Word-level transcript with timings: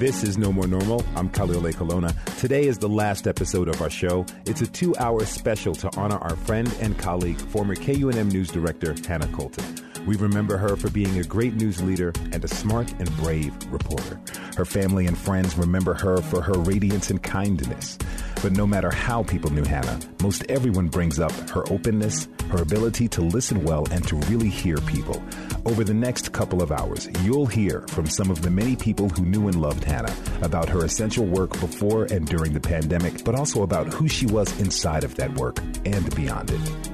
This 0.00 0.22
is 0.22 0.38
No 0.38 0.50
More 0.50 0.66
Normal. 0.66 1.04
I'm 1.14 1.28
Khalil 1.28 1.60
Ekulona. 1.60 2.14
Today 2.38 2.66
is 2.66 2.78
the 2.78 2.88
last 2.88 3.26
episode 3.26 3.68
of 3.68 3.82
our 3.82 3.90
show. 3.90 4.24
It's 4.46 4.62
a 4.62 4.66
two 4.66 4.96
hour 4.96 5.26
special 5.26 5.74
to 5.74 5.94
honor 5.94 6.16
our 6.16 6.36
friend 6.36 6.74
and 6.80 6.98
colleague, 6.98 7.36
former 7.36 7.76
KUNM 7.76 8.32
News 8.32 8.48
Director 8.48 8.94
Hannah 9.06 9.28
Colton. 9.28 9.62
We 10.06 10.16
remember 10.16 10.56
her 10.56 10.74
for 10.76 10.88
being 10.88 11.18
a 11.18 11.22
great 11.22 11.52
news 11.52 11.82
leader 11.82 12.14
and 12.32 12.42
a 12.42 12.48
smart 12.48 12.90
and 12.92 13.14
brave 13.18 13.52
reporter. 13.70 14.18
Her 14.56 14.64
family 14.64 15.06
and 15.06 15.18
friends 15.18 15.58
remember 15.58 15.92
her 15.92 16.22
for 16.22 16.40
her 16.40 16.54
radiance 16.54 17.10
and 17.10 17.22
kindness. 17.22 17.98
But 18.42 18.52
no 18.52 18.66
matter 18.66 18.90
how 18.90 19.22
people 19.22 19.50
knew 19.50 19.64
Hannah, 19.64 20.00
most 20.22 20.44
everyone 20.48 20.88
brings 20.88 21.20
up 21.20 21.32
her 21.50 21.62
openness, 21.70 22.26
her 22.50 22.62
ability 22.62 23.06
to 23.08 23.20
listen 23.20 23.62
well, 23.64 23.86
and 23.90 24.06
to 24.08 24.16
really 24.16 24.48
hear 24.48 24.76
people. 24.78 25.22
Over 25.66 25.84
the 25.84 25.94
next 25.94 26.32
couple 26.32 26.62
of 26.62 26.72
hours, 26.72 27.08
you'll 27.22 27.46
hear 27.46 27.84
from 27.88 28.06
some 28.06 28.30
of 28.30 28.40
the 28.40 28.50
many 28.50 28.76
people 28.76 29.10
who 29.10 29.26
knew 29.26 29.48
and 29.48 29.60
loved 29.60 29.84
Hannah 29.84 30.14
about 30.40 30.68
her 30.70 30.84
essential 30.84 31.26
work 31.26 31.50
before 31.60 32.04
and 32.04 32.26
during 32.26 32.54
the 32.54 32.60
pandemic, 32.60 33.24
but 33.24 33.34
also 33.34 33.62
about 33.62 33.92
who 33.92 34.08
she 34.08 34.26
was 34.26 34.58
inside 34.58 35.04
of 35.04 35.14
that 35.16 35.34
work 35.34 35.58
and 35.84 36.14
beyond 36.16 36.50
it. 36.50 36.89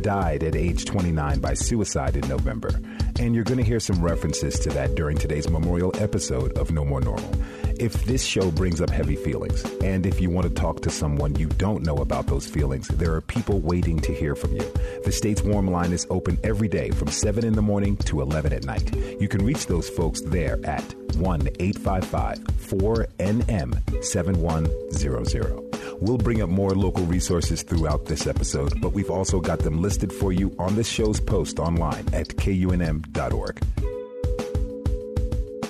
Died 0.00 0.42
at 0.42 0.56
age 0.56 0.84
29 0.84 1.40
by 1.40 1.54
suicide 1.54 2.16
in 2.16 2.26
November, 2.28 2.70
and 3.18 3.34
you're 3.34 3.44
going 3.44 3.58
to 3.58 3.64
hear 3.64 3.80
some 3.80 4.02
references 4.02 4.58
to 4.60 4.70
that 4.70 4.94
during 4.94 5.16
today's 5.16 5.48
memorial 5.48 5.92
episode 5.98 6.56
of 6.56 6.70
No 6.70 6.84
More 6.84 7.00
Normal. 7.00 7.30
If 7.78 8.04
this 8.04 8.24
show 8.24 8.50
brings 8.50 8.80
up 8.80 8.90
heavy 8.90 9.16
feelings, 9.16 9.64
and 9.82 10.04
if 10.04 10.20
you 10.20 10.28
want 10.30 10.46
to 10.46 10.52
talk 10.54 10.82
to 10.82 10.90
someone 10.90 11.36
you 11.36 11.46
don't 11.46 11.82
know 11.82 11.96
about 11.96 12.26
those 12.26 12.46
feelings, 12.46 12.88
there 12.88 13.14
are 13.14 13.20
people 13.20 13.60
waiting 13.60 14.00
to 14.00 14.12
hear 14.14 14.34
from 14.34 14.52
you. 14.54 14.72
The 15.04 15.12
state's 15.12 15.42
warm 15.42 15.70
line 15.70 15.92
is 15.92 16.06
open 16.10 16.38
every 16.44 16.68
day 16.68 16.90
from 16.90 17.08
7 17.08 17.44
in 17.44 17.54
the 17.54 17.62
morning 17.62 17.96
to 17.98 18.20
11 18.20 18.52
at 18.52 18.64
night. 18.64 18.94
You 19.20 19.28
can 19.28 19.44
reach 19.44 19.66
those 19.66 19.88
folks 19.88 20.20
there 20.22 20.58
at 20.64 20.82
1 21.14 21.48
855 21.58 22.38
4NM 22.38 24.04
7100. 24.04 25.79
We'll 26.00 26.18
bring 26.18 26.40
up 26.40 26.48
more 26.48 26.70
local 26.70 27.04
resources 27.04 27.62
throughout 27.62 28.06
this 28.06 28.26
episode, 28.26 28.80
but 28.80 28.94
we've 28.94 29.10
also 29.10 29.38
got 29.38 29.58
them 29.58 29.82
listed 29.82 30.10
for 30.10 30.32
you 30.32 30.54
on 30.58 30.74
this 30.74 30.88
show's 30.88 31.20
post 31.20 31.58
online 31.58 32.06
at 32.14 32.28
kunm.org. 32.28 33.60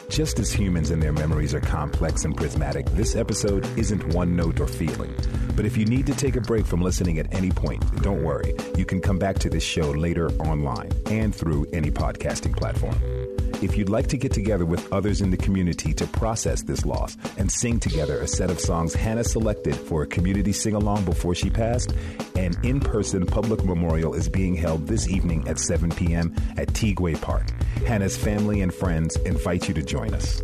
Just 0.08 0.38
as 0.38 0.52
humans 0.52 0.90
and 0.90 1.02
their 1.02 1.12
memories 1.12 1.54
are 1.54 1.60
complex 1.60 2.24
and 2.24 2.36
prismatic, 2.36 2.86
this 2.90 3.16
episode 3.16 3.66
isn't 3.78 4.14
one 4.14 4.36
note 4.36 4.60
or 4.60 4.66
feeling. 4.66 5.14
But 5.56 5.66
if 5.66 5.76
you 5.76 5.84
need 5.84 6.06
to 6.06 6.14
take 6.14 6.36
a 6.36 6.40
break 6.40 6.66
from 6.66 6.80
listening 6.80 7.18
at 7.18 7.32
any 7.34 7.50
point, 7.50 7.84
don't 8.02 8.22
worry. 8.22 8.54
You 8.76 8.84
can 8.84 9.00
come 9.00 9.18
back 9.18 9.38
to 9.40 9.50
this 9.50 9.62
show 9.62 9.90
later 9.90 10.30
online 10.32 10.90
and 11.06 11.34
through 11.34 11.66
any 11.72 11.90
podcasting 11.90 12.56
platform. 12.56 13.00
If 13.62 13.76
you'd 13.76 13.90
like 13.90 14.06
to 14.08 14.16
get 14.16 14.32
together 14.32 14.64
with 14.64 14.90
others 14.90 15.20
in 15.20 15.30
the 15.30 15.36
community 15.36 15.92
to 15.92 16.06
process 16.06 16.62
this 16.62 16.86
loss 16.86 17.18
and 17.36 17.52
sing 17.52 17.78
together 17.78 18.18
a 18.20 18.26
set 18.26 18.50
of 18.50 18.58
songs 18.58 18.94
Hannah 18.94 19.24
selected 19.24 19.76
for 19.76 20.02
a 20.02 20.06
community 20.06 20.52
sing 20.52 20.74
along 20.74 21.04
before 21.04 21.34
she 21.34 21.50
passed, 21.50 21.92
an 22.36 22.54
in 22.62 22.80
person 22.80 23.26
public 23.26 23.62
memorial 23.62 24.14
is 24.14 24.30
being 24.30 24.54
held 24.54 24.86
this 24.86 25.08
evening 25.08 25.46
at 25.46 25.58
7 25.58 25.90
p.m. 25.90 26.34
at 26.56 26.68
Tiguex 26.68 27.20
Park. 27.20 27.50
Hannah's 27.86 28.16
family 28.16 28.62
and 28.62 28.72
friends 28.72 29.16
invite 29.26 29.68
you 29.68 29.74
to 29.74 29.82
join 29.82 30.14
us. 30.14 30.40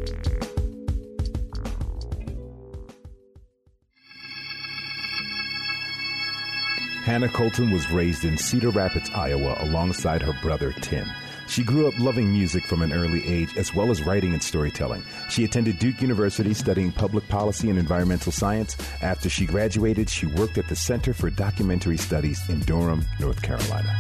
Hannah 7.06 7.28
Colton 7.28 7.70
was 7.70 7.91
raised 7.91 8.25
in 8.25 8.37
Cedar 8.37 8.70
Rapids, 8.70 9.09
Iowa, 9.14 9.56
alongside 9.61 10.20
her 10.22 10.34
brother 10.42 10.72
Tim. 10.72 11.09
She 11.48 11.62
grew 11.62 11.86
up 11.86 11.98
loving 11.98 12.31
music 12.31 12.65
from 12.65 12.82
an 12.82 12.93
early 12.93 13.26
age, 13.26 13.56
as 13.56 13.75
well 13.75 13.91
as 13.91 14.03
writing 14.03 14.32
and 14.32 14.43
storytelling. 14.43 15.04
She 15.31 15.44
attended 15.44 15.78
Duke 15.78 16.03
University 16.03 16.53
studying 16.54 16.93
public 16.93 17.28
policy 17.28 17.71
and 17.71 17.78
environmental 17.78 18.32
science. 18.32 18.76
After 19.00 19.28
she 19.28 19.47
graduated, 19.47 20.10
she 20.10 20.26
worked 20.26 20.59
at 20.59 20.69
the 20.69 20.76
Center 20.76 21.15
for 21.15 21.31
Documentary 21.31 21.97
Studies 21.97 22.47
in 22.48 22.60
Durham, 22.60 23.04
North 23.21 23.41
Carolina. 23.43 23.98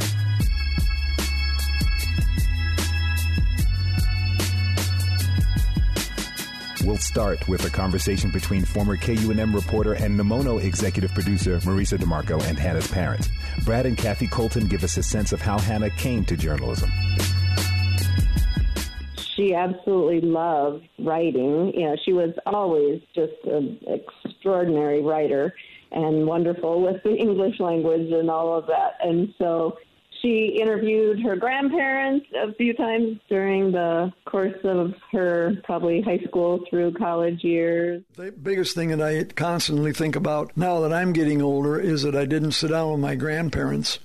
We'll 6.84 6.96
start 6.98 7.48
with 7.48 7.64
a 7.64 7.70
conversation 7.70 8.30
between 8.30 8.64
former 8.64 8.96
KUNM 8.96 9.52
reporter 9.52 9.94
and 9.94 10.18
Nomono 10.18 10.62
executive 10.62 11.12
producer 11.14 11.58
Marisa 11.58 11.98
Demarco 11.98 12.40
and 12.44 12.56
Hannah's 12.56 12.86
parents. 12.86 13.28
Brad 13.64 13.86
and 13.86 13.98
Kathy 13.98 14.28
Colton 14.28 14.68
give 14.68 14.84
us 14.84 14.96
a 14.96 15.02
sense 15.02 15.32
of 15.32 15.40
how 15.40 15.58
Hannah 15.58 15.90
came 15.90 16.24
to 16.26 16.36
journalism. 16.36 16.92
She 19.36 19.54
absolutely 19.54 20.20
loved 20.22 20.88
writing. 20.98 21.72
You 21.74 21.88
know, 21.88 21.96
she 22.04 22.12
was 22.12 22.34
always 22.46 23.02
just 23.14 23.34
an 23.44 23.78
extraordinary 23.86 25.02
writer 25.02 25.54
and 25.92 26.26
wonderful 26.26 26.82
with 26.82 27.02
the 27.02 27.14
English 27.16 27.60
language 27.60 28.10
and 28.10 28.30
all 28.30 28.56
of 28.56 28.66
that. 28.66 28.94
And 29.00 29.34
so 29.38 29.76
she 30.22 30.58
interviewed 30.60 31.20
her 31.20 31.36
grandparents 31.36 32.26
a 32.34 32.52
few 32.54 32.72
times 32.74 33.18
during 33.28 33.72
the 33.72 34.12
course 34.24 34.58
of 34.64 34.94
her 35.12 35.54
probably 35.64 36.00
high 36.00 36.24
school 36.26 36.64
through 36.68 36.94
college 36.94 37.44
years. 37.44 38.02
The 38.14 38.32
biggest 38.32 38.74
thing 38.74 38.88
that 38.88 39.02
I 39.02 39.24
constantly 39.24 39.92
think 39.92 40.16
about 40.16 40.56
now 40.56 40.80
that 40.80 40.92
I'm 40.92 41.12
getting 41.12 41.42
older 41.42 41.78
is 41.78 42.02
that 42.02 42.16
I 42.16 42.24
didn't 42.24 42.52
sit 42.52 42.70
down 42.70 42.92
with 42.92 43.00
my 43.00 43.14
grandparents 43.14 43.98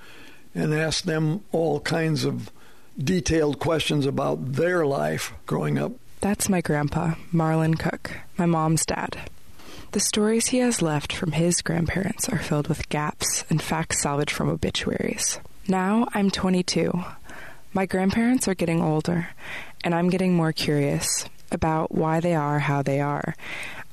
and 0.53 0.73
ask 0.73 1.05
them 1.05 1.43
all 1.51 1.79
kinds 1.79 2.25
of 2.25 2.51
detailed 2.97 3.59
questions 3.59 4.06
about 4.06 4.53
their 4.53 4.85
life 4.85 5.34
growing 5.46 5.78
up. 5.78 5.94
That's 6.22 6.50
my 6.50 6.62
grandpa, 6.62 7.16
Marlon 7.34 7.79
Cook, 7.79 8.12
my 8.38 8.46
mom's 8.46 8.85
dad. 8.85 9.18
The 9.91 10.00
stories 10.00 10.47
he 10.47 10.59
has 10.59 10.81
left 10.81 11.12
from 11.12 11.34
his 11.34 11.62
grandparents 11.62 12.29
are 12.29 12.38
filled 12.38 12.68
with 12.68 12.88
gaps 12.90 13.44
and 13.50 13.62
facts 13.62 14.02
salvaged 14.02 14.31
from 14.31 14.50
obituaries. 14.50 15.40
Now 15.68 16.07
I'm 16.13 16.31
22. 16.31 16.91
My 17.74 17.85
grandparents 17.85 18.47
are 18.47 18.53
getting 18.53 18.81
older, 18.81 19.29
and 19.84 19.96
I'm 19.96 20.09
getting 20.09 20.34
more 20.34 20.53
curious 20.53 21.25
about 21.52 21.94
why 21.94 22.19
they 22.19 22.35
are 22.35 22.59
how 22.59 22.81
they 22.81 23.02
are, 23.02 23.35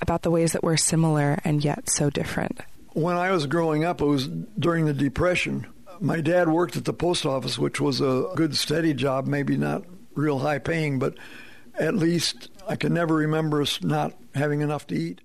about 0.01 0.23
the 0.23 0.31
ways 0.31 0.53
that 0.53 0.63
we're 0.63 0.77
similar 0.77 1.39
and 1.45 1.65
yet 1.65 1.91
so 1.91 2.11
different. 2.11 2.61
When 2.93 3.17
I 3.17 3.31
was 3.31 3.47
growing 3.47 3.85
up, 3.85 4.01
it 4.01 4.07
was 4.07 4.29
during 4.29 4.87
the 4.87 4.93
Depression. 4.93 5.67
My 6.01 6.21
dad 6.21 6.49
worked 6.49 6.77
at 6.77 6.85
the 6.85 6.93
post 6.93 7.27
office, 7.27 7.59
which 7.59 7.81
was 7.81 8.01
a 8.01 8.31
good, 8.35 8.57
steady 8.57 8.95
job, 8.95 9.27
maybe 9.27 9.57
not 9.57 9.85
real 10.15 10.39
high 10.39 10.59
paying, 10.59 10.99
but 10.99 11.15
at 11.75 11.95
least 11.95 12.51
I 12.69 12.77
can 12.77 12.95
never 12.95 13.15
remember 13.15 13.63
us 13.63 13.83
not 13.83 14.15
having 14.35 14.61
enough 14.61 14.87
to 14.89 14.95
eat. 14.95 15.21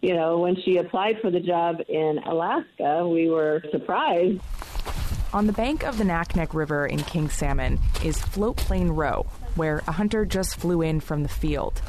You 0.00 0.14
know, 0.14 0.38
when 0.38 0.56
she 0.64 0.78
applied 0.78 1.16
for 1.20 1.30
the 1.30 1.40
job 1.40 1.76
in 1.88 2.18
Alaska, 2.26 3.06
we 3.06 3.28
were 3.28 3.62
surprised 3.70 4.40
on 5.32 5.46
the 5.46 5.52
bank 5.52 5.82
of 5.82 5.96
the 5.96 6.04
Naknek 6.04 6.52
River 6.52 6.86
in 6.86 6.98
King 7.04 7.30
Salmon 7.30 7.80
is 8.04 8.20
Float 8.20 8.58
Plane 8.58 8.88
Row, 8.88 9.26
where 9.54 9.82
a 9.88 9.92
hunter 9.92 10.26
just 10.26 10.56
flew 10.56 10.82
in 10.82 11.00
from 11.00 11.22
the 11.22 11.28
field. 11.28 11.80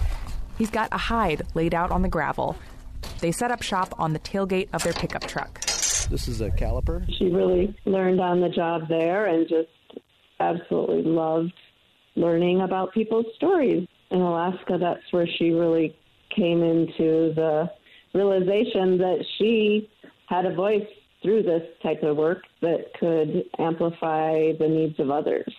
He's 0.57 0.69
got 0.69 0.87
a 0.93 0.97
hide 0.97 1.41
laid 1.53 1.73
out 1.73 1.91
on 1.91 2.03
the 2.03 2.07
gravel. 2.07 2.55
They 3.19 3.33
set 3.33 3.51
up 3.51 3.61
shop 3.61 3.93
on 3.99 4.13
the 4.13 4.19
tailgate 4.19 4.69
of 4.71 4.83
their 4.83 4.93
pickup 4.93 5.27
truck. 5.27 5.59
This 6.09 6.27
is 6.27 6.41
a 6.41 6.49
caliper. 6.49 7.05
She 7.17 7.25
really 7.25 7.75
learned 7.85 8.19
on 8.19 8.41
the 8.41 8.49
job 8.49 8.87
there 8.87 9.25
and 9.25 9.47
just 9.47 9.69
absolutely 10.39 11.03
loved 11.03 11.53
learning 12.15 12.61
about 12.61 12.93
people's 12.93 13.25
stories. 13.35 13.87
In 14.11 14.21
Alaska, 14.21 14.77
that's 14.79 15.01
where 15.11 15.27
she 15.27 15.51
really 15.51 15.95
came 16.35 16.61
into 16.61 17.33
the 17.35 17.69
realization 18.13 18.97
that 18.99 19.25
she 19.37 19.89
had 20.27 20.45
a 20.45 20.53
voice 20.53 20.85
through 21.21 21.43
this 21.43 21.63
type 21.81 22.03
of 22.03 22.17
work 22.17 22.43
that 22.61 22.93
could 22.99 23.45
amplify 23.57 24.51
the 24.59 24.67
needs 24.67 24.99
of 24.99 25.09
others. 25.09 25.51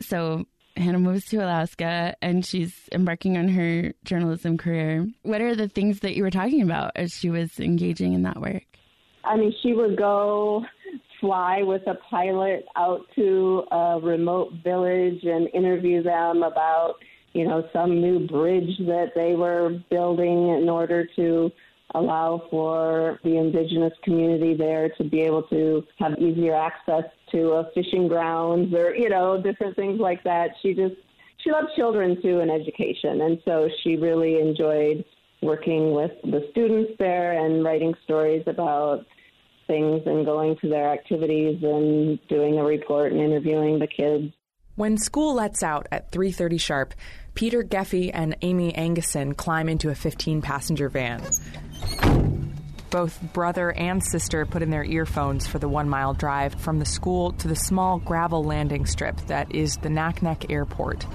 So 0.00 0.44
Hannah 0.76 0.98
moves 0.98 1.26
to 1.26 1.38
Alaska 1.38 2.14
and 2.22 2.46
she's 2.46 2.88
embarking 2.92 3.36
on 3.36 3.48
her 3.48 3.92
journalism 4.04 4.56
career. 4.56 5.06
What 5.22 5.40
are 5.40 5.54
the 5.54 5.68
things 5.68 6.00
that 6.00 6.14
you 6.14 6.22
were 6.22 6.30
talking 6.30 6.62
about 6.62 6.92
as 6.96 7.12
she 7.12 7.28
was 7.28 7.60
engaging 7.60 8.14
in 8.14 8.22
that 8.22 8.40
work? 8.40 8.64
I 9.24 9.36
mean, 9.36 9.54
she 9.62 9.72
would 9.72 9.96
go 9.96 10.64
fly 11.20 11.62
with 11.62 11.82
a 11.86 11.94
pilot 12.10 12.66
out 12.76 13.06
to 13.14 13.64
a 13.70 14.00
remote 14.02 14.52
village 14.64 15.22
and 15.22 15.48
interview 15.54 16.02
them 16.02 16.42
about, 16.42 16.94
you 17.32 17.46
know, 17.46 17.68
some 17.72 18.00
new 18.00 18.26
bridge 18.26 18.76
that 18.80 19.12
they 19.14 19.34
were 19.34 19.80
building 19.90 20.48
in 20.48 20.68
order 20.68 21.06
to 21.16 21.52
allow 21.94 22.42
for 22.50 23.20
the 23.22 23.36
indigenous 23.36 23.92
community 24.02 24.54
there 24.54 24.88
to 24.96 25.04
be 25.04 25.20
able 25.20 25.42
to 25.44 25.84
have 25.98 26.18
easier 26.18 26.54
access 26.54 27.04
to 27.30 27.50
a 27.52 27.70
fishing 27.74 28.08
grounds 28.08 28.74
or 28.74 28.94
you 28.94 29.08
know 29.08 29.40
different 29.42 29.76
things 29.76 30.00
like 30.00 30.22
that. 30.24 30.50
She 30.62 30.74
just 30.74 30.94
she 31.38 31.50
loved 31.50 31.68
children 31.76 32.20
too 32.22 32.40
and 32.40 32.50
education. 32.50 33.20
And 33.20 33.40
so 33.44 33.68
she 33.82 33.96
really 33.96 34.40
enjoyed 34.40 35.04
working 35.42 35.92
with 35.92 36.12
the 36.22 36.46
students 36.52 36.92
there 36.98 37.32
and 37.32 37.64
writing 37.64 37.94
stories 38.04 38.44
about 38.46 39.04
things 39.66 40.02
and 40.06 40.24
going 40.24 40.56
to 40.60 40.68
their 40.68 40.92
activities 40.92 41.62
and 41.62 42.18
doing 42.28 42.58
a 42.58 42.64
report 42.64 43.12
and 43.12 43.20
interviewing 43.20 43.78
the 43.78 43.86
kids. 43.86 44.32
When 44.74 44.96
school 44.96 45.34
lets 45.34 45.62
out 45.62 45.86
at 45.92 46.10
3:30 46.12 46.58
sharp, 46.58 46.94
Peter 47.34 47.62
Geffey 47.62 48.10
and 48.12 48.36
Amy 48.40 48.74
Anguson 48.74 49.34
climb 49.34 49.68
into 49.68 49.90
a 49.90 49.94
15-passenger 49.94 50.88
van. 50.88 51.22
Both 52.90 53.20
brother 53.32 53.72
and 53.72 54.02
sister 54.02 54.44
put 54.46 54.62
in 54.62 54.70
their 54.70 54.84
earphones 54.84 55.46
for 55.46 55.58
the 55.58 55.68
one 55.68 55.88
mile 55.88 56.14
drive 56.14 56.54
from 56.54 56.78
the 56.78 56.84
school 56.84 57.32
to 57.32 57.48
the 57.48 57.56
small 57.56 57.98
gravel 57.98 58.44
landing 58.44 58.86
strip 58.86 59.16
that 59.28 59.54
is 59.54 59.76
the 59.78 59.88
Naknek 59.88 60.50
Airport. 60.50 61.06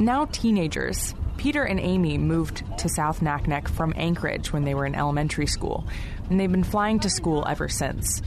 Now 0.00 0.26
teenagers, 0.26 1.14
Peter 1.42 1.64
and 1.64 1.80
Amy 1.80 2.18
moved 2.18 2.62
to 2.78 2.88
South 2.88 3.18
Naknek 3.18 3.66
from 3.66 3.92
Anchorage 3.96 4.52
when 4.52 4.62
they 4.62 4.76
were 4.76 4.86
in 4.86 4.94
elementary 4.94 5.48
school, 5.48 5.84
and 6.30 6.38
they've 6.38 6.52
been 6.52 6.62
flying 6.62 7.00
to 7.00 7.10
school 7.10 7.44
ever 7.48 7.68
since. 7.68 8.22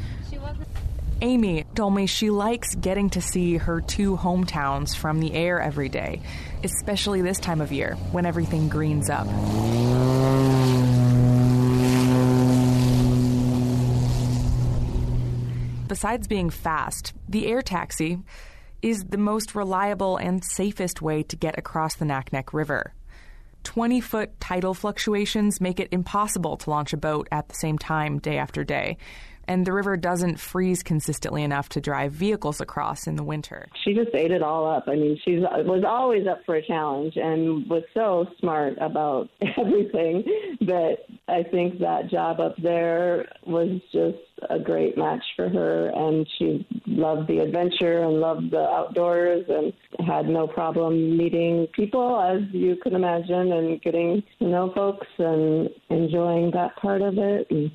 Amy 1.22 1.64
told 1.76 1.96
me 1.96 2.08
she 2.08 2.30
likes 2.30 2.76
getting 2.76 3.10
to 3.12 3.22
see 3.22 3.56
her 3.56 3.80
two 3.80 4.18
hometowns 4.18 4.94
from 4.98 5.22
the 5.22 5.34
air 5.34 5.62
every 5.62 5.88
day, 5.88 6.22
especially 6.62 7.22
this 7.22 7.40
time 7.40 7.62
of 7.62 7.72
year 7.72 7.96
when 8.12 8.26
everything 8.26 8.68
greens 8.68 9.10
up. 9.10 9.26
Besides 15.88 16.28
being 16.28 16.50
fast, 16.50 17.14
the 17.30 17.48
air 17.48 17.62
taxi 17.62 18.20
is 18.82 19.06
the 19.06 19.18
most 19.18 19.56
reliable 19.56 20.18
and 20.18 20.44
safest 20.44 21.02
way 21.02 21.24
to 21.24 21.38
get 21.38 21.58
across 21.58 21.96
the 21.96 22.04
Naknek 22.04 22.52
River. 22.52 22.94
20 23.66 24.00
foot 24.00 24.40
tidal 24.40 24.74
fluctuations 24.74 25.60
make 25.60 25.80
it 25.80 25.90
impossible 25.92 26.56
to 26.56 26.70
launch 26.70 26.94
a 26.94 26.98
boat 26.98 27.28
at 27.32 27.50
the 27.50 27.56
same 27.56 27.78
time 27.78 28.20
day 28.20 28.38
after 28.38 28.64
day, 28.64 28.98
and 29.48 29.66
the 29.66 29.74
river 29.74 29.98
doesn't 29.98 30.40
freeze 30.40 30.82
consistently 30.84 31.44
enough 31.44 31.70
to 31.70 31.82
drive 31.82 32.14
vehicles 32.14 32.62
across 32.62 33.08
in 33.08 33.16
the 33.16 33.24
winter. 33.24 33.68
She 33.84 33.94
just 33.94 34.14
ate 34.14 34.32
it 34.32 34.42
all 34.42 34.70
up. 34.70 34.86
I 34.88 34.96
mean, 34.96 35.20
she 35.26 35.38
was 35.38 35.84
always 35.86 36.26
up 36.28 36.40
for 36.46 36.56
a 36.56 36.66
challenge 36.66 37.14
and 37.16 37.68
was 37.70 37.84
so 37.94 38.26
smart 38.40 38.76
about 38.80 39.30
everything 39.58 40.24
that 40.62 40.98
I 41.28 41.44
think 41.44 41.80
that 41.80 42.10
job 42.10 42.40
up 42.40 42.56
there 42.62 43.28
was 43.46 43.82
just 43.92 44.18
a 44.50 44.60
great 44.60 44.98
match 44.98 45.24
for 45.36 45.50
her. 45.50 45.90
And 45.90 46.28
she 46.38 46.68
loved 46.86 47.28
the 47.28 47.40
adventure 47.40 48.04
and 48.04 48.20
loved 48.20 48.52
the 48.52 48.60
outdoors 48.60 49.46
and 49.48 49.74
had 50.08 50.28
no 50.28 50.48
problem 50.48 51.18
meeting 51.18 51.68
people, 51.74 52.20
as 52.20 52.42
you 52.54 52.76
can 52.78 52.96
imagine, 52.96 53.52
and 53.54 53.82
getting 53.82 54.24
to 54.40 54.48
know 54.48 54.72
folks 54.74 55.08
and 55.18 55.70
enjoying 55.90 56.52
that 56.52 56.76
part 56.78 57.02
of 57.02 57.18
it. 57.18 57.48
And 57.50 57.72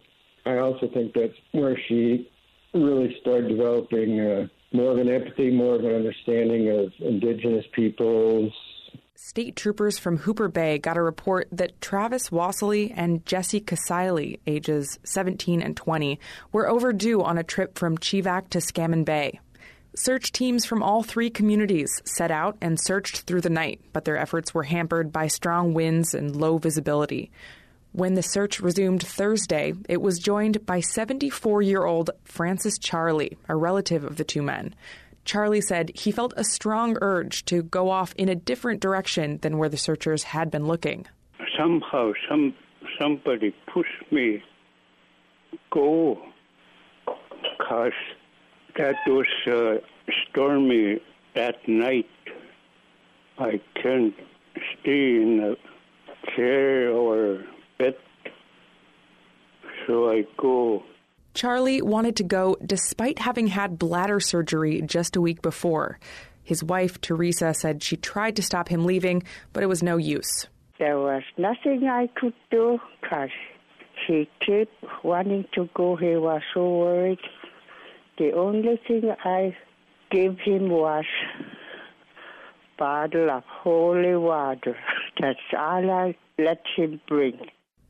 I 0.47 0.59
also 0.59 0.89
think 0.93 1.15
that's 1.15 1.35
where 1.53 1.79
she 1.89 2.31
really 2.75 3.17
started 3.21 3.49
developing 3.49 4.21
uh, 4.21 4.47
more 4.73 4.93
of 4.93 4.99
an 4.99 5.09
empathy, 5.09 5.51
more 5.51 5.75
of 5.75 5.85
an 5.85 5.95
understanding 5.95 6.71
of 6.71 6.93
indigenous 7.01 7.65
peoples. 7.73 8.53
State 9.23 9.55
troopers 9.55 9.99
from 9.99 10.17
Hooper 10.17 10.49
Bay 10.49 10.79
got 10.79 10.97
a 10.97 11.03
report 11.03 11.47
that 11.53 11.79
Travis 11.83 12.31
Wassley 12.31 12.91
and 12.97 13.25
Jesse 13.27 13.61
Kasaili, 13.61 14.41
ages 14.47 14.99
17 15.05 15.61
and 15.61 15.77
20, 15.77 16.19
were 16.53 16.67
overdue 16.67 17.23
on 17.23 17.37
a 17.37 17.45
trip 17.45 17.79
from 17.79 17.99
Chevak 17.99 18.49
to 18.49 18.61
Scammon 18.61 19.05
Bay. 19.05 19.39
Search 19.95 20.33
teams 20.33 20.65
from 20.65 20.83
all 20.83 21.03
three 21.03 21.29
communities 21.29 21.91
set 22.03 22.31
out 22.31 22.57
and 22.63 22.81
searched 22.81 23.21
through 23.21 23.43
the 23.43 23.51
night, 23.51 23.83
but 23.93 24.07
their 24.07 24.17
efforts 24.17 24.55
were 24.55 24.63
hampered 24.63 25.13
by 25.13 25.27
strong 25.27 25.75
winds 25.75 26.15
and 26.15 26.35
low 26.35 26.57
visibility. 26.57 27.31
When 27.93 28.15
the 28.15 28.23
search 28.23 28.59
resumed 28.59 29.03
Thursday, 29.03 29.75
it 29.87 30.01
was 30.01 30.19
joined 30.19 30.65
by 30.65 30.81
74 30.81 31.61
year 31.61 31.85
old 31.85 32.09
Francis 32.25 32.79
Charlie, 32.79 33.37
a 33.51 33.55
relative 33.55 34.03
of 34.03 34.17
the 34.17 34.25
two 34.25 34.41
men. 34.41 34.75
Charlie 35.31 35.61
said 35.61 35.93
he 35.95 36.11
felt 36.11 36.35
a 36.37 36.43
strong 36.43 36.97
urge 37.01 37.45
to 37.45 37.63
go 37.63 37.89
off 37.89 38.13
in 38.17 38.29
a 38.29 38.35
different 38.35 38.81
direction 38.81 39.39
than 39.43 39.59
where 39.59 39.69
the 39.69 39.77
searchers 39.77 40.25
had 40.25 40.51
been 40.51 40.67
looking. 40.67 41.07
Somehow, 41.57 42.15
some 42.29 42.53
somebody 42.99 43.55
pushed 43.73 44.11
me 44.11 44.43
go, 45.71 46.19
cause 47.61 47.93
that 48.77 48.97
was 49.07 49.29
uh, 49.47 49.77
stormy 50.29 51.01
at 51.37 51.69
night. 51.69 52.11
I 53.39 53.61
can't 53.81 54.15
stay 54.81 55.15
in 55.23 55.39
a 55.55 56.35
chair 56.35 56.91
or 56.91 57.45
bed, 57.79 57.95
so 59.87 60.11
I 60.11 60.27
go. 60.37 60.83
Charlie 61.35 61.83
wanted 61.83 62.17
to 62.17 62.25
go 62.25 62.57
despite 62.65 63.19
having 63.19 63.47
had 63.49 63.79
bladder 63.79 64.21
surgery 64.21 64.83
just 64.83 65.17
a 65.17 65.21
week 65.21 65.43
before. 65.43 65.99
His 66.43 66.65
wife, 66.65 67.01
Teresa, 67.01 67.55
said 67.55 67.83
she 67.83 67.97
tried 67.97 68.37
to 68.37 68.43
stop 68.43 68.69
him 68.69 68.85
leaving, 68.85 69.23
but 69.53 69.63
it 69.63 69.69
was 69.69 69.83
no 69.83 69.97
use. 69.97 70.49
There 70.79 70.99
was 70.99 71.23
nothing 71.37 71.87
I 71.89 72.09
could 72.17 72.35
do 72.51 72.79
because 73.01 73.31
he 74.07 74.29
kept 74.41 74.73
wanting 75.05 75.45
to 75.55 75.69
go. 75.75 75.97
He 75.97 76.17
was 76.17 76.43
so 76.55 76.69
worried. 76.69 77.19
The 78.19 78.33
only 78.33 78.81
thing 78.89 79.13
I 79.25 79.57
gave 80.11 80.39
him 80.39 80.71
was 80.71 81.05
bottle 82.79 83.31
of 83.31 83.45
holy 83.45 84.17
water. 84.17 84.77
That's 85.21 85.39
all 85.57 85.91
I 85.91 86.17
let 86.39 86.63
him 86.77 87.01
bring. 87.07 87.39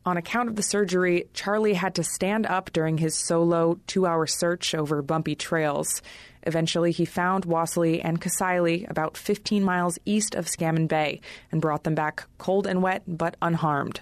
On 0.07 0.17
account 0.17 0.49
of 0.49 0.57
the 0.57 0.63
surgery, 0.63 1.29
Charlie 1.35 1.75
had 1.75 1.95
to 1.97 2.03
stand 2.03 2.47
up 2.47 2.73
during 2.73 2.97
his 2.97 3.15
solo 3.15 3.79
two 3.87 4.07
hour 4.07 4.27
search 4.27 4.75
over 4.75 5.03
bumpy 5.03 5.35
trails. 5.35 6.01
Eventually, 6.45 6.91
he 6.91 7.05
found 7.05 7.45
Wassley 7.45 8.01
and 8.03 8.19
Kasaili 8.19 8.89
about 8.89 9.19
15 9.19 9.63
miles 9.63 9.99
east 10.07 10.35
of 10.35 10.47
Scammon 10.47 10.89
Bay 10.89 11.21
and 11.53 11.61
brought 11.61 11.85
them 11.85 11.95
back 11.95 12.25
cold 12.39 12.67
and 12.67 12.83
wet 12.83 13.03
but 13.07 13.37
unharmed. 13.43 14.01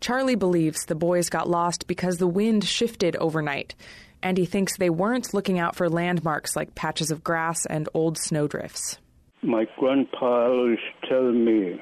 Charlie 0.00 0.34
believes 0.34 0.84
the 0.84 0.94
boys 0.94 1.30
got 1.30 1.48
lost 1.48 1.86
because 1.86 2.18
the 2.18 2.26
wind 2.26 2.64
shifted 2.64 3.16
overnight, 3.16 3.74
and 4.22 4.36
he 4.36 4.44
thinks 4.44 4.76
they 4.76 4.90
weren't 4.90 5.32
looking 5.32 5.58
out 5.58 5.74
for 5.74 5.88
landmarks 5.88 6.54
like 6.54 6.74
patches 6.74 7.10
of 7.10 7.24
grass 7.24 7.64
and 7.66 7.88
old 7.94 8.18
snowdrifts. 8.18 8.98
My 9.42 9.66
grandpa 9.78 10.48
always 10.48 10.78
tell 11.08 11.32
me 11.32 11.80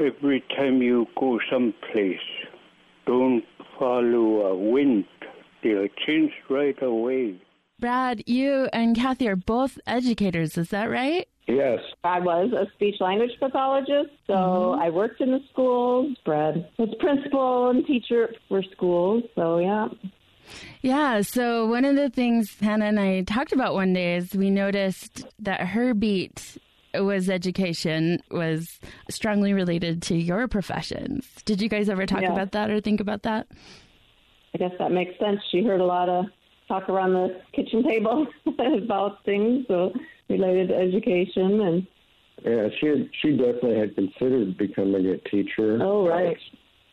every 0.00 0.42
time 0.56 0.82
you 0.82 1.06
go 1.18 1.38
someplace, 1.50 2.18
don't 3.10 3.42
follow 3.76 4.46
a 4.46 4.56
wind. 4.56 5.04
They'll 5.64 5.88
change 6.06 6.30
right 6.48 6.80
away. 6.80 7.42
Brad, 7.80 8.22
you 8.26 8.68
and 8.72 8.94
Kathy 8.94 9.26
are 9.26 9.34
both 9.34 9.80
educators, 9.84 10.56
is 10.56 10.68
that 10.68 10.84
right? 10.84 11.26
Yes. 11.48 11.80
I 12.04 12.20
was 12.20 12.52
a 12.52 12.70
speech 12.74 13.00
language 13.00 13.32
pathologist, 13.40 14.10
so 14.28 14.34
mm-hmm. 14.34 14.82
I 14.82 14.90
worked 14.90 15.20
in 15.20 15.32
the 15.32 15.40
schools. 15.50 16.16
Brad 16.24 16.68
was 16.78 16.94
principal 17.00 17.70
and 17.70 17.84
teacher 17.84 18.32
for 18.48 18.62
schools, 18.70 19.24
so 19.34 19.58
yeah. 19.58 19.88
Yeah, 20.80 21.22
so 21.22 21.66
one 21.66 21.84
of 21.84 21.96
the 21.96 22.10
things 22.10 22.56
Hannah 22.60 22.86
and 22.86 23.00
I 23.00 23.22
talked 23.22 23.52
about 23.52 23.74
one 23.74 23.92
day 23.92 24.16
is 24.16 24.34
we 24.34 24.50
noticed 24.50 25.26
that 25.40 25.60
her 25.60 25.94
beat 25.94 26.58
was 26.94 27.28
education 27.28 28.22
was 28.30 28.78
strongly 29.08 29.52
related 29.52 30.02
to 30.02 30.16
your 30.16 30.48
professions. 30.48 31.26
Did 31.44 31.60
you 31.62 31.68
guys 31.68 31.88
ever 31.88 32.06
talk 32.06 32.22
yeah. 32.22 32.32
about 32.32 32.52
that 32.52 32.70
or 32.70 32.80
think 32.80 33.00
about 33.00 33.22
that? 33.22 33.46
I 34.54 34.58
guess 34.58 34.72
that 34.78 34.90
makes 34.90 35.18
sense. 35.18 35.40
She 35.50 35.62
heard 35.62 35.80
a 35.80 35.84
lot 35.84 36.08
of 36.08 36.26
talk 36.68 36.88
around 36.88 37.12
the 37.12 37.40
kitchen 37.52 37.82
table 37.82 38.26
about 38.82 39.24
things 39.24 39.66
so 39.68 39.92
related 40.28 40.68
to 40.68 40.76
education 40.76 41.60
and 41.60 41.86
yeah, 42.44 42.68
she 42.78 42.86
had, 42.86 43.10
she 43.20 43.30
definitely 43.32 43.78
had 43.78 43.94
considered 43.94 44.56
becoming 44.56 45.06
a 45.06 45.18
teacher. 45.28 45.78
Oh, 45.82 46.08
right. 46.08 46.38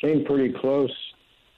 Came 0.02 0.26
pretty 0.26 0.54
close. 0.60 0.92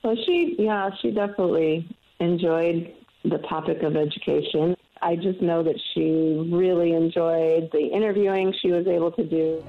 So 0.04 0.16
she, 0.26 0.56
yeah, 0.60 0.90
she 1.02 1.12
definitely 1.12 1.88
enjoyed 2.20 2.94
the 3.24 3.40
topic 3.50 3.82
of 3.82 3.96
education. 3.96 4.76
I 5.02 5.16
just 5.16 5.42
know 5.42 5.64
that 5.64 5.80
she 5.94 6.46
really 6.52 6.94
enjoyed 6.94 7.70
the 7.72 7.90
interviewing 7.94 8.54
she 8.62 8.72
was 8.72 8.86
able 8.88 9.12
to 9.12 9.24
do. 9.24 9.64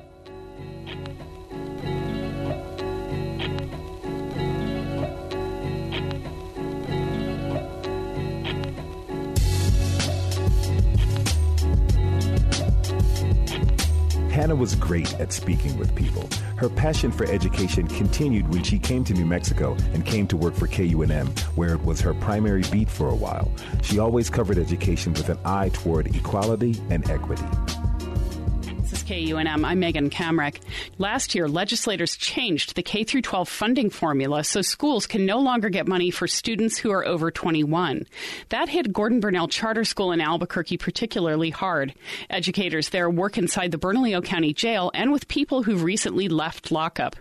Hannah 14.41 14.57
was 14.57 14.75
great 14.75 15.21
at 15.21 15.35
speaking 15.35 15.79
with 15.79 15.95
people. 15.95 16.27
Her 16.57 16.71
passion 16.71 17.13
for 17.13 17.27
education 17.27 17.87
continued 17.87 18.49
when 18.49 18.63
she 18.63 18.79
came 18.79 19.05
to 19.05 19.13
New 19.13 19.27
Mexico 19.27 19.77
and 19.93 20.03
came 20.03 20.27
to 20.29 20.37
work 20.39 20.55
for 20.55 20.67
KUNM, 20.67 21.39
where 21.57 21.75
it 21.75 21.85
was 21.85 22.01
her 22.01 22.15
primary 22.15 22.63
beat 22.73 22.89
for 22.89 23.11
a 23.11 23.15
while. 23.15 23.53
She 23.83 23.99
always 23.99 24.31
covered 24.31 24.57
education 24.57 25.13
with 25.13 25.29
an 25.29 25.37
eye 25.45 25.69
toward 25.75 26.17
equality 26.17 26.81
and 26.89 27.07
equity. 27.11 27.45
KUNM, 29.11 29.65
I'm 29.65 29.81
Megan 29.81 30.09
Kamerick. 30.09 30.61
Last 30.99 31.35
year, 31.35 31.49
legislators 31.49 32.17
changed 32.17 32.77
the 32.77 32.83
K 32.85 33.03
12 33.03 33.49
funding 33.49 33.91
formula 33.91 34.45
so 34.45 34.63
schools 34.63 35.09
can 35.09 35.27
no 35.27 35.41
longer 35.41 35.69
get 35.69 35.89
money 35.89 36.13
for 36.13 36.29
students 36.29 36.79
who 36.79 36.93
are 36.93 37.05
over 37.05 37.33
21. 37.33 38.07
That 38.51 38.69
hit 38.69 38.93
Gordon 38.93 39.21
Bernell 39.21 39.51
Charter 39.51 39.83
School 39.83 40.13
in 40.13 40.21
Albuquerque 40.21 40.77
particularly 40.77 41.51
hard. 41.51 41.93
Educators 42.31 42.91
there 42.91 43.11
work 43.11 43.37
inside 43.37 43.73
the 43.73 43.79
Bernalillo 43.79 44.21
County 44.21 44.53
Jail 44.53 44.93
and 44.95 45.11
with 45.11 45.27
people 45.27 45.65
who've 45.65 45.83
recently 45.83 46.29
left 46.29 46.71
lockup. 46.71 47.17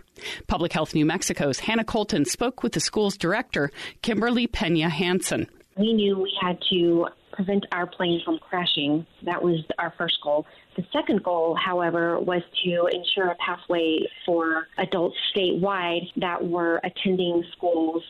Public 0.46 0.72
Health 0.72 0.94
New 0.94 1.04
Mexico's 1.04 1.58
Hannah 1.58 1.82
Colton 1.82 2.24
spoke 2.24 2.62
with 2.62 2.70
the 2.70 2.78
school's 2.78 3.16
director, 3.16 3.72
Kimberly 4.00 4.46
Pena 4.46 4.88
Hansen. 4.88 5.48
We 5.76 5.92
knew 5.92 6.18
we 6.18 6.32
had 6.40 6.56
to 6.70 7.08
prevent 7.32 7.66
our 7.72 7.86
plane 7.86 8.20
from 8.24 8.38
crashing. 8.38 9.06
That 9.24 9.42
was 9.42 9.64
our 9.78 9.92
first 9.98 10.18
goal. 10.22 10.46
The 10.76 10.84
second 10.92 11.22
goal, 11.22 11.56
however, 11.56 12.18
was 12.20 12.42
to 12.64 12.88
ensure 12.92 13.28
a 13.28 13.34
pathway 13.36 14.00
for 14.24 14.68
adults 14.78 15.16
statewide 15.34 16.08
that 16.16 16.46
were 16.46 16.80
attending 16.84 17.44
schools 17.52 18.02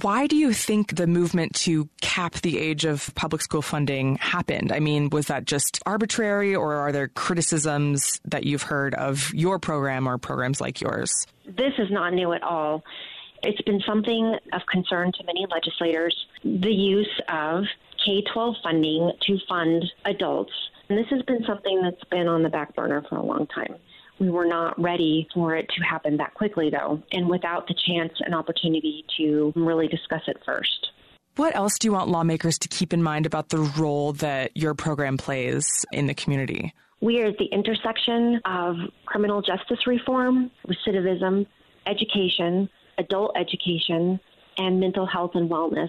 why 0.00 0.26
do 0.26 0.36
you 0.36 0.54
think 0.54 0.96
the 0.96 1.06
movement 1.06 1.54
to 1.54 1.86
cap 2.00 2.36
the 2.36 2.58
age 2.58 2.86
of 2.86 3.14
public 3.14 3.42
school 3.42 3.60
funding 3.60 4.16
happened? 4.16 4.72
I 4.72 4.80
mean, 4.80 5.10
was 5.10 5.26
that 5.26 5.44
just 5.44 5.82
arbitrary, 5.84 6.56
or 6.56 6.76
are 6.76 6.92
there 6.92 7.08
criticisms 7.08 8.18
that 8.24 8.44
you've 8.44 8.62
heard 8.62 8.94
of 8.94 9.30
your 9.34 9.58
program 9.58 10.08
or 10.08 10.16
programs 10.16 10.62
like 10.62 10.80
yours? 10.80 11.26
This 11.44 11.74
is 11.76 11.90
not 11.90 12.14
new 12.14 12.32
at 12.32 12.42
all. 12.42 12.82
It's 13.42 13.60
been 13.62 13.82
something 13.86 14.38
of 14.54 14.62
concern 14.70 15.12
to 15.12 15.24
many 15.24 15.46
legislators 15.50 16.16
the 16.42 16.72
use 16.72 17.20
of 17.28 17.64
K 18.02 18.22
12 18.32 18.54
funding 18.62 19.12
to 19.26 19.38
fund 19.46 19.84
adults. 20.06 20.52
And 20.92 20.98
this 20.98 21.08
has 21.08 21.22
been 21.22 21.42
something 21.46 21.80
that's 21.80 22.04
been 22.10 22.28
on 22.28 22.42
the 22.42 22.50
back 22.50 22.76
burner 22.76 23.02
for 23.08 23.16
a 23.16 23.24
long 23.24 23.46
time. 23.46 23.76
We 24.20 24.28
were 24.28 24.44
not 24.44 24.78
ready 24.78 25.26
for 25.32 25.56
it 25.56 25.66
to 25.74 25.82
happen 25.82 26.18
that 26.18 26.34
quickly, 26.34 26.68
though, 26.68 27.02
and 27.12 27.30
without 27.30 27.66
the 27.66 27.74
chance 27.86 28.12
and 28.20 28.34
opportunity 28.34 29.02
to 29.16 29.54
really 29.56 29.88
discuss 29.88 30.20
it 30.26 30.36
first. 30.44 30.90
What 31.36 31.56
else 31.56 31.78
do 31.78 31.88
you 31.88 31.92
want 31.92 32.10
lawmakers 32.10 32.58
to 32.58 32.68
keep 32.68 32.92
in 32.92 33.02
mind 33.02 33.24
about 33.24 33.48
the 33.48 33.60
role 33.60 34.12
that 34.12 34.54
your 34.54 34.74
program 34.74 35.16
plays 35.16 35.64
in 35.92 36.08
the 36.08 36.14
community? 36.14 36.74
We 37.00 37.22
are 37.22 37.28
at 37.28 37.38
the 37.38 37.46
intersection 37.46 38.42
of 38.44 38.76
criminal 39.06 39.40
justice 39.40 39.86
reform, 39.86 40.50
recidivism, 40.68 41.46
education, 41.86 42.68
adult 42.98 43.34
education, 43.34 44.20
and 44.58 44.78
mental 44.78 45.06
health 45.06 45.30
and 45.36 45.48
wellness 45.48 45.88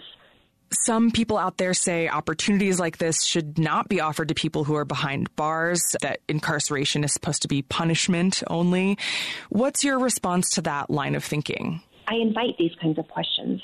some 0.82 1.12
people 1.12 1.38
out 1.38 1.58
there 1.58 1.74
say 1.74 2.08
opportunities 2.08 2.80
like 2.80 2.98
this 2.98 3.24
should 3.24 3.58
not 3.58 3.89
be 3.89 4.01
offered 4.01 4.30
to 4.30 4.34
people 4.34 4.63
who 4.63 4.75
are 4.75 4.86
behind 4.86 5.34
bars, 5.36 5.96
that 6.01 6.20
incarceration 6.27 7.03
is 7.03 7.13
supposed 7.13 7.42
to 7.44 7.48
be 7.48 7.62
punishment 7.62 8.44
only. 8.48 8.98
What's 9.50 9.84
your 9.84 10.00
response 10.00 10.50
to 10.51 10.62
that 10.63 10.89
line 10.89 11.15
of 11.15 11.24
thinking? 11.24 11.82
I 12.08 12.15
invite 12.15 12.58
these 12.58 12.72
kinds 12.82 13.00
of 13.00 13.08
questions. 13.08 13.62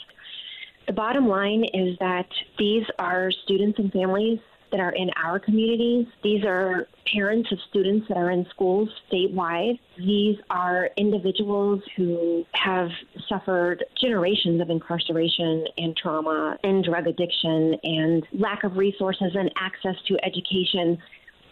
The 0.88 0.94
bottom 0.94 1.28
line 1.28 1.66
is 1.74 1.98
that 2.00 2.28
these 2.58 2.84
are 2.98 3.32
students 3.44 3.78
and 3.78 3.92
families 3.92 4.39
that 4.72 4.80
are 4.80 4.92
in 4.92 5.10
our 5.16 5.40
communities. 5.40 6.06
These 6.24 6.44
are 6.46 6.88
parents 7.14 7.52
of 7.52 7.60
students 7.70 8.08
that 8.08 8.18
are 8.18 8.32
in 8.32 8.46
schools 8.50 8.90
statewide. 9.12 9.80
These 9.98 10.38
are 10.50 10.90
individuals 10.98 11.82
who 11.96 12.46
have 12.54 12.90
suffered 13.28 13.84
generations 14.00 14.62
of 14.62 14.70
incarceration 14.70 15.66
and 15.78 15.96
trauma 15.98 16.58
and 16.64 16.84
drug 16.84 17.08
addiction 17.08 17.76
and 17.84 18.26
lack 18.34 18.64
of 18.64 18.78
resources 18.78 19.32
and 19.34 19.52
access 19.58 19.96
to 20.08 20.18
education. 20.24 20.98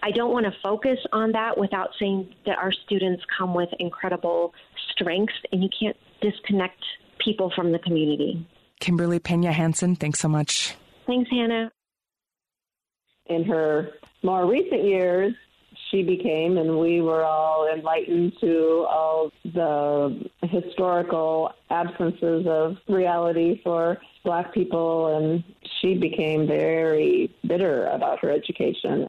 I 0.03 0.11
don't 0.11 0.31
want 0.31 0.45
to 0.45 0.53
focus 0.61 0.99
on 1.11 1.31
that 1.31 1.57
without 1.57 1.89
saying 1.99 2.33
that 2.45 2.57
our 2.57 2.71
students 2.71 3.23
come 3.37 3.55
with 3.55 3.69
incredible 3.79 4.53
strengths, 4.91 5.33
and 5.51 5.63
you 5.63 5.69
can't 5.77 5.97
disconnect 6.21 6.83
people 7.17 7.51
from 7.55 7.71
the 7.71 7.79
community. 7.79 8.47
Kimberly 8.79 9.17
Pena 9.17 9.51
Hansen, 9.51 9.95
thanks 9.95 10.19
so 10.19 10.27
much. 10.27 10.75
Thanks, 11.07 11.29
Hannah 11.31 11.71
in 13.29 13.43
her 13.45 13.91
more 14.23 14.45
recent 14.45 14.83
years, 14.83 15.33
she 15.91 16.03
became, 16.03 16.57
and 16.57 16.79
we 16.79 17.01
were 17.01 17.23
all 17.23 17.67
enlightened 17.73 18.33
to 18.41 18.85
all 18.89 19.31
the 19.45 20.29
historical 20.43 21.51
absences 21.69 22.45
of 22.47 22.77
reality 22.87 23.61
for 23.63 23.97
black 24.23 24.53
people, 24.53 25.15
and 25.15 25.43
she 25.79 25.95
became 25.95 26.47
very 26.47 27.33
bitter 27.45 27.85
about 27.87 28.19
her 28.19 28.31
education. 28.31 29.07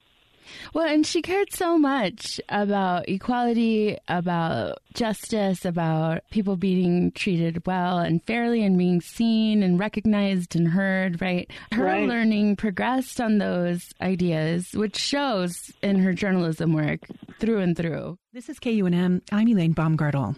Well, 0.73 0.89
and 0.89 1.05
she 1.05 1.21
cared 1.21 1.53
so 1.53 1.79
much 1.79 2.41
about 2.49 3.09
equality, 3.09 3.99
about 4.09 4.79
justice, 4.99 5.65
about 5.65 6.23
people 6.33 6.57
being 6.57 7.13
treated 7.13 7.65
well 7.65 7.99
and 7.99 8.21
fairly 8.25 8.65
and 8.65 8.77
being 8.77 9.01
seen 9.01 9.63
and 9.63 9.79
recognized 9.79 10.57
and 10.57 10.67
heard, 10.67 11.23
right? 11.23 11.49
Her 11.71 11.85
right. 11.85 12.09
learning 12.09 12.57
progressed 12.57 13.21
on 13.21 13.39
those 13.39 13.95
ideas, 14.01 14.73
which 14.73 14.97
shows 14.97 15.71
in 15.83 16.01
her 16.01 16.13
journalism 16.13 16.73
work 16.73 17.07
through 17.39 17.61
and 17.61 17.77
through. 17.77 18.19
This 18.35 18.51
is 18.51 18.61
KUNM. 18.61 19.23
I'm 19.33 19.49
Elaine 19.49 19.75
Baumgartel. 19.75 20.37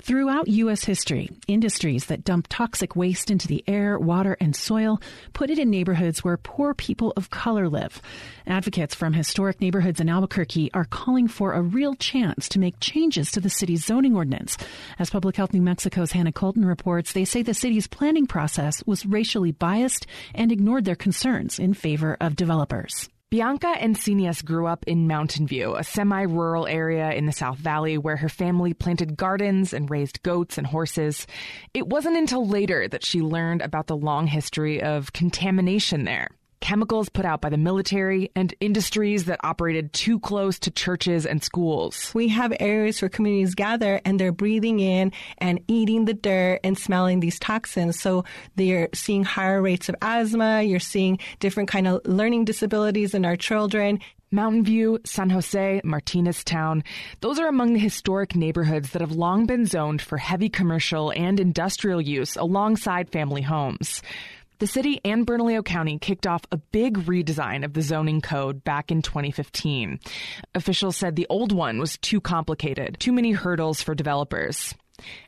Throughout 0.00 0.48
U.S. 0.48 0.84
history, 0.84 1.28
industries 1.48 2.06
that 2.06 2.24
dump 2.24 2.46
toxic 2.48 2.94
waste 2.94 3.30
into 3.30 3.48
the 3.48 3.64
air, 3.66 3.98
water, 3.98 4.36
and 4.40 4.54
soil 4.54 5.00
put 5.32 5.50
it 5.50 5.58
in 5.58 5.68
neighborhoods 5.68 6.22
where 6.22 6.36
poor 6.36 6.72
people 6.72 7.12
of 7.16 7.30
color 7.30 7.68
live. 7.68 8.00
Advocates 8.46 8.94
from 8.94 9.12
historic 9.12 9.60
neighborhoods 9.60 10.00
in 10.00 10.08
Albuquerque 10.08 10.70
are 10.72 10.84
calling 10.84 11.26
for 11.26 11.52
a 11.52 11.60
real 11.60 11.94
chance 11.94 12.48
to 12.50 12.60
make 12.60 12.78
changes 12.80 13.30
to 13.32 13.40
the 13.40 13.50
city's 13.50 13.84
zoning 13.84 14.01
ordinance. 14.10 14.56
As 14.98 15.10
Public 15.10 15.36
Health 15.36 15.52
New 15.52 15.62
Mexico's 15.62 16.12
Hannah 16.12 16.32
Colton 16.32 16.64
reports, 16.64 17.12
they 17.12 17.24
say 17.24 17.42
the 17.42 17.54
city's 17.54 17.86
planning 17.86 18.26
process 18.26 18.82
was 18.86 19.06
racially 19.06 19.52
biased 19.52 20.06
and 20.34 20.50
ignored 20.50 20.84
their 20.84 20.96
concerns 20.96 21.58
in 21.58 21.74
favor 21.74 22.16
of 22.20 22.34
developers. 22.34 23.08
Bianca 23.32 23.74
Encinias 23.80 24.44
grew 24.44 24.66
up 24.66 24.84
in 24.86 25.06
Mountain 25.06 25.46
View, 25.46 25.74
a 25.74 25.82
semi 25.82 26.24
rural 26.24 26.66
area 26.66 27.12
in 27.12 27.24
the 27.24 27.32
South 27.32 27.56
Valley 27.56 27.96
where 27.96 28.18
her 28.18 28.28
family 28.28 28.74
planted 28.74 29.16
gardens 29.16 29.72
and 29.72 29.88
raised 29.88 30.22
goats 30.22 30.58
and 30.58 30.66
horses. 30.66 31.26
It 31.72 31.86
wasn't 31.86 32.18
until 32.18 32.46
later 32.46 32.86
that 32.88 33.06
she 33.06 33.22
learned 33.22 33.62
about 33.62 33.86
the 33.86 33.96
long 33.96 34.26
history 34.26 34.82
of 34.82 35.14
contamination 35.14 36.04
there 36.04 36.28
chemicals 36.62 37.10
put 37.10 37.26
out 37.26 37.42
by 37.42 37.50
the 37.50 37.58
military, 37.58 38.30
and 38.34 38.54
industries 38.60 39.26
that 39.26 39.40
operated 39.44 39.92
too 39.92 40.18
close 40.18 40.58
to 40.60 40.70
churches 40.70 41.26
and 41.26 41.42
schools. 41.42 42.10
We 42.14 42.28
have 42.28 42.54
areas 42.58 43.02
where 43.02 43.10
communities 43.10 43.54
gather 43.54 44.00
and 44.06 44.18
they're 44.18 44.32
breathing 44.32 44.80
in 44.80 45.12
and 45.38 45.60
eating 45.68 46.06
the 46.06 46.14
dirt 46.14 46.60
and 46.64 46.78
smelling 46.78 47.20
these 47.20 47.38
toxins. 47.38 48.00
So 48.00 48.24
they're 48.56 48.88
seeing 48.94 49.24
higher 49.24 49.60
rates 49.60 49.90
of 49.90 49.96
asthma. 50.00 50.62
You're 50.62 50.80
seeing 50.80 51.18
different 51.40 51.68
kind 51.68 51.86
of 51.86 52.00
learning 52.06 52.46
disabilities 52.46 53.12
in 53.12 53.26
our 53.26 53.36
children. 53.36 53.98
Mountain 54.34 54.64
View, 54.64 54.98
San 55.04 55.28
Jose, 55.28 55.82
Martinez 55.84 56.42
Town, 56.42 56.82
those 57.20 57.38
are 57.38 57.48
among 57.48 57.74
the 57.74 57.78
historic 57.78 58.34
neighborhoods 58.34 58.92
that 58.92 59.02
have 59.02 59.12
long 59.12 59.44
been 59.44 59.66
zoned 59.66 60.00
for 60.00 60.16
heavy 60.16 60.48
commercial 60.48 61.12
and 61.14 61.38
industrial 61.38 62.00
use 62.00 62.36
alongside 62.36 63.10
family 63.10 63.42
homes. 63.42 64.00
The 64.62 64.68
city 64.68 65.00
and 65.04 65.26
Bernalillo 65.26 65.64
County 65.64 65.98
kicked 65.98 66.24
off 66.24 66.42
a 66.52 66.56
big 66.56 66.96
redesign 66.98 67.64
of 67.64 67.72
the 67.72 67.82
zoning 67.82 68.20
code 68.20 68.62
back 68.62 68.92
in 68.92 69.02
2015. 69.02 69.98
Officials 70.54 70.96
said 70.96 71.16
the 71.16 71.26
old 71.28 71.50
one 71.50 71.80
was 71.80 71.98
too 71.98 72.20
complicated, 72.20 72.96
too 73.00 73.12
many 73.12 73.32
hurdles 73.32 73.82
for 73.82 73.96
developers. 73.96 74.72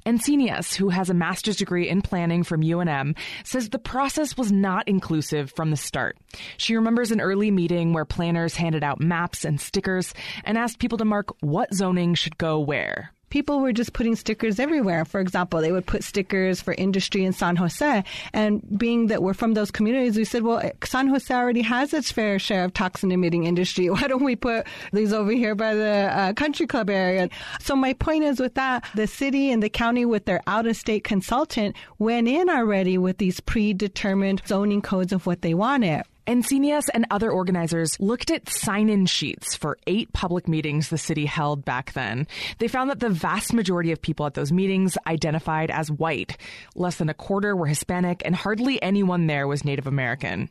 Encinias, 0.07 0.77
who 0.77 0.91
has 0.91 1.11
a 1.11 1.15
master's 1.15 1.57
degree 1.57 1.89
in 1.89 2.01
planning 2.01 2.45
from 2.45 2.63
UNM, 2.63 3.19
says 3.43 3.71
the 3.71 3.79
process 3.81 4.37
was 4.37 4.53
not 4.53 4.87
inclusive 4.87 5.51
from 5.57 5.73
the 5.73 5.77
start. 5.77 6.17
She 6.57 6.77
remembers 6.77 7.11
an 7.11 7.21
early 7.21 7.51
meeting 7.51 7.93
where 7.93 8.05
planners 8.05 8.55
handed 8.55 8.85
out 8.85 9.01
maps 9.01 9.45
and 9.45 9.61
stickers 9.61 10.15
and 10.45 10.57
asked 10.57 10.79
people 10.79 10.99
to 10.99 11.05
mark 11.05 11.31
what 11.41 11.75
zoning 11.75 12.15
should 12.15 12.39
go 12.39 12.61
where 12.61 13.14
people 13.35 13.59
were 13.59 13.73
just 13.73 13.95
putting 13.95 14.15
stickers 14.15 14.61
everywhere. 14.61 15.05
For 15.05 15.19
example, 15.19 15.61
they 15.61 15.73
would 15.73 15.87
put 15.87 16.05
stickers 16.05 16.61
for 16.61 16.73
industry 16.75 17.25
in 17.25 17.33
San 17.33 17.57
Jose. 17.57 18.05
And 18.33 18.63
being 18.79 19.09
that 19.09 19.25
we're 19.25 19.35
from 19.35 19.55
those 19.55 19.73
communities, 19.73 20.17
we 20.17 20.25
said, 20.25 20.45
well, 20.45 20.63
San 20.85 21.09
Jose 21.09 21.35
already 21.35 21.63
has 21.63 21.93
its 21.93 22.13
fair 22.13 22.39
share 22.39 22.65
of 22.65 22.73
toxin 22.75 23.11
emitting 23.11 23.43
industry. 23.43 23.91
Why 23.95 24.07
don't 24.07 24.23
we 24.23 24.37
put 24.37 24.69
these 24.93 25.13
over 25.13 25.33
here 25.33 25.57
by 25.57 25.75
the 25.75 26.13
uh, 26.15 26.33
country 26.35 26.69
club 26.69 26.89
area? 26.89 27.29
So 27.59 27.75
my 27.75 27.95
point 27.95 28.23
is 28.23 28.39
with 28.39 28.55
that, 28.55 28.85
the 28.95 29.09
city 29.09 29.51
and 29.51 29.61
the 29.61 29.69
county 29.69 30.05
with 30.05 30.27
their 30.27 30.41
out 30.47 30.69
of 30.69 30.77
state 30.77 31.03
consultant 31.03 31.75
went 31.99 32.29
in 32.29 32.49
already 32.49 32.99
with 32.99 33.19
these 33.19 33.41
predetermined 33.41 34.43
zoning 34.47 34.81
codes 34.81 35.13
of 35.13 35.27
what 35.27 35.43
they 35.43 35.55
wanted. 35.55 36.05
Encinias 36.27 36.89
and 36.95 37.05
other 37.11 37.31
organizers 37.31 38.01
looked 38.01 38.31
at 38.31 38.49
sign 38.49 38.89
in 38.89 39.05
sheets 39.05 39.55
for 39.55 39.77
eight 39.87 40.11
public 40.15 40.49
meetings 40.49 40.89
the 40.89 40.97
city 40.97 41.27
held 41.27 41.65
back 41.65 41.93
then. 41.93 42.27
They 42.59 42.69
found 42.69 42.89
that 42.89 43.01
the 43.01 43.11
vast 43.11 43.53
majority 43.53 43.93
of 43.93 44.01
people 44.01 44.25
at 44.25 44.33
those 44.33 44.51
meetings 44.51 44.97
identified 45.07 45.71
as 45.71 45.91
white. 45.91 46.39
Less 46.75 46.97
than 46.97 47.11
a 47.11 47.15
quarter 47.15 47.55
were 47.55 47.67
Hispanic, 47.67 48.23
and 48.25 48.35
hardly 48.35 48.83
anyone 48.83 49.27
there 49.27 49.47
was 49.47 49.67
Native 49.67 49.87
American. 49.87 50.49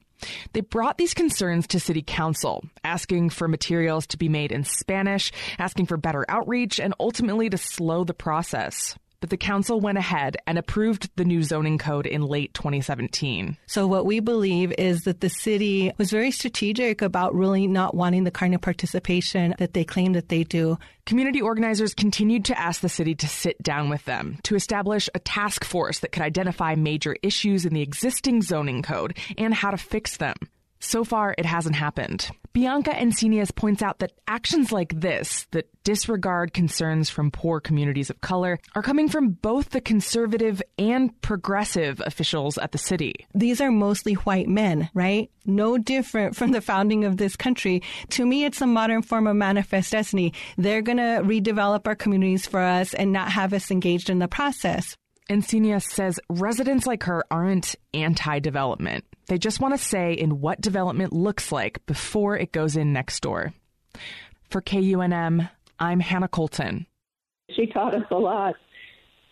They 0.53 0.61
brought 0.61 0.99
these 0.99 1.15
concerns 1.15 1.65
to 1.67 1.79
city 1.79 2.03
council, 2.05 2.63
asking 2.83 3.31
for 3.31 3.47
materials 3.47 4.05
to 4.07 4.17
be 4.17 4.29
made 4.29 4.51
in 4.51 4.63
Spanish, 4.63 5.31
asking 5.57 5.87
for 5.87 5.97
better 5.97 6.23
outreach, 6.29 6.79
and 6.79 6.93
ultimately 6.99 7.49
to 7.49 7.57
slow 7.57 8.03
the 8.03 8.13
process 8.13 8.95
but 9.23 9.29
the 9.29 9.37
council 9.37 9.79
went 9.79 9.97
ahead 9.97 10.35
and 10.45 10.57
approved 10.57 11.09
the 11.15 11.23
new 11.23 11.41
zoning 11.43 11.77
code 11.77 12.05
in 12.05 12.23
late 12.23 12.53
2017. 12.53 13.55
So, 13.67 13.87
what 13.87 14.05
we 14.05 14.19
believe 14.19 14.73
is 14.77 15.03
that 15.03 15.21
the 15.21 15.29
city 15.29 15.93
was 15.97 16.11
very 16.11 16.29
strategic 16.29 17.01
about 17.01 17.33
really 17.33 17.65
not 17.65 17.95
wanting 17.95 18.25
the 18.25 18.31
kind 18.31 18.53
of 18.53 18.59
participation 18.59 19.55
that 19.59 19.73
they 19.73 19.85
claim 19.85 20.11
that 20.11 20.27
they 20.27 20.43
do. 20.43 20.77
Community 21.05 21.41
organizers 21.41 21.93
continued 21.93 22.43
to 22.43 22.59
ask 22.59 22.81
the 22.81 22.89
city 22.89 23.15
to 23.15 23.27
sit 23.29 23.63
down 23.63 23.89
with 23.89 24.03
them 24.03 24.39
to 24.43 24.55
establish 24.55 25.07
a 25.15 25.19
task 25.19 25.63
force 25.63 25.99
that 25.99 26.11
could 26.11 26.21
identify 26.21 26.75
major 26.75 27.15
issues 27.23 27.65
in 27.65 27.73
the 27.73 27.81
existing 27.81 28.41
zoning 28.41 28.81
code 28.81 29.17
and 29.37 29.53
how 29.53 29.71
to 29.71 29.77
fix 29.77 30.17
them. 30.17 30.35
So 30.83 31.05
far, 31.05 31.33
it 31.37 31.45
hasn't 31.45 31.77
happened. 31.77 32.29
Bianca 32.51 32.91
Encinias 32.91 33.55
points 33.55 33.81
out 33.81 33.99
that 33.99 34.11
actions 34.27 34.71
like 34.71 34.99
this, 34.99 35.47
that 35.51 35.69
disregard 35.85 36.53
concerns 36.53 37.09
from 37.09 37.31
poor 37.31 37.61
communities 37.61 38.09
of 38.09 38.19
color, 38.19 38.59
are 38.75 38.83
coming 38.83 39.07
from 39.07 39.29
both 39.29 39.69
the 39.69 39.79
conservative 39.79 40.61
and 40.77 41.19
progressive 41.21 42.01
officials 42.05 42.57
at 42.57 42.73
the 42.73 42.77
city. 42.77 43.13
These 43.33 43.61
are 43.61 43.71
mostly 43.71 44.15
white 44.15 44.49
men, 44.49 44.89
right? 44.93 45.31
No 45.45 45.77
different 45.77 46.35
from 46.35 46.51
the 46.51 46.61
founding 46.61 47.05
of 47.05 47.15
this 47.15 47.37
country. 47.37 47.81
To 48.09 48.25
me, 48.25 48.43
it's 48.43 48.61
a 48.61 48.67
modern 48.67 49.03
form 49.03 49.25
of 49.25 49.37
manifest 49.37 49.93
destiny. 49.93 50.33
They're 50.57 50.81
going 50.81 50.97
to 50.97 51.23
redevelop 51.23 51.87
our 51.87 51.95
communities 51.95 52.45
for 52.45 52.59
us 52.59 52.93
and 52.93 53.13
not 53.13 53.31
have 53.31 53.53
us 53.53 53.71
engaged 53.71 54.09
in 54.09 54.19
the 54.19 54.27
process. 54.27 54.97
Encinias 55.29 55.83
says 55.83 56.19
residents 56.29 56.85
like 56.85 57.03
her 57.03 57.23
aren't 57.31 57.75
anti 57.93 58.39
development. 58.39 59.05
They 59.27 59.37
just 59.37 59.59
want 59.59 59.73
to 59.73 59.83
say 59.83 60.13
in 60.13 60.41
what 60.41 60.61
development 60.61 61.13
looks 61.13 61.51
like 61.51 61.85
before 61.85 62.37
it 62.37 62.51
goes 62.51 62.75
in 62.75 62.93
next 62.93 63.21
door. 63.21 63.53
For 64.49 64.61
KUNM, 64.61 65.49
I'm 65.79 65.99
Hannah 65.99 66.27
Colton. 66.27 66.85
She 67.55 67.67
taught 67.67 67.95
us 67.95 68.05
a 68.11 68.15
lot, 68.15 68.55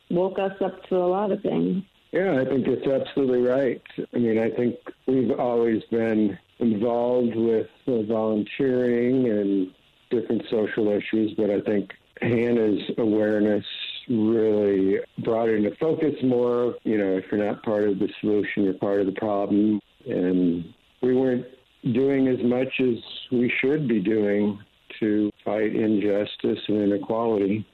woke 0.09 0.39
us 0.39 0.53
up 0.63 0.83
to 0.89 0.95
a 0.95 1.07
lot 1.07 1.31
of 1.31 1.41
things. 1.41 1.83
Yeah, 2.11 2.39
I 2.41 2.45
think 2.45 2.67
it's 2.67 2.87
absolutely 2.87 3.41
right. 3.41 3.81
I 4.13 4.17
mean, 4.17 4.37
I 4.37 4.49
think 4.49 4.75
we've 5.07 5.31
always 5.39 5.81
been 5.91 6.37
involved 6.59 7.35
with 7.35 7.67
uh, 7.87 8.01
volunteering 8.03 9.29
and 9.29 9.71
different 10.09 10.43
social 10.49 10.89
issues, 10.89 11.33
but 11.37 11.49
I 11.49 11.61
think 11.61 11.91
Hannah's 12.21 12.81
awareness 12.97 13.65
really 14.09 14.97
brought 15.23 15.49
into 15.49 15.71
focus 15.79 16.15
more. 16.23 16.75
You 16.83 16.97
know, 16.97 17.17
if 17.17 17.25
you're 17.31 17.45
not 17.45 17.63
part 17.63 17.87
of 17.87 17.99
the 17.99 18.09
solution, 18.19 18.63
you're 18.63 18.73
part 18.73 18.99
of 18.99 19.05
the 19.05 19.13
problem. 19.13 19.79
And 20.05 20.65
we 21.01 21.15
weren't 21.15 21.45
doing 21.93 22.27
as 22.27 22.43
much 22.43 22.69
as 22.79 22.95
we 23.31 23.51
should 23.61 23.87
be 23.87 23.99
doing 23.99 24.59
to 24.99 25.31
fight 25.43 25.75
injustice 25.75 26.59
and 26.67 26.81
inequality. 26.81 27.65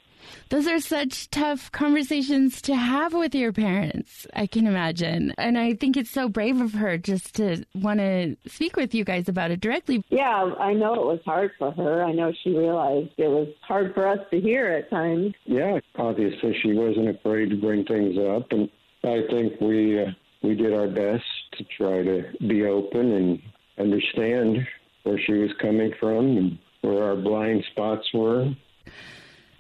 Those 0.49 0.67
are 0.67 0.79
such 0.79 1.29
tough 1.29 1.71
conversations 1.71 2.61
to 2.63 2.75
have 2.75 3.13
with 3.13 3.35
your 3.35 3.51
parents, 3.51 4.25
I 4.33 4.47
can 4.47 4.67
imagine. 4.67 5.33
And 5.37 5.57
I 5.57 5.73
think 5.73 5.97
it's 5.97 6.09
so 6.09 6.29
brave 6.29 6.61
of 6.61 6.73
her 6.73 6.97
just 6.97 7.35
to 7.35 7.65
want 7.75 7.99
to 7.99 8.35
speak 8.47 8.75
with 8.75 8.93
you 8.95 9.03
guys 9.03 9.27
about 9.27 9.51
it 9.51 9.59
directly. 9.59 10.03
Yeah, 10.09 10.53
I 10.59 10.73
know 10.73 10.93
it 10.93 11.05
was 11.05 11.19
hard 11.25 11.51
for 11.59 11.71
her. 11.71 12.03
I 12.03 12.13
know 12.13 12.31
she 12.43 12.55
realized 12.55 13.09
it 13.17 13.27
was 13.27 13.49
hard 13.61 13.93
for 13.93 14.07
us 14.07 14.19
to 14.31 14.39
hear 14.39 14.67
at 14.67 14.89
times. 14.89 15.33
Yeah, 15.45 15.79
obviously 15.95 16.57
she 16.61 16.73
wasn't 16.73 17.09
afraid 17.09 17.49
to 17.49 17.55
bring 17.57 17.85
things 17.85 18.17
up. 18.17 18.51
And 18.51 18.69
I 19.03 19.21
think 19.29 19.59
we, 19.59 20.01
uh, 20.01 20.11
we 20.43 20.55
did 20.55 20.73
our 20.73 20.87
best 20.87 21.25
to 21.57 21.63
try 21.65 22.03
to 22.03 22.23
be 22.47 22.65
open 22.65 23.11
and 23.11 23.41
understand 23.77 24.67
where 25.03 25.19
she 25.19 25.33
was 25.33 25.51
coming 25.61 25.93
from 25.99 26.37
and 26.37 26.59
where 26.81 27.03
our 27.03 27.15
blind 27.15 27.63
spots 27.71 28.07
were. 28.13 28.49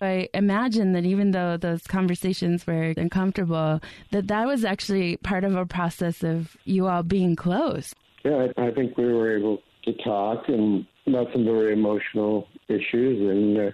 I 0.01 0.29
imagine 0.33 0.93
that 0.93 1.05
even 1.05 1.31
though 1.31 1.57
those 1.57 1.83
conversations 1.87 2.65
were 2.65 2.93
uncomfortable, 2.97 3.81
that 4.11 4.27
that 4.27 4.47
was 4.47 4.65
actually 4.65 5.17
part 5.17 5.43
of 5.43 5.55
a 5.55 5.65
process 5.65 6.23
of 6.23 6.57
you 6.65 6.87
all 6.87 7.03
being 7.03 7.35
close. 7.35 7.93
Yeah, 8.23 8.47
I, 8.57 8.67
I 8.67 8.71
think 8.71 8.97
we 8.97 9.05
were 9.05 9.37
able 9.37 9.59
to 9.85 9.93
talk 10.03 10.49
and 10.49 10.85
about 11.05 11.27
some 11.33 11.45
very 11.45 11.73
emotional 11.73 12.47
issues 12.67 13.29
and 13.29 13.57
uh, 13.57 13.71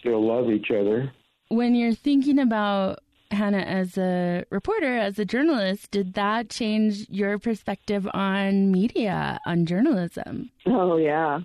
still 0.00 0.26
love 0.26 0.50
each 0.50 0.70
other. 0.70 1.12
When 1.48 1.74
you're 1.74 1.94
thinking 1.94 2.38
about 2.38 3.00
Hannah 3.30 3.58
as 3.58 3.96
a 3.96 4.44
reporter, 4.50 4.98
as 4.98 5.18
a 5.18 5.24
journalist, 5.24 5.90
did 5.90 6.14
that 6.14 6.50
change 6.50 7.06
your 7.08 7.38
perspective 7.38 8.08
on 8.12 8.72
media, 8.72 9.40
on 9.46 9.66
journalism? 9.66 10.50
Oh, 10.66 10.96
yeah. 10.96 11.40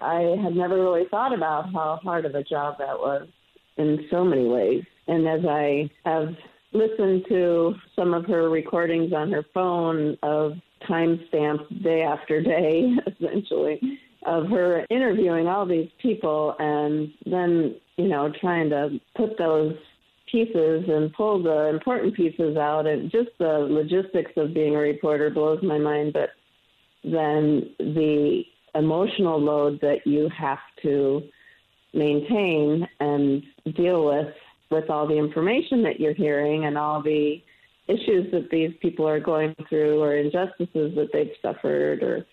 I 0.00 0.36
had 0.42 0.54
never 0.54 0.76
really 0.76 1.06
thought 1.10 1.34
about 1.34 1.72
how 1.72 1.98
hard 2.02 2.24
of 2.24 2.34
a 2.34 2.42
job 2.42 2.76
that 2.78 2.98
was 2.98 3.28
in 3.76 4.06
so 4.10 4.24
many 4.24 4.46
ways. 4.46 4.84
And 5.06 5.26
as 5.26 5.40
I 5.48 5.90
have 6.04 6.34
listened 6.72 7.24
to 7.28 7.74
some 7.96 8.14
of 8.14 8.26
her 8.26 8.50
recordings 8.50 9.12
on 9.12 9.32
her 9.32 9.44
phone 9.54 10.16
of 10.22 10.52
timestamps 10.88 11.82
day 11.82 12.02
after 12.02 12.42
day, 12.42 12.92
essentially, 13.06 13.80
of 14.26 14.48
her 14.48 14.84
interviewing 14.90 15.46
all 15.46 15.66
these 15.66 15.88
people 16.02 16.54
and 16.58 17.12
then, 17.24 17.76
you 17.96 18.08
know, 18.08 18.32
trying 18.40 18.68
to 18.70 19.00
put 19.16 19.38
those 19.38 19.74
pieces 20.30 20.84
and 20.88 21.12
pull 21.14 21.42
the 21.42 21.68
important 21.68 22.14
pieces 22.14 22.56
out 22.56 22.86
and 22.86 23.10
just 23.10 23.30
the 23.38 23.66
logistics 23.70 24.32
of 24.36 24.52
being 24.52 24.74
a 24.74 24.78
reporter 24.78 25.30
blows 25.30 25.62
my 25.62 25.78
mind 25.78 26.12
but 26.12 26.30
then 27.02 27.70
the 27.78 28.42
emotional 28.74 29.40
load 29.40 29.80
that 29.80 30.06
you 30.06 30.28
have 30.36 30.58
to 30.82 31.22
maintain 31.94 32.86
and 33.00 33.42
deal 33.76 34.04
with 34.06 34.34
with 34.70 34.90
all 34.90 35.06
the 35.06 35.16
information 35.16 35.82
that 35.82 35.98
you're 35.98 36.14
hearing 36.14 36.66
and 36.66 36.76
all 36.76 37.02
the 37.02 37.42
issues 37.88 38.30
that 38.32 38.48
these 38.50 38.70
people 38.82 39.08
are 39.08 39.20
going 39.20 39.54
through 39.68 40.02
or 40.02 40.16
injustices 40.16 40.94
that 40.94 41.08
they've 41.12 41.32
suffered 41.40 42.02
or 42.02 42.26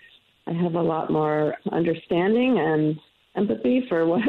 I 0.48 0.54
have 0.54 0.76
a 0.76 0.82
lot 0.82 1.12
more 1.12 1.56
understanding 1.72 2.58
and 2.60 3.00
empathy 3.36 3.86
for 3.88 4.06
what 4.08 4.22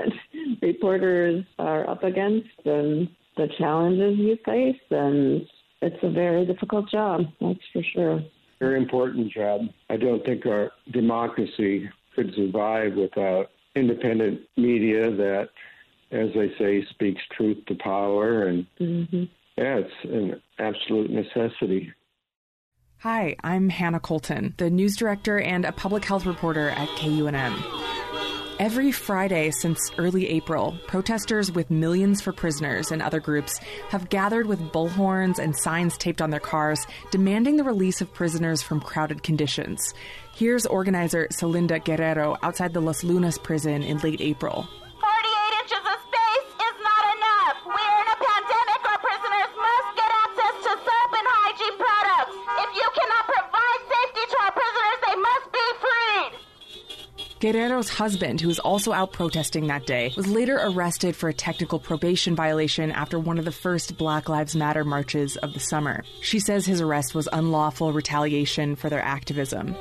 reporters 0.63 1.45
are 1.59 1.89
up 1.91 2.05
against 2.05 2.49
and 2.65 3.09
the 3.37 3.49
challenges 3.59 4.19
you 4.19 4.39
face 4.45 4.81
and 4.91 5.47
it's 5.83 6.03
a 6.03 6.11
very 6.11 6.47
difficult 6.47 6.91
job, 6.91 7.23
that's 7.41 7.59
for 7.73 7.83
sure. 7.93 8.21
Very 8.59 8.79
important 8.79 9.31
job. 9.31 9.63
I 9.91 9.97
don't 9.97 10.25
think 10.25 10.47
our 10.47 10.73
democracy 10.93 11.91
could 12.15 12.35
survive 12.35 12.95
without 12.95 13.51
independent 13.75 14.41
media 14.57 15.11
that, 15.11 15.51
as 16.11 16.31
they 16.35 16.53
say, 16.59 16.85
speaks 16.91 17.23
truth 17.37 17.59
to 17.67 17.75
power. 17.75 18.45
And 18.45 18.67
mm-hmm. 18.81 19.25
yeah, 19.59 19.81
it's 19.81 19.93
an 20.05 20.43
absolute 20.59 21.11
necessity. 21.11 21.93
Hi, 23.01 23.37
I'm 23.45 23.69
Hannah 23.69 24.01
Colton, 24.01 24.55
the 24.57 24.71
news 24.71 24.97
director 24.97 25.39
and 25.39 25.67
a 25.67 25.73
public 25.73 26.07
health 26.07 26.25
reporter 26.25 26.71
at 26.71 26.89
KUNM. 26.91 28.16
Every 28.59 28.91
Friday 28.91 29.51
since 29.51 29.93
early 29.99 30.31
April, 30.31 30.79
protesters 30.87 31.53
with 31.53 31.71
Millions 31.71 32.23
for 32.23 32.33
Prisoners 32.33 32.91
and 32.91 33.03
other 33.03 33.21
groups 33.21 33.59
have 33.91 34.09
gathered 34.09 34.47
with 34.47 34.73
bullhorns 34.73 35.39
and 35.39 35.55
signs 35.55 35.99
taped 35.99 36.23
on 36.23 36.31
their 36.31 36.41
cars 36.41 36.87
demanding 37.11 37.59
the 37.59 37.65
release 37.65 38.01
of 38.01 38.15
prisoners 38.15 38.63
from 38.63 38.81
crowded 38.81 39.23
conditions. 39.23 39.93
Here's 40.35 40.65
organizer 40.65 41.29
Selinda 41.31 41.85
Guerrero 41.85 42.39
outside 42.43 42.73
the 42.73 42.81
Los 42.81 43.05
Lunas 43.05 43.37
prison 43.37 43.83
in 43.83 43.99
late 43.99 44.23
April. 44.23 44.67
Guerrero's 57.53 57.89
husband, 57.89 58.41
who 58.41 58.49
was 58.49 58.59
also 58.59 58.93
out 58.93 59.13
protesting 59.13 59.69
that 59.69 59.87
day, 59.87 60.13
was 60.17 60.27
later 60.27 60.59
arrested 60.61 61.15
for 61.15 61.29
a 61.29 61.33
technical 61.33 61.79
probation 61.79 62.35
violation 62.35 62.91
after 62.91 63.21
one 63.21 63.39
of 63.39 63.45
the 63.45 63.53
first 63.53 63.97
Black 63.97 64.29
Lives 64.29 64.57
Matter 64.57 64.85
marches 64.85 65.37
of 65.37 65.53
the 65.53 65.61
summer. 65.61 66.03
She 66.23 66.41
says 66.41 66.67
his 66.67 66.81
arrest 66.81 67.15
was 67.15 67.29
unlawful 67.33 67.93
retaliation 67.93 68.75
for 68.75 68.91
their 68.91 69.01
activism. 69.01 69.77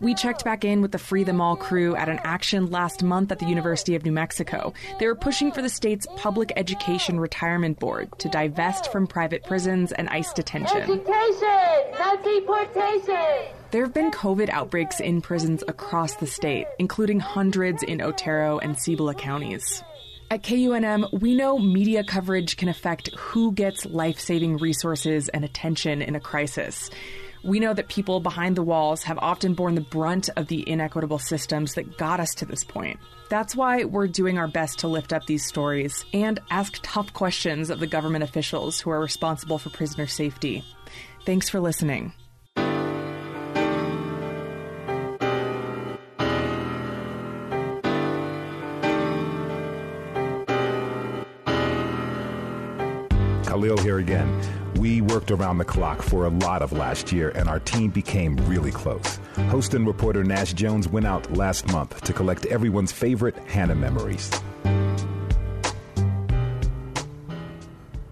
We 0.00 0.14
checked 0.14 0.44
back 0.44 0.64
in 0.64 0.80
with 0.80 0.92
the 0.92 0.98
Free 0.98 1.24
Them 1.24 1.42
All 1.42 1.56
crew 1.56 1.94
at 1.94 2.08
an 2.08 2.20
action 2.24 2.70
last 2.70 3.02
month 3.02 3.30
at 3.30 3.38
the 3.38 3.46
University 3.46 3.94
of 3.94 4.04
New 4.04 4.12
Mexico. 4.12 4.72
They 4.98 5.06
were 5.06 5.14
pushing 5.14 5.52
for 5.52 5.60
the 5.60 5.68
state's 5.68 6.06
Public 6.16 6.52
Education 6.56 7.20
Retirement 7.20 7.78
Board 7.78 8.10
to 8.18 8.28
divest 8.30 8.90
from 8.90 9.06
private 9.06 9.44
prisons 9.44 9.92
and 9.92 10.08
ICE 10.08 10.32
detention. 10.32 10.78
Education, 10.78 11.98
not 11.98 12.24
deportation. 12.24 13.52
There 13.72 13.84
have 13.84 13.92
been 13.92 14.10
COVID 14.10 14.48
outbreaks 14.48 15.00
in 15.00 15.20
prisons 15.20 15.62
across 15.68 16.16
the 16.16 16.26
state, 16.26 16.66
including 16.78 17.20
hundreds 17.20 17.82
in 17.82 18.00
Otero 18.00 18.58
and 18.58 18.78
Cibola 18.78 19.14
counties. 19.14 19.82
At 20.30 20.42
KUNM, 20.44 21.20
we 21.20 21.34
know 21.34 21.58
media 21.58 22.04
coverage 22.04 22.56
can 22.56 22.68
affect 22.68 23.14
who 23.16 23.52
gets 23.52 23.84
life 23.84 24.18
saving 24.18 24.58
resources 24.58 25.28
and 25.28 25.44
attention 25.44 26.00
in 26.02 26.14
a 26.14 26.20
crisis. 26.20 26.88
We 27.42 27.58
know 27.58 27.72
that 27.72 27.88
people 27.88 28.20
behind 28.20 28.56
the 28.56 28.62
walls 28.62 29.02
have 29.04 29.18
often 29.18 29.54
borne 29.54 29.74
the 29.74 29.80
brunt 29.80 30.28
of 30.36 30.48
the 30.48 30.68
inequitable 30.68 31.18
systems 31.18 31.74
that 31.74 31.96
got 31.96 32.20
us 32.20 32.34
to 32.36 32.44
this 32.44 32.64
point. 32.64 33.00
That's 33.30 33.56
why 33.56 33.84
we're 33.84 34.08
doing 34.08 34.38
our 34.38 34.48
best 34.48 34.80
to 34.80 34.88
lift 34.88 35.12
up 35.12 35.26
these 35.26 35.46
stories 35.46 36.04
and 36.12 36.38
ask 36.50 36.78
tough 36.82 37.12
questions 37.14 37.70
of 37.70 37.80
the 37.80 37.86
government 37.86 38.24
officials 38.24 38.80
who 38.80 38.90
are 38.90 39.00
responsible 39.00 39.58
for 39.58 39.70
prisoner 39.70 40.06
safety. 40.06 40.64
Thanks 41.24 41.48
for 41.48 41.60
listening. 41.60 42.12
Khalil 53.46 53.78
here 53.78 53.98
again. 53.98 54.59
We 54.76 55.00
worked 55.00 55.30
around 55.30 55.58
the 55.58 55.64
clock 55.64 56.00
for 56.00 56.26
a 56.26 56.30
lot 56.30 56.62
of 56.62 56.72
last 56.72 57.12
year, 57.12 57.30
and 57.30 57.48
our 57.48 57.60
team 57.60 57.90
became 57.90 58.36
really 58.48 58.70
close. 58.70 59.18
Host 59.48 59.74
and 59.74 59.86
reporter 59.86 60.24
Nash 60.24 60.52
Jones 60.52 60.88
went 60.88 61.06
out 61.06 61.32
last 61.36 61.66
month 61.68 62.02
to 62.02 62.12
collect 62.12 62.46
everyone's 62.46 62.92
favorite 62.92 63.36
Hannah 63.48 63.74
memories. 63.74 64.30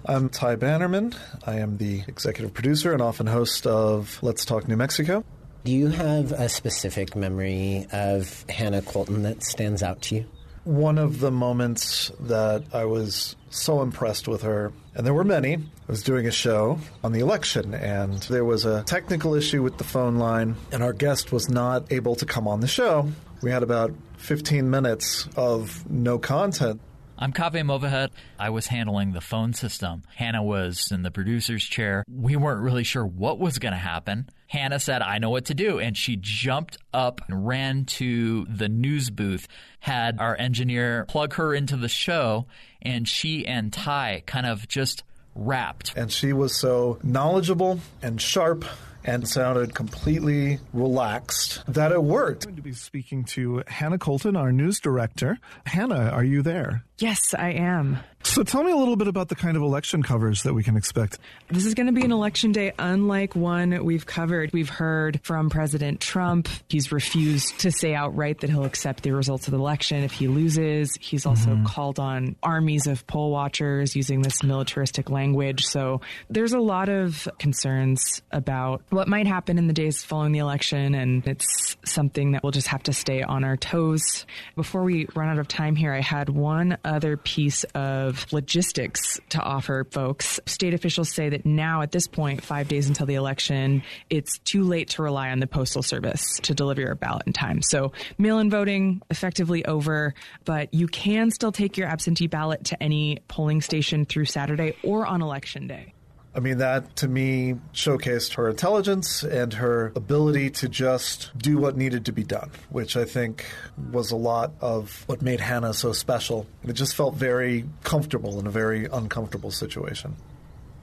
I'm 0.04 0.30
Ty 0.30 0.56
Bannerman. 0.56 1.14
I 1.46 1.56
am 1.56 1.76
the 1.76 2.02
executive 2.08 2.54
producer 2.54 2.92
and 2.92 3.02
often 3.02 3.26
host 3.26 3.66
of 3.66 4.18
Let's 4.22 4.44
Talk 4.44 4.66
New 4.66 4.76
Mexico. 4.76 5.22
Do 5.64 5.72
you 5.72 5.88
have 5.88 6.32
a 6.32 6.48
specific 6.48 7.14
memory 7.14 7.86
of 7.92 8.44
Hannah 8.48 8.82
Colton 8.82 9.22
that 9.24 9.42
stands 9.42 9.82
out 9.82 10.00
to 10.02 10.16
you? 10.16 10.26
One 10.64 10.98
of 10.98 11.20
the 11.20 11.30
moments 11.30 12.10
that 12.20 12.64
I 12.72 12.84
was 12.84 13.36
so 13.50 13.82
impressed 13.82 14.28
with 14.28 14.42
her, 14.42 14.72
and 14.94 15.06
there 15.06 15.14
were 15.14 15.24
many, 15.24 15.54
I 15.54 15.60
was 15.88 16.02
doing 16.02 16.26
a 16.26 16.30
show 16.30 16.78
on 17.02 17.12
the 17.12 17.20
election, 17.20 17.74
and 17.74 18.18
there 18.24 18.44
was 18.44 18.66
a 18.66 18.82
technical 18.84 19.34
issue 19.34 19.62
with 19.62 19.78
the 19.78 19.84
phone 19.84 20.16
line, 20.16 20.54
and 20.70 20.82
our 20.82 20.92
guest 20.92 21.32
was 21.32 21.48
not 21.48 21.90
able 21.90 22.14
to 22.14 22.26
come 22.26 22.46
on 22.46 22.60
the 22.60 22.68
show. 22.68 23.08
We 23.42 23.50
had 23.50 23.62
about 23.62 23.94
15 24.18 24.68
minutes 24.68 25.26
of 25.34 25.88
no 25.90 26.18
content. 26.18 26.80
I'm 27.20 27.32
Kaveh 27.32 27.64
Mowahed. 27.64 28.10
I 28.38 28.50
was 28.50 28.68
handling 28.68 29.12
the 29.12 29.20
phone 29.20 29.52
system. 29.52 30.02
Hannah 30.14 30.42
was 30.42 30.92
in 30.92 31.02
the 31.02 31.10
producer's 31.10 31.64
chair. 31.64 32.04
We 32.08 32.36
weren't 32.36 32.60
really 32.60 32.84
sure 32.84 33.04
what 33.04 33.40
was 33.40 33.58
going 33.58 33.72
to 33.72 33.78
happen. 33.78 34.28
Hannah 34.46 34.78
said, 34.78 35.02
I 35.02 35.18
know 35.18 35.30
what 35.30 35.46
to 35.46 35.54
do. 35.54 35.80
And 35.80 35.96
she 35.96 36.16
jumped 36.20 36.78
up 36.94 37.20
and 37.26 37.44
ran 37.46 37.86
to 37.86 38.44
the 38.44 38.68
news 38.68 39.10
booth, 39.10 39.48
had 39.80 40.20
our 40.20 40.36
engineer 40.38 41.06
plug 41.08 41.34
her 41.34 41.52
into 41.54 41.76
the 41.76 41.88
show, 41.88 42.46
and 42.82 43.08
she 43.08 43.44
and 43.46 43.72
Ty 43.72 44.22
kind 44.26 44.46
of 44.46 44.68
just 44.68 45.02
rapped. 45.38 45.94
And 45.96 46.12
she 46.12 46.32
was 46.32 46.54
so 46.54 46.98
knowledgeable 47.02 47.80
and 48.02 48.20
sharp 48.20 48.64
and 49.04 49.26
sounded 49.26 49.74
completely 49.74 50.58
relaxed 50.72 51.62
that 51.66 51.92
it 51.92 52.02
worked. 52.02 52.44
I'm 52.44 52.50
going 52.50 52.56
to 52.56 52.62
be 52.62 52.72
speaking 52.72 53.24
to 53.24 53.62
Hannah 53.66 53.98
Colton, 53.98 54.36
our 54.36 54.52
news 54.52 54.80
director. 54.80 55.38
Hannah, 55.64 56.10
are 56.10 56.24
you 56.24 56.42
there? 56.42 56.84
Yes, 56.98 57.34
I 57.38 57.52
am. 57.52 57.98
So 58.24 58.42
tell 58.42 58.64
me 58.64 58.72
a 58.72 58.76
little 58.76 58.96
bit 58.96 59.06
about 59.06 59.28
the 59.28 59.36
kind 59.36 59.56
of 59.56 59.62
election 59.62 60.02
coverage 60.02 60.42
that 60.42 60.52
we 60.52 60.62
can 60.62 60.76
expect. 60.76 61.18
This 61.48 61.64
is 61.64 61.74
going 61.74 61.86
to 61.86 61.92
be 61.92 62.04
an 62.04 62.10
election 62.10 62.52
day 62.52 62.72
unlike 62.78 63.36
one 63.36 63.84
we've 63.84 64.04
covered. 64.04 64.52
We've 64.52 64.68
heard 64.68 65.20
from 65.22 65.50
President 65.50 66.00
Trump. 66.00 66.48
He's 66.68 66.90
refused 66.90 67.60
to 67.60 67.70
say 67.70 67.94
outright 67.94 68.40
that 68.40 68.50
he'll 68.50 68.64
accept 68.64 69.04
the 69.04 69.12
results 69.12 69.46
of 69.46 69.52
the 69.52 69.58
election 69.58 70.02
if 70.02 70.12
he 70.12 70.26
loses. 70.26 70.98
He's 71.00 71.26
also 71.26 71.50
mm-hmm. 71.50 71.64
called 71.64 72.00
on 72.00 72.36
armies 72.42 72.86
of 72.86 73.06
poll 73.06 73.30
watchers 73.30 73.94
using 73.94 74.22
this 74.22 74.42
militaristic 74.42 75.10
language. 75.10 75.64
So 75.64 76.00
there's 76.28 76.52
a 76.52 76.60
lot 76.60 76.88
of 76.88 77.28
concerns 77.38 78.20
about 78.32 78.82
what 78.90 79.06
might 79.08 79.28
happen 79.28 79.58
in 79.58 79.68
the 79.68 79.72
days 79.72 80.02
following 80.04 80.32
the 80.32 80.40
election, 80.40 80.94
and 80.94 81.26
it's 81.26 81.76
something 81.84 82.32
that 82.32 82.42
we'll 82.42 82.52
just 82.52 82.68
have 82.68 82.82
to 82.84 82.92
stay 82.92 83.22
on 83.22 83.44
our 83.44 83.56
toes. 83.56 84.26
Before 84.56 84.82
we 84.82 85.06
run 85.14 85.28
out 85.28 85.38
of 85.38 85.46
time 85.46 85.76
here, 85.76 85.94
I 85.94 86.00
had 86.00 86.28
one 86.28 86.76
other 86.88 87.16
piece 87.16 87.64
of 87.74 88.26
logistics 88.32 89.20
to 89.30 89.40
offer 89.40 89.86
folks. 89.90 90.40
State 90.46 90.74
officials 90.74 91.10
say 91.10 91.28
that 91.28 91.44
now, 91.44 91.82
at 91.82 91.92
this 91.92 92.06
point, 92.06 92.42
five 92.42 92.68
days 92.68 92.88
until 92.88 93.06
the 93.06 93.14
election, 93.14 93.82
it's 94.10 94.38
too 94.38 94.64
late 94.64 94.88
to 94.90 95.02
rely 95.02 95.30
on 95.30 95.38
the 95.38 95.46
Postal 95.46 95.82
Service 95.82 96.38
to 96.42 96.54
deliver 96.54 96.80
your 96.80 96.94
ballot 96.94 97.24
in 97.26 97.32
time. 97.32 97.62
So, 97.62 97.92
mail 98.16 98.38
in 98.38 98.50
voting 98.50 99.02
effectively 99.10 99.64
over, 99.64 100.14
but 100.44 100.72
you 100.72 100.86
can 100.86 101.30
still 101.30 101.52
take 101.52 101.76
your 101.76 101.88
absentee 101.88 102.26
ballot 102.26 102.64
to 102.66 102.82
any 102.82 103.18
polling 103.28 103.60
station 103.60 104.04
through 104.04 104.24
Saturday 104.24 104.74
or 104.82 105.06
on 105.06 105.22
election 105.22 105.66
day. 105.66 105.94
I 106.38 106.40
mean, 106.40 106.58
that 106.58 106.94
to 106.98 107.08
me 107.08 107.56
showcased 107.74 108.34
her 108.34 108.48
intelligence 108.48 109.24
and 109.24 109.54
her 109.54 109.90
ability 109.96 110.50
to 110.50 110.68
just 110.68 111.36
do 111.36 111.58
what 111.58 111.76
needed 111.76 112.04
to 112.04 112.12
be 112.12 112.22
done, 112.22 112.52
which 112.70 112.96
I 112.96 113.04
think 113.06 113.44
was 113.90 114.12
a 114.12 114.16
lot 114.16 114.52
of 114.60 115.02
what 115.08 115.20
made 115.20 115.40
Hannah 115.40 115.74
so 115.74 115.92
special. 115.92 116.46
It 116.62 116.74
just 116.74 116.94
felt 116.94 117.16
very 117.16 117.64
comfortable 117.82 118.38
in 118.38 118.46
a 118.46 118.50
very 118.50 118.84
uncomfortable 118.84 119.50
situation. 119.50 120.14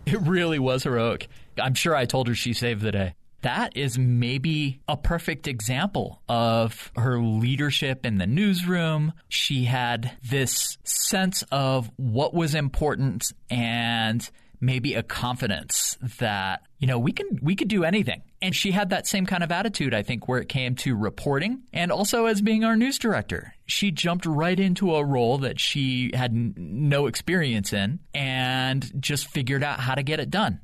It 0.05 0.19
really 0.23 0.59
was 0.59 0.83
heroic. 0.83 1.29
I'm 1.57 1.73
sure 1.73 1.95
I 1.95 2.03
told 2.03 2.27
her 2.27 2.35
she 2.35 2.51
saved 2.51 2.81
the 2.81 2.91
day 2.91 3.13
that 3.45 3.77
is 3.77 3.95
maybe 3.99 4.79
a 4.87 4.97
perfect 4.97 5.47
example 5.47 6.19
of 6.27 6.91
her 6.95 7.19
leadership 7.19 8.03
in 8.03 8.17
the 8.17 8.25
newsroom. 8.25 9.13
She 9.29 9.65
had 9.65 10.17
this 10.27 10.79
sense 10.83 11.43
of 11.51 11.91
what 11.95 12.33
was 12.33 12.55
important 12.55 13.31
and 13.47 14.27
maybe 14.59 14.93
a 14.93 15.03
confidence 15.03 15.97
that 16.19 16.61
you 16.79 16.87
know 16.87 16.99
we 16.99 17.11
can 17.11 17.39
we 17.41 17.55
could 17.55 17.67
do 17.67 17.83
anything 17.83 18.21
and 18.41 18.55
she 18.55 18.71
had 18.71 18.89
that 18.89 19.07
same 19.07 19.25
kind 19.25 19.43
of 19.43 19.51
attitude 19.51 19.93
i 19.93 20.01
think 20.01 20.27
where 20.27 20.39
it 20.39 20.49
came 20.49 20.75
to 20.75 20.95
reporting 20.95 21.61
and 21.73 21.91
also 21.91 22.25
as 22.25 22.41
being 22.41 22.63
our 22.63 22.75
news 22.75 22.97
director 22.97 23.53
she 23.65 23.91
jumped 23.91 24.25
right 24.25 24.59
into 24.59 24.93
a 24.95 25.03
role 25.03 25.37
that 25.37 25.59
she 25.59 26.11
had 26.13 26.31
n- 26.31 26.53
no 26.57 27.07
experience 27.07 27.73
in 27.73 27.99
and 28.13 28.91
just 29.01 29.27
figured 29.27 29.63
out 29.63 29.79
how 29.79 29.95
to 29.95 30.03
get 30.03 30.19
it 30.19 30.29
done 30.29 30.59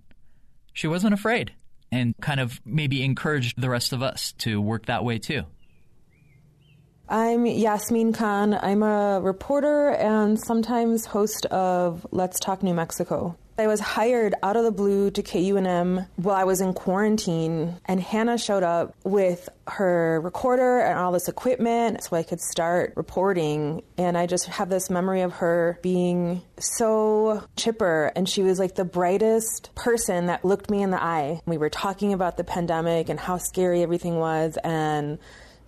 she 0.73 0.87
wasn't 0.87 1.13
afraid 1.13 1.53
and 1.91 2.15
kind 2.21 2.39
of 2.39 2.61
maybe 2.65 3.03
encouraged 3.03 3.59
the 3.59 3.69
rest 3.69 3.93
of 3.93 4.01
us 4.01 4.33
to 4.33 4.61
work 4.61 4.85
that 4.85 5.03
way 5.03 5.17
too 5.17 5.43
I'm 7.11 7.45
Yasmin 7.45 8.13
Khan. 8.13 8.53
I'm 8.53 8.83
a 8.83 9.19
reporter 9.19 9.89
and 9.89 10.39
sometimes 10.39 11.05
host 11.05 11.45
of 11.47 12.07
Let's 12.11 12.39
Talk 12.39 12.63
New 12.63 12.73
Mexico. 12.73 13.35
I 13.61 13.67
was 13.67 13.79
hired 13.79 14.33
out 14.41 14.57
of 14.57 14.63
the 14.63 14.71
blue 14.71 15.11
to 15.11 15.21
KUNM 15.21 16.07
while 16.15 16.35
I 16.35 16.45
was 16.45 16.61
in 16.61 16.73
quarantine, 16.73 17.75
and 17.85 18.01
Hannah 18.01 18.39
showed 18.39 18.63
up 18.63 18.95
with 19.03 19.49
her 19.67 20.19
recorder 20.21 20.79
and 20.79 20.97
all 20.97 21.11
this 21.11 21.27
equipment 21.27 22.03
so 22.03 22.15
I 22.17 22.23
could 22.23 22.41
start 22.41 22.93
reporting. 22.95 23.83
And 23.97 24.17
I 24.17 24.25
just 24.25 24.47
have 24.47 24.69
this 24.69 24.89
memory 24.89 25.21
of 25.21 25.33
her 25.33 25.79
being 25.83 26.41
so 26.59 27.43
chipper, 27.55 28.11
and 28.15 28.27
she 28.27 28.41
was 28.41 28.57
like 28.57 28.73
the 28.73 28.83
brightest 28.83 29.73
person 29.75 30.25
that 30.25 30.43
looked 30.43 30.71
me 30.71 30.81
in 30.81 30.89
the 30.89 31.01
eye. 31.01 31.41
We 31.45 31.57
were 31.57 31.69
talking 31.69 32.13
about 32.13 32.37
the 32.37 32.43
pandemic 32.43 33.09
and 33.09 33.19
how 33.19 33.37
scary 33.37 33.83
everything 33.83 34.17
was, 34.17 34.57
and 34.63 35.19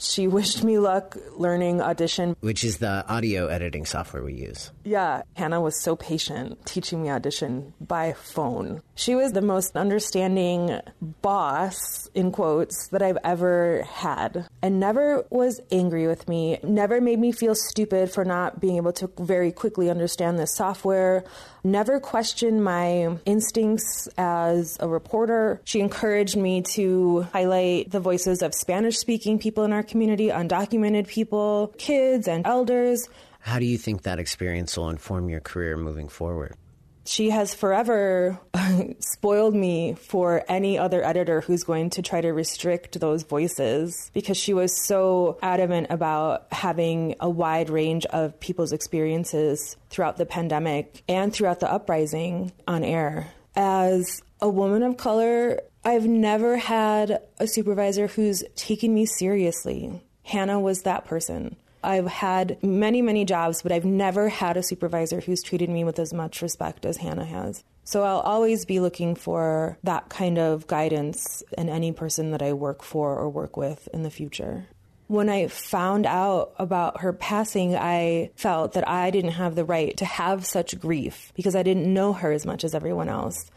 she 0.03 0.27
wished 0.37 0.63
me 0.63 0.77
luck 0.79 1.17
learning 1.35 1.81
Audition, 1.81 2.35
which 2.41 2.63
is 2.63 2.77
the 2.77 3.05
audio 3.07 3.47
editing 3.47 3.85
software 3.85 4.23
we 4.23 4.33
use. 4.33 4.71
Yeah, 4.83 5.23
Hannah 5.35 5.61
was 5.61 5.81
so 5.81 5.95
patient 5.95 6.65
teaching 6.65 7.03
me 7.03 7.09
Audition 7.09 7.73
by 7.79 8.13
phone. 8.13 8.81
She 8.95 9.15
was 9.15 9.33
the 9.33 9.41
most 9.41 9.75
understanding 9.75 10.79
boss, 11.21 12.07
in 12.13 12.31
quotes, 12.31 12.87
that 12.89 13.01
I've 13.01 13.17
ever 13.23 13.83
had, 13.89 14.47
and 14.61 14.79
never 14.79 15.25
was 15.29 15.59
angry 15.71 16.07
with 16.07 16.27
me, 16.27 16.59
never 16.63 17.01
made 17.01 17.19
me 17.19 17.31
feel 17.31 17.55
stupid 17.55 18.11
for 18.11 18.25
not 18.25 18.59
being 18.59 18.77
able 18.77 18.93
to 18.93 19.09
very 19.19 19.51
quickly 19.51 19.89
understand 19.89 20.37
this 20.37 20.55
software 20.55 21.23
never 21.63 21.99
questioned 21.99 22.63
my 22.63 23.17
instincts 23.26 24.08
as 24.17 24.78
a 24.80 24.88
reporter. 24.88 25.62
She 25.63 25.80
encouraged 25.80 26.36
me 26.36 26.62
to 26.73 27.21
highlight 27.34 27.91
the 27.91 27.99
voices 27.99 28.41
of 28.41 28.54
Spanish 28.54 28.97
speaking 28.97 29.39
people 29.39 29.63
in 29.63 29.73
our 29.73 29.84
community, 29.84 30.28
undocumented 30.28 31.08
people, 31.08 31.73
kids, 31.78 32.28
and 32.28 32.45
elders. 32.45 33.08
How 33.39 33.60
do 33.60 33.65
you 33.65 33.78
think 33.78 34.04
that 34.04 34.19
experience 34.19 34.78
will 34.78 34.89
inform 34.89 35.30
your 35.30 35.41
career 35.41 35.76
moving 35.78 36.08
forward? 36.08 36.56
She 37.05 37.29
has 37.29 37.53
forever 37.53 38.39
spoiled 38.99 39.55
me 39.55 39.93
for 39.93 40.43
any 40.47 40.77
other 40.77 41.03
editor 41.03 41.41
who's 41.41 41.63
going 41.63 41.89
to 41.91 42.01
try 42.01 42.21
to 42.21 42.31
restrict 42.31 42.99
those 42.99 43.23
voices 43.23 44.09
because 44.13 44.37
she 44.37 44.53
was 44.53 44.85
so 44.85 45.37
adamant 45.41 45.87
about 45.89 46.51
having 46.51 47.15
a 47.19 47.29
wide 47.29 47.69
range 47.69 48.05
of 48.07 48.39
people's 48.39 48.71
experiences 48.71 49.75
throughout 49.89 50.17
the 50.17 50.25
pandemic 50.25 51.03
and 51.07 51.33
throughout 51.33 51.59
the 51.59 51.71
uprising 51.71 52.51
on 52.67 52.83
air. 52.83 53.31
As 53.55 54.21
a 54.41 54.49
woman 54.49 54.83
of 54.83 54.97
color, 54.97 55.61
I've 55.85 56.07
never 56.07 56.57
had 56.57 57.21
a 57.39 57.47
supervisor 57.47 58.07
who's 58.07 58.43
taken 58.55 58.93
me 58.93 59.05
seriously. 59.05 60.01
Hannah 60.23 60.59
was 60.59 60.83
that 60.83 61.05
person. 61.05 61.57
I've 61.83 62.07
had 62.07 62.61
many, 62.63 63.01
many 63.01 63.25
jobs, 63.25 63.61
but 63.61 63.71
I've 63.71 63.85
never 63.85 64.29
had 64.29 64.57
a 64.57 64.63
supervisor 64.63 65.21
who's 65.21 65.43
treated 65.43 65.69
me 65.69 65.83
with 65.83 65.99
as 65.99 66.13
much 66.13 66.41
respect 66.41 66.85
as 66.85 66.97
Hannah 66.97 67.25
has. 67.25 67.63
So 67.83 68.03
I'll 68.03 68.21
always 68.21 68.65
be 68.65 68.79
looking 68.79 69.15
for 69.15 69.77
that 69.83 70.09
kind 70.09 70.39
of 70.39 70.67
guidance 70.67 71.43
in 71.57 71.69
any 71.69 71.91
person 71.91 72.31
that 72.31 72.41
I 72.41 72.53
work 72.53 72.81
for 72.81 73.17
or 73.17 73.29
work 73.29 73.57
with 73.57 73.89
in 73.93 74.03
the 74.03 74.09
future. 74.09 74.67
When 75.07 75.29
I 75.29 75.47
found 75.47 76.05
out 76.05 76.53
about 76.57 77.01
her 77.01 77.11
passing, 77.11 77.75
I 77.75 78.31
felt 78.35 78.73
that 78.73 78.87
I 78.87 79.11
didn't 79.11 79.31
have 79.31 79.55
the 79.55 79.65
right 79.65 79.95
to 79.97 80.05
have 80.05 80.45
such 80.45 80.79
grief 80.79 81.33
because 81.35 81.55
I 81.55 81.63
didn't 81.63 81.93
know 81.93 82.13
her 82.13 82.31
as 82.31 82.45
much 82.45 82.63
as 82.63 82.73
everyone 82.73 83.09
else. 83.09 83.51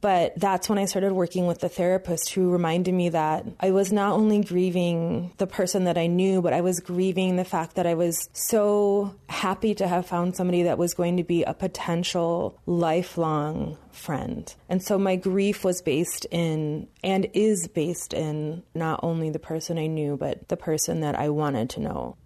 But 0.00 0.32
that's 0.36 0.68
when 0.68 0.78
I 0.78 0.86
started 0.86 1.12
working 1.12 1.46
with 1.46 1.60
the 1.60 1.68
therapist 1.68 2.30
who 2.30 2.50
reminded 2.50 2.94
me 2.94 3.10
that 3.10 3.44
I 3.60 3.70
was 3.70 3.92
not 3.92 4.14
only 4.14 4.42
grieving 4.42 5.32
the 5.36 5.46
person 5.46 5.84
that 5.84 5.98
I 5.98 6.06
knew, 6.06 6.40
but 6.40 6.52
I 6.52 6.62
was 6.62 6.80
grieving 6.80 7.36
the 7.36 7.44
fact 7.44 7.76
that 7.76 7.86
I 7.86 7.94
was 7.94 8.28
so 8.32 9.14
happy 9.28 9.74
to 9.74 9.86
have 9.86 10.06
found 10.06 10.36
somebody 10.36 10.62
that 10.62 10.78
was 10.78 10.94
going 10.94 11.18
to 11.18 11.24
be 11.24 11.42
a 11.42 11.54
potential 11.54 12.58
lifelong 12.66 13.76
friend. 13.92 14.54
And 14.68 14.82
so 14.82 14.98
my 14.98 15.16
grief 15.16 15.64
was 15.64 15.82
based 15.82 16.26
in 16.30 16.88
and 17.04 17.28
is 17.34 17.68
based 17.68 18.14
in 18.14 18.62
not 18.74 19.00
only 19.02 19.30
the 19.30 19.38
person 19.38 19.78
I 19.78 19.86
knew, 19.86 20.16
but 20.16 20.48
the 20.48 20.56
person 20.56 21.00
that 21.00 21.14
I 21.14 21.28
wanted 21.28 21.70
to 21.70 21.80
know. 21.80 22.16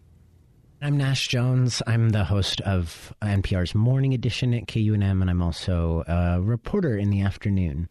I'm 0.84 0.98
Nash 0.98 1.28
Jones. 1.28 1.80
I'm 1.86 2.10
the 2.10 2.24
host 2.24 2.60
of 2.60 3.14
NPR's 3.22 3.74
Morning 3.74 4.12
Edition 4.12 4.52
at 4.52 4.66
KUNM, 4.66 5.22
and 5.22 5.30
I'm 5.30 5.40
also 5.40 6.04
a 6.06 6.42
reporter 6.42 6.98
in 6.98 7.08
the 7.08 7.22
afternoon. 7.22 7.88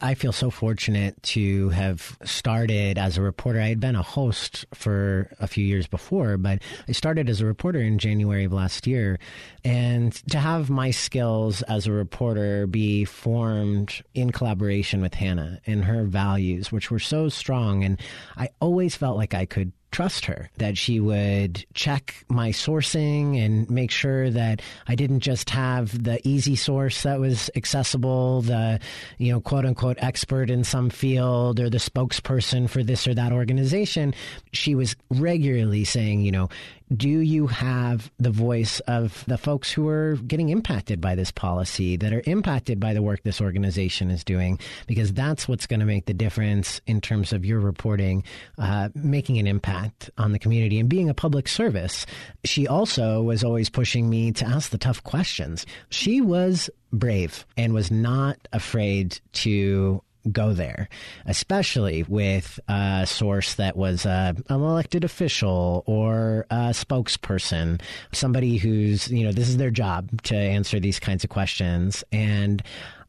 I 0.00 0.14
feel 0.14 0.30
so 0.30 0.50
fortunate 0.50 1.20
to 1.24 1.70
have 1.70 2.16
started 2.22 2.98
as 2.98 3.18
a 3.18 3.22
reporter. 3.22 3.60
I 3.60 3.66
had 3.66 3.80
been 3.80 3.96
a 3.96 4.02
host 4.02 4.64
for 4.74 5.28
a 5.40 5.48
few 5.48 5.64
years 5.64 5.88
before, 5.88 6.36
but 6.36 6.62
I 6.86 6.92
started 6.92 7.28
as 7.28 7.40
a 7.40 7.46
reporter 7.46 7.80
in 7.80 7.98
January 7.98 8.44
of 8.44 8.52
last 8.52 8.86
year. 8.86 9.18
And 9.64 10.12
to 10.30 10.38
have 10.38 10.70
my 10.70 10.92
skills 10.92 11.62
as 11.62 11.88
a 11.88 11.92
reporter 11.92 12.68
be 12.68 13.04
formed 13.04 14.04
in 14.14 14.30
collaboration 14.30 15.00
with 15.00 15.14
Hannah 15.14 15.60
and 15.66 15.84
her 15.84 16.04
values, 16.04 16.70
which 16.70 16.92
were 16.92 17.00
so 17.00 17.28
strong. 17.28 17.82
And 17.82 18.00
I 18.36 18.50
always 18.60 18.94
felt 18.94 19.16
like 19.16 19.34
I 19.34 19.46
could 19.46 19.72
trust 19.96 20.26
her, 20.26 20.50
that 20.58 20.76
she 20.76 21.00
would 21.00 21.64
check 21.72 22.22
my 22.28 22.50
sourcing 22.50 23.42
and 23.42 23.70
make 23.70 23.90
sure 23.90 24.28
that 24.28 24.60
I 24.86 24.94
didn't 24.94 25.20
just 25.20 25.48
have 25.48 26.04
the 26.04 26.20
easy 26.22 26.54
source 26.54 27.04
that 27.04 27.18
was 27.18 27.48
accessible, 27.56 28.42
the, 28.42 28.78
you 29.16 29.32
know, 29.32 29.40
quote 29.40 29.64
unquote 29.64 29.96
expert 30.00 30.50
in 30.50 30.64
some 30.64 30.90
field 30.90 31.60
or 31.60 31.70
the 31.70 31.78
spokesperson 31.78 32.68
for 32.68 32.82
this 32.82 33.08
or 33.08 33.14
that 33.14 33.32
organization. 33.32 34.12
She 34.52 34.74
was 34.74 34.96
regularly 35.08 35.84
saying, 35.84 36.20
you 36.20 36.30
know, 36.30 36.50
do 36.94 37.08
you 37.08 37.46
have 37.48 38.10
the 38.18 38.30
voice 38.30 38.80
of 38.80 39.24
the 39.26 39.38
folks 39.38 39.72
who 39.72 39.88
are 39.88 40.16
getting 40.26 40.50
impacted 40.50 41.00
by 41.00 41.14
this 41.14 41.30
policy, 41.30 41.96
that 41.96 42.12
are 42.12 42.22
impacted 42.26 42.78
by 42.78 42.94
the 42.94 43.02
work 43.02 43.22
this 43.22 43.40
organization 43.40 44.10
is 44.10 44.22
doing? 44.22 44.58
Because 44.86 45.12
that's 45.12 45.48
what's 45.48 45.66
going 45.66 45.80
to 45.80 45.86
make 45.86 46.06
the 46.06 46.14
difference 46.14 46.80
in 46.86 47.00
terms 47.00 47.32
of 47.32 47.44
your 47.44 47.58
reporting, 47.58 48.22
uh, 48.58 48.90
making 48.94 49.38
an 49.38 49.46
impact 49.46 50.10
on 50.18 50.32
the 50.32 50.38
community 50.38 50.78
and 50.78 50.88
being 50.88 51.10
a 51.10 51.14
public 51.14 51.48
service. 51.48 52.06
She 52.44 52.68
also 52.68 53.22
was 53.22 53.42
always 53.42 53.68
pushing 53.68 54.08
me 54.08 54.32
to 54.32 54.46
ask 54.46 54.70
the 54.70 54.78
tough 54.78 55.02
questions. 55.02 55.66
She 55.90 56.20
was 56.20 56.70
brave 56.92 57.44
and 57.56 57.74
was 57.74 57.90
not 57.90 58.38
afraid 58.52 59.20
to 59.32 60.02
go 60.32 60.52
there, 60.52 60.88
especially 61.24 62.02
with 62.04 62.58
a 62.68 63.04
source 63.06 63.54
that 63.54 63.76
was 63.76 64.06
an 64.06 64.42
elected 64.50 65.04
official 65.04 65.84
or 65.86 66.46
a 66.50 66.70
spokesperson, 66.70 67.80
somebody 68.12 68.56
who's, 68.56 69.10
you 69.10 69.24
know, 69.24 69.32
this 69.32 69.48
is 69.48 69.56
their 69.56 69.70
job 69.70 70.22
to 70.22 70.36
answer 70.36 70.80
these 70.80 71.00
kinds 71.00 71.24
of 71.24 71.30
questions. 71.30 72.02
And 72.12 72.62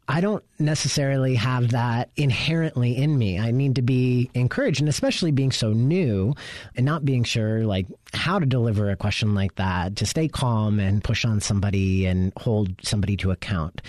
I 0.09 0.21
don't 0.21 0.43
necessarily 0.57 1.35
have 1.35 1.71
that 1.71 2.09
inherently 2.15 2.95
in 2.95 3.17
me. 3.17 3.39
I 3.39 3.51
need 3.51 3.75
to 3.75 3.81
be 3.81 4.31
encouraged, 4.33 4.79
and 4.79 4.87
especially 4.87 5.31
being 5.31 5.51
so 5.51 5.73
new 5.73 6.33
and 6.77 6.85
not 6.85 7.03
being 7.03 7.25
sure, 7.25 7.65
like, 7.65 7.87
how 8.13 8.39
to 8.39 8.45
deliver 8.45 8.89
a 8.89 8.95
question 8.95 9.35
like 9.35 9.55
that, 9.55 9.95
to 9.97 10.05
stay 10.05 10.27
calm 10.27 10.79
and 10.79 11.03
push 11.03 11.25
on 11.25 11.39
somebody 11.39 12.05
and 12.05 12.33
hold 12.37 12.69
somebody 12.81 13.17
to 13.17 13.31
account. 13.31 13.81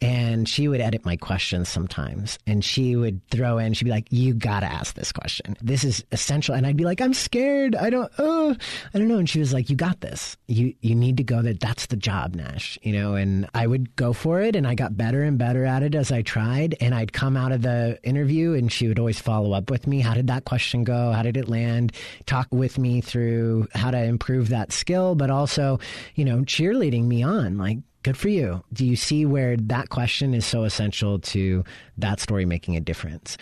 And 0.00 0.48
she 0.48 0.66
would 0.66 0.80
edit 0.80 1.04
my 1.04 1.16
questions 1.16 1.68
sometimes 1.68 2.36
and 2.44 2.64
she 2.64 2.96
would 2.96 3.24
throw 3.28 3.58
in 3.58 3.72
she'd 3.72 3.84
be 3.84 3.90
like 3.92 4.08
you 4.10 4.34
gotta 4.34 4.66
ask 4.66 4.96
this 4.96 5.12
question. 5.12 5.56
This 5.62 5.84
is 5.84 6.04
essential. 6.10 6.56
And 6.56 6.66
i'd 6.66 6.76
be 6.76 6.84
like 6.84 7.00
i'm 7.00 7.14
scared. 7.14 7.76
I 7.76 7.88
don't 7.88 8.10
oh 8.18 8.56
i 8.92 8.98
don't 8.98 9.06
know. 9.06 9.18
And 9.18 9.30
she 9.30 9.38
was 9.38 9.52
like 9.52 9.70
you 9.70 9.76
got 9.76 10.00
this. 10.00 10.36
You 10.48 10.74
you 10.80 10.96
need 10.96 11.18
to 11.18 11.22
go 11.22 11.40
there 11.40 11.54
that's 11.54 11.86
the 11.86 11.96
job 11.96 12.34
nash 12.34 12.80
you 12.82 12.92
know? 12.92 13.14
And 13.14 13.48
i 13.54 13.64
would 13.64 13.94
go 13.94 14.12
for 14.12 14.40
it 14.40 14.56
and 14.56 14.66
i 14.66 14.74
got 14.74 14.96
better 14.96 15.22
and 15.22 15.38
better 15.38 15.64
at 15.64 15.84
it 15.84 15.94
as 15.94 16.10
i 16.10 16.22
tried. 16.22 16.76
And 16.80 16.96
i'd 16.96 17.12
come 17.12 17.36
out 17.36 17.52
of 17.52 17.62
the 17.62 18.00
interview 18.02 18.54
and 18.54 18.72
she 18.72 18.88
would 18.88 18.98
always 18.98 19.20
follow 19.20 19.52
up 19.52 19.70
with 19.70 19.86
me. 19.86 20.00
How 20.00 20.14
did 20.14 20.26
that 20.26 20.44
question 20.44 20.82
go? 20.82 21.12
How 21.12 21.22
did 21.22 21.36
it 21.36 21.48
land? 21.48 21.92
Talk 22.26 22.48
with 22.50 22.76
me 22.76 23.02
through 23.02 23.61
how 23.74 23.90
to 23.90 24.02
improve 24.02 24.48
that 24.48 24.72
skill 24.72 25.14
but 25.14 25.30
also 25.30 25.78
you 26.14 26.24
know 26.24 26.38
cheerleading 26.38 27.04
me 27.04 27.22
on 27.22 27.58
like 27.58 27.78
Good 28.02 28.16
for 28.16 28.28
you. 28.28 28.64
Do 28.72 28.84
you 28.84 28.96
see 28.96 29.24
where 29.24 29.56
that 29.56 29.88
question 29.88 30.34
is 30.34 30.44
so 30.44 30.64
essential 30.64 31.20
to 31.20 31.62
that 31.98 32.18
story 32.18 32.44
making 32.44 32.76
a 32.76 32.80
difference? 32.80 33.36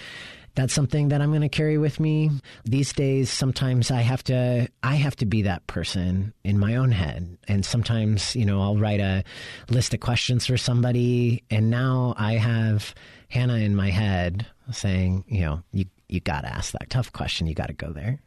That's 0.55 0.75
something 0.75 1.09
that 1.09 1.23
I'm 1.23 1.31
going 1.31 1.41
to 1.41 1.49
carry 1.49 1.79
with 1.79 1.99
me 1.99 2.31
these 2.65 2.93
days. 2.93 3.31
Sometimes 3.31 3.91
I 3.91 4.03
have 4.03 4.23
to, 4.25 4.69
I 4.83 4.97
have 4.97 5.17
to 5.17 5.27
be 5.27 5.43
that 5.43 5.67
person 5.67 6.35
in 6.45 6.59
my 6.59 6.77
own 6.77 6.93
head. 6.93 7.39
And 7.49 7.65
sometimes, 7.65 8.37
you 8.37 8.45
know, 8.45 8.61
I'll 8.61 8.77
write 8.77 9.01
a 9.01 9.25
list 9.71 9.95
of 9.95 10.01
questions 10.01 10.47
for 10.47 10.59
somebody. 10.59 11.45
And 11.51 11.71
now 11.71 12.15
I 12.19 12.35
have 12.35 12.95
Hannah 13.29 13.55
in 13.55 13.75
my 13.77 13.91
head 13.91 14.45
saying, 14.73 15.25
you 15.29 15.41
know, 15.43 15.63
you, 15.73 15.87
you 16.09 16.21
got 16.21 16.43
to 16.43 16.53
ask 16.53 16.73
that 16.73 16.91
tough 16.91 17.13
question. 17.13 17.47
You 17.47 17.55
got 17.55 17.69
to 17.69 17.73
go 17.73 17.93
there. 17.93 18.21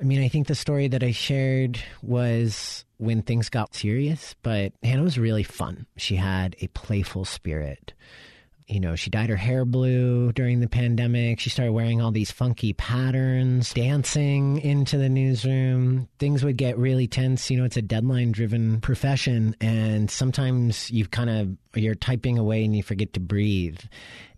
I 0.00 0.04
mean, 0.04 0.22
I 0.22 0.28
think 0.28 0.46
the 0.46 0.54
story 0.54 0.88
that 0.88 1.02
I 1.02 1.12
shared 1.12 1.78
was 2.02 2.86
when 2.96 3.20
things 3.20 3.50
got 3.50 3.74
serious, 3.74 4.34
but 4.42 4.72
Hannah 4.82 5.02
was 5.02 5.18
really 5.18 5.42
fun. 5.42 5.86
She 5.96 6.16
had 6.16 6.56
a 6.60 6.68
playful 6.68 7.26
spirit. 7.26 7.92
You 8.70 8.78
know, 8.78 8.94
she 8.94 9.10
dyed 9.10 9.30
her 9.30 9.36
hair 9.36 9.64
blue 9.64 10.32
during 10.32 10.60
the 10.60 10.68
pandemic. 10.68 11.40
She 11.40 11.50
started 11.50 11.72
wearing 11.72 12.00
all 12.00 12.12
these 12.12 12.30
funky 12.30 12.72
patterns, 12.72 13.74
dancing 13.74 14.60
into 14.60 14.96
the 14.96 15.08
newsroom. 15.08 16.08
Things 16.20 16.44
would 16.44 16.56
get 16.56 16.78
really 16.78 17.08
tense. 17.08 17.50
You 17.50 17.58
know, 17.58 17.64
it's 17.64 17.76
a 17.76 17.82
deadline 17.82 18.30
driven 18.30 18.80
profession. 18.80 19.56
And 19.60 20.08
sometimes 20.08 20.88
you've 20.88 21.10
kind 21.10 21.30
of, 21.30 21.48
you're 21.74 21.96
typing 21.96 22.38
away 22.38 22.64
and 22.64 22.76
you 22.76 22.84
forget 22.84 23.12
to 23.14 23.20
breathe. 23.20 23.80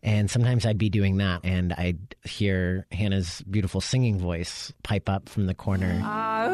And 0.02 0.30
sometimes 0.30 0.64
I'd 0.64 0.78
be 0.78 0.88
doing 0.88 1.18
that 1.18 1.42
and 1.44 1.74
I'd 1.74 2.16
hear 2.24 2.86
Hannah's 2.90 3.42
beautiful 3.42 3.82
singing 3.82 4.18
voice 4.18 4.72
pipe 4.82 5.10
up 5.10 5.28
from 5.28 5.46
the 5.46 5.54
corner. 5.54 6.00
Ah, 6.02 6.48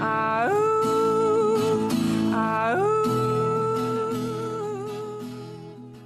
ah, 0.00 0.49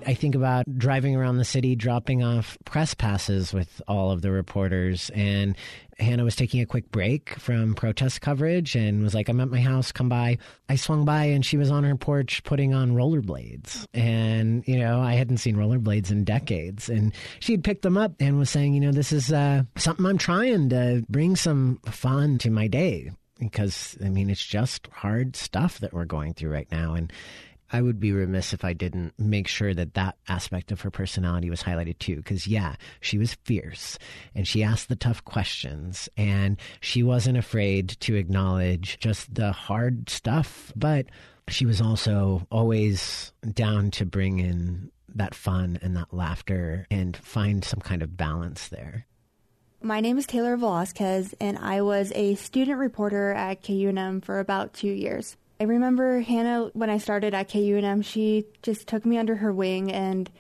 I 0.06 0.14
think 0.14 0.34
about 0.34 0.64
driving 0.78 1.16
around 1.16 1.38
the 1.38 1.44
city, 1.44 1.74
dropping 1.74 2.22
off 2.22 2.58
press 2.64 2.94
passes 2.94 3.52
with 3.52 3.80
all 3.88 4.10
of 4.10 4.22
the 4.22 4.30
reporters, 4.30 5.10
and 5.14 5.56
Hannah 5.98 6.24
was 6.24 6.36
taking 6.36 6.60
a 6.60 6.66
quick 6.66 6.90
break 6.90 7.38
from 7.38 7.74
protest 7.74 8.20
coverage 8.20 8.74
and 8.74 9.02
was 9.02 9.14
like, 9.14 9.28
I'm 9.28 9.40
at 9.40 9.48
my 9.48 9.60
house, 9.60 9.92
come 9.92 10.08
by. 10.08 10.38
I 10.68 10.76
swung 10.76 11.04
by 11.04 11.24
and 11.24 11.44
she 11.44 11.56
was 11.56 11.70
on 11.70 11.84
her 11.84 11.96
porch 11.96 12.42
putting 12.44 12.74
on 12.74 12.92
rollerblades. 12.92 13.86
And, 13.94 14.66
you 14.66 14.78
know, 14.78 15.00
I 15.00 15.14
hadn't 15.14 15.38
seen 15.38 15.56
rollerblades 15.56 16.10
in 16.10 16.24
decades. 16.24 16.88
And 16.88 17.12
she 17.40 17.52
had 17.52 17.64
picked 17.64 17.82
them 17.82 17.96
up 17.96 18.14
and 18.20 18.38
was 18.38 18.50
saying, 18.50 18.74
you 18.74 18.80
know, 18.80 18.92
this 18.92 19.12
is 19.12 19.32
uh, 19.32 19.62
something 19.76 20.04
I'm 20.04 20.18
trying 20.18 20.68
to 20.70 21.04
bring 21.08 21.36
some 21.36 21.78
fun 21.86 22.38
to 22.38 22.50
my 22.50 22.66
day 22.66 23.10
because, 23.38 23.96
I 24.04 24.08
mean, 24.08 24.30
it's 24.30 24.44
just 24.44 24.88
hard 24.88 25.36
stuff 25.36 25.78
that 25.80 25.92
we're 25.92 26.04
going 26.04 26.34
through 26.34 26.52
right 26.52 26.70
now. 26.70 26.94
And 26.94 27.12
I 27.74 27.82
would 27.82 27.98
be 27.98 28.12
remiss 28.12 28.52
if 28.52 28.64
I 28.64 28.72
didn't 28.72 29.14
make 29.18 29.48
sure 29.48 29.74
that 29.74 29.94
that 29.94 30.14
aspect 30.28 30.70
of 30.70 30.82
her 30.82 30.92
personality 30.92 31.50
was 31.50 31.64
highlighted 31.64 31.98
too. 31.98 32.18
Because, 32.18 32.46
yeah, 32.46 32.76
she 33.00 33.18
was 33.18 33.34
fierce 33.42 33.98
and 34.32 34.46
she 34.46 34.62
asked 34.62 34.88
the 34.88 34.94
tough 34.94 35.24
questions 35.24 36.08
and 36.16 36.56
she 36.78 37.02
wasn't 37.02 37.36
afraid 37.36 37.88
to 37.98 38.14
acknowledge 38.14 39.00
just 39.00 39.34
the 39.34 39.50
hard 39.50 40.08
stuff. 40.08 40.72
But 40.76 41.06
she 41.48 41.66
was 41.66 41.80
also 41.80 42.46
always 42.48 43.32
down 43.52 43.90
to 43.90 44.06
bring 44.06 44.38
in 44.38 44.92
that 45.12 45.34
fun 45.34 45.76
and 45.82 45.96
that 45.96 46.14
laughter 46.14 46.86
and 46.92 47.16
find 47.16 47.64
some 47.64 47.80
kind 47.80 48.04
of 48.04 48.16
balance 48.16 48.68
there. 48.68 49.04
My 49.82 49.98
name 49.98 50.16
is 50.16 50.28
Taylor 50.28 50.56
Velazquez, 50.56 51.34
and 51.40 51.58
I 51.58 51.82
was 51.82 52.12
a 52.14 52.36
student 52.36 52.78
reporter 52.78 53.32
at 53.32 53.64
KUNM 53.64 54.24
for 54.24 54.38
about 54.38 54.74
two 54.74 54.92
years. 54.92 55.36
I 55.60 55.64
remember 55.64 56.20
Hannah, 56.20 56.70
when 56.72 56.90
I 56.90 56.98
started 56.98 57.32
at 57.32 57.48
KUNM, 57.48 58.04
she 58.04 58.44
just 58.62 58.88
took 58.88 59.06
me 59.06 59.18
under 59.18 59.36
her 59.36 59.52
wing 59.52 59.90
and 59.92 60.30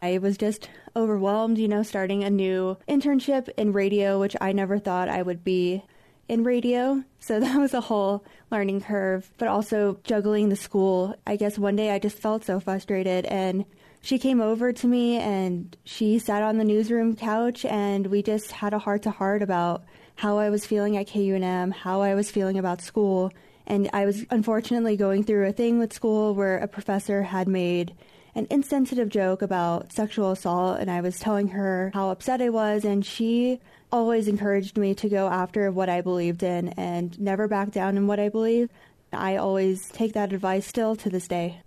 I 0.00 0.18
was 0.18 0.38
just 0.38 0.70
overwhelmed, 0.96 1.58
you 1.58 1.68
know, 1.68 1.82
starting 1.82 2.24
a 2.24 2.30
new 2.30 2.78
internship 2.88 3.48
in 3.56 3.72
radio, 3.72 4.18
which 4.18 4.36
I 4.40 4.52
never 4.52 4.78
thought 4.78 5.08
I 5.08 5.22
would 5.22 5.44
be. 5.44 5.82
in 6.28 6.44
radio. 6.44 7.02
So 7.18 7.40
that 7.44 7.58
was 7.58 7.74
a 7.74 7.80
whole 7.80 8.24
learning 8.50 8.82
curve, 8.82 9.30
but 9.36 9.48
also 9.48 9.98
juggling 10.04 10.48
the 10.48 10.56
school. 10.56 11.16
I 11.26 11.34
guess 11.36 11.58
one 11.58 11.74
day 11.74 11.90
I 11.90 11.98
just 11.98 12.18
felt 12.18 12.44
so 12.44 12.60
frustrated 12.60 13.26
and 13.26 13.64
she 14.00 14.18
came 14.18 14.40
over 14.40 14.72
to 14.72 14.86
me 14.86 15.18
and 15.18 15.76
she 15.84 16.18
sat 16.20 16.42
on 16.42 16.56
the 16.56 16.64
newsroom 16.64 17.16
couch 17.16 17.64
and 17.64 18.06
we 18.06 18.22
just 18.22 18.52
had 18.52 18.72
a 18.72 18.78
heart 18.78 19.02
to 19.02 19.10
heart 19.10 19.42
about 19.42 19.82
how 20.14 20.38
I 20.38 20.50
was 20.50 20.64
feeling 20.64 20.96
at 20.96 21.08
KUNM, 21.08 21.72
how 21.72 22.00
I 22.00 22.14
was 22.14 22.30
feeling 22.30 22.58
about 22.58 22.80
school. 22.80 23.32
And 23.70 23.88
I 23.92 24.04
was 24.04 24.26
unfortunately 24.30 24.96
going 24.96 25.22
through 25.22 25.46
a 25.46 25.52
thing 25.52 25.78
with 25.78 25.92
school 25.92 26.34
where 26.34 26.58
a 26.58 26.66
professor 26.66 27.22
had 27.22 27.46
made 27.46 27.94
an 28.34 28.48
insensitive 28.50 29.08
joke 29.08 29.42
about 29.42 29.92
sexual 29.92 30.32
assault, 30.32 30.80
and 30.80 30.90
I 30.90 31.00
was 31.02 31.20
telling 31.20 31.46
her 31.50 31.92
how 31.94 32.10
upset 32.10 32.42
I 32.42 32.48
was, 32.48 32.84
and 32.84 33.06
she 33.06 33.60
always 33.92 34.26
encouraged 34.26 34.76
me 34.76 34.96
to 34.96 35.08
go 35.08 35.28
after 35.28 35.70
what 35.70 35.88
I 35.88 36.00
believed 36.00 36.42
in 36.42 36.70
and 36.70 37.18
never 37.20 37.46
back 37.46 37.70
down 37.70 37.96
in 37.96 38.08
what 38.08 38.18
I 38.18 38.28
believe. 38.28 38.70
I 39.12 39.36
always 39.36 39.88
take 39.90 40.14
that 40.14 40.32
advice 40.32 40.66
still 40.66 40.96
to 40.96 41.08
this 41.08 41.28
day. 41.28 41.62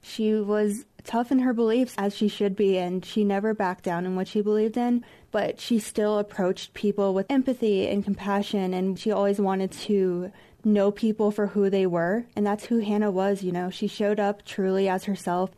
She 0.00 0.34
was 0.34 0.84
tough 1.02 1.32
in 1.32 1.40
her 1.40 1.52
beliefs, 1.52 1.96
as 1.98 2.14
she 2.14 2.28
should 2.28 2.54
be, 2.54 2.78
and 2.78 3.04
she 3.04 3.24
never 3.24 3.52
backed 3.52 3.82
down 3.82 4.06
in 4.06 4.14
what 4.14 4.28
she 4.28 4.42
believed 4.42 4.76
in, 4.76 5.04
but 5.32 5.58
she 5.58 5.80
still 5.80 6.20
approached 6.20 6.74
people 6.74 7.14
with 7.14 7.26
empathy 7.28 7.88
and 7.88 8.04
compassion, 8.04 8.74
and 8.74 8.96
she 8.96 9.10
always 9.10 9.40
wanted 9.40 9.72
to 9.72 10.30
know 10.72 10.90
people 10.90 11.30
for 11.30 11.48
who 11.48 11.70
they 11.70 11.86
were. 11.86 12.26
And 12.36 12.46
that's 12.46 12.66
who 12.66 12.78
Hannah 12.78 13.10
was, 13.10 13.42
you 13.42 13.52
know. 13.52 13.70
She 13.70 13.86
showed 13.86 14.20
up 14.20 14.44
truly 14.44 14.88
as 14.88 15.04
herself. 15.04 15.50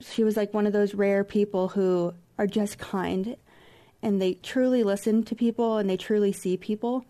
She 0.00 0.24
was 0.24 0.36
like 0.36 0.54
one 0.54 0.66
of 0.66 0.72
those 0.72 0.94
rare 0.94 1.24
people 1.24 1.68
who 1.68 2.14
are 2.38 2.46
just 2.46 2.78
kind 2.78 3.36
and 4.02 4.22
they 4.22 4.34
truly 4.34 4.84
listen 4.84 5.24
to 5.24 5.34
people 5.34 5.78
and 5.78 5.88
they 5.88 5.96
truly 5.96 6.32
see 6.32 6.56
people. 6.56 7.04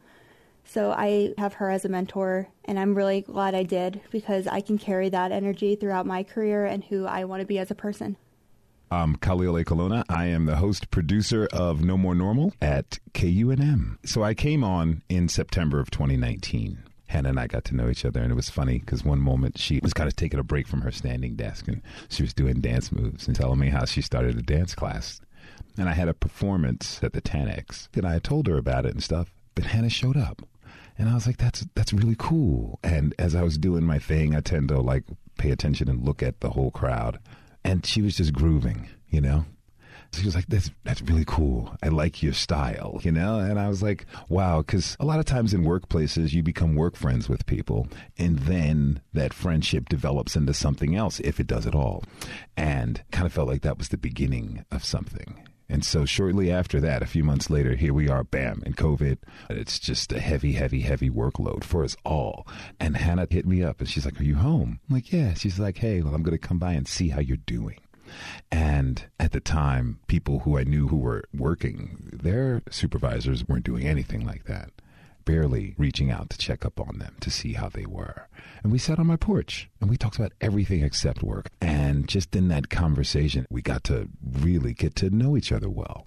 So 0.64 0.90
I 0.90 1.32
have 1.38 1.54
her 1.54 1.70
as 1.70 1.86
a 1.86 1.88
mentor, 1.88 2.48
and 2.66 2.78
I'm 2.78 2.94
really 2.94 3.22
glad 3.22 3.54
I 3.54 3.62
did 3.62 4.02
because 4.10 4.46
I 4.46 4.60
can 4.60 4.76
carry 4.76 5.08
that 5.08 5.32
energy 5.32 5.76
throughout 5.76 6.04
my 6.04 6.22
career 6.22 6.66
and 6.66 6.84
who 6.84 7.06
I 7.06 7.24
want 7.24 7.40
to 7.40 7.46
be 7.46 7.58
as 7.58 7.70
a 7.70 7.74
person. 7.74 8.18
I'm 8.90 9.16
Khalil 9.16 9.54
Ekulona. 9.54 10.04
I 10.10 10.26
am 10.26 10.44
the 10.44 10.56
host 10.56 10.90
producer 10.90 11.48
of 11.52 11.82
No 11.82 11.96
More 11.96 12.14
Normal 12.14 12.52
at 12.60 12.98
KUNM. 13.14 13.96
So 14.04 14.22
I 14.22 14.34
came 14.34 14.62
on 14.62 15.02
in 15.08 15.28
September 15.28 15.80
of 15.80 15.90
2019. 15.90 16.87
Hannah 17.08 17.30
and 17.30 17.40
I 17.40 17.46
got 17.46 17.64
to 17.66 17.74
know 17.74 17.88
each 17.88 18.04
other, 18.04 18.20
and 18.20 18.30
it 18.30 18.36
was 18.36 18.50
funny 18.50 18.78
because 18.78 19.04
one 19.04 19.20
moment 19.20 19.58
she 19.58 19.80
was 19.82 19.94
kind 19.94 20.08
of 20.08 20.14
taking 20.14 20.38
a 20.38 20.44
break 20.44 20.68
from 20.68 20.82
her 20.82 20.92
standing 20.92 21.34
desk 21.36 21.66
and 21.66 21.82
she 22.08 22.22
was 22.22 22.34
doing 22.34 22.60
dance 22.60 22.92
moves 22.92 23.26
and 23.26 23.34
telling 23.34 23.58
me 23.58 23.70
how 23.70 23.84
she 23.84 24.02
started 24.02 24.38
a 24.38 24.42
dance 24.42 24.74
class. 24.74 25.20
And 25.78 25.88
I 25.88 25.94
had 25.94 26.08
a 26.08 26.14
performance 26.14 27.00
at 27.02 27.14
the 27.14 27.22
10X, 27.22 27.88
and 27.94 28.06
I 28.06 28.12
had 28.12 28.24
told 28.24 28.46
her 28.46 28.58
about 28.58 28.84
it 28.84 28.92
and 28.92 29.02
stuff, 29.02 29.32
but 29.54 29.64
Hannah 29.64 29.88
showed 29.88 30.16
up. 30.16 30.42
And 30.98 31.08
I 31.08 31.14
was 31.14 31.26
like, 31.26 31.38
that's 31.38 31.66
that's 31.74 31.92
really 31.92 32.16
cool. 32.18 32.78
And 32.82 33.14
as 33.18 33.34
I 33.34 33.42
was 33.42 33.56
doing 33.56 33.84
my 33.84 33.98
thing, 33.98 34.34
I 34.34 34.40
tend 34.40 34.68
to 34.68 34.80
like 34.80 35.04
pay 35.38 35.50
attention 35.50 35.88
and 35.88 36.04
look 36.04 36.22
at 36.22 36.40
the 36.40 36.50
whole 36.50 36.72
crowd. 36.72 37.20
And 37.64 37.86
she 37.86 38.02
was 38.02 38.16
just 38.16 38.32
grooving, 38.32 38.88
you 39.08 39.20
know? 39.20 39.46
She 40.12 40.24
was 40.24 40.34
like, 40.34 40.46
that's, 40.48 40.70
that's 40.84 41.02
really 41.02 41.24
cool. 41.26 41.76
I 41.82 41.88
like 41.88 42.22
your 42.22 42.32
style, 42.32 42.98
you 43.02 43.12
know? 43.12 43.38
And 43.38 43.58
I 43.58 43.68
was 43.68 43.82
like, 43.82 44.06
wow, 44.28 44.58
because 44.62 44.96
a 44.98 45.04
lot 45.04 45.18
of 45.18 45.26
times 45.26 45.52
in 45.54 45.64
workplaces, 45.64 46.32
you 46.32 46.42
become 46.42 46.74
work 46.74 46.96
friends 46.96 47.28
with 47.28 47.46
people, 47.46 47.88
and 48.16 48.38
then 48.40 49.00
that 49.12 49.34
friendship 49.34 49.88
develops 49.88 50.34
into 50.34 50.54
something 50.54 50.96
else, 50.96 51.20
if 51.20 51.38
it 51.38 51.46
does 51.46 51.66
at 51.66 51.74
all. 51.74 52.02
And 52.56 53.02
kind 53.12 53.26
of 53.26 53.32
felt 53.32 53.48
like 53.48 53.62
that 53.62 53.78
was 53.78 53.90
the 53.90 53.98
beginning 53.98 54.64
of 54.70 54.84
something. 54.84 55.46
And 55.70 55.84
so 55.84 56.06
shortly 56.06 56.50
after 56.50 56.80
that, 56.80 57.02
a 57.02 57.06
few 57.06 57.22
months 57.22 57.50
later, 57.50 57.74
here 57.74 57.92
we 57.92 58.08
are, 58.08 58.24
bam, 58.24 58.62
in 58.64 58.72
COVID. 58.72 59.18
It's 59.50 59.78
just 59.78 60.12
a 60.12 60.20
heavy, 60.20 60.52
heavy, 60.52 60.80
heavy 60.80 61.10
workload 61.10 61.62
for 61.62 61.84
us 61.84 61.94
all. 62.06 62.46
And 62.80 62.96
Hannah 62.96 63.26
hit 63.30 63.46
me 63.46 63.62
up 63.62 63.80
and 63.80 63.88
she's 63.88 64.06
like, 64.06 64.18
Are 64.18 64.24
you 64.24 64.36
home? 64.36 64.80
I'm 64.88 64.94
like, 64.94 65.12
Yeah. 65.12 65.34
She's 65.34 65.58
like, 65.58 65.78
Hey, 65.78 66.00
well, 66.00 66.14
I'm 66.14 66.22
going 66.22 66.38
to 66.38 66.46
come 66.46 66.58
by 66.58 66.72
and 66.72 66.88
see 66.88 67.08
how 67.08 67.20
you're 67.20 67.36
doing. 67.36 67.78
And 68.50 69.04
at 69.18 69.32
the 69.32 69.40
time, 69.40 70.00
people 70.06 70.40
who 70.40 70.58
I 70.58 70.64
knew 70.64 70.88
who 70.88 70.96
were 70.96 71.24
working, 71.34 72.10
their 72.12 72.62
supervisors 72.70 73.46
weren't 73.46 73.64
doing 73.64 73.86
anything 73.86 74.26
like 74.26 74.44
that, 74.44 74.70
barely 75.24 75.74
reaching 75.76 76.10
out 76.10 76.30
to 76.30 76.38
check 76.38 76.64
up 76.64 76.80
on 76.80 76.98
them 76.98 77.16
to 77.20 77.30
see 77.30 77.52
how 77.52 77.68
they 77.68 77.86
were. 77.86 78.28
And 78.62 78.72
we 78.72 78.78
sat 78.78 78.98
on 78.98 79.06
my 79.06 79.16
porch 79.16 79.68
and 79.80 79.90
we 79.90 79.96
talked 79.96 80.16
about 80.16 80.32
everything 80.40 80.82
except 80.82 81.22
work. 81.22 81.50
And 81.60 82.08
just 82.08 82.34
in 82.34 82.48
that 82.48 82.70
conversation, 82.70 83.46
we 83.50 83.62
got 83.62 83.84
to 83.84 84.08
really 84.22 84.74
get 84.74 84.94
to 84.96 85.10
know 85.10 85.36
each 85.36 85.52
other 85.52 85.68
well. 85.68 86.06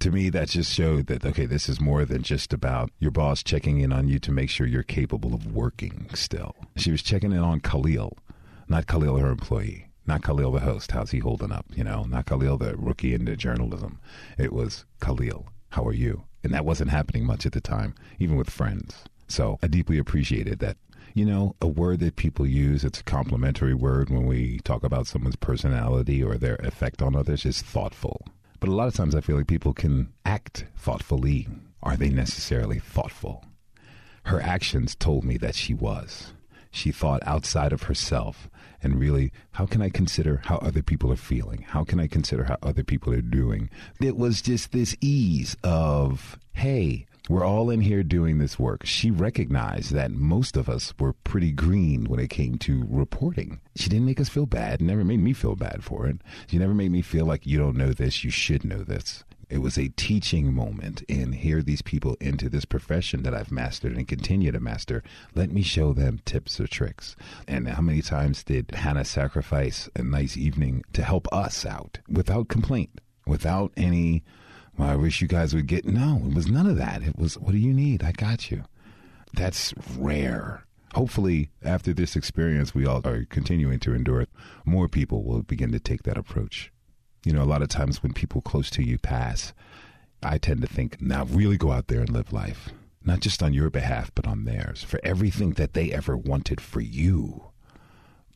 To 0.00 0.12
me, 0.12 0.30
that 0.30 0.48
just 0.48 0.72
showed 0.72 1.08
that, 1.08 1.24
okay, 1.24 1.44
this 1.44 1.68
is 1.68 1.80
more 1.80 2.04
than 2.04 2.22
just 2.22 2.52
about 2.52 2.90
your 3.00 3.10
boss 3.10 3.42
checking 3.42 3.80
in 3.80 3.92
on 3.92 4.06
you 4.06 4.20
to 4.20 4.30
make 4.30 4.48
sure 4.48 4.64
you're 4.64 4.84
capable 4.84 5.34
of 5.34 5.52
working 5.52 6.08
still. 6.14 6.54
She 6.76 6.92
was 6.92 7.02
checking 7.02 7.32
in 7.32 7.38
on 7.38 7.58
Khalil, 7.58 8.16
not 8.68 8.86
Khalil, 8.86 9.16
her 9.16 9.30
employee 9.30 9.87
not 10.08 10.22
Khalil 10.22 10.52
the 10.52 10.60
host. 10.60 10.90
How's 10.90 11.10
he 11.10 11.18
holding 11.18 11.52
up? 11.52 11.66
You 11.74 11.84
know, 11.84 12.04
not 12.04 12.26
Khalil 12.26 12.56
the 12.56 12.74
rookie 12.76 13.14
into 13.14 13.36
journalism. 13.36 14.00
It 14.38 14.52
was 14.52 14.86
Khalil. 15.00 15.46
How 15.70 15.86
are 15.86 15.92
you? 15.92 16.24
And 16.42 16.52
that 16.54 16.64
wasn't 16.64 16.90
happening 16.90 17.26
much 17.26 17.44
at 17.44 17.52
the 17.52 17.60
time, 17.60 17.94
even 18.18 18.36
with 18.36 18.50
friends. 18.50 19.04
So 19.28 19.58
I 19.62 19.66
deeply 19.66 19.98
appreciated 19.98 20.58
that. 20.60 20.78
You 21.14 21.24
know, 21.24 21.56
a 21.60 21.66
word 21.66 22.00
that 22.00 22.16
people 22.16 22.46
use, 22.46 22.84
it's 22.84 23.00
a 23.00 23.04
complimentary 23.04 23.74
word 23.74 24.08
when 24.08 24.26
we 24.26 24.60
talk 24.60 24.84
about 24.84 25.06
someone's 25.06 25.36
personality 25.36 26.22
or 26.22 26.36
their 26.36 26.56
effect 26.56 27.02
on 27.02 27.16
others, 27.16 27.44
is 27.44 27.60
thoughtful. 27.60 28.24
But 28.60 28.68
a 28.68 28.74
lot 28.74 28.88
of 28.88 28.94
times 28.94 29.14
I 29.14 29.20
feel 29.20 29.36
like 29.36 29.46
people 29.46 29.72
can 29.72 30.12
act 30.24 30.66
thoughtfully. 30.76 31.48
Are 31.82 31.96
they 31.96 32.10
necessarily 32.10 32.78
thoughtful? 32.78 33.44
Her 34.24 34.40
actions 34.40 34.94
told 34.94 35.24
me 35.24 35.38
that 35.38 35.54
she 35.54 35.74
was. 35.74 36.32
She 36.70 36.92
thought 36.92 37.22
outside 37.26 37.72
of 37.72 37.84
herself 37.84 38.48
and 38.82 38.98
really, 38.98 39.32
how 39.52 39.66
can 39.66 39.82
I 39.82 39.90
consider 39.90 40.42
how 40.44 40.56
other 40.58 40.82
people 40.82 41.12
are 41.12 41.16
feeling? 41.16 41.62
How 41.62 41.84
can 41.84 41.98
I 41.98 42.06
consider 42.06 42.44
how 42.44 42.58
other 42.62 42.84
people 42.84 43.12
are 43.12 43.20
doing? 43.20 43.70
It 44.00 44.16
was 44.16 44.40
just 44.42 44.72
this 44.72 44.96
ease 45.00 45.56
of, 45.62 46.38
hey, 46.52 47.06
we're 47.28 47.44
all 47.44 47.68
in 47.68 47.82
here 47.82 48.02
doing 48.02 48.38
this 48.38 48.58
work. 48.58 48.86
She 48.86 49.10
recognized 49.10 49.92
that 49.92 50.12
most 50.12 50.56
of 50.56 50.68
us 50.68 50.94
were 50.98 51.12
pretty 51.12 51.52
green 51.52 52.04
when 52.04 52.20
it 52.20 52.30
came 52.30 52.56
to 52.58 52.86
reporting. 52.88 53.60
She 53.76 53.90
didn't 53.90 54.06
make 54.06 54.20
us 54.20 54.30
feel 54.30 54.46
bad, 54.46 54.80
never 54.80 55.04
made 55.04 55.20
me 55.20 55.34
feel 55.34 55.54
bad 55.54 55.84
for 55.84 56.06
it. 56.06 56.22
She 56.46 56.56
never 56.58 56.74
made 56.74 56.90
me 56.90 57.02
feel 57.02 57.26
like 57.26 57.46
you 57.46 57.58
don't 57.58 57.76
know 57.76 57.92
this, 57.92 58.24
you 58.24 58.30
should 58.30 58.64
know 58.64 58.82
this. 58.82 59.24
It 59.50 59.58
was 59.58 59.78
a 59.78 59.88
teaching 59.88 60.52
moment 60.52 61.02
in 61.08 61.32
here 61.32 61.62
these 61.62 61.80
people 61.80 62.16
into 62.20 62.50
this 62.50 62.66
profession 62.66 63.22
that 63.22 63.34
I've 63.34 63.50
mastered 63.50 63.96
and 63.96 64.06
continue 64.06 64.52
to 64.52 64.60
master. 64.60 65.02
Let 65.34 65.50
me 65.50 65.62
show 65.62 65.94
them 65.94 66.20
tips 66.26 66.60
or 66.60 66.66
tricks. 66.66 67.16
And 67.46 67.66
how 67.66 67.80
many 67.80 68.02
times 68.02 68.44
did 68.44 68.72
Hannah 68.72 69.06
sacrifice 69.06 69.88
a 69.96 70.02
nice 70.02 70.36
evening 70.36 70.84
to 70.92 71.02
help 71.02 71.26
us 71.32 71.64
out 71.64 71.98
without 72.08 72.48
complaint, 72.48 73.00
without 73.26 73.72
any, 73.76 74.22
well, 74.76 74.90
I 74.90 74.96
wish 74.96 75.22
you 75.22 75.28
guys 75.28 75.54
would 75.54 75.66
get. 75.66 75.86
No, 75.86 76.20
it 76.26 76.34
was 76.34 76.48
none 76.48 76.66
of 76.66 76.76
that. 76.76 77.02
It 77.02 77.18
was, 77.18 77.38
what 77.38 77.52
do 77.52 77.58
you 77.58 77.72
need? 77.72 78.02
I 78.02 78.12
got 78.12 78.50
you. 78.50 78.64
That's 79.32 79.72
rare. 79.96 80.64
Hopefully, 80.94 81.50
after 81.62 81.92
this 81.92 82.16
experience 82.16 82.74
we 82.74 82.86
all 82.86 83.00
are 83.06 83.24
continuing 83.26 83.78
to 83.80 83.94
endure, 83.94 84.26
more 84.64 84.88
people 84.88 85.22
will 85.22 85.42
begin 85.42 85.72
to 85.72 85.80
take 85.80 86.02
that 86.02 86.18
approach. 86.18 86.70
You 87.28 87.34
know, 87.34 87.42
a 87.42 87.44
lot 87.44 87.60
of 87.60 87.68
times 87.68 88.02
when 88.02 88.14
people 88.14 88.40
close 88.40 88.70
to 88.70 88.82
you 88.82 88.96
pass, 88.96 89.52
I 90.22 90.38
tend 90.38 90.62
to 90.62 90.66
think, 90.66 91.02
now 91.02 91.26
really 91.26 91.58
go 91.58 91.72
out 91.72 91.88
there 91.88 92.00
and 92.00 92.08
live 92.08 92.32
life. 92.32 92.70
Not 93.04 93.20
just 93.20 93.42
on 93.42 93.52
your 93.52 93.68
behalf, 93.68 94.10
but 94.14 94.26
on 94.26 94.46
theirs. 94.46 94.82
For 94.82 94.98
everything 95.04 95.50
that 95.50 95.74
they 95.74 95.92
ever 95.92 96.16
wanted 96.16 96.58
for 96.58 96.80
you, 96.80 97.50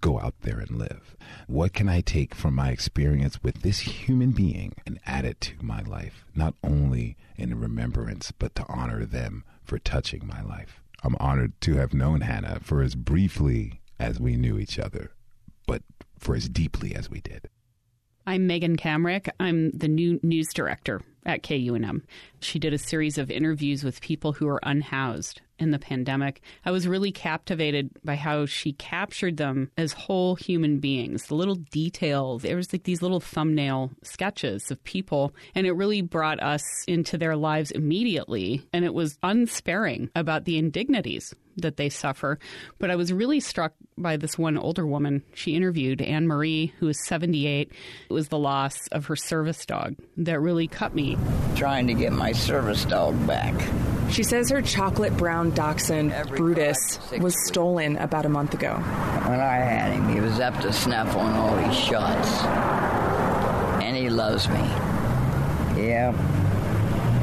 go 0.02 0.20
out 0.20 0.34
there 0.42 0.58
and 0.58 0.72
live. 0.72 1.16
What 1.46 1.72
can 1.72 1.88
I 1.88 2.02
take 2.02 2.34
from 2.34 2.54
my 2.54 2.68
experience 2.68 3.42
with 3.42 3.62
this 3.62 3.78
human 3.78 4.32
being 4.32 4.74
and 4.84 5.00
add 5.06 5.24
it 5.24 5.40
to 5.40 5.64
my 5.64 5.80
life? 5.80 6.26
Not 6.34 6.54
only 6.62 7.16
in 7.38 7.58
remembrance, 7.58 8.30
but 8.30 8.54
to 8.56 8.66
honor 8.68 9.06
them 9.06 9.42
for 9.64 9.78
touching 9.78 10.26
my 10.26 10.42
life. 10.42 10.82
I'm 11.02 11.16
honored 11.18 11.58
to 11.62 11.76
have 11.76 11.94
known 11.94 12.20
Hannah 12.20 12.60
for 12.60 12.82
as 12.82 12.94
briefly 12.94 13.80
as 13.98 14.20
we 14.20 14.36
knew 14.36 14.58
each 14.58 14.78
other, 14.78 15.12
but 15.66 15.82
for 16.18 16.34
as 16.34 16.50
deeply 16.50 16.94
as 16.94 17.08
we 17.08 17.22
did. 17.22 17.48
I'm 18.26 18.46
Megan 18.46 18.76
Kamerick. 18.76 19.28
I'm 19.40 19.70
the 19.72 19.88
new 19.88 20.20
news 20.22 20.52
director 20.54 21.02
at 21.24 21.42
KUNM. 21.42 22.02
She 22.40 22.58
did 22.58 22.72
a 22.72 22.78
series 22.78 23.18
of 23.18 23.30
interviews 23.30 23.84
with 23.84 24.00
people 24.00 24.32
who 24.32 24.48
are 24.48 24.60
unhoused 24.62 25.40
in 25.58 25.70
the 25.70 25.78
pandemic. 25.78 26.42
I 26.64 26.72
was 26.72 26.88
really 26.88 27.12
captivated 27.12 27.90
by 28.04 28.16
how 28.16 28.46
she 28.46 28.72
captured 28.72 29.36
them 29.36 29.70
as 29.76 29.92
whole 29.92 30.34
human 30.34 30.80
beings. 30.80 31.26
The 31.26 31.36
little 31.36 31.54
details, 31.54 32.42
there 32.42 32.56
was 32.56 32.72
like 32.72 32.82
these 32.82 33.02
little 33.02 33.20
thumbnail 33.20 33.92
sketches 34.02 34.70
of 34.70 34.82
people, 34.84 35.34
and 35.54 35.66
it 35.66 35.72
really 35.72 36.02
brought 36.02 36.42
us 36.42 36.62
into 36.86 37.16
their 37.16 37.36
lives 37.36 37.70
immediately. 37.70 38.66
And 38.72 38.84
it 38.84 38.92
was 38.92 39.18
unsparing 39.22 40.10
about 40.16 40.44
the 40.44 40.58
indignities 40.58 41.32
that 41.56 41.76
they 41.76 41.88
suffer. 41.88 42.38
But 42.78 42.90
I 42.90 42.96
was 42.96 43.12
really 43.12 43.40
struck 43.40 43.74
by 43.96 44.16
this 44.16 44.38
one 44.38 44.56
older 44.56 44.86
woman 44.86 45.22
she 45.34 45.54
interviewed, 45.54 46.00
Anne 46.00 46.26
Marie, 46.26 46.72
who 46.78 46.86
was 46.86 47.06
78. 47.06 47.70
It 48.08 48.12
was 48.12 48.28
the 48.28 48.38
loss 48.38 48.76
of 48.90 49.06
her 49.06 49.16
service 49.16 49.64
dog 49.64 49.96
that 50.16 50.40
really 50.40 50.66
cut 50.66 50.94
me. 50.94 51.11
Trying 51.56 51.86
to 51.88 51.94
get 51.94 52.12
my 52.12 52.32
service 52.32 52.84
dog 52.84 53.26
back. 53.26 53.54
She 54.10 54.22
says 54.22 54.50
her 54.50 54.60
chocolate 54.60 55.16
brown 55.16 55.50
dachshund, 55.50 56.14
Brutus, 56.28 56.98
was 57.18 57.34
stolen 57.46 57.96
about 57.96 58.26
a 58.26 58.28
month 58.28 58.52
ago. 58.52 58.74
When 58.74 59.40
I 59.40 59.54
had 59.54 59.92
him, 59.92 60.08
he 60.10 60.20
was 60.20 60.38
up 60.38 60.60
to 60.60 60.72
snuff 60.72 61.16
on 61.16 61.34
all 61.34 61.56
these 61.56 61.78
shots. 61.78 62.28
And 63.82 63.96
he 63.96 64.10
loves 64.10 64.48
me. 64.48 64.60
Yeah. 65.82 66.12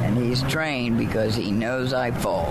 And 0.02 0.18
he's 0.18 0.42
trained 0.42 0.98
because 0.98 1.36
he 1.36 1.52
knows 1.52 1.92
I 1.92 2.10
fall. 2.10 2.48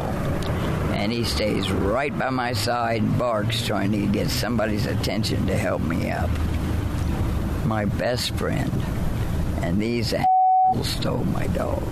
And 0.94 1.12
he 1.12 1.26
stays 1.26 1.70
right 1.70 2.18
by 2.18 2.30
my 2.30 2.54
side 2.54 3.02
and 3.02 3.20
barks, 3.20 3.66
trying 3.66 3.92
to 3.92 4.08
get 4.08 4.30
somebody's 4.30 4.86
attention 4.86 5.48
to 5.48 5.58
help 5.58 5.82
me 5.82 6.12
up. 6.12 6.30
My 7.66 7.84
best 7.84 8.32
friend. 8.36 8.72
And 9.62 9.82
these 9.82 10.14
stole 10.84 11.24
my 11.26 11.48
dog. 11.48 11.84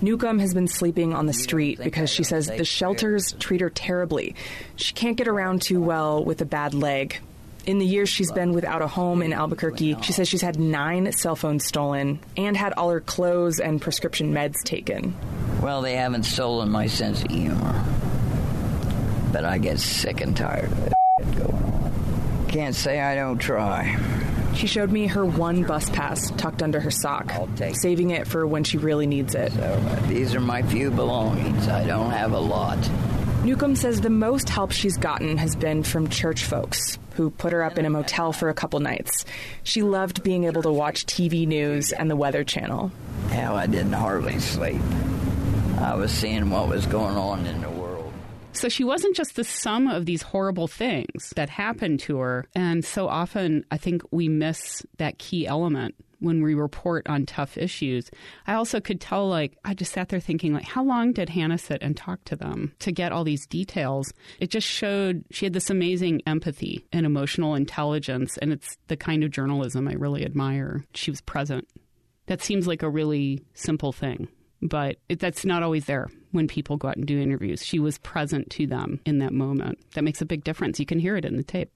Newcomb 0.00 0.40
has 0.40 0.52
been 0.52 0.66
sleeping 0.66 1.14
on 1.14 1.26
the 1.26 1.32
street 1.32 1.78
because 1.78 2.10
she 2.10 2.24
says 2.24 2.48
the 2.48 2.64
shelters 2.64 3.32
treat 3.38 3.60
her 3.60 3.70
terribly. 3.70 4.34
She 4.74 4.94
can't 4.94 5.16
get 5.16 5.28
around 5.28 5.62
too 5.62 5.80
well 5.80 6.24
with 6.24 6.40
a 6.40 6.44
bad 6.44 6.74
leg. 6.74 7.20
In 7.66 7.78
the 7.78 7.86
years 7.86 8.08
she's 8.08 8.32
been 8.32 8.52
without 8.52 8.82
a 8.82 8.88
home 8.88 9.22
in 9.22 9.32
Albuquerque, 9.32 9.98
she 10.02 10.12
says 10.12 10.26
she's 10.26 10.42
had 10.42 10.58
nine 10.58 11.12
cell 11.12 11.36
phones 11.36 11.64
stolen 11.64 12.18
and 12.36 12.56
had 12.56 12.72
all 12.72 12.90
her 12.90 13.00
clothes 13.00 13.60
and 13.60 13.80
prescription 13.80 14.32
meds 14.34 14.64
taken. 14.64 15.14
Well, 15.62 15.82
they 15.82 15.94
haven't 15.94 16.24
stolen 16.24 16.70
my 16.70 16.88
sense 16.88 17.22
of 17.22 17.30
humor. 17.30 17.84
But 19.32 19.44
I 19.44 19.58
get 19.58 19.78
sick 19.78 20.20
and 20.20 20.36
tired 20.36 20.72
of 20.72 20.86
it 20.88 20.92
going 21.36 21.52
on. 21.52 22.46
Can't 22.48 22.74
say 22.74 23.00
I 23.00 23.14
don't 23.14 23.38
try. 23.38 23.96
She 24.54 24.66
showed 24.66 24.90
me 24.92 25.06
her 25.06 25.24
one 25.24 25.64
bus 25.64 25.88
pass 25.90 26.30
tucked 26.32 26.62
under 26.62 26.80
her 26.80 26.90
sock, 26.90 27.32
saving 27.74 28.10
it 28.10 28.26
for 28.26 28.46
when 28.46 28.64
she 28.64 28.78
really 28.78 29.06
needs 29.06 29.34
it. 29.34 29.52
So, 29.52 29.62
uh, 29.62 30.06
these 30.06 30.34
are 30.34 30.40
my 30.40 30.62
few 30.62 30.90
belongings. 30.90 31.68
I 31.68 31.86
don't 31.86 32.10
have 32.10 32.32
a 32.32 32.38
lot. 32.38 32.78
Newcomb 33.44 33.74
says 33.74 34.00
the 34.00 34.10
most 34.10 34.48
help 34.48 34.70
she's 34.70 34.96
gotten 34.96 35.36
has 35.38 35.56
been 35.56 35.82
from 35.82 36.08
church 36.08 36.44
folks 36.44 36.98
who 37.14 37.30
put 37.30 37.52
her 37.52 37.62
up 37.62 37.76
in 37.76 37.84
a 37.84 37.90
motel 37.90 38.32
for 38.32 38.48
a 38.48 38.54
couple 38.54 38.78
nights. 38.78 39.24
She 39.64 39.82
loved 39.82 40.22
being 40.22 40.44
able 40.44 40.62
to 40.62 40.72
watch 40.72 41.06
TV 41.06 41.46
news 41.46 41.92
and 41.92 42.08
the 42.10 42.16
Weather 42.16 42.44
Channel. 42.44 42.92
Hell, 43.30 43.56
I 43.56 43.66
didn't 43.66 43.94
hardly 43.94 44.38
sleep. 44.38 44.80
I 45.78 45.96
was 45.96 46.12
seeing 46.12 46.50
what 46.50 46.68
was 46.68 46.86
going 46.86 47.16
on 47.16 47.46
in 47.46 47.60
the. 47.62 47.71
So 48.52 48.68
she 48.68 48.84
wasn't 48.84 49.16
just 49.16 49.36
the 49.36 49.44
sum 49.44 49.88
of 49.88 50.06
these 50.06 50.22
horrible 50.22 50.68
things 50.68 51.32
that 51.36 51.48
happened 51.48 52.00
to 52.00 52.18
her. 52.18 52.46
And 52.54 52.84
so 52.84 53.08
often 53.08 53.64
I 53.70 53.78
think 53.78 54.02
we 54.10 54.28
miss 54.28 54.84
that 54.98 55.18
key 55.18 55.46
element 55.46 55.94
when 56.20 56.42
we 56.42 56.54
report 56.54 57.08
on 57.08 57.26
tough 57.26 57.58
issues. 57.58 58.10
I 58.46 58.54
also 58.54 58.80
could 58.80 59.00
tell, 59.00 59.28
like, 59.28 59.58
I 59.64 59.74
just 59.74 59.92
sat 59.92 60.08
there 60.08 60.20
thinking, 60.20 60.54
like, 60.54 60.64
how 60.64 60.84
long 60.84 61.12
did 61.12 61.28
Hannah 61.28 61.58
sit 61.58 61.82
and 61.82 61.96
talk 61.96 62.22
to 62.26 62.36
them 62.36 62.72
to 62.78 62.92
get 62.92 63.10
all 63.10 63.24
these 63.24 63.46
details? 63.46 64.12
It 64.38 64.50
just 64.50 64.68
showed 64.68 65.24
she 65.30 65.46
had 65.46 65.52
this 65.52 65.70
amazing 65.70 66.22
empathy 66.26 66.86
and 66.92 67.04
emotional 67.04 67.56
intelligence. 67.56 68.38
And 68.38 68.52
it's 68.52 68.76
the 68.86 68.96
kind 68.96 69.24
of 69.24 69.30
journalism 69.30 69.88
I 69.88 69.94
really 69.94 70.24
admire. 70.24 70.84
She 70.94 71.10
was 71.10 71.20
present. 71.20 71.66
That 72.26 72.42
seems 72.42 72.68
like 72.68 72.84
a 72.84 72.88
really 72.88 73.42
simple 73.54 73.92
thing, 73.92 74.28
but 74.60 74.98
it, 75.08 75.18
that's 75.18 75.44
not 75.44 75.64
always 75.64 75.86
there 75.86 76.08
when 76.32 76.48
people 76.48 76.76
go 76.76 76.88
out 76.88 76.96
and 76.96 77.06
do 77.06 77.20
interviews. 77.20 77.64
She 77.64 77.78
was 77.78 77.98
present 77.98 78.50
to 78.50 78.66
them 78.66 79.00
in 79.06 79.18
that 79.18 79.32
moment. 79.32 79.78
That 79.94 80.04
makes 80.04 80.20
a 80.20 80.26
big 80.26 80.44
difference. 80.44 80.80
You 80.80 80.86
can 80.86 80.98
hear 80.98 81.16
it 81.16 81.24
in 81.24 81.36
the 81.36 81.42
tape. 81.42 81.70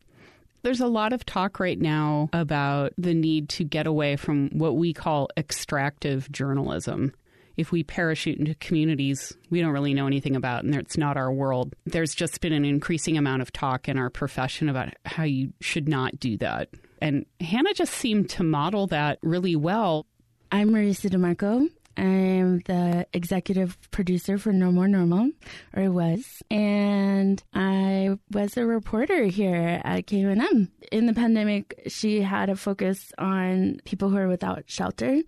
There's 0.62 0.80
a 0.80 0.88
lot 0.88 1.12
of 1.12 1.24
talk 1.24 1.61
right 1.61 1.80
now 1.80 2.28
about 2.32 2.92
the 2.98 3.14
need 3.14 3.48
to 3.50 3.64
get 3.64 3.86
away 3.86 4.16
from 4.16 4.50
what 4.50 4.76
we 4.76 4.92
call 4.92 5.28
extractive 5.36 6.30
journalism. 6.32 7.12
If 7.57 7.72
we 7.72 7.84
parachute 7.84 8.38
into 8.38 8.54
communities 8.57 9.32
we 9.48 9.61
don't 9.61 9.70
really 9.70 9.94
know 9.94 10.07
anything 10.07 10.36
about 10.36 10.64
and 10.64 10.74
it's 10.74 10.98
not 10.98 11.16
our 11.16 11.32
world, 11.32 11.74
there's 11.86 12.14
just 12.14 12.40
been 12.40 12.52
an 12.52 12.64
increasing 12.64 13.16
amount 13.16 13.42
of 13.42 13.52
talk 13.52 13.88
in 13.88 13.96
our 13.96 14.11
profession 14.11 14.68
about 14.68 14.88
how 15.04 15.22
you 15.22 15.52
should 15.61 15.88
not 15.88 16.18
do 16.18 16.36
that. 16.38 16.68
And 17.00 17.26
Hannah 17.40 17.74
just 17.74 17.94
seemed 17.94 18.30
to 18.30 18.42
model 18.42 18.88
that 18.88 19.18
really 19.22 19.57
well. 19.57 20.07
I'm 20.50 20.70
Marisa 20.70 21.09
Demarco. 21.11 21.68
I'm 21.97 22.61
the 22.61 23.07
executive 23.12 23.78
producer 23.90 24.38
for 24.38 24.53
No 24.53 24.70
More 24.70 24.88
Normal, 24.88 25.30
or 25.74 25.82
I 25.84 25.88
was, 25.88 26.42
and 26.51 27.42
I 27.55 28.18
was 28.30 28.57
a 28.57 28.66
reporter 28.66 29.24
here 29.24 29.80
at 29.84 30.07
KUNM. 30.07 30.68
In 30.92 31.07
the 31.07 31.14
pandemic, 31.14 31.82
she 31.88 32.22
had 32.22 32.51
a 32.51 32.57
focus 32.57 33.12
on 33.18 33.80
people 33.84 34.11
who 34.11 34.16
are 34.16 34.28
without 34.28 34.64
shelter. 34.66 35.22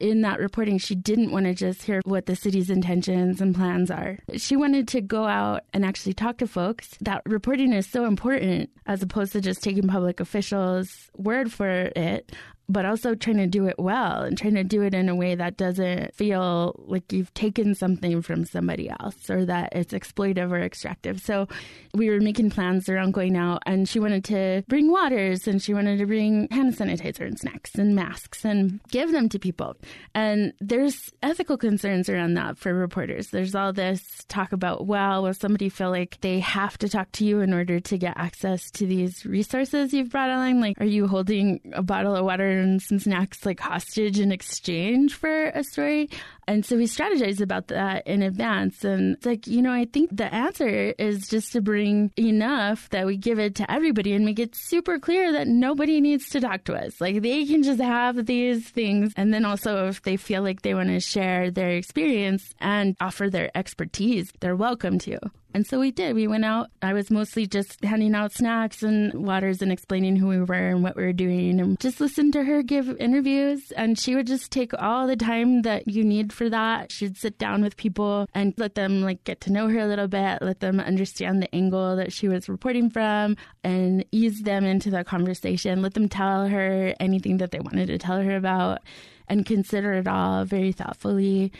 In 0.00 0.22
that 0.22 0.40
reporting, 0.40 0.78
she 0.78 0.96
didn't 0.96 1.30
want 1.30 1.46
to 1.46 1.54
just 1.54 1.82
hear 1.82 2.00
what 2.04 2.26
the 2.26 2.34
city's 2.34 2.70
intentions 2.70 3.40
and 3.40 3.54
plans 3.54 3.88
are. 3.88 4.18
She 4.36 4.56
wanted 4.56 4.88
to 4.88 5.00
go 5.00 5.26
out 5.26 5.62
and 5.72 5.84
actually 5.84 6.14
talk 6.14 6.38
to 6.38 6.48
folks. 6.48 6.96
That 7.00 7.22
reporting 7.24 7.72
is 7.72 7.86
so 7.86 8.04
important 8.06 8.70
as 8.84 9.02
opposed 9.02 9.32
to 9.32 9.40
just 9.40 9.62
taking 9.62 9.86
public 9.86 10.18
officials' 10.18 11.08
word 11.16 11.52
for 11.52 11.68
it 11.94 12.32
but 12.72 12.86
also 12.86 13.14
trying 13.14 13.36
to 13.36 13.46
do 13.46 13.66
it 13.66 13.78
well 13.78 14.22
and 14.22 14.38
trying 14.38 14.54
to 14.54 14.64
do 14.64 14.82
it 14.82 14.94
in 14.94 15.08
a 15.08 15.14
way 15.14 15.34
that 15.34 15.56
doesn't 15.56 16.14
feel 16.14 16.74
like 16.86 17.12
you've 17.12 17.32
taken 17.34 17.74
something 17.74 18.22
from 18.22 18.44
somebody 18.44 18.88
else 18.88 19.28
or 19.28 19.44
that 19.44 19.68
it's 19.72 19.92
exploitive 19.92 20.50
or 20.50 20.60
extractive. 20.60 21.20
So 21.20 21.48
we 21.94 22.08
were 22.08 22.20
making 22.20 22.50
plans 22.50 22.88
around 22.88 23.12
going 23.12 23.36
out, 23.36 23.62
and 23.66 23.88
she 23.88 24.00
wanted 24.00 24.24
to 24.24 24.64
bring 24.68 24.90
waters 24.90 25.46
and 25.46 25.60
she 25.60 25.74
wanted 25.74 25.98
to 25.98 26.06
bring 26.06 26.48
hand 26.50 26.74
sanitizer 26.74 27.26
and 27.26 27.38
snacks 27.38 27.74
and 27.74 27.94
masks 27.94 28.44
and 28.44 28.80
give 28.90 29.12
them 29.12 29.28
to 29.28 29.38
people. 29.38 29.76
And 30.14 30.54
there's 30.60 31.12
ethical 31.22 31.58
concerns 31.58 32.08
around 32.08 32.34
that 32.34 32.56
for 32.56 32.72
reporters. 32.72 33.28
There's 33.28 33.54
all 33.54 33.72
this 33.72 34.24
talk 34.28 34.52
about, 34.52 34.86
well, 34.86 35.22
will 35.22 35.34
somebody 35.34 35.68
feel 35.68 35.90
like 35.90 36.18
they 36.22 36.40
have 36.40 36.78
to 36.78 36.88
talk 36.88 37.12
to 37.12 37.24
you 37.24 37.40
in 37.40 37.52
order 37.52 37.80
to 37.80 37.98
get 37.98 38.16
access 38.16 38.70
to 38.72 38.86
these 38.86 39.26
resources 39.26 39.92
you've 39.92 40.10
brought 40.10 40.30
online? 40.30 40.60
Like, 40.60 40.80
are 40.80 40.86
you 40.86 41.06
holding 41.06 41.60
a 41.74 41.82
bottle 41.82 42.16
of 42.16 42.24
water 42.24 42.61
and 42.62 42.80
some 42.80 42.98
snacks 42.98 43.44
like 43.44 43.60
hostage 43.60 44.18
in 44.18 44.32
exchange 44.32 45.14
for 45.14 45.46
a 45.46 45.62
story. 45.64 46.08
And 46.52 46.66
so 46.66 46.76
we 46.76 46.84
strategized 46.84 47.40
about 47.40 47.68
that 47.68 48.06
in 48.06 48.20
advance. 48.20 48.84
And 48.84 49.16
it's 49.16 49.24
like, 49.24 49.46
you 49.46 49.62
know, 49.62 49.72
I 49.72 49.86
think 49.86 50.14
the 50.14 50.32
answer 50.32 50.92
is 50.98 51.26
just 51.26 51.50
to 51.52 51.62
bring 51.62 52.12
enough 52.18 52.90
that 52.90 53.06
we 53.06 53.16
give 53.16 53.38
it 53.38 53.54
to 53.54 53.72
everybody 53.72 54.12
and 54.12 54.26
make 54.26 54.38
it 54.38 54.54
super 54.54 54.98
clear 54.98 55.32
that 55.32 55.48
nobody 55.48 55.98
needs 55.98 56.28
to 56.28 56.40
talk 56.40 56.64
to 56.64 56.74
us. 56.74 57.00
Like 57.00 57.22
they 57.22 57.46
can 57.46 57.62
just 57.62 57.80
have 57.80 58.26
these 58.26 58.68
things. 58.68 59.14
And 59.16 59.32
then 59.32 59.46
also, 59.46 59.88
if 59.88 60.02
they 60.02 60.18
feel 60.18 60.42
like 60.42 60.60
they 60.60 60.74
want 60.74 60.90
to 60.90 61.00
share 61.00 61.50
their 61.50 61.70
experience 61.70 62.54
and 62.60 62.98
offer 63.00 63.30
their 63.30 63.50
expertise, 63.56 64.30
they're 64.40 64.54
welcome 64.54 64.98
to. 64.98 65.18
And 65.54 65.66
so 65.66 65.78
we 65.78 65.90
did. 65.90 66.14
We 66.14 66.26
went 66.26 66.44
out. 66.44 66.70
I 66.80 66.92
was 66.94 67.10
mostly 67.10 67.46
just 67.46 67.84
handing 67.84 68.14
out 68.14 68.32
snacks 68.32 68.82
and 68.82 69.12
waters 69.26 69.60
and 69.60 69.70
explaining 69.70 70.16
who 70.16 70.28
we 70.28 70.40
were 70.40 70.54
and 70.68 70.82
what 70.82 70.96
we 70.96 71.02
were 71.02 71.12
doing 71.12 71.60
and 71.60 71.78
just 71.78 72.00
listen 72.00 72.32
to 72.32 72.44
her 72.44 72.62
give 72.62 72.88
interviews. 72.98 73.70
And 73.72 73.98
she 73.98 74.14
would 74.14 74.26
just 74.26 74.50
take 74.50 74.72
all 74.78 75.06
the 75.06 75.16
time 75.16 75.62
that 75.62 75.88
you 75.88 76.04
need 76.04 76.32
for 76.32 76.41
that. 76.50 76.92
She'd 76.92 77.16
sit 77.16 77.38
down 77.38 77.62
with 77.62 77.76
people 77.76 78.26
and 78.34 78.54
let 78.56 78.74
them 78.74 79.02
like 79.02 79.24
get 79.24 79.40
to 79.42 79.52
know 79.52 79.68
her 79.68 79.78
a 79.78 79.86
little 79.86 80.08
bit, 80.08 80.38
let 80.42 80.60
them 80.60 80.80
understand 80.80 81.42
the 81.42 81.54
angle 81.54 81.96
that 81.96 82.12
she 82.12 82.28
was 82.28 82.48
reporting 82.48 82.90
from 82.90 83.36
and 83.64 84.04
ease 84.12 84.42
them 84.42 84.64
into 84.64 84.90
the 84.90 85.04
conversation, 85.04 85.82
let 85.82 85.94
them 85.94 86.08
tell 86.08 86.48
her 86.48 86.94
anything 87.00 87.38
that 87.38 87.50
they 87.50 87.60
wanted 87.60 87.86
to 87.86 87.98
tell 87.98 88.20
her 88.20 88.36
about 88.36 88.80
and 89.28 89.46
consider 89.46 89.94
it 89.94 90.08
all 90.08 90.44
very 90.44 90.72
thoughtfully 90.72 91.52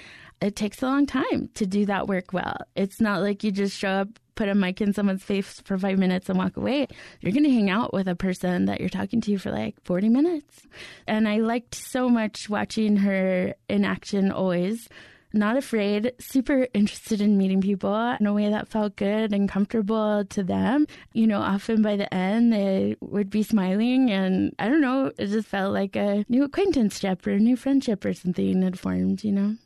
it 0.43 0.57
takes 0.57 0.83
a 0.83 0.87
long 0.87 1.07
time 1.07 1.49
to 1.55 1.67
do 1.67 1.87
that 1.87 2.09
work 2.09 2.33
well. 2.33 2.57
It's 2.75 3.01
not 3.01 3.23
like 3.23 3.45
you 3.45 3.53
just 3.53 3.79
show 3.79 3.89
up, 3.89 4.09
put 4.35 4.49
a 4.49 4.55
mic 4.55 4.81
in 4.81 4.93
someone's 4.93 5.23
face 5.23 5.61
for 5.65 5.79
five 5.79 5.99
minutes 5.99 6.29
and 6.29 6.37
walk 6.37 6.57
away. 6.57 6.89
You're 7.21 7.33
going 7.33 7.45
to 7.45 7.51
hang 7.51 7.71
out 7.71 7.93
with 7.95 8.09
a 8.09 8.17
person 8.17 8.65
that 8.65 8.81
you're 8.81 8.89
talking 8.89 9.21
to 9.21 9.39
for 9.39 9.53
like 9.53 9.77
40 9.85 10.09
minutes. 10.09 10.63
And 11.07 11.29
I 11.29 11.39
liked 11.39 11.77
so 11.77 12.09
much 12.09 12.49
watching 12.49 12.97
her 12.99 13.55
in 13.69 13.85
action 13.85 14.33
always. 14.33 14.89
Not 15.35 15.57
afraid, 15.57 16.13
super 16.19 16.67
interested 16.75 17.23
in 17.23 17.39
meeting 17.39 17.63
people 17.63 18.17
in 18.21 18.27
a 18.27 18.35
way 18.35 18.51
that 18.51 18.69
felt 18.69 18.97
good 18.97 19.33
and 19.33 19.49
comfortable 19.49 20.27
to 20.27 20.43
them. 20.43 20.87
You 21.15 21.27
know, 21.27 21.41
often 21.41 21.81
by 21.81 21.97
the 21.97 22.13
end, 22.13 22.53
they 22.53 22.97
would 23.01 23.31
be 23.31 23.43
smiling, 23.43 24.11
and 24.11 24.55
I 24.59 24.69
don't 24.69 24.83
know, 24.83 25.11
it 25.17 25.29
just 25.29 25.49
felt 25.49 25.73
like 25.73 25.97
a 25.97 26.27
new 26.29 26.45
acquaintanceship 26.45 27.27
or 27.27 27.31
a 27.31 27.39
new 27.39 27.57
friendship 27.57 28.05
or 28.05 28.13
something 28.13 28.61
had 28.61 28.79
formed, 28.79 29.25
you 29.25 29.33
know? 29.33 29.57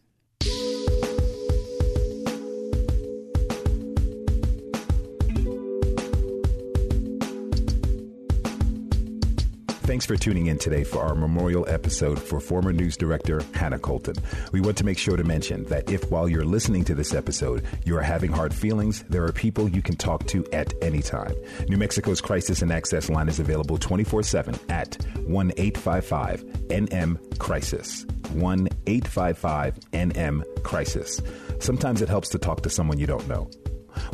Thanks 9.87 10.05
for 10.05 10.16
tuning 10.16 10.47
in 10.49 10.59
today 10.59 10.82
for 10.82 10.99
our 10.99 11.14
memorial 11.14 11.64
episode 11.68 12.20
for 12.20 12.41
former 12.41 12.72
news 12.72 12.97
director 12.97 13.41
Hannah 13.55 13.78
Colton. 13.78 14.16
We 14.51 14.61
want 14.61 14.76
to 14.78 14.84
make 14.84 14.99
sure 14.99 15.16
to 15.16 15.22
mention 15.22 15.62
that 15.66 15.89
if 15.89 16.11
while 16.11 16.28
you're 16.28 16.45
listening 16.45 16.82
to 16.87 16.95
this 16.97 17.14
episode, 17.14 17.64
you 17.84 17.97
are 17.97 18.03
having 18.03 18.32
hard 18.32 18.53
feelings, 18.53 19.05
there 19.09 19.22
are 19.22 19.30
people 19.30 19.68
you 19.68 19.82
can 19.82 19.95
talk 19.95 20.26
to 20.26 20.45
at 20.53 20.74
any 20.82 21.03
time. 21.03 21.37
New 21.68 21.76
Mexico's 21.76 22.20
Crisis 22.20 22.62
and 22.62 22.72
Access 22.72 23.09
line 23.09 23.28
is 23.28 23.39
available 23.39 23.78
24 23.78 24.24
7 24.24 24.59
at 24.70 24.97
1 25.24 25.53
855 25.57 26.43
NM 26.66 27.39
Crisis. 27.39 28.05
1 28.32 28.68
855 28.89 29.78
NM 29.93 30.62
Crisis. 30.64 31.22
Sometimes 31.61 32.03
it 32.03 32.09
helps 32.09 32.28
to 32.30 32.41
talk 32.41 32.64
to 32.64 32.70
someone 32.70 32.99
you 32.99 33.07
don't 33.07 33.28
know. 33.28 33.49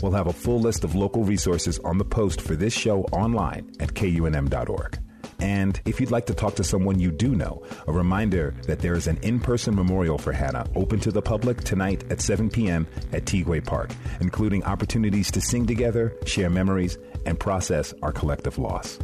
We'll 0.03 0.13
have 0.13 0.27
a 0.27 0.35
full 0.35 0.61
list 0.61 0.85
of 0.85 0.95
local 0.95 1.25
resources 1.25 1.79
on 1.79 1.97
the 1.97 2.05
post 2.05 2.43
for 2.43 2.57
this 2.57 2.75
show 2.75 3.05
online 3.05 3.73
at 3.81 3.95
kunm.org. 3.95 4.99
And 5.43 5.81
if 5.85 6.01
you'd 6.01 6.13
like 6.13 6.27
to 6.27 6.35
talk 6.35 6.55
to 6.55 6.65
someone 6.65 7.01
you 7.01 7.11
do 7.11 7.35
know, 7.35 7.65
a 7.89 7.93
reminder 7.93 8.55
that 8.69 8.79
there 8.79 8.95
is 8.95 9.09
an 9.09 9.19
in 9.23 9.41
person 9.41 9.75
memorial 9.75 10.17
for 10.17 10.31
Hannah 10.31 10.69
open 10.77 11.01
to 11.01 11.11
the 11.11 11.21
public 11.21 11.63
tonight 11.65 12.05
at 12.13 12.21
7 12.21 12.49
p.m. 12.49 12.87
at 13.13 13.25
Tiguex 13.25 13.65
Park, 13.65 13.91
including 14.21 14.63
opportunities 14.63 15.33
to 15.33 15.41
sing 15.41 15.67
together, 15.67 16.17
share 16.27 16.49
memories, 16.49 16.97
and 17.27 17.41
process 17.41 17.93
our 18.03 18.13
collective 18.13 18.57
loss. 18.57 19.01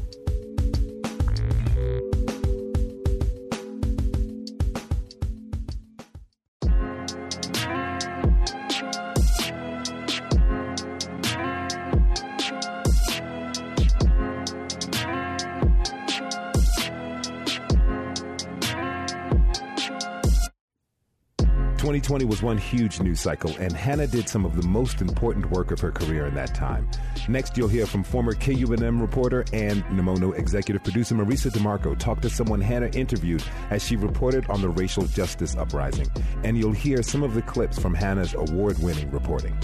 2020 21.79 22.25
was 22.25 22.43
one 22.43 22.59
huge 22.59 23.01
news 23.01 23.21
cycle, 23.21 23.55
and 23.61 23.73
Hannah 23.73 24.09
did 24.09 24.29
some 24.29 24.45
of 24.45 24.61
the 24.61 24.67
most 24.67 25.01
important 25.01 25.49
work 25.53 25.71
of 25.71 25.79
her 25.79 25.93
career 25.93 26.27
in 26.27 26.35
that 26.35 26.53
time. 26.53 26.89
Next, 27.29 27.57
you'll 27.57 27.69
hear 27.69 27.87
from 27.87 28.03
former 28.03 28.35
KUNM 28.35 29.01
reporter 29.01 29.45
and 29.53 29.85
Nemono 29.85 30.37
executive 30.37 30.83
producer 30.83 31.15
Marisa 31.15 31.53
Demarco 31.53 31.97
talk 31.97 32.21
to 32.23 32.31
someone 32.31 32.61
Hannah 32.61 32.91
interviewed 32.95 33.45
as 33.71 33.85
she 33.85 33.95
reported 33.95 34.51
on 34.51 34.61
the 34.61 34.69
racial 34.69 35.05
justice 35.05 35.55
uprising. 35.57 36.09
And 36.43 36.59
you'll 36.59 36.73
hear 36.73 37.01
some 37.01 37.23
of 37.23 37.35
the 37.35 37.43
clips 37.43 37.79
from 37.79 37.95
Hannah's 37.95 38.35
award 38.35 38.79
winning 38.81 39.11
reporting. 39.13 39.57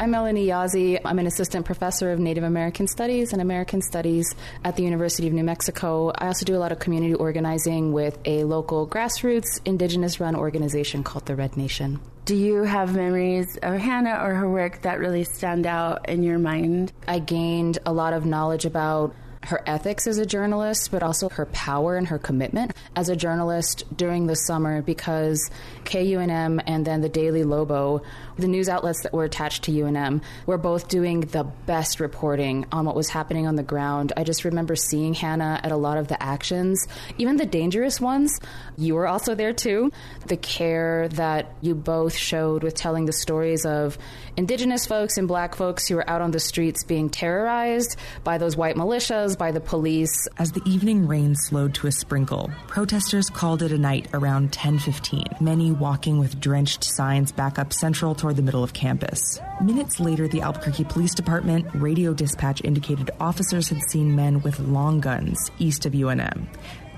I'm 0.00 0.12
Melanie 0.12 0.46
Yazzie. 0.46 0.98
I'm 1.04 1.18
an 1.18 1.26
assistant 1.26 1.66
professor 1.66 2.10
of 2.10 2.18
Native 2.18 2.42
American 2.42 2.86
Studies 2.86 3.34
and 3.34 3.42
American 3.42 3.82
Studies 3.82 4.34
at 4.64 4.74
the 4.74 4.82
University 4.82 5.28
of 5.28 5.34
New 5.34 5.44
Mexico. 5.44 6.10
I 6.16 6.28
also 6.28 6.46
do 6.46 6.56
a 6.56 6.58
lot 6.58 6.72
of 6.72 6.78
community 6.78 7.12
organizing 7.12 7.92
with 7.92 8.18
a 8.24 8.44
local 8.44 8.88
grassroots 8.88 9.60
indigenous 9.66 10.18
run 10.18 10.34
organization 10.34 11.04
called 11.04 11.26
the 11.26 11.36
Red 11.36 11.54
Nation. 11.58 12.00
Do 12.24 12.34
you 12.34 12.62
have 12.62 12.96
memories 12.96 13.58
of 13.62 13.78
Hannah 13.78 14.24
or 14.24 14.32
her 14.32 14.48
work 14.48 14.80
that 14.82 15.00
really 15.00 15.24
stand 15.24 15.66
out 15.66 16.08
in 16.08 16.22
your 16.22 16.38
mind? 16.38 16.94
I 17.06 17.18
gained 17.18 17.78
a 17.84 17.92
lot 17.92 18.14
of 18.14 18.24
knowledge 18.24 18.64
about 18.64 19.14
her 19.44 19.62
ethics 19.66 20.06
as 20.06 20.18
a 20.18 20.26
journalist, 20.26 20.90
but 20.90 21.02
also 21.02 21.28
her 21.30 21.46
power 21.46 21.96
and 21.96 22.08
her 22.08 22.18
commitment 22.18 22.72
as 22.94 23.08
a 23.08 23.16
journalist 23.16 23.84
during 23.96 24.26
the 24.26 24.36
summer 24.36 24.82
because 24.82 25.50
KUNM 25.84 26.62
and 26.66 26.84
then 26.84 27.00
the 27.00 27.08
Daily 27.08 27.42
Lobo, 27.42 28.02
the 28.36 28.48
news 28.48 28.68
outlets 28.68 29.02
that 29.02 29.14
were 29.14 29.24
attached 29.24 29.64
to 29.64 29.72
UNM, 29.72 30.22
were 30.44 30.58
both 30.58 30.88
doing 30.88 31.20
the 31.20 31.44
best 31.44 32.00
reporting 32.00 32.66
on 32.70 32.84
what 32.84 32.94
was 32.94 33.08
happening 33.08 33.46
on 33.46 33.56
the 33.56 33.62
ground. 33.62 34.12
I 34.16 34.24
just 34.24 34.44
remember 34.44 34.76
seeing 34.76 35.14
Hannah 35.14 35.60
at 35.62 35.72
a 35.72 35.76
lot 35.76 35.96
of 35.96 36.08
the 36.08 36.22
actions, 36.22 36.86
even 37.16 37.36
the 37.36 37.46
dangerous 37.46 38.00
ones. 38.00 38.38
You 38.76 38.94
were 38.94 39.06
also 39.06 39.34
there 39.34 39.54
too. 39.54 39.90
The 40.26 40.36
care 40.36 41.08
that 41.08 41.54
you 41.62 41.74
both 41.74 42.14
showed 42.14 42.62
with 42.62 42.74
telling 42.74 43.06
the 43.06 43.12
stories 43.12 43.64
of 43.64 43.96
indigenous 44.36 44.86
folks 44.86 45.18
and 45.18 45.28
black 45.28 45.54
folks 45.54 45.86
who 45.88 45.96
were 45.96 46.08
out 46.08 46.20
on 46.20 46.30
the 46.30 46.40
streets 46.40 46.84
being 46.84 47.10
terrorized 47.10 47.96
by 48.24 48.38
those 48.38 48.56
white 48.56 48.76
militias 48.76 49.36
by 49.36 49.52
the 49.52 49.60
police. 49.60 50.28
As 50.38 50.52
the 50.52 50.62
evening 50.64 51.06
rain 51.06 51.34
slowed 51.34 51.74
to 51.74 51.86
a 51.86 51.92
sprinkle, 51.92 52.50
protesters 52.66 53.28
called 53.28 53.62
it 53.62 53.72
a 53.72 53.78
night 53.78 54.08
around 54.12 54.52
10:15. 54.52 55.24
Many 55.40 55.72
walking 55.72 56.18
with 56.18 56.40
drenched 56.40 56.84
signs 56.84 57.32
back 57.32 57.58
up 57.58 57.72
central 57.72 58.14
toward 58.14 58.36
the 58.36 58.42
middle 58.42 58.64
of 58.64 58.72
campus. 58.72 59.40
Minutes 59.62 60.00
later, 60.00 60.28
the 60.28 60.40
Albuquerque 60.40 60.84
Police 60.84 61.14
Department 61.14 61.66
radio 61.74 62.14
dispatch 62.14 62.62
indicated 62.64 63.10
officers 63.20 63.68
had 63.68 63.82
seen 63.90 64.16
men 64.16 64.40
with 64.42 64.58
long 64.60 65.00
guns 65.00 65.50
east 65.58 65.86
of 65.86 65.92
UNM. 65.92 66.46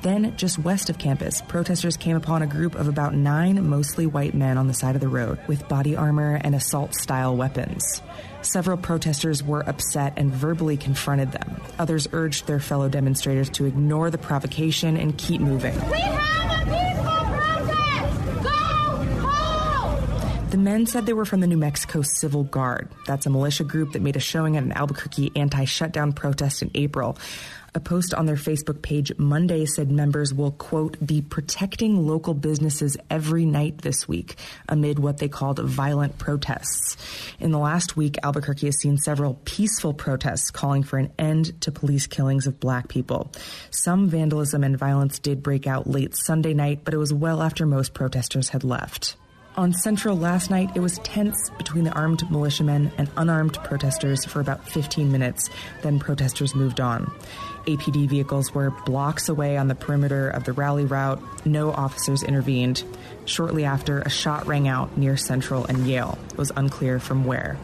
Then, 0.02 0.36
just 0.36 0.58
west 0.58 0.90
of 0.90 0.98
campus, 0.98 1.40
protesters 1.42 1.96
came 1.96 2.16
upon 2.16 2.42
a 2.42 2.46
group 2.48 2.74
of 2.74 2.88
about 2.88 3.14
nine 3.14 3.68
mostly 3.68 4.04
white 4.04 4.34
men 4.34 4.58
on 4.58 4.66
the 4.66 4.74
side 4.74 4.96
of 4.96 5.00
the 5.00 5.08
road 5.08 5.38
with 5.46 5.68
body 5.68 5.94
armor 5.94 6.40
and 6.42 6.56
assault 6.56 6.96
style 6.96 7.36
weapons. 7.36 8.02
Several 8.42 8.76
protesters 8.76 9.44
were 9.44 9.60
upset 9.60 10.14
and 10.16 10.32
verbally 10.32 10.76
confronted 10.76 11.30
them. 11.30 11.60
Others 11.78 12.08
urged 12.12 12.48
their 12.48 12.58
fellow 12.58 12.88
demonstrators 12.88 13.48
to 13.50 13.64
ignore 13.64 14.10
the 14.10 14.18
provocation 14.18 14.96
and 14.96 15.16
keep 15.16 15.40
moving. 15.40 15.74
We 15.88 15.98
have 15.98 16.62
a 16.62 16.70
peaceful 16.70 17.36
protest! 17.36 18.42
Go 18.42 19.28
home! 19.28 20.48
The 20.50 20.58
men 20.58 20.86
said 20.86 21.06
they 21.06 21.12
were 21.12 21.24
from 21.24 21.38
the 21.38 21.46
New 21.46 21.56
Mexico 21.56 22.02
Civil 22.02 22.42
Guard. 22.42 22.88
That's 23.06 23.26
a 23.26 23.30
militia 23.30 23.62
group 23.62 23.92
that 23.92 24.02
made 24.02 24.16
a 24.16 24.20
showing 24.20 24.56
at 24.56 24.64
an 24.64 24.72
Albuquerque 24.72 25.30
anti 25.36 25.64
shutdown 25.64 26.12
protest 26.12 26.62
in 26.62 26.72
April. 26.74 27.16
A 27.74 27.80
post 27.80 28.12
on 28.12 28.26
their 28.26 28.36
Facebook 28.36 28.82
page 28.82 29.12
Monday 29.16 29.64
said 29.64 29.90
members 29.90 30.34
will, 30.34 30.50
quote, 30.50 30.98
be 31.04 31.22
protecting 31.22 32.06
local 32.06 32.34
businesses 32.34 32.98
every 33.08 33.46
night 33.46 33.78
this 33.78 34.06
week 34.06 34.36
amid 34.68 34.98
what 34.98 35.16
they 35.16 35.28
called 35.28 35.58
violent 35.58 36.18
protests. 36.18 36.98
In 37.40 37.50
the 37.50 37.58
last 37.58 37.96
week, 37.96 38.18
Albuquerque 38.22 38.66
has 38.66 38.78
seen 38.78 38.98
several 38.98 39.40
peaceful 39.46 39.94
protests 39.94 40.50
calling 40.50 40.82
for 40.82 40.98
an 40.98 41.12
end 41.18 41.58
to 41.62 41.72
police 41.72 42.06
killings 42.06 42.46
of 42.46 42.60
black 42.60 42.88
people. 42.88 43.32
Some 43.70 44.06
vandalism 44.06 44.64
and 44.64 44.76
violence 44.76 45.18
did 45.18 45.42
break 45.42 45.66
out 45.66 45.86
late 45.86 46.14
Sunday 46.14 46.52
night, 46.52 46.80
but 46.84 46.92
it 46.92 46.98
was 46.98 47.14
well 47.14 47.40
after 47.40 47.64
most 47.64 47.94
protesters 47.94 48.50
had 48.50 48.64
left. 48.64 49.16
On 49.54 49.72
Central 49.74 50.16
last 50.16 50.50
night, 50.50 50.70
it 50.74 50.80
was 50.80 50.98
tense 51.00 51.50
between 51.58 51.84
the 51.84 51.92
armed 51.92 52.30
militiamen 52.30 52.90
and 52.96 53.10
unarmed 53.18 53.54
protesters 53.64 54.24
for 54.24 54.40
about 54.40 54.66
15 54.66 55.12
minutes. 55.12 55.50
Then 55.82 55.98
protesters 55.98 56.54
moved 56.54 56.80
on. 56.80 57.12
APD 57.66 58.08
vehicles 58.08 58.54
were 58.54 58.70
blocks 58.70 59.28
away 59.28 59.56
on 59.56 59.68
the 59.68 59.74
perimeter 59.74 60.28
of 60.28 60.44
the 60.44 60.52
rally 60.52 60.84
route. 60.84 61.20
No 61.46 61.70
officers 61.70 62.22
intervened. 62.22 62.84
Shortly 63.24 63.64
after, 63.64 64.00
a 64.00 64.10
shot 64.10 64.46
rang 64.46 64.68
out 64.68 64.96
near 64.96 65.16
Central 65.16 65.64
and 65.64 65.86
Yale. 65.86 66.18
It 66.30 66.38
was 66.38 66.52
unclear 66.56 66.98
from 66.98 67.24
where. 67.24 67.58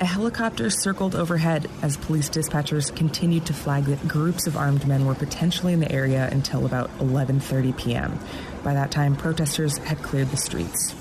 A 0.00 0.04
helicopter 0.04 0.70
circled 0.70 1.16
overhead 1.16 1.68
as 1.82 1.96
police 1.96 2.30
dispatchers 2.30 2.94
continued 2.94 3.46
to 3.46 3.52
flag 3.52 3.84
that 3.86 4.06
groups 4.06 4.46
of 4.46 4.56
armed 4.56 4.86
men 4.86 5.06
were 5.06 5.14
potentially 5.14 5.72
in 5.72 5.80
the 5.80 5.90
area 5.90 6.28
until 6.30 6.66
about 6.66 6.88
11:30 6.98 7.76
p.m. 7.76 8.18
By 8.62 8.74
that 8.74 8.92
time, 8.92 9.16
protesters 9.16 9.76
had 9.78 9.98
cleared 10.02 10.30
the 10.30 10.36
streets. 10.36 10.94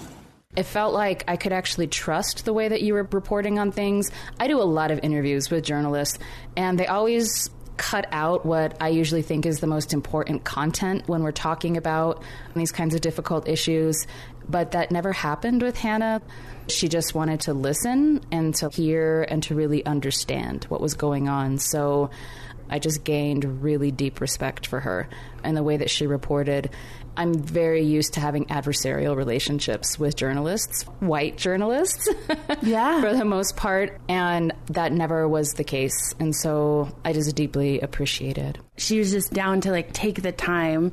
It 0.55 0.63
felt 0.63 0.95
like 0.95 1.23
I 1.27 1.35
could 1.35 1.53
actually 1.53 1.85
trust 1.85 2.43
the 2.43 2.53
way 2.53 2.67
that 2.67 2.81
you 2.81 2.95
were 2.95 3.07
reporting 3.11 3.59
on 3.59 3.71
things. 3.71 4.09
I 4.39 4.47
do 4.47 4.59
a 4.59 4.65
lot 4.65 4.89
of 4.89 4.99
interviews 5.03 5.51
with 5.51 5.63
journalists, 5.63 6.17
and 6.55 6.79
they 6.79 6.87
always 6.87 7.51
cut 7.77 8.07
out 8.11 8.45
what 8.45 8.75
I 8.81 8.89
usually 8.89 9.21
think 9.21 9.45
is 9.45 9.59
the 9.59 9.67
most 9.67 9.93
important 9.93 10.43
content 10.43 11.07
when 11.07 11.23
we're 11.23 11.31
talking 11.31 11.77
about 11.77 12.23
these 12.55 12.71
kinds 12.71 12.95
of 12.95 13.01
difficult 13.01 13.47
issues. 13.47 14.07
But 14.49 14.71
that 14.71 14.91
never 14.91 15.13
happened 15.13 15.61
with 15.61 15.77
Hannah. 15.77 16.21
She 16.67 16.87
just 16.87 17.13
wanted 17.13 17.41
to 17.41 17.53
listen 17.53 18.21
and 18.31 18.55
to 18.55 18.69
hear 18.69 19.23
and 19.23 19.43
to 19.43 19.55
really 19.55 19.85
understand 19.85 20.65
what 20.65 20.81
was 20.81 20.93
going 20.93 21.29
on. 21.29 21.59
So 21.59 22.09
I 22.69 22.79
just 22.79 23.03
gained 23.03 23.63
really 23.63 23.91
deep 23.91 24.19
respect 24.19 24.67
for 24.67 24.79
her 24.79 25.07
and 25.43 25.55
the 25.55 25.63
way 25.63 25.77
that 25.77 25.89
she 25.89 26.07
reported. 26.07 26.69
I'm 27.17 27.33
very 27.33 27.83
used 27.83 28.13
to 28.13 28.19
having 28.19 28.45
adversarial 28.45 29.15
relationships 29.15 29.97
with 29.97 30.15
journalists, 30.15 30.83
white 30.99 31.35
journalists, 31.35 32.07
yeah, 32.61 33.01
for 33.01 33.13
the 33.13 33.25
most 33.25 33.57
part, 33.57 33.99
and 34.07 34.53
that 34.67 34.91
never 34.91 35.27
was 35.27 35.53
the 35.53 35.63
case. 35.63 36.13
And 36.19 36.35
so 36.35 36.95
I 37.03 37.13
just 37.13 37.35
deeply 37.35 37.81
appreciate 37.81 38.37
it. 38.37 38.59
She 38.77 38.99
was 38.99 39.11
just 39.11 39.33
down 39.33 39.61
to 39.61 39.71
like 39.71 39.91
take 39.93 40.21
the 40.21 40.31
time 40.31 40.91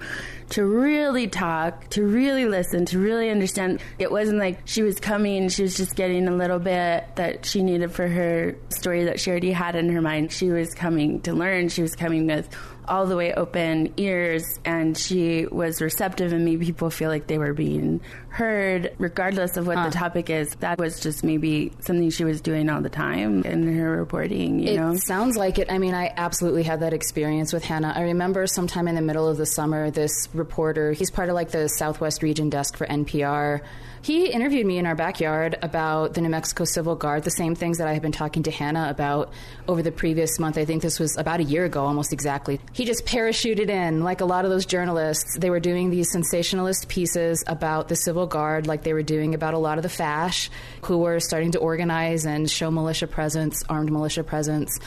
to 0.51 0.65
really 0.65 1.27
talk, 1.27 1.89
to 1.91 2.05
really 2.05 2.47
listen, 2.47 2.85
to 2.87 2.99
really 2.99 3.31
understand. 3.31 3.81
It 3.99 4.11
wasn't 4.11 4.39
like 4.39 4.61
she 4.67 4.83
was 4.83 4.99
coming, 5.01 5.49
she 5.49 5.63
was 5.63 5.77
just 5.77 5.95
getting 5.97 6.29
a 6.29 6.35
little 6.35 6.59
bit 6.59 7.05
that 7.17 7.45
she 7.47 7.63
needed 7.63 7.93
for 7.93 8.07
her 8.09 8.55
story 8.69 9.05
that 9.05 9.21
she 9.21 9.31
already 9.31 9.53
had 9.53 9.75
in 9.77 9.89
her 9.91 10.03
mind. 10.03 10.33
She 10.33 10.51
was 10.51 10.75
coming 10.75 11.21
to 11.23 11.33
learn, 11.33 11.69
she 11.69 11.83
was 11.83 11.95
coming 11.95 12.27
with 12.27 12.49
all 12.87 13.07
the 13.07 13.17
way 13.17 13.33
open 13.33 13.95
ears 13.97 14.45
and 14.67 14.95
she 14.99 15.47
was 15.47 15.81
receptive 15.81 16.35
and 16.35 16.45
made 16.45 16.61
people 16.61 16.91
feel 16.91 17.09
like 17.09 17.27
they 17.27 17.39
were 17.39 17.55
being 17.55 17.99
heard 18.29 18.95
regardless 18.99 19.57
of 19.57 19.67
what 19.67 19.79
Huh. 19.79 19.87
the 19.89 19.91
topic 19.95 20.29
is 20.29 20.55
that 20.57 20.79
was 20.79 21.01
just 21.01 21.25
maybe 21.25 21.73
something 21.81 22.11
she 22.11 22.25
was 22.25 22.43
doing 22.43 22.69
all 22.69 22.83
the 22.83 22.91
time 22.91 23.43
in 23.45 23.75
her 23.79 23.97
reporting 23.97 24.59
you 24.59 24.73
it 24.73 24.77
know 24.77 24.95
sounds 24.97 25.35
like 25.35 25.59
it. 25.59 25.73
I 25.73 25.79
mean, 25.79 25.95
I 25.95 26.13
absolutely 26.15 26.63
had 26.63 26.81
that 26.81 26.93
experience 26.93 27.55
with 27.55 27.65
Hannah. 27.75 27.93
I 27.97 28.03
remember 28.03 28.47
sometime 28.47 28.87
in 28.87 28.95
the 28.95 29.03
middle 29.03 29.29
of 29.29 29.37
the 29.37 29.47
summer, 29.47 29.91
this 29.91 30.29
reporter, 30.33 30.93
he's 30.93 31.11
part 31.11 31.29
of 31.29 31.35
like 31.35 31.51
the 31.51 31.67
Southwest 31.67 32.23
Region 32.23 32.49
desk 32.49 32.77
for 32.77 32.87
NPR. 32.87 33.63
He 34.01 34.27
interviewed 34.27 34.65
me 34.65 34.79
in 34.79 34.87
our 34.87 34.95
backyard 34.95 35.59
about 35.61 36.15
the 36.15 36.21
New 36.21 36.29
Mexico 36.29 36.65
Civil 36.65 36.95
Guard, 36.95 37.25
the 37.25 37.33
same 37.33 37.57
things 37.57 37.79
that 37.79 37.89
I 37.89 37.93
had 37.95 38.03
been 38.03 38.13
talking 38.13 38.45
to 38.45 38.53
Hannah 38.53 38.89
about 38.91 39.33
over 39.67 39.83
the 39.83 39.91
previous 39.91 40.39
month. 40.39 40.57
I 40.57 40.65
think 40.65 40.83
this 40.83 41.01
was 41.01 41.17
about 41.17 41.41
a 41.41 41.43
year 41.43 41.65
ago, 41.65 41.85
almost 41.85 42.13
exactly. 42.13 42.61
He 42.73 42.85
just 42.85 43.07
parachuted 43.07 43.71
in, 43.71 44.05
like 44.05 44.21
a 44.21 44.25
lot 44.25 44.45
of 44.45 44.53
those 44.53 44.67
journalists. 44.67 45.37
They 45.37 45.51
were 45.51 45.59
doing 45.59 45.91
these 45.91 46.13
sensationalist 46.13 46.87
pieces 46.87 47.43
about 47.49 47.89
the 47.89 47.97
Civil 47.97 48.29
Guard, 48.29 48.69
like 48.69 48.85
they 48.85 48.93
were 48.93 49.03
doing 49.03 49.35
about 49.35 49.55
a 49.55 49.59
lot 49.59 49.79
of 49.79 49.83
the 49.83 49.89
FASH, 49.89 50.49
who 50.83 50.99
were 50.99 51.19
starting 51.19 51.51
to 51.53 51.59
organize 51.59 52.25
and 52.25 52.49
show 52.49 52.71
militia 52.71 53.09
presence, 53.09 53.65
armed 53.69 53.91
militia 53.91 54.23
presence 54.23 54.79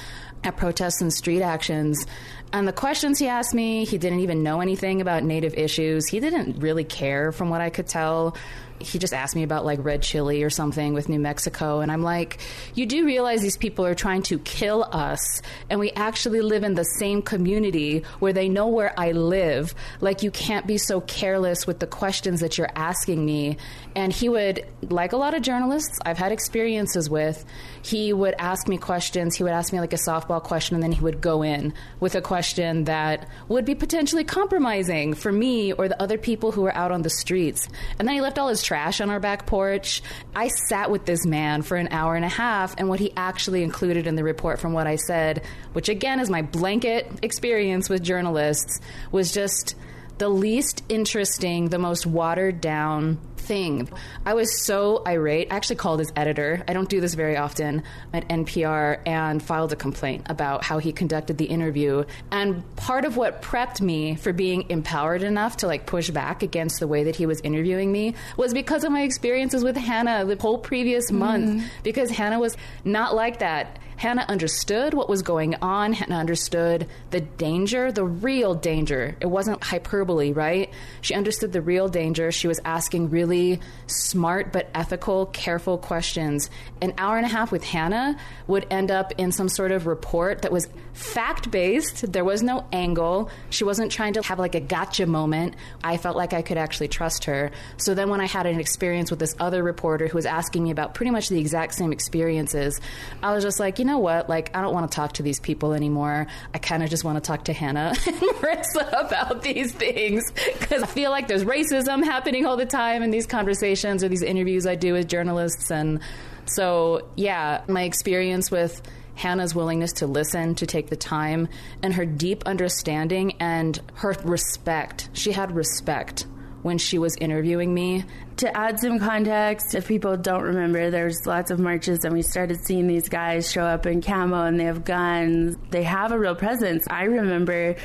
at 0.44 0.58
protests 0.58 1.02
and 1.02 1.14
street 1.14 1.42
actions. 1.42 2.06
And 2.54 2.68
the 2.68 2.74
questions 2.74 3.20
he 3.20 3.28
asked 3.28 3.54
me, 3.54 3.86
he 3.86 3.98
didn't 3.98 4.22
even 4.22 4.42
know 4.44 4.62
anything 4.62 5.02
about 5.02 5.24
Native 5.24 5.54
issues. 5.56 6.08
He 6.08 6.20
didn't 6.20 6.60
really 6.60 6.86
care, 6.86 7.32
from 7.32 7.50
what 7.50 7.62
I 7.62 7.70
could 7.70 7.88
tell. 7.88 8.38
He 8.80 9.00
just 9.00 9.14
asked 9.14 9.36
me 9.36 9.44
about 9.44 9.66
like 9.66 9.84
red 9.84 10.02
chili 10.02 10.44
or 10.44 10.50
something 10.50 10.94
with 10.94 11.10
New 11.10 11.20
Mexico. 11.20 11.80
And 11.80 11.92
I'm 11.92 12.04
like, 12.04 12.40
you 12.76 12.86
do 12.86 13.06
realize 13.06 13.42
these 13.42 13.58
people 13.58 13.86
are 13.86 13.96
trying 13.96 14.22
to 14.24 14.40
kill 14.40 14.84
us, 14.84 15.42
and 15.70 15.80
we 15.80 15.92
actually 15.92 16.42
live 16.42 16.64
in 16.64 16.76
the 16.76 16.84
same 16.84 17.22
community 17.22 18.04
where 18.20 18.34
they 18.34 18.50
know 18.50 18.68
where 18.68 18.94
I 19.00 19.12
live. 19.12 19.74
Like, 20.02 20.24
you 20.24 20.32
can't 20.32 20.68
be 20.68 20.78
so 20.78 21.02
careless 21.02 21.66
with 21.66 21.80
the 21.80 21.88
questions 21.88 22.42
that 22.42 22.58
you're 22.58 22.70
asking 22.76 23.26
me. 23.26 23.58
And 23.96 24.14
he 24.14 24.30
would, 24.30 24.66
like 24.84 25.14
a 25.14 25.18
lot 25.18 25.34
of 25.34 25.42
journalists 25.42 26.00
I've 26.06 26.18
had 26.18 26.32
experiences 26.32 27.10
with, 27.10 27.44
he 27.82 28.14
would 28.14 28.36
ask 28.38 28.68
me 28.68 28.78
questions. 28.78 29.36
He 29.36 29.44
would 29.44 29.54
ask 29.54 29.74
me 29.74 29.80
like 29.80 29.94
a 29.94 29.98
softball 29.98 30.42
question, 30.44 30.76
and 30.76 30.84
then 30.84 30.92
he 30.92 31.02
would 31.02 31.22
go 31.22 31.42
in 31.42 31.74
with 32.00 32.16
a 32.16 32.22
question 32.22 32.84
that 32.84 33.28
would 33.48 33.66
be 33.66 33.76
potentially 33.76 34.24
compromising 34.24 35.14
for 35.14 35.32
me 35.32 35.74
or 35.74 35.88
the 35.88 36.02
other 36.02 36.18
people 36.18 36.52
who 36.52 36.62
were 36.62 36.76
out 36.76 36.92
on 36.92 37.02
the 37.02 37.10
streets. 37.10 37.68
And 37.98 38.08
then 38.08 38.16
he 38.16 38.22
left 38.22 38.38
all 38.38 38.50
his 38.50 38.62
trash 38.68 39.00
on 39.00 39.10
our 39.10 39.20
back 39.20 39.46
porch. 39.46 40.04
I 40.36 40.50
sat 40.50 40.92
with 40.92 41.06
this 41.06 41.26
man 41.26 41.62
for 41.62 41.78
an 41.78 41.88
hour 41.90 42.16
and 42.16 42.26
a 42.26 42.30
half, 42.30 42.76
and 42.78 42.90
what 42.90 43.00
he 43.00 43.14
actually 43.16 43.64
included 43.64 44.08
in 44.08 44.16
the 44.16 44.24
report 44.24 44.60
from 44.60 44.74
what 44.74 44.88
I 44.88 44.98
said, 44.98 45.44
which 45.72 45.88
again 45.88 46.20
is 46.20 46.30
my 46.30 46.42
blanket 46.42 47.10
experience 47.22 47.90
with 47.90 48.04
journalists, 48.04 48.82
was 49.12 49.32
just 49.32 49.76
the 50.18 50.30
least 50.30 50.84
interesting, 50.90 51.70
the 51.70 51.80
most 51.80 52.06
watered 52.06 52.62
down 52.62 53.20
thing. 53.48 53.90
I 54.26 54.34
was 54.34 54.64
so 54.66 55.02
irate. 55.08 55.52
I 55.52 55.56
actually 55.56 55.78
called 55.78 56.00
his 56.00 56.12
editor. 56.16 56.64
I 56.68 56.74
don't 56.74 56.90
do 56.90 57.00
this 57.00 57.14
very 57.14 57.38
often 57.38 57.84
at 58.14 58.28
NPR 58.28 59.00
and 59.06 59.42
filed 59.42 59.72
a 59.72 59.76
complaint 59.76 60.28
about 60.30 60.66
how 60.66 60.80
he 60.80 60.92
conducted 60.92 61.38
the 61.38 61.46
interview. 61.46 62.04
And 62.30 62.64
part 62.76 63.06
of 63.06 63.16
what 63.16 63.42
prepped 63.42 63.80
me 63.80 64.16
for 64.16 64.34
being 64.34 64.70
empowered 64.70 65.24
enough 65.24 65.58
to 65.58 65.68
like 65.68 65.86
push 65.86 66.10
back 66.10 66.44
against 66.44 66.80
the 66.80 66.88
way 66.88 67.06
that 67.06 67.16
he 67.16 67.26
was 67.26 67.40
interviewing 67.42 67.92
me 67.92 68.16
was 68.36 68.54
because 68.54 68.84
of 68.84 68.92
my 68.92 69.04
experiences 69.04 69.64
with 69.64 69.78
Hannah 69.78 70.26
the 70.26 70.36
whole 70.36 70.58
previous 70.58 71.10
month 71.12 71.50
mm-hmm. 71.50 71.68
because 71.84 72.10
Hannah 72.10 72.40
was 72.40 72.58
not 72.84 73.16
like 73.16 73.40
that. 73.40 73.80
Hannah 73.98 74.26
understood 74.28 74.94
what 74.94 75.10
was 75.10 75.24
going 75.24 75.56
on. 75.56 75.92
Hannah 75.94 76.18
understood 76.18 76.88
the 77.10 77.20
danger, 77.20 77.92
the 77.92 78.06
real 78.06 78.54
danger. 78.54 79.16
It 79.20 79.26
wasn't 79.26 79.64
hyperbole, 79.64 80.32
right? 80.32 80.72
She 81.02 81.16
understood 81.16 81.52
the 81.52 81.62
real 81.62 81.90
danger. 81.90 82.32
She 82.32 82.48
was 82.48 82.60
asking 82.64 83.10
really 83.10 83.60
smart 83.88 84.54
but 84.54 84.70
ethical, 84.76 85.26
careful 85.28 85.80
questions. 85.80 86.50
An 86.80 86.94
hour 87.00 87.18
and 87.18 87.26
a 87.26 87.30
half 87.30 87.52
with 87.52 87.64
Hannah 87.64 88.18
would 88.46 88.68
end 88.70 88.92
up 88.92 89.14
in 89.18 89.32
some 89.32 89.50
sort 89.50 89.72
of 89.72 89.88
report 89.88 90.44
that 90.44 90.52
was 90.52 90.70
fact 90.94 91.50
based. 91.50 92.12
There 92.12 92.24
was 92.24 92.44
no 92.44 92.68
angle. 92.72 93.32
She 93.50 93.64
wasn't 93.64 93.92
trying 93.92 94.14
to 94.14 94.22
have 94.22 94.38
like 94.38 94.54
a 94.54 94.60
gotcha 94.60 95.08
moment. 95.08 95.56
I 95.84 95.98
felt 95.98 96.16
like 96.16 96.34
I 96.34 96.44
could 96.44 96.58
actually 96.58 96.88
trust 96.88 97.26
her. 97.26 97.52
So 97.78 97.96
then 97.96 98.10
when 98.10 98.22
I 98.22 98.28
had 98.28 98.46
an 98.46 98.60
experience 98.60 99.10
with 99.10 99.20
this 99.20 99.36
other 99.40 99.64
reporter 99.64 100.08
who 100.08 100.16
was 100.16 100.28
asking 100.28 100.64
me 100.64 100.72
about 100.72 100.94
pretty 100.94 101.12
much 101.12 101.30
the 101.30 101.40
exact 101.40 101.74
same 101.74 101.92
experiences, 101.92 102.80
I 103.24 103.34
was 103.34 103.44
just 103.44 103.60
like, 103.60 103.80
you 103.80 103.87
know 103.88 103.98
what? 103.98 104.30
Like, 104.30 104.56
I 104.56 104.62
don't 104.62 104.74
want 104.74 104.92
to 104.92 104.96
talk 104.96 105.14
to 105.14 105.24
these 105.24 105.40
people 105.40 105.74
anymore. 105.74 106.28
I 106.54 106.60
kind 106.60 106.84
of 106.84 106.90
just 106.90 107.04
want 107.04 107.18
to 107.18 107.28
talk 107.28 107.46
to 107.46 107.54
Hannah 107.54 107.94
and 108.06 108.16
Marisa 108.16 108.88
about 109.08 109.42
these 109.42 109.72
things 109.72 110.32
because 110.60 110.84
I 110.84 110.86
feel 110.86 111.10
like 111.10 111.28
there's 111.28 111.44
racism 111.44 112.04
happening 112.04 112.46
all 112.46 112.58
the 112.58 112.66
time 112.66 113.02
in 113.02 113.10
these 113.10 113.26
conversations 113.26 114.04
or 114.04 114.10
these 114.10 114.22
interviews 114.22 114.68
I 114.68 114.76
do 114.76 114.94
with 114.94 115.08
journalists. 115.08 115.72
And 115.72 116.02
so, 116.46 117.10
yeah, 117.16 117.64
my 117.68 117.84
experience 117.84 118.52
with 118.52 118.82
Hannah's 119.16 119.56
willingness 119.56 119.94
to 119.94 120.08
listen, 120.08 120.54
to 120.56 120.68
take 120.68 120.90
the 120.90 120.96
time, 120.96 121.48
and 121.82 121.96
her 121.96 122.06
deep 122.06 122.44
understanding 122.46 123.36
and 123.40 123.82
her 123.96 124.16
respect. 124.24 125.10
She 125.14 125.32
had 125.32 125.56
respect 125.56 126.28
when 126.62 126.78
she 126.78 126.98
was 126.98 127.16
interviewing 127.18 127.74
me. 127.74 128.04
To 128.38 128.56
add 128.56 128.80
some 128.80 129.00
context, 129.00 129.76
if 129.76 129.88
people 129.88 130.18
don't 130.18 130.44
remember, 130.44 130.92
there's 130.92 131.26
lots 131.26 131.52
of 131.52 131.60
marches, 131.60 132.04
and 132.06 132.14
we 132.14 132.22
started 132.22 132.60
seeing 132.64 132.88
these 132.88 133.10
guys 133.10 133.52
show 133.52 133.64
up 133.64 133.86
in 133.86 134.02
camo 134.02 134.46
and 134.46 134.60
they 134.60 134.66
have 134.66 134.84
guns. 134.84 135.56
They 135.72 135.84
have 135.84 136.12
a 136.12 136.20
real 136.20 136.36
presence. 136.36 136.86
I 136.90 137.04
remember 137.04 137.76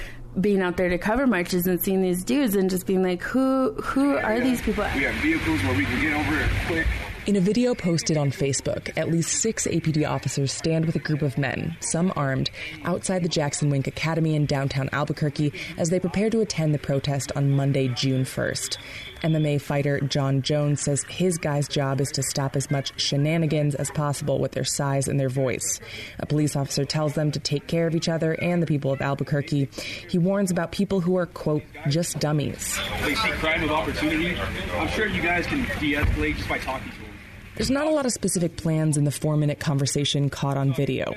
being 0.41 0.63
out 0.63 0.77
there 0.77 0.89
to 0.89 0.99
cover 0.99 1.27
marches 1.27 1.67
and 1.67 1.83
seeing 1.83 2.01
these 2.01 2.25
dudes 2.25 2.57
and 2.57 2.71
just 2.71 2.87
being 2.87 3.03
like, 3.03 3.23
who 3.23 3.73
who 3.75 4.17
are 4.17 4.41
these 4.41 4.63
people? 4.63 4.85
We 4.95 5.03
have 5.03 5.15
vehicles 5.17 5.63
where 5.63 5.77
we 5.77 5.85
can 5.85 6.01
get 6.01 6.15
over 6.15 6.41
it 6.41 6.51
quick. 6.67 6.87
In 7.25 7.37
a 7.37 7.41
video 7.41 7.73
posted 7.73 8.17
on 8.17 8.33
Facebook, 8.33 8.99
at 8.99 9.09
least 9.09 9.41
six 9.41 9.69
APD 9.69 10.09
officers 10.09 10.51
stand 10.51 10.87
with 10.87 10.97
a 10.97 10.99
group 10.99 11.23
of 11.23 11.39
men, 11.39 11.77
some 11.79 12.13
armed, 12.17 12.51
outside 12.83 13.23
the 13.23 13.29
Jackson 13.29 13.71
Wink 13.71 13.87
Academy 13.87 14.35
in 14.35 14.45
downtown 14.45 14.89
Albuquerque 14.91 15.53
as 15.79 15.89
they 15.89 16.01
prepare 16.01 16.31
to 16.31 16.41
attend 16.41 16.75
the 16.75 16.81
protest 16.81 17.31
on 17.37 17.53
Monday, 17.53 17.87
June 17.87 18.25
1st. 18.25 18.77
MMA 19.23 19.61
fighter 19.61 20.01
Jon 20.01 20.43
Jones 20.43 20.81
says 20.81 21.05
his 21.05 21.39
guy's 21.39 21.69
job 21.69 22.01
is 22.01 22.11
to 22.13 22.23
stop 22.23 22.57
as 22.57 22.71
much 22.71 23.01
shenanigans 23.01 23.75
as 23.77 23.91
possible 23.91 24.39
with 24.39 24.53
their 24.53 24.65
size 24.65 25.07
and 25.07 25.19
their 25.19 25.29
voice. 25.29 25.81
A 26.19 26.27
police 26.27 26.57
officer 26.57 26.85
tells 26.85 27.15
them 27.15 27.31
to 27.31 27.39
take 27.39 27.69
care 27.69 27.87
of 27.87 27.95
each 27.95 28.09
other 28.09 28.33
and 28.33 28.61
the 28.63 28.67
people 28.67 28.93
of 28.93 29.01
Albuquerque. 29.01 29.69
He 30.09 30.19
warns 30.19 30.51
about 30.51 30.73
people 30.73 31.01
who 31.01 31.17
are, 31.17 31.27
quote, 31.27 31.63
just 31.89 32.19
dummies. 32.19 32.79
They 33.05 33.15
see 33.15 33.31
crime 33.31 33.63
of 33.63 33.71
opportunity. 33.71 34.37
I'm 34.77 34.89
sure 34.89 35.07
you 35.07 35.23
guys 35.23 35.47
can 35.47 35.63
de-escalate 35.79 36.37
just 36.37 36.49
by 36.49 36.59
talking 36.59 36.91
to 36.91 36.99
them. 36.99 37.09
There's 37.55 37.71
not 37.71 37.87
a 37.87 37.91
lot 37.91 38.07
of 38.07 38.13
specific 38.13 38.57
plans 38.57 38.97
in 38.97 39.05
the 39.05 39.11
four 39.11 39.37
minute 39.37 39.61
conversation 39.61 40.31
caught 40.31 40.57
on 40.57 40.73
video. 40.73 41.15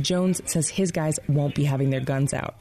Jones 0.00 0.40
says 0.46 0.68
his 0.68 0.90
guys 0.90 1.18
won't 1.28 1.54
be 1.54 1.64
having 1.64 1.90
their 1.90 2.00
guns 2.00 2.34
out. 2.34 2.56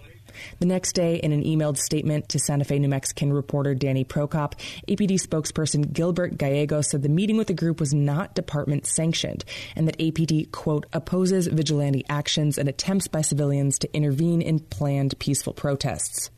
The 0.60 0.66
next 0.66 0.94
day, 0.94 1.16
in 1.16 1.32
an 1.32 1.44
emailed 1.44 1.78
statement 1.78 2.30
to 2.30 2.40
Santa 2.40 2.64
Fe, 2.64 2.80
New 2.80 2.88
Mexican 2.88 3.34
reporter 3.34 3.76
Danny 3.76 4.04
Prokop, 4.04 4.54
APD 4.88 5.20
spokesperson 5.22 5.92
Gilbert 5.92 6.38
Gallegos 6.38 6.90
said 6.90 7.02
the 7.02 7.10
meeting 7.10 7.38
with 7.38 7.48
the 7.48 7.54
group 7.54 7.80
was 7.80 7.94
not 7.94 8.36
department 8.36 8.86
sanctioned 8.86 9.44
and 9.76 9.88
that 9.88 9.98
APD, 9.98 10.52
quote, 10.52 10.86
opposes 10.94 11.48
vigilante 11.48 12.06
actions 12.10 12.58
and 12.58 12.70
attempts 12.70 13.08
by 13.08 13.22
civilians 13.22 13.80
to 13.80 13.94
intervene 13.94 14.42
in 14.42 14.60
planned 14.60 15.18
peaceful 15.20 15.54
protests. 15.54 16.30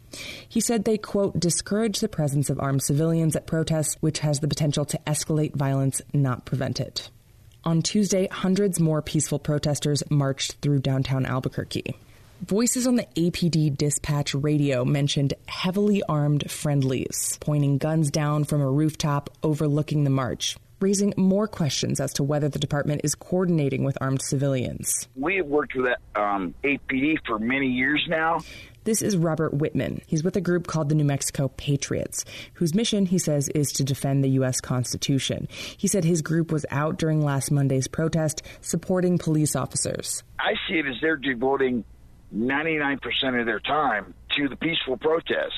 He 0.48 0.62
said 0.62 0.86
they, 0.86 0.98
quote, 0.98 1.40
discourage 1.40 2.00
the 2.00 2.08
presence 2.08 2.50
of 2.50 2.60
armed 2.60 2.84
civilians 2.84 3.36
at 3.36 3.48
protests, 3.48 3.98
which 4.00 4.20
has 4.20 4.40
the 4.40 4.48
potential 4.48 4.86
to 4.86 5.00
escalate 5.08 5.56
violence, 5.56 6.02
not 6.14 6.46
prevent 6.46 6.80
it. 6.80 7.10
On 7.66 7.82
Tuesday, 7.82 8.28
hundreds 8.28 8.78
more 8.78 9.02
peaceful 9.02 9.40
protesters 9.40 10.04
marched 10.10 10.58
through 10.62 10.80
downtown 10.80 11.26
Albuquerque. 11.26 11.96
Voices 12.42 12.86
on 12.86 12.98
the 12.98 13.08
APD 13.16 13.78
dispatch 13.78 14.36
radio 14.36 14.84
mentioned 14.84 15.34
heavily 15.48 16.04
armed 16.10 16.52
friendlies, 16.52 17.38
pointing 17.40 17.78
guns 17.78 18.12
down 18.12 18.44
from 18.44 18.60
a 18.60 18.70
rooftop 18.70 19.30
overlooking 19.44 20.04
the 20.04 20.10
march, 20.10 20.58
raising 20.82 21.14
more 21.16 21.48
questions 21.48 22.02
as 22.02 22.12
to 22.12 22.24
whether 22.24 22.50
the 22.50 22.60
department 22.60 23.00
is 23.06 23.16
coordinating 23.16 23.86
with 23.86 23.98
armed 24.02 24.22
civilians. 24.22 25.08
We 25.16 25.38
have 25.38 25.48
worked 25.48 25.76
with 25.76 25.94
um, 26.16 26.54
APD 26.66 27.20
for 27.26 27.40
many 27.40 27.68
years 27.68 28.04
now. 28.10 28.42
This 28.86 29.02
is 29.02 29.16
Robert 29.16 29.54
Whitman. 29.54 30.02
He's 30.08 30.26
with 30.26 30.36
a 30.36 30.42
group 30.42 30.68
called 30.68 30.90
the 30.90 30.96
New 30.96 31.06
Mexico 31.06 31.48
Patriots, 31.48 32.26
whose 32.56 32.76
mission, 32.76 33.06
he 33.06 33.18
says, 33.18 33.48
is 33.50 33.72
to 33.74 33.84
defend 33.84 34.24
the 34.24 34.32
U.S. 34.32 34.60
Constitution. 34.60 35.48
He 35.78 35.88
said 35.88 36.04
his 36.04 36.22
group 36.22 36.52
was 36.52 36.66
out 36.70 36.98
during 36.98 37.22
last 37.22 37.50
Monday's 37.50 37.88
protest 37.88 38.42
supporting 38.60 39.18
police 39.18 39.56
officers. 39.56 40.24
I 40.38 40.56
see 40.68 40.80
it 40.80 40.86
as 40.86 40.96
they're 41.02 41.16
devoting 41.16 41.86
99% 42.36 43.00
of 43.40 43.46
their 43.46 43.62
time 43.62 44.14
to 44.36 44.50
the 44.50 44.58
peaceful 44.58 44.98
protest. 44.98 45.54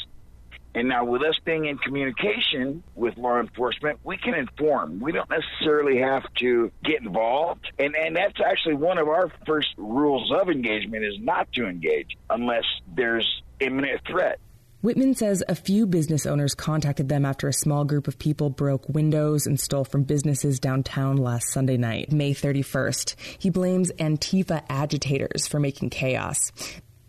And 0.76 0.90
now, 0.90 1.06
with 1.06 1.22
us 1.24 1.40
being 1.46 1.66
in 1.66 1.78
communication 1.78 2.84
with 2.96 3.18
law 3.18 3.40
enforcement, 3.40 4.00
we 4.04 4.18
can 4.18 4.34
inform. 4.34 5.00
We 5.00 5.14
don't 5.14 5.30
necessarily 5.30 6.00
have 6.00 6.24
to 6.40 6.70
get 6.84 7.02
involved. 7.02 7.66
And, 7.80 7.96
and 7.96 8.16
that's 8.16 8.42
actually 8.46 8.76
one 8.76 8.98
of 8.98 9.08
our 9.08 9.32
first 9.48 9.70
rules 9.78 10.34
of 10.34 10.50
engagement 10.50 11.06
is 11.06 11.16
not 11.20 11.52
to 11.54 11.66
engage 11.66 12.18
unless 12.30 12.66
there's 12.94 13.26
imminent 13.62 14.02
threat. 14.06 14.40
Whitman 14.82 15.16
says 15.16 15.44
a 15.48 15.56
few 15.56 15.88
business 15.88 16.28
owners 16.28 16.54
contacted 16.54 17.10
them 17.10 17.26
after 17.26 17.48
a 17.48 17.54
small 17.54 17.86
group 17.86 18.08
of 18.08 18.20
people 18.20 18.52
broke 18.52 18.88
windows 18.88 19.48
and 19.48 19.60
stole 19.60 19.86
from 19.86 20.04
businesses 20.04 20.60
downtown 20.60 21.16
last 21.16 21.50
Sunday 21.50 21.78
night, 21.78 22.12
May 22.12 22.36
31st. 22.36 23.16
He 23.40 23.50
blames 23.50 23.92
Antifa 23.94 24.64
agitators 24.70 25.48
for 25.48 25.60
making 25.60 25.90
chaos. 25.90 26.52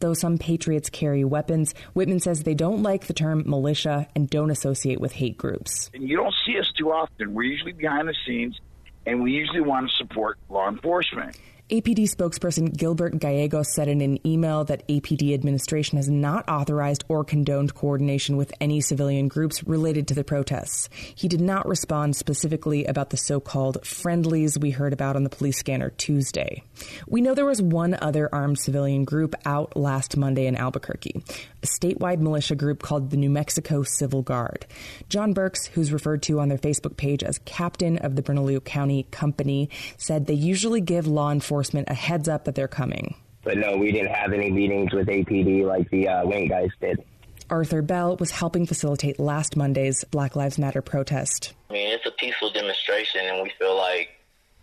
Though 0.00 0.14
some 0.14 0.36
patriots 0.36 0.90
carry 0.90 1.24
weapons, 1.24 1.74
Whitman 1.94 2.20
says 2.20 2.42
they 2.42 2.54
don't 2.54 2.82
like 2.82 3.06
the 3.06 3.14
term 3.14 3.44
militia 3.46 4.06
and 4.14 4.28
don't 4.28 4.50
associate 4.50 5.00
with 5.00 5.12
hate 5.12 5.38
groups. 5.38 5.90
And 5.94 6.08
you 6.08 6.16
don't 6.16 6.34
see 6.44 6.58
us 6.58 6.70
too 6.76 6.92
often. 6.92 7.32
We're 7.32 7.44
usually 7.44 7.72
behind 7.72 8.08
the 8.08 8.14
scenes, 8.26 8.60
and 9.06 9.22
we 9.22 9.32
usually 9.32 9.62
want 9.62 9.88
to 9.88 9.96
support 9.96 10.38
law 10.50 10.68
enforcement. 10.68 11.38
APD 11.68 12.08
spokesperson 12.08 12.76
Gilbert 12.76 13.18
Gallegos 13.18 13.74
said 13.74 13.88
in 13.88 14.00
an 14.00 14.24
email 14.24 14.62
that 14.66 14.86
APD 14.86 15.34
administration 15.34 15.96
has 15.96 16.08
not 16.08 16.48
authorized 16.48 17.02
or 17.08 17.24
condoned 17.24 17.74
coordination 17.74 18.36
with 18.36 18.52
any 18.60 18.80
civilian 18.80 19.26
groups 19.26 19.64
related 19.64 20.06
to 20.06 20.14
the 20.14 20.22
protests. 20.22 20.88
He 20.92 21.26
did 21.26 21.40
not 21.40 21.66
respond 21.66 22.14
specifically 22.14 22.84
about 22.84 23.10
the 23.10 23.16
so-called 23.16 23.84
friendlies 23.84 24.56
we 24.56 24.70
heard 24.70 24.92
about 24.92 25.16
on 25.16 25.24
the 25.24 25.28
police 25.28 25.58
scanner 25.58 25.90
Tuesday. 25.90 26.62
We 27.08 27.20
know 27.20 27.34
there 27.34 27.44
was 27.44 27.60
one 27.60 27.98
other 28.00 28.32
armed 28.32 28.60
civilian 28.60 29.04
group 29.04 29.34
out 29.44 29.76
last 29.76 30.16
Monday 30.16 30.46
in 30.46 30.54
Albuquerque, 30.54 31.20
a 31.64 31.66
statewide 31.66 32.20
militia 32.20 32.54
group 32.54 32.80
called 32.80 33.10
the 33.10 33.16
New 33.16 33.30
Mexico 33.30 33.82
Civil 33.82 34.22
Guard. 34.22 34.66
John 35.08 35.32
Burks, 35.32 35.66
who's 35.66 35.92
referred 35.92 36.22
to 36.22 36.38
on 36.38 36.48
their 36.48 36.58
Facebook 36.58 36.96
page 36.96 37.24
as 37.24 37.40
captain 37.44 37.98
of 37.98 38.14
the 38.14 38.22
Bernalillo 38.22 38.60
County 38.60 39.08
Company, 39.10 39.68
said 39.96 40.26
they 40.26 40.34
usually 40.34 40.80
give 40.80 41.08
law 41.08 41.32
enforcement 41.32 41.55
enforcement 41.56 41.88
a 41.88 41.94
heads 41.94 42.28
up 42.28 42.44
that 42.44 42.54
they're 42.54 42.68
coming. 42.68 43.14
But 43.42 43.56
no, 43.56 43.78
we 43.78 43.90
didn't 43.90 44.12
have 44.12 44.34
any 44.34 44.50
meetings 44.50 44.92
with 44.92 45.06
APD 45.06 45.64
like 45.64 45.88
the 45.90 46.06
uh, 46.06 46.26
Wayne 46.26 46.48
guys 46.48 46.68
did. 46.82 47.02
Arthur 47.48 47.80
Bell 47.80 48.16
was 48.16 48.30
helping 48.30 48.66
facilitate 48.66 49.18
last 49.18 49.56
Monday's 49.56 50.04
Black 50.04 50.36
Lives 50.36 50.58
Matter 50.58 50.82
protest. 50.82 51.54
I 51.70 51.72
mean, 51.72 51.92
it's 51.92 52.04
a 52.04 52.10
peaceful 52.10 52.50
demonstration, 52.50 53.22
and 53.24 53.42
we 53.42 53.50
feel 53.58 53.74
like 53.74 54.08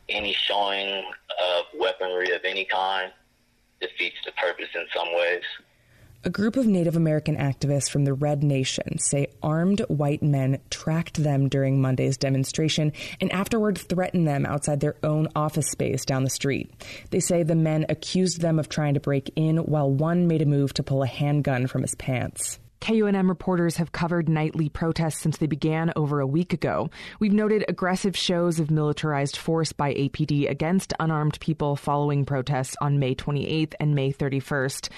any 0.09 0.33
showing 0.33 1.03
of 1.41 1.65
weaponry 1.79 2.29
of 2.35 2.41
any 2.43 2.65
kind 2.65 3.11
defeats 3.81 4.17
the 4.25 4.33
purpose 4.33 4.69
in 4.75 4.85
some 4.95 5.07
ways. 5.15 5.41
A 6.25 6.29
group 6.29 6.55
of 6.55 6.65
Native 6.65 6.95
American 6.95 7.35
activists 7.35 7.89
from 7.89 8.05
the 8.05 8.13
Red 8.13 8.43
Nation 8.43 8.97
say 8.97 9.27
armed 9.43 9.81
white 9.89 10.23
men 10.23 10.61
tracked 10.69 11.21
them 11.21 11.49
during 11.49 11.81
Monday's 11.81 12.15
demonstration 12.15 12.93
and 13.19 13.29
afterward 13.33 13.77
threatened 13.77 14.25
them 14.25 14.45
outside 14.45 14.79
their 14.79 14.95
own 15.03 15.27
office 15.35 15.69
space 15.69 16.05
down 16.05 16.23
the 16.23 16.29
street. 16.29 16.71
They 17.09 17.19
say 17.19 17.43
the 17.43 17.55
men 17.55 17.85
accused 17.89 18.39
them 18.39 18.57
of 18.57 18.69
trying 18.69 18.93
to 18.93 19.01
break 19.01 19.33
in 19.35 19.57
while 19.57 19.91
one 19.91 20.27
made 20.27 20.41
a 20.41 20.45
move 20.45 20.73
to 20.75 20.83
pull 20.83 21.03
a 21.03 21.07
handgun 21.07 21.67
from 21.67 21.81
his 21.81 21.95
pants. 21.95 22.57
KUNM 22.79 23.27
reporters 23.27 23.77
have 23.77 23.91
covered 23.91 24.27
nightly 24.27 24.67
protests 24.69 25.19
since 25.19 25.37
they 25.37 25.47
began 25.47 25.91
over 25.95 26.21
a 26.21 26.27
week 26.27 26.53
ago. 26.53 26.89
We've 27.19 27.33
noted 27.33 27.65
aggressive 27.67 28.15
shows 28.15 28.59
of 28.59 28.71
militarized 28.71 29.37
force 29.37 29.71
by 29.73 29.93
APD 29.93 30.49
against 30.49 30.93
unarmed 30.99 31.39
people 31.41 31.77
following 31.77 32.25
protests 32.25 32.75
on 32.81 32.99
May 32.99 33.15
28th 33.15 33.73
and 33.79 33.95
May 33.95 34.11
31st 34.11 34.89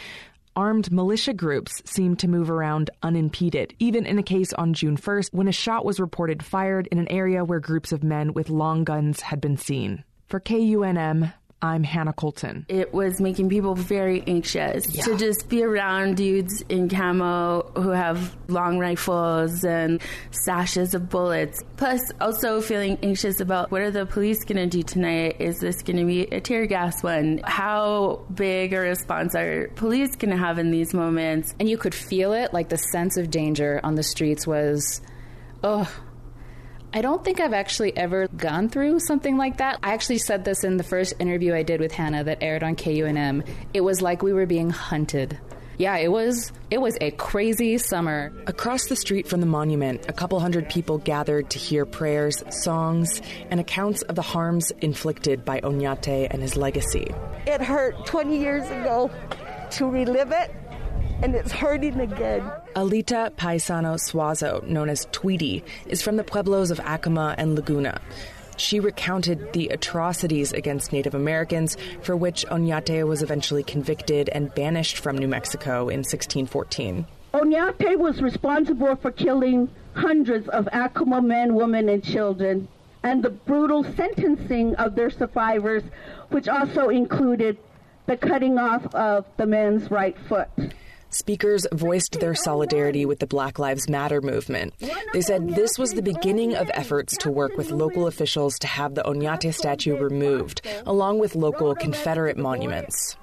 armed 0.55 0.91
militia 0.91 1.33
groups 1.33 1.81
seemed 1.85 2.19
to 2.19 2.27
move 2.27 2.49
around 2.49 2.89
unimpeded, 3.03 3.73
even 3.79 4.05
in 4.05 4.17
a 4.17 4.23
case 4.23 4.53
on 4.53 4.73
June 4.73 4.97
1st 4.97 5.33
when 5.33 5.47
a 5.47 5.51
shot 5.51 5.85
was 5.85 5.99
reported 5.99 6.43
fired 6.43 6.87
in 6.87 6.99
an 6.99 7.07
area 7.09 7.43
where 7.43 7.59
groups 7.59 7.91
of 7.91 8.03
men 8.03 8.33
with 8.33 8.49
long 8.49 8.83
guns 8.83 9.21
had 9.21 9.41
been 9.41 9.57
seen. 9.57 10.03
For 10.27 10.39
KUNM, 10.39 11.33
I'm 11.61 11.83
Hannah 11.83 12.13
Colton. 12.13 12.65
It 12.67 12.93
was 12.93 13.19
making 13.19 13.49
people 13.49 13.75
very 13.75 14.23
anxious 14.27 14.93
yeah. 14.93 15.03
to 15.03 15.17
just 15.17 15.49
be 15.49 15.63
around 15.63 16.17
dudes 16.17 16.63
in 16.69 16.89
camo 16.89 17.71
who 17.75 17.89
have 17.89 18.35
long 18.47 18.77
rifles 18.77 19.63
and 19.63 20.01
sashes 20.31 20.93
of 20.93 21.09
bullets. 21.09 21.63
Plus, 21.77 22.01
also 22.21 22.61
feeling 22.61 22.99
anxious 23.01 23.39
about 23.39 23.71
what 23.71 23.81
are 23.81 23.89
the 23.89 24.05
police 24.05 24.43
going 24.43 24.57
to 24.57 24.67
do 24.67 24.83
tonight? 24.83 25.37
Is 25.39 25.59
this 25.59 25.81
going 25.81 25.97
to 25.97 26.05
be 26.05 26.23
a 26.23 26.41
tear 26.41 26.65
gas 26.67 27.01
one? 27.01 27.41
How 27.43 28.25
big 28.33 28.73
a 28.73 28.79
response 28.79 29.33
are 29.33 29.69
police 29.75 30.15
going 30.15 30.31
to 30.31 30.37
have 30.37 30.59
in 30.59 30.71
these 30.71 30.93
moments? 30.93 31.55
And 31.59 31.67
you 31.69 31.77
could 31.77 31.95
feel 31.95 32.33
it, 32.33 32.53
like 32.53 32.69
the 32.69 32.77
sense 32.77 33.17
of 33.17 33.31
danger 33.31 33.79
on 33.83 33.95
the 33.95 34.03
streets 34.03 34.45
was, 34.45 35.01
oh, 35.63 35.89
I 36.95 37.01
don't 37.01 37.25
think 37.25 37.41
I've 37.41 37.51
actually 37.51 37.95
ever 37.97 38.29
gone 38.29 38.69
through 38.69 39.01
something 39.01 39.35
like 39.35 39.57
that. 39.57 39.79
I 39.83 39.91
actually 39.91 40.19
said 40.19 40.45
this 40.45 40.63
in 40.63 40.77
the 40.77 40.83
first 40.83 41.13
interview 41.19 41.53
I 41.53 41.61
did 41.61 41.81
with 41.81 41.91
Hannah 41.91 42.23
that 42.23 42.37
aired 42.39 42.63
on 42.63 42.77
KUNM. 42.77 43.45
It 43.73 43.81
was 43.81 44.01
like 44.01 44.23
we 44.23 44.31
were 44.31 44.45
being 44.45 44.69
hunted. 44.69 45.37
Yeah, 45.77 45.97
it 45.97 46.09
was 46.09 46.53
it 46.71 46.79
was 46.79 46.97
a 47.01 47.11
crazy 47.11 47.77
summer. 47.79 48.31
Across 48.47 48.85
the 48.85 48.95
street 48.95 49.27
from 49.27 49.41
the 49.41 49.45
monument, 49.45 50.05
a 50.07 50.13
couple 50.13 50.39
hundred 50.39 50.69
people 50.69 50.97
gathered 50.99 51.49
to 51.49 51.59
hear 51.59 51.85
prayers, 51.85 52.41
songs, 52.49 53.21
and 53.49 53.59
accounts 53.59 54.01
of 54.03 54.15
the 54.15 54.21
harms 54.21 54.71
inflicted 54.79 55.43
by 55.43 55.59
Oñate 55.59 56.27
and 56.31 56.41
his 56.41 56.55
legacy. 56.55 57.13
It 57.45 57.59
hurt 57.59 58.05
20 58.05 58.39
years 58.39 58.63
ago 58.67 59.11
to 59.71 59.89
relive 59.89 60.31
it 60.31 60.49
and 61.21 61.35
it's 61.35 61.51
hurting 61.51 61.99
again. 61.99 62.43
Alita 62.75 63.31
Paisano 63.31 63.95
Suazo, 63.95 64.65
known 64.67 64.89
as 64.89 65.07
Tweety, 65.11 65.63
is 65.87 66.01
from 66.01 66.17
the 66.17 66.23
pueblos 66.23 66.71
of 66.71 66.79
Acoma 66.79 67.35
and 67.37 67.55
Laguna. 67.55 68.01
She 68.57 68.79
recounted 68.79 69.53
the 69.53 69.67
atrocities 69.69 70.53
against 70.53 70.93
Native 70.93 71.13
Americans 71.13 71.77
for 72.01 72.15
which 72.15 72.45
Oñate 72.47 73.05
was 73.05 73.21
eventually 73.21 73.63
convicted 73.63 74.29
and 74.29 74.53
banished 74.55 74.97
from 74.97 75.17
New 75.17 75.27
Mexico 75.27 75.89
in 75.89 75.99
1614. 75.99 77.05
Oñate 77.33 77.97
was 77.97 78.21
responsible 78.21 78.95
for 78.95 79.11
killing 79.11 79.69
hundreds 79.93 80.47
of 80.49 80.69
Acoma 80.71 81.21
men, 81.21 81.55
women, 81.55 81.89
and 81.89 82.03
children, 82.03 82.67
and 83.03 83.23
the 83.23 83.29
brutal 83.29 83.83
sentencing 83.83 84.73
of 84.75 84.95
their 84.95 85.09
survivors, 85.09 85.83
which 86.29 86.47
also 86.47 86.89
included 86.89 87.57
the 88.05 88.15
cutting 88.15 88.57
off 88.57 88.85
of 88.95 89.25
the 89.37 89.45
men's 89.45 89.91
right 89.91 90.17
foot. 90.29 90.49
Speakers 91.15 91.65
voiced 91.71 92.19
their 92.19 92.35
solidarity 92.35 93.05
with 93.05 93.19
the 93.19 93.25
Black 93.25 93.57
Lives 93.57 93.87
Matter 93.87 94.19
movement. 94.19 94.73
They 95.13 95.21
said 95.21 95.55
this 95.55 95.79
was 95.79 95.93
the 95.93 96.01
beginning 96.01 96.55
of 96.55 96.69
efforts 96.73 97.15
to 97.19 97.31
work 97.31 97.55
with 97.55 97.71
local 97.71 98.07
officials 98.07 98.59
to 98.59 98.67
have 98.67 98.95
the 98.95 99.03
Oñate 99.03 99.53
statue 99.53 99.95
removed, 99.95 100.67
along 100.85 101.19
with 101.19 101.33
local 101.33 101.73
Confederate 101.73 102.37
monuments. 102.37 103.15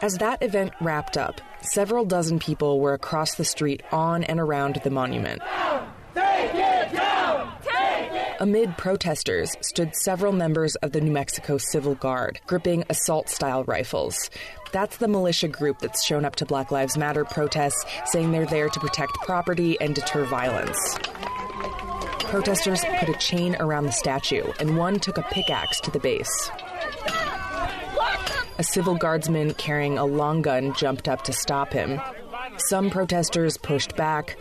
As 0.00 0.18
that 0.18 0.44
event 0.44 0.74
wrapped 0.80 1.16
up, 1.16 1.40
several 1.60 2.04
dozen 2.04 2.38
people 2.38 2.78
were 2.78 2.94
across 2.94 3.34
the 3.34 3.44
street 3.44 3.82
on 3.90 4.22
and 4.22 4.38
around 4.38 4.80
the 4.84 4.90
monument. 4.90 5.42
Amid 8.42 8.76
protesters 8.76 9.54
stood 9.60 9.94
several 9.94 10.32
members 10.32 10.74
of 10.74 10.90
the 10.90 11.00
New 11.00 11.12
Mexico 11.12 11.58
Civil 11.58 11.94
Guard, 11.94 12.40
gripping 12.48 12.82
assault 12.90 13.28
style 13.28 13.62
rifles. 13.62 14.30
That's 14.72 14.96
the 14.96 15.06
militia 15.06 15.46
group 15.46 15.78
that's 15.78 16.04
shown 16.04 16.24
up 16.24 16.34
to 16.36 16.44
Black 16.44 16.72
Lives 16.72 16.98
Matter 16.98 17.24
protests, 17.24 17.84
saying 18.06 18.32
they're 18.32 18.44
there 18.44 18.68
to 18.68 18.80
protect 18.80 19.12
property 19.20 19.80
and 19.80 19.94
deter 19.94 20.24
violence. 20.24 20.76
Protesters 22.24 22.84
put 22.98 23.08
a 23.08 23.14
chain 23.14 23.54
around 23.60 23.84
the 23.84 23.92
statue, 23.92 24.50
and 24.58 24.76
one 24.76 24.98
took 24.98 25.18
a 25.18 25.22
pickaxe 25.22 25.80
to 25.82 25.92
the 25.92 26.00
base. 26.00 26.50
A 28.58 28.64
civil 28.64 28.96
guardsman 28.96 29.54
carrying 29.54 29.98
a 29.98 30.04
long 30.04 30.42
gun 30.42 30.74
jumped 30.74 31.06
up 31.06 31.22
to 31.22 31.32
stop 31.32 31.72
him. 31.72 32.00
Some 32.56 32.90
protesters 32.90 33.56
pushed 33.56 33.94
back. 33.94 34.36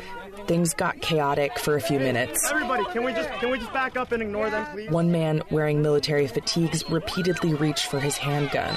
Things 0.47 0.73
got 0.73 1.01
chaotic 1.01 1.57
for 1.59 1.75
a 1.75 1.81
few 1.81 1.99
minutes. 1.99 2.49
Everybody, 2.51 2.83
can 2.85 3.03
we 3.03 3.13
just 3.13 3.29
can 3.39 3.51
we 3.51 3.59
just 3.59 3.73
back 3.73 3.97
up 3.97 4.11
and 4.11 4.21
ignore 4.21 4.49
them, 4.49 4.65
please? 4.73 4.89
One 4.89 5.11
man 5.11 5.41
wearing 5.49 5.81
military 5.81 6.27
fatigues 6.27 6.83
repeatedly 6.89 7.53
reached 7.53 7.85
for 7.85 7.99
his 7.99 8.17
handgun. 8.17 8.75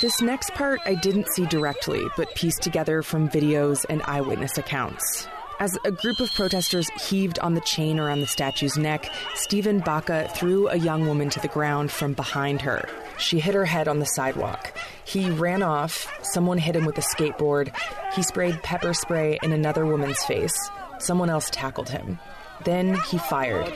This 0.00 0.22
next 0.22 0.54
part 0.54 0.80
I 0.86 0.94
didn't 0.94 1.28
see 1.34 1.44
directly, 1.46 2.06
but 2.16 2.34
pieced 2.34 2.62
together 2.62 3.02
from 3.02 3.28
videos 3.28 3.84
and 3.90 4.02
eyewitness 4.04 4.56
accounts. 4.56 5.28
As 5.60 5.76
a 5.84 5.90
group 5.90 6.20
of 6.20 6.32
protesters 6.32 6.88
heaved 7.06 7.38
on 7.40 7.52
the 7.52 7.60
chain 7.60 8.00
around 8.00 8.20
the 8.20 8.26
statue's 8.26 8.78
neck, 8.78 9.12
Steven 9.34 9.80
Baca 9.80 10.26
threw 10.34 10.68
a 10.68 10.76
young 10.76 11.06
woman 11.06 11.28
to 11.28 11.40
the 11.40 11.48
ground 11.48 11.90
from 11.90 12.14
behind 12.14 12.62
her. 12.62 12.88
She 13.18 13.40
hit 13.40 13.54
her 13.54 13.66
head 13.66 13.86
on 13.86 13.98
the 13.98 14.06
sidewalk. 14.06 14.74
He 15.04 15.28
ran 15.28 15.62
off. 15.62 16.10
Someone 16.22 16.56
hit 16.56 16.76
him 16.76 16.86
with 16.86 16.96
a 16.96 17.02
skateboard. 17.02 17.76
He 18.14 18.22
sprayed 18.22 18.62
pepper 18.62 18.94
spray 18.94 19.38
in 19.42 19.52
another 19.52 19.84
woman's 19.84 20.24
face. 20.24 20.70
Someone 20.98 21.28
else 21.28 21.50
tackled 21.50 21.90
him. 21.90 22.18
Then 22.64 22.94
he 23.10 23.18
fired, 23.18 23.70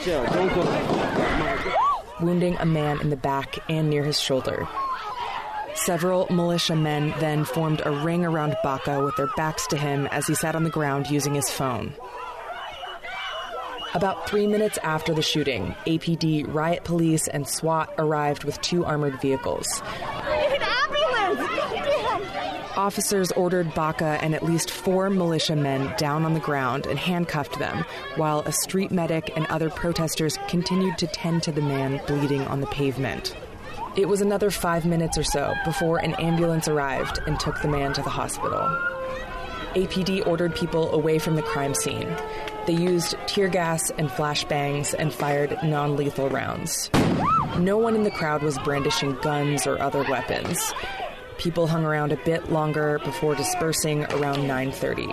wounding 2.18 2.56
a 2.60 2.64
man 2.64 2.98
in 3.02 3.10
the 3.10 3.16
back 3.16 3.58
and 3.68 3.90
near 3.90 4.04
his 4.04 4.18
shoulder. 4.18 4.66
Several 5.74 6.26
militiamen 6.30 7.12
then 7.18 7.44
formed 7.44 7.82
a 7.84 7.90
ring 7.90 8.24
around 8.24 8.56
Baca 8.62 9.02
with 9.02 9.16
their 9.16 9.28
backs 9.36 9.66
to 9.68 9.76
him 9.76 10.06
as 10.08 10.26
he 10.26 10.34
sat 10.34 10.54
on 10.54 10.64
the 10.64 10.70
ground 10.70 11.10
using 11.10 11.34
his 11.34 11.50
phone. 11.50 11.94
About 13.94 14.28
three 14.28 14.46
minutes 14.46 14.78
after 14.82 15.14
the 15.14 15.22
shooting, 15.22 15.74
APD, 15.86 16.52
riot 16.52 16.82
police, 16.84 17.28
and 17.28 17.46
SWAT 17.46 17.92
arrived 17.98 18.44
with 18.44 18.60
two 18.60 18.84
armored 18.84 19.20
vehicles. 19.20 19.66
Officers 22.76 23.30
ordered 23.32 23.72
Baca 23.74 24.18
and 24.20 24.34
at 24.34 24.42
least 24.42 24.70
four 24.70 25.10
militiamen 25.10 25.92
down 25.96 26.24
on 26.24 26.34
the 26.34 26.40
ground 26.40 26.86
and 26.86 26.98
handcuffed 26.98 27.58
them, 27.60 27.84
while 28.16 28.40
a 28.40 28.52
street 28.52 28.90
medic 28.90 29.30
and 29.36 29.46
other 29.46 29.70
protesters 29.70 30.38
continued 30.48 30.98
to 30.98 31.06
tend 31.06 31.44
to 31.44 31.52
the 31.52 31.62
man 31.62 32.00
bleeding 32.06 32.42
on 32.48 32.60
the 32.60 32.66
pavement. 32.66 33.36
It 33.96 34.08
was 34.08 34.20
another 34.20 34.50
five 34.50 34.84
minutes 34.84 35.16
or 35.16 35.22
so 35.22 35.54
before 35.64 35.98
an 35.98 36.14
ambulance 36.14 36.66
arrived 36.66 37.20
and 37.28 37.38
took 37.38 37.62
the 37.62 37.68
man 37.68 37.92
to 37.92 38.02
the 38.02 38.10
hospital. 38.10 38.58
APD 39.76 40.26
ordered 40.26 40.56
people 40.56 40.92
away 40.92 41.20
from 41.20 41.36
the 41.36 41.42
crime 41.42 41.74
scene. 41.74 42.08
They 42.66 42.72
used 42.72 43.14
tear 43.28 43.46
gas 43.46 43.90
and 43.90 44.08
flashbangs 44.08 44.96
and 44.98 45.12
fired 45.12 45.56
non 45.62 45.94
lethal 45.94 46.28
rounds. 46.28 46.90
No 47.56 47.78
one 47.78 47.94
in 47.94 48.02
the 48.02 48.10
crowd 48.10 48.42
was 48.42 48.58
brandishing 48.58 49.14
guns 49.22 49.64
or 49.64 49.80
other 49.80 50.02
weapons. 50.02 50.74
People 51.38 51.68
hung 51.68 51.84
around 51.84 52.10
a 52.10 52.16
bit 52.24 52.50
longer 52.50 52.98
before 53.04 53.36
dispersing 53.36 54.06
around 54.06 54.48
9:30. 54.48 55.06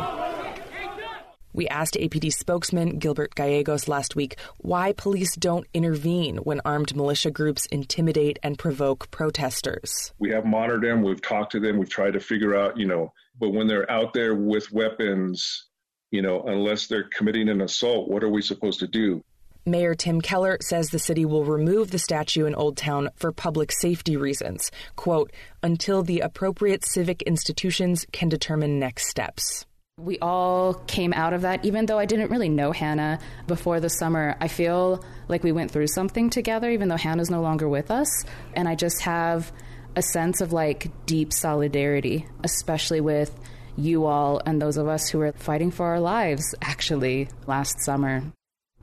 We 1.54 1.68
asked 1.68 1.96
APD 1.96 2.32
spokesman 2.34 3.00
Gilbert 3.00 3.36
Gallegos 3.36 3.88
last 3.88 4.16
week 4.16 4.38
why 4.58 4.94
police 4.94 5.36
don't 5.36 5.68
intervene 5.74 6.38
when 6.38 6.62
armed 6.64 6.96
militia 6.96 7.32
groups 7.32 7.66
intimidate 7.68 8.40
and 8.44 8.58
provoke 8.58 9.12
protesters. 9.12 10.14
We 10.20 10.30
have 10.32 10.46
monitored 10.46 10.84
them, 10.84 11.02
we've 11.02 11.22
talked 11.22 11.52
to 11.54 11.60
them, 11.60 11.78
we've 11.78 11.90
tried 11.90 12.14
to 12.14 12.20
figure 12.20 12.56
out, 12.56 12.78
you 12.78 12.88
know, 12.88 13.14
but 13.40 13.50
when 13.50 13.68
they're 13.68 13.90
out 13.90 14.14
there 14.14 14.36
with 14.36 14.72
weapons, 14.72 15.68
you 16.12 16.22
know, 16.22 16.44
unless 16.44 16.88
they're 16.88 17.10
committing 17.16 17.50
an 17.50 17.62
assault, 17.62 18.10
what 18.10 18.24
are 18.24 18.30
we 18.30 18.42
supposed 18.42 18.80
to 18.80 18.88
do? 18.88 19.24
Mayor 19.66 19.94
Tim 19.94 20.22
Keller 20.22 20.58
says 20.60 20.90
the 20.90 20.98
city 20.98 21.24
will 21.24 21.46
remove 21.46 21.92
the 21.92 22.00
statue 22.00 22.46
in 22.46 22.56
Old 22.56 22.78
Town 22.78 23.10
for 23.16 23.32
public 23.32 23.72
safety 23.72 24.18
reasons, 24.18 24.72
quote, 24.96 25.32
until 25.62 26.02
the 26.02 26.22
appropriate 26.22 26.84
civic 26.84 27.22
institutions 27.24 28.08
can 28.12 28.28
determine 28.28 28.80
next 28.80 29.08
steps. 29.08 29.68
We 29.98 30.18
all 30.20 30.74
came 30.74 31.14
out 31.14 31.34
of 31.34 31.42
that, 31.42 31.64
even 31.64 31.86
though 31.86 32.00
I 32.00 32.06
didn't 32.06 32.32
really 32.32 32.50
know 32.50 32.72
Hannah 32.72 33.20
before 33.46 33.80
the 33.80 33.90
summer. 33.90 34.36
I 34.40 34.48
feel 34.48 35.04
like 35.28 35.44
we 35.44 35.52
went 35.52 35.72
through 35.72 35.88
something 35.88 36.30
together, 36.30 36.70
even 36.70 36.88
though 36.88 36.98
Hannah's 36.98 37.30
no 37.30 37.42
longer 37.42 37.70
with 37.70 37.92
us. 37.92 38.10
And 38.56 38.68
I 38.68 38.76
just 38.76 39.02
have 39.02 39.52
a 39.96 40.02
sense 40.02 40.42
of 40.42 40.54
like 40.54 41.06
deep 41.06 41.34
solidarity, 41.34 42.26
especially 42.44 43.02
with 43.02 43.38
you 43.78 44.06
all 44.06 44.42
and 44.46 44.62
those 44.62 44.78
of 44.78 44.88
us 44.88 45.10
who 45.10 45.20
were 45.20 45.34
fighting 45.34 45.72
for 45.72 45.86
our 45.88 46.00
lives 46.00 46.56
actually 46.62 47.30
last 47.46 47.76
summer. 47.82 48.24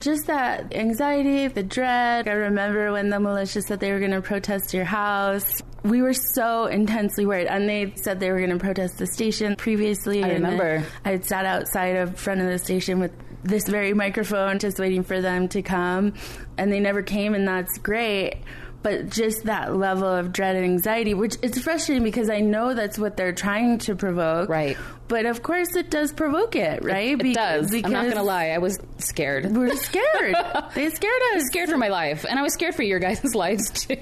Just 0.00 0.28
that 0.28 0.72
anxiety, 0.74 1.48
the 1.48 1.62
dread. 1.62 2.28
I 2.28 2.32
remember 2.32 2.92
when 2.92 3.10
the 3.10 3.18
militia 3.18 3.62
said 3.62 3.80
they 3.80 3.90
were 3.90 3.98
going 3.98 4.12
to 4.12 4.22
protest 4.22 4.72
your 4.72 4.84
house. 4.84 5.60
We 5.82 6.02
were 6.02 6.14
so 6.14 6.66
intensely 6.66 7.26
worried, 7.26 7.48
and 7.48 7.68
they 7.68 7.94
said 7.96 8.20
they 8.20 8.30
were 8.30 8.38
going 8.38 8.50
to 8.50 8.58
protest 8.58 8.98
the 8.98 9.06
station 9.06 9.56
previously. 9.56 10.22
I 10.22 10.34
remember. 10.34 10.84
I 11.04 11.10
had 11.10 11.24
sat 11.24 11.46
outside 11.46 11.96
of 11.96 12.16
front 12.16 12.40
of 12.40 12.46
the 12.46 12.58
station 12.58 13.00
with 13.00 13.12
this 13.42 13.68
very 13.68 13.92
microphone, 13.92 14.58
just 14.58 14.78
waiting 14.78 15.02
for 15.02 15.20
them 15.20 15.48
to 15.48 15.62
come, 15.62 16.14
and 16.56 16.72
they 16.72 16.80
never 16.80 17.02
came, 17.02 17.34
and 17.34 17.46
that's 17.46 17.78
great 17.78 18.42
but 18.82 19.10
just 19.10 19.44
that 19.44 19.74
level 19.74 20.08
of 20.08 20.32
dread 20.32 20.56
and 20.56 20.64
anxiety, 20.64 21.14
which 21.14 21.36
it's 21.42 21.58
frustrating 21.58 22.04
because 22.04 22.30
I 22.30 22.40
know 22.40 22.74
that's 22.74 22.98
what 22.98 23.16
they're 23.16 23.32
trying 23.32 23.78
to 23.78 23.96
provoke. 23.96 24.48
Right. 24.48 24.76
But 25.08 25.26
of 25.26 25.42
course, 25.42 25.74
it 25.74 25.90
does 25.90 26.12
provoke 26.12 26.54
it, 26.54 26.84
right? 26.84 27.08
It, 27.08 27.20
it 27.20 27.22
Be- 27.22 27.34
does. 27.34 27.74
I'm 27.74 27.90
not 27.90 28.04
going 28.04 28.16
to 28.16 28.22
lie. 28.22 28.48
I 28.48 28.58
was 28.58 28.78
scared. 28.98 29.56
We're 29.56 29.74
scared. 29.74 30.36
they 30.74 30.90
scared 30.90 31.22
us. 31.34 31.44
scared 31.46 31.70
for 31.70 31.78
my 31.78 31.88
life. 31.88 32.24
And 32.28 32.38
I 32.38 32.42
was 32.42 32.52
scared 32.52 32.74
for 32.74 32.82
your 32.82 32.98
guys' 32.98 33.34
lives, 33.34 33.70
too. 33.70 33.96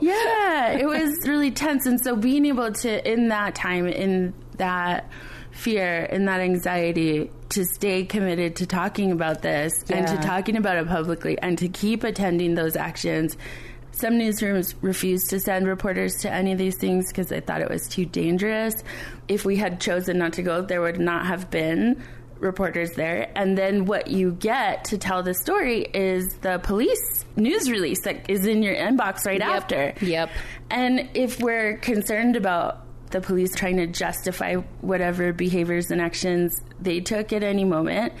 Yeah. 0.00 0.72
It 0.72 0.86
was 0.86 1.14
really 1.26 1.50
tense. 1.50 1.86
And 1.86 2.00
so 2.00 2.16
being 2.16 2.44
able 2.46 2.72
to, 2.72 3.10
in 3.10 3.28
that 3.28 3.54
time, 3.54 3.86
in 3.86 4.34
that 4.56 5.08
fear 5.52 6.06
and 6.10 6.28
that 6.28 6.40
anxiety 6.40 7.30
to 7.48 7.64
stay 7.64 8.04
committed 8.04 8.56
to 8.56 8.66
talking 8.66 9.10
about 9.10 9.42
this 9.42 9.72
yeah. 9.88 9.96
and 9.96 10.06
to 10.06 10.16
talking 10.26 10.56
about 10.56 10.76
it 10.76 10.86
publicly 10.86 11.38
and 11.38 11.58
to 11.58 11.68
keep 11.68 12.04
attending 12.04 12.54
those 12.54 12.76
actions 12.76 13.36
some 13.98 14.14
newsrooms 14.14 14.74
refused 14.80 15.30
to 15.30 15.40
send 15.40 15.66
reporters 15.66 16.16
to 16.18 16.30
any 16.30 16.52
of 16.52 16.58
these 16.58 16.76
things 16.76 17.08
because 17.08 17.28
they 17.28 17.40
thought 17.40 17.60
it 17.60 17.70
was 17.70 17.88
too 17.88 18.06
dangerous. 18.06 18.82
If 19.26 19.44
we 19.44 19.56
had 19.56 19.80
chosen 19.80 20.18
not 20.18 20.34
to 20.34 20.42
go, 20.42 20.62
there 20.62 20.80
would 20.80 21.00
not 21.00 21.26
have 21.26 21.50
been 21.50 22.02
reporters 22.38 22.92
there. 22.92 23.30
And 23.34 23.58
then 23.58 23.84
what 23.84 24.08
you 24.08 24.32
get 24.32 24.84
to 24.86 24.98
tell 24.98 25.22
the 25.22 25.34
story 25.34 25.82
is 25.82 26.34
the 26.36 26.58
police 26.58 27.24
news 27.36 27.70
release 27.70 28.02
that 28.02 28.30
is 28.30 28.46
in 28.46 28.62
your 28.62 28.74
inbox 28.74 29.26
right 29.26 29.40
yep. 29.40 29.48
after. 29.48 29.94
Yep. 30.00 30.30
And 30.70 31.08
if 31.14 31.40
we're 31.40 31.78
concerned 31.78 32.36
about 32.36 32.84
the 33.10 33.20
police 33.20 33.54
trying 33.54 33.78
to 33.78 33.86
justify 33.86 34.54
whatever 34.80 35.32
behaviors 35.32 35.90
and 35.90 36.00
actions 36.00 36.62
they 36.80 37.00
took 37.00 37.32
at 37.32 37.42
any 37.42 37.64
moment, 37.64 38.12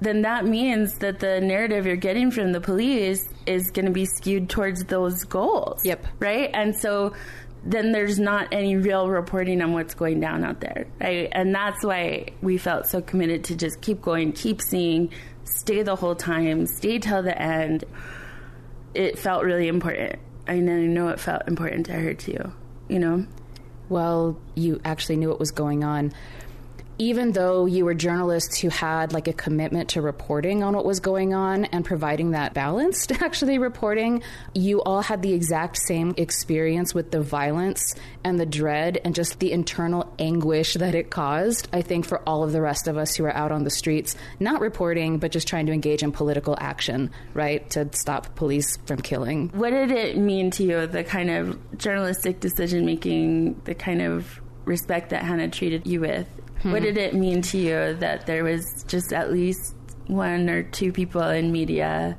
then 0.00 0.22
that 0.22 0.44
means 0.44 0.98
that 0.98 1.20
the 1.20 1.40
narrative 1.40 1.86
you're 1.86 1.96
getting 1.96 2.30
from 2.30 2.52
the 2.52 2.60
police 2.60 3.28
is 3.46 3.70
going 3.70 3.86
to 3.86 3.92
be 3.92 4.04
skewed 4.04 4.48
towards 4.48 4.84
those 4.84 5.24
goals. 5.24 5.84
Yep. 5.84 6.06
Right? 6.18 6.50
And 6.52 6.76
so 6.76 7.14
then 7.64 7.92
there's 7.92 8.18
not 8.18 8.48
any 8.52 8.76
real 8.76 9.08
reporting 9.08 9.62
on 9.62 9.72
what's 9.72 9.94
going 9.94 10.20
down 10.20 10.44
out 10.44 10.60
there. 10.60 10.86
Right? 11.00 11.28
And 11.32 11.54
that's 11.54 11.82
why 11.82 12.28
we 12.42 12.58
felt 12.58 12.86
so 12.86 13.00
committed 13.00 13.44
to 13.44 13.56
just 13.56 13.80
keep 13.80 14.02
going, 14.02 14.32
keep 14.32 14.60
seeing, 14.60 15.10
stay 15.44 15.82
the 15.82 15.96
whole 15.96 16.14
time, 16.14 16.66
stay 16.66 16.98
till 16.98 17.22
the 17.22 17.40
end. 17.40 17.84
It 18.94 19.18
felt 19.18 19.44
really 19.44 19.68
important. 19.68 20.20
I 20.46 20.60
know 20.60 21.08
it 21.08 21.18
felt 21.18 21.42
important 21.48 21.86
to 21.86 21.92
her 21.92 22.14
too, 22.14 22.52
you 22.88 22.98
know? 22.98 23.26
Well, 23.88 24.38
you 24.54 24.80
actually 24.84 25.16
knew 25.16 25.28
what 25.28 25.38
was 25.38 25.52
going 25.52 25.84
on 25.84 26.12
even 26.98 27.32
though 27.32 27.66
you 27.66 27.84
were 27.84 27.94
journalists 27.94 28.58
who 28.58 28.68
had 28.68 29.12
like 29.12 29.28
a 29.28 29.32
commitment 29.32 29.90
to 29.90 30.00
reporting 30.00 30.62
on 30.62 30.74
what 30.74 30.84
was 30.84 31.00
going 31.00 31.34
on 31.34 31.66
and 31.66 31.84
providing 31.84 32.30
that 32.30 32.54
balanced 32.54 33.12
actually 33.22 33.58
reporting, 33.58 34.22
you 34.54 34.82
all 34.82 35.02
had 35.02 35.22
the 35.22 35.32
exact 35.32 35.76
same 35.76 36.14
experience 36.16 36.94
with 36.94 37.10
the 37.10 37.20
violence 37.20 37.94
and 38.24 38.40
the 38.40 38.46
dread 38.46 38.98
and 39.04 39.14
just 39.14 39.38
the 39.40 39.52
internal 39.52 40.12
anguish 40.18 40.74
that 40.74 40.94
it 40.94 41.10
caused. 41.10 41.68
I 41.72 41.82
think 41.82 42.06
for 42.06 42.20
all 42.26 42.42
of 42.42 42.52
the 42.52 42.62
rest 42.62 42.88
of 42.88 42.96
us 42.96 43.14
who 43.14 43.24
are 43.24 43.34
out 43.34 43.52
on 43.52 43.64
the 43.64 43.70
streets, 43.70 44.16
not 44.40 44.60
reporting, 44.60 45.18
but 45.18 45.32
just 45.32 45.46
trying 45.46 45.66
to 45.66 45.72
engage 45.72 46.02
in 46.02 46.12
political 46.12 46.56
action, 46.58 47.10
right, 47.34 47.68
to 47.70 47.88
stop 47.92 48.34
police 48.36 48.78
from 48.86 49.00
killing. 49.00 49.50
What 49.50 49.70
did 49.70 49.90
it 49.90 50.16
mean 50.16 50.50
to 50.52 50.64
you, 50.64 50.86
the 50.86 51.04
kind 51.04 51.30
of 51.30 51.78
journalistic 51.78 52.40
decision 52.40 52.86
making, 52.86 53.60
the 53.64 53.74
kind 53.74 54.00
of 54.00 54.40
respect 54.64 55.10
that 55.10 55.22
Hannah 55.22 55.48
treated 55.48 55.86
you 55.86 56.00
with 56.00 56.26
What 56.72 56.82
did 56.82 56.98
it 56.98 57.14
mean 57.14 57.42
to 57.42 57.58
you 57.58 57.94
that 58.00 58.26
there 58.26 58.44
was 58.44 58.84
just 58.88 59.12
at 59.12 59.32
least 59.32 59.74
one 60.06 60.48
or 60.48 60.62
two 60.62 60.92
people 60.92 61.22
in 61.22 61.52
media 61.52 62.16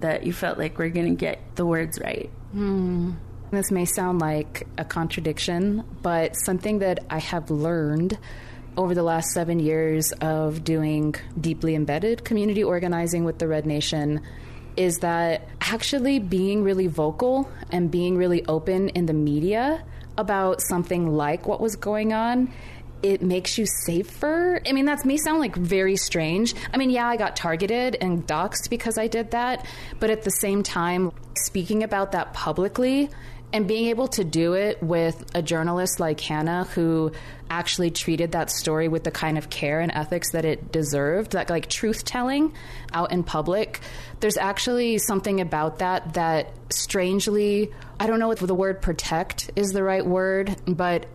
that 0.00 0.24
you 0.24 0.32
felt 0.32 0.58
like 0.58 0.78
were 0.78 0.88
going 0.88 1.06
to 1.06 1.14
get 1.14 1.56
the 1.56 1.66
words 1.66 1.98
right? 2.00 2.30
Hmm. 2.52 3.12
This 3.50 3.70
may 3.72 3.84
sound 3.84 4.20
like 4.20 4.66
a 4.78 4.84
contradiction, 4.84 5.84
but 6.02 6.36
something 6.36 6.78
that 6.78 7.00
I 7.10 7.18
have 7.18 7.50
learned 7.50 8.16
over 8.76 8.94
the 8.94 9.02
last 9.02 9.30
seven 9.32 9.58
years 9.58 10.12
of 10.20 10.62
doing 10.62 11.16
deeply 11.40 11.74
embedded 11.74 12.24
community 12.24 12.62
organizing 12.62 13.24
with 13.24 13.38
the 13.38 13.48
Red 13.48 13.66
Nation 13.66 14.22
is 14.76 14.98
that 14.98 15.48
actually 15.60 16.20
being 16.20 16.62
really 16.62 16.86
vocal 16.86 17.50
and 17.72 17.90
being 17.90 18.16
really 18.16 18.46
open 18.46 18.88
in 18.90 19.06
the 19.06 19.12
media 19.12 19.84
about 20.16 20.60
something 20.62 21.16
like 21.16 21.46
what 21.46 21.60
was 21.60 21.76
going 21.76 22.12
on 22.12 22.52
it 23.02 23.22
makes 23.22 23.58
you 23.58 23.66
safer. 23.84 24.60
I 24.66 24.72
mean, 24.72 24.84
that 24.86 25.04
may 25.04 25.16
sound 25.16 25.40
like 25.40 25.56
very 25.56 25.96
strange. 25.96 26.54
I 26.72 26.76
mean, 26.76 26.90
yeah, 26.90 27.06
I 27.06 27.16
got 27.16 27.36
targeted 27.36 27.96
and 28.00 28.26
doxxed 28.26 28.68
because 28.68 28.98
I 28.98 29.06
did 29.06 29.30
that, 29.32 29.66
but 29.98 30.10
at 30.10 30.22
the 30.22 30.30
same 30.30 30.62
time, 30.62 31.12
speaking 31.36 31.82
about 31.82 32.12
that 32.12 32.32
publicly 32.34 33.08
and 33.52 33.66
being 33.66 33.88
able 33.88 34.08
to 34.08 34.24
do 34.24 34.54
it 34.54 34.80
with 34.82 35.24
a 35.34 35.42
journalist 35.42 35.98
like 35.98 36.20
Hannah 36.20 36.64
who 36.74 37.12
actually 37.50 37.90
treated 37.90 38.32
that 38.32 38.48
story 38.48 38.86
with 38.86 39.02
the 39.02 39.10
kind 39.10 39.36
of 39.36 39.50
care 39.50 39.80
and 39.80 39.90
ethics 39.90 40.30
that 40.32 40.44
it 40.44 40.70
deserved, 40.70 41.32
that 41.32 41.50
like 41.50 41.68
truth 41.68 42.04
telling 42.04 42.52
out 42.92 43.10
in 43.10 43.24
public. 43.24 43.80
There's 44.20 44.36
actually 44.36 44.98
something 44.98 45.40
about 45.40 45.80
that 45.80 46.14
that 46.14 46.52
strangely, 46.70 47.72
I 47.98 48.06
don't 48.06 48.20
know 48.20 48.30
if 48.30 48.38
the 48.38 48.54
word 48.54 48.80
protect 48.80 49.50
is 49.56 49.70
the 49.72 49.82
right 49.82 50.06
word, 50.06 50.54
but 50.68 51.06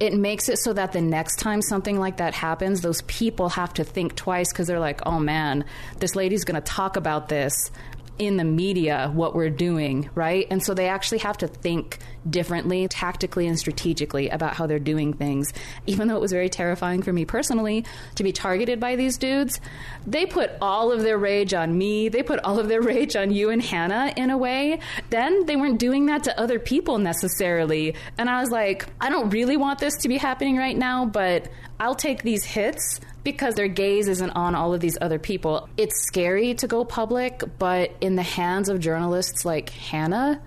it 0.00 0.12
makes 0.12 0.48
it 0.48 0.58
so 0.58 0.72
that 0.72 0.92
the 0.92 1.00
next 1.00 1.36
time 1.38 1.62
something 1.62 1.98
like 1.98 2.16
that 2.16 2.34
happens, 2.34 2.80
those 2.80 3.02
people 3.02 3.50
have 3.50 3.72
to 3.74 3.84
think 3.84 4.16
twice 4.16 4.52
because 4.52 4.66
they're 4.66 4.80
like, 4.80 5.00
oh 5.06 5.20
man, 5.20 5.64
this 6.00 6.16
lady's 6.16 6.44
going 6.44 6.60
to 6.60 6.66
talk 6.66 6.96
about 6.96 7.28
this. 7.28 7.70
In 8.18 8.36
the 8.36 8.44
media 8.44 9.10
what 9.12 9.34
we're 9.34 9.50
doing, 9.50 10.08
right? 10.14 10.46
And 10.50 10.62
so 10.62 10.74
they 10.74 10.88
actually 10.88 11.18
have 11.18 11.38
to 11.38 11.48
think 11.48 11.98
differently, 12.28 12.86
tactically 12.88 13.46
and 13.46 13.58
strategically 13.58 14.28
about 14.28 14.54
how 14.54 14.66
they're 14.66 14.78
doing 14.78 15.12
things. 15.12 15.52
Even 15.86 16.08
though 16.08 16.16
it 16.16 16.20
was 16.20 16.32
very 16.32 16.48
terrifying 16.48 17.02
for 17.02 17.12
me 17.12 17.24
personally 17.24 17.84
to 18.14 18.22
be 18.22 18.32
targeted 18.32 18.80
by 18.80 18.96
these 18.96 19.18
dudes, 19.18 19.60
they 20.06 20.26
put 20.26 20.50
all 20.60 20.92
of 20.92 21.02
their 21.02 21.18
rage 21.18 21.54
on 21.54 21.76
me. 21.76 22.08
They 22.08 22.22
put 22.22 22.40
all 22.40 22.58
of 22.58 22.68
their 22.68 22.80
rage 22.80 23.16
on 23.16 23.30
you 23.30 23.50
and 23.50 23.62
Hannah 23.62 24.12
in 24.16 24.30
a 24.30 24.38
way. 24.38 24.80
Then 25.10 25.46
they 25.46 25.56
weren't 25.56 25.78
doing 25.78 26.06
that 26.06 26.24
to 26.24 26.40
other 26.40 26.58
people 26.58 26.98
necessarily. 26.98 27.94
And 28.16 28.30
I 28.30 28.40
was 28.40 28.50
like, 28.50 28.86
I 29.00 29.10
don't 29.10 29.30
really 29.30 29.56
want 29.56 29.78
this 29.78 29.96
to 29.98 30.08
be 30.08 30.18
happening 30.18 30.56
right 30.56 30.76
now, 30.76 31.04
but 31.04 31.48
I'll 31.80 31.94
take 31.94 32.22
these 32.22 32.44
hits 32.44 33.00
because 33.24 33.54
their 33.54 33.68
gaze 33.68 34.06
isn't 34.06 34.30
on 34.30 34.54
all 34.54 34.74
of 34.74 34.80
these 34.80 34.98
other 35.00 35.18
people. 35.18 35.68
It's 35.76 36.06
scary 36.06 36.54
to 36.54 36.66
go 36.68 36.84
public, 36.84 37.42
but 37.58 37.90
in 38.00 38.16
the 38.16 38.22
hands 38.22 38.68
of 38.68 38.78
journalists 38.78 39.44
like 39.44 39.70
Hannah, 39.70 40.40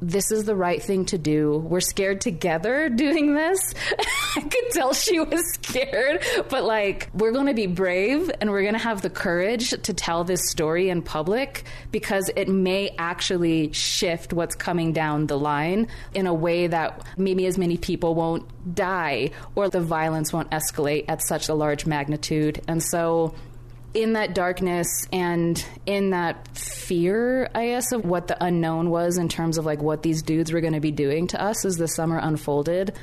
this 0.00 0.30
is 0.30 0.44
the 0.44 0.54
right 0.54 0.82
thing 0.82 1.04
to 1.06 1.18
do. 1.18 1.58
We're 1.58 1.80
scared 1.80 2.20
together 2.20 2.88
doing 2.94 3.34
this. 3.34 3.74
I 4.36 4.40
could 4.40 4.70
tell 4.72 4.94
she 4.94 5.20
was 5.20 5.42
scared, 5.54 6.24
but 6.48 6.64
like, 6.64 7.10
we're 7.14 7.32
going 7.32 7.46
to 7.46 7.54
be 7.54 7.66
brave 7.66 8.30
and 8.40 8.50
we're 8.50 8.62
going 8.62 8.74
to 8.74 8.80
have 8.80 9.02
the 9.02 9.10
courage 9.10 9.70
to 9.70 9.94
tell 9.94 10.24
this 10.24 10.50
story 10.50 10.90
in 10.90 11.02
public 11.02 11.64
because 11.90 12.30
it 12.36 12.48
may 12.48 12.94
actually 12.98 13.72
shift 13.72 14.32
what's 14.32 14.54
coming 14.54 14.92
down 14.92 15.26
the 15.26 15.38
line 15.38 15.88
in 16.14 16.26
a 16.26 16.34
way 16.34 16.66
that 16.66 17.02
maybe 17.16 17.46
as 17.46 17.58
many 17.58 17.76
people 17.76 18.14
won't 18.14 18.46
die 18.74 19.30
or 19.54 19.68
the 19.68 19.80
violence 19.80 20.32
won't 20.32 20.50
escalate 20.50 21.04
at 21.08 21.22
such 21.22 21.48
a 21.48 21.54
large 21.54 21.86
magnitude. 21.86 22.60
And 22.68 22.82
so, 22.82 23.34
in 23.94 24.12
that 24.14 24.34
darkness 24.34 25.06
and 25.12 25.64
in 25.86 26.10
that 26.10 26.56
fear, 26.56 27.50
I 27.54 27.68
guess, 27.68 27.92
of 27.92 28.04
what 28.04 28.28
the 28.28 28.42
unknown 28.42 28.90
was 28.90 29.18
in 29.18 29.28
terms 29.28 29.58
of 29.58 29.66
like 29.66 29.80
what 29.80 30.02
these 30.02 30.22
dudes 30.22 30.52
were 30.52 30.60
going 30.60 30.74
to 30.74 30.80
be 30.80 30.90
doing 30.90 31.26
to 31.28 31.42
us 31.42 31.64
as 31.64 31.76
the 31.76 31.88
summer 31.88 32.18
unfolded, 32.18 32.94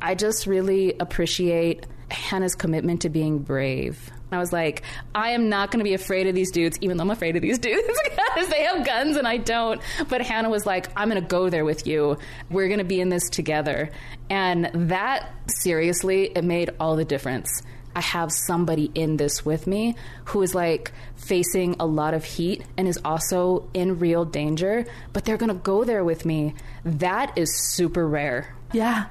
I 0.00 0.14
just 0.14 0.46
really 0.46 0.94
appreciate 0.98 1.86
Hannah's 2.10 2.54
commitment 2.54 3.02
to 3.02 3.08
being 3.08 3.40
brave. 3.40 4.10
I 4.32 4.38
was 4.38 4.52
like, 4.52 4.82
I 5.14 5.30
am 5.30 5.48
not 5.48 5.70
going 5.70 5.80
to 5.80 5.84
be 5.84 5.94
afraid 5.94 6.28
of 6.28 6.34
these 6.34 6.52
dudes, 6.52 6.78
even 6.80 6.96
though 6.96 7.02
I'm 7.02 7.10
afraid 7.10 7.36
of 7.36 7.42
these 7.42 7.58
dudes 7.60 7.98
because 8.04 8.48
they 8.48 8.62
have 8.62 8.86
guns 8.86 9.16
and 9.16 9.26
I 9.26 9.38
don't. 9.38 9.80
But 10.08 10.22
Hannah 10.22 10.50
was 10.50 10.66
like, 10.66 10.88
I'm 10.96 11.10
going 11.10 11.20
to 11.20 11.28
go 11.28 11.50
there 11.50 11.64
with 11.64 11.86
you. 11.86 12.16
We're 12.48 12.68
going 12.68 12.78
to 12.78 12.84
be 12.84 13.00
in 13.00 13.08
this 13.08 13.28
together. 13.28 13.90
And 14.28 14.70
that, 14.88 15.28
seriously, 15.46 16.30
it 16.34 16.44
made 16.44 16.70
all 16.78 16.96
the 16.96 17.04
difference. 17.04 17.62
I 17.94 18.00
have 18.00 18.30
somebody 18.32 18.90
in 18.94 19.16
this 19.16 19.44
with 19.44 19.66
me 19.66 19.96
who 20.26 20.42
is 20.42 20.54
like 20.54 20.92
facing 21.16 21.76
a 21.80 21.86
lot 21.86 22.14
of 22.14 22.24
heat 22.24 22.64
and 22.76 22.86
is 22.86 22.98
also 23.04 23.68
in 23.74 23.98
real 23.98 24.24
danger, 24.24 24.86
but 25.12 25.24
they're 25.24 25.36
going 25.36 25.48
to 25.48 25.54
go 25.54 25.84
there 25.84 26.04
with 26.04 26.24
me. 26.24 26.54
That 26.84 27.36
is 27.36 27.72
super 27.74 28.06
rare. 28.06 28.54
Yeah. 28.72 29.06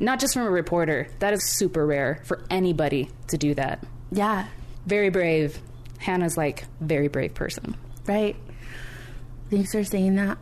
Not 0.00 0.20
just 0.20 0.34
from 0.34 0.42
a 0.42 0.50
reporter, 0.50 1.08
that 1.18 1.32
is 1.32 1.44
super 1.56 1.86
rare 1.86 2.20
for 2.24 2.44
anybody 2.50 3.10
to 3.28 3.38
do 3.38 3.54
that. 3.54 3.84
Yeah. 4.10 4.46
Very 4.86 5.10
brave. 5.10 5.58
Hannah's 5.98 6.36
like 6.36 6.64
very 6.80 7.08
brave 7.08 7.34
person. 7.34 7.76
Right. 8.06 8.36
Thanks 9.50 9.72
for 9.72 9.84
saying 9.84 10.16
that. 10.16 10.38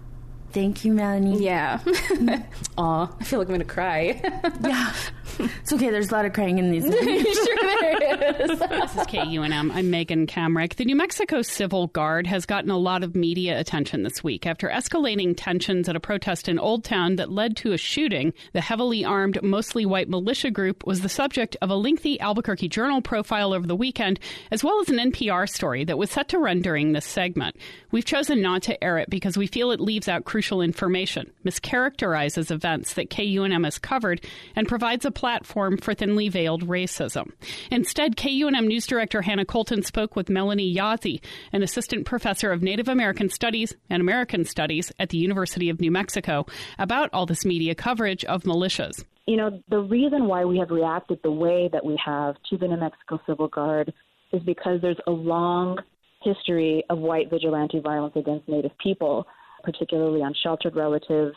Thank 0.52 0.84
you, 0.84 0.92
Melanie. 0.92 1.42
Yeah. 1.44 1.80
Aw, 2.78 3.12
I 3.20 3.24
feel 3.24 3.38
like 3.38 3.48
I'm 3.48 3.58
to 3.58 3.64
cry. 3.64 4.20
yeah. 4.64 4.92
It's 5.38 5.72
okay. 5.72 5.90
There's 5.90 6.10
a 6.10 6.14
lot 6.14 6.24
of 6.24 6.32
crying 6.32 6.58
in 6.58 6.70
these. 6.70 6.84
sure 6.84 7.56
there 7.90 8.34
is. 8.40 8.58
this 8.58 8.94
is 8.94 9.06
KUNM. 9.06 9.72
I'm 9.72 9.90
Megan 9.90 10.26
Kamerick. 10.26 10.76
The 10.76 10.84
New 10.84 10.96
Mexico 10.96 11.42
Civil 11.42 11.88
Guard 11.88 12.26
has 12.26 12.46
gotten 12.46 12.70
a 12.70 12.78
lot 12.78 13.02
of 13.02 13.14
media 13.14 13.58
attention 13.58 14.02
this 14.02 14.24
week 14.24 14.46
after 14.46 14.68
escalating 14.68 15.34
tensions 15.36 15.88
at 15.88 15.96
a 15.96 16.00
protest 16.00 16.48
in 16.48 16.58
Old 16.58 16.84
Town 16.84 17.16
that 17.16 17.30
led 17.30 17.56
to 17.58 17.72
a 17.72 17.78
shooting. 17.78 18.32
The 18.52 18.60
heavily 18.60 19.04
armed, 19.04 19.42
mostly 19.42 19.84
white 19.84 20.08
militia 20.08 20.50
group 20.50 20.86
was 20.86 21.00
the 21.00 21.08
subject 21.08 21.56
of 21.60 21.70
a 21.70 21.74
lengthy 21.74 22.18
Albuquerque 22.20 22.68
Journal 22.68 23.02
profile 23.02 23.52
over 23.52 23.66
the 23.66 23.76
weekend, 23.76 24.18
as 24.50 24.64
well 24.64 24.80
as 24.80 24.88
an 24.88 24.96
NPR 25.12 25.48
story 25.48 25.84
that 25.84 25.98
was 25.98 26.10
set 26.10 26.28
to 26.28 26.38
run 26.38 26.60
during 26.62 26.92
this 26.92 27.04
segment. 27.04 27.56
We've 27.90 28.04
chosen 28.04 28.42
not 28.42 28.62
to 28.62 28.82
air 28.82 28.98
it 28.98 29.10
because 29.10 29.36
we 29.36 29.46
feel 29.46 29.70
it 29.70 29.80
leaves 29.80 30.08
out 30.08 30.24
crucial 30.24 30.62
information, 30.62 31.30
mischaracterizes 31.44 32.50
events 32.50 32.94
that 32.94 33.10
KUNM 33.10 33.64
has 33.64 33.78
covered, 33.78 34.24
and 34.54 34.68
provides 34.68 35.04
a 35.04 35.10
platform 35.26 35.76
for 35.76 35.92
thinly 35.92 36.28
veiled 36.28 36.68
racism. 36.68 37.32
Instead, 37.72 38.14
KUNM 38.14 38.68
News 38.68 38.86
Director 38.86 39.22
Hannah 39.22 39.44
Colton 39.44 39.82
spoke 39.82 40.14
with 40.14 40.30
Melanie 40.30 40.72
Yazzie, 40.72 41.20
an 41.52 41.64
assistant 41.64 42.06
professor 42.06 42.52
of 42.52 42.62
Native 42.62 42.86
American 42.86 43.28
Studies 43.28 43.74
and 43.90 44.00
American 44.00 44.44
Studies 44.44 44.92
at 45.00 45.08
the 45.08 45.18
University 45.18 45.68
of 45.68 45.80
New 45.80 45.90
Mexico, 45.90 46.46
about 46.78 47.10
all 47.12 47.26
this 47.26 47.44
media 47.44 47.74
coverage 47.74 48.24
of 48.26 48.44
militias. 48.44 49.04
You 49.26 49.36
know, 49.36 49.60
the 49.68 49.80
reason 49.80 50.28
why 50.28 50.44
we 50.44 50.58
have 50.58 50.70
reacted 50.70 51.18
the 51.24 51.32
way 51.32 51.68
that 51.72 51.84
we 51.84 51.98
have 52.06 52.36
to 52.48 52.56
the 52.56 52.68
New 52.68 52.76
Mexico 52.76 53.18
Civil 53.26 53.48
Guard 53.48 53.92
is 54.32 54.40
because 54.44 54.80
there's 54.80 55.00
a 55.08 55.10
long 55.10 55.76
history 56.22 56.84
of 56.88 56.98
white 56.98 57.30
vigilante 57.30 57.80
violence 57.80 58.14
against 58.14 58.48
Native 58.48 58.78
people, 58.78 59.26
particularly 59.64 60.20
on 60.20 60.32
sheltered 60.40 60.76
relatives 60.76 61.34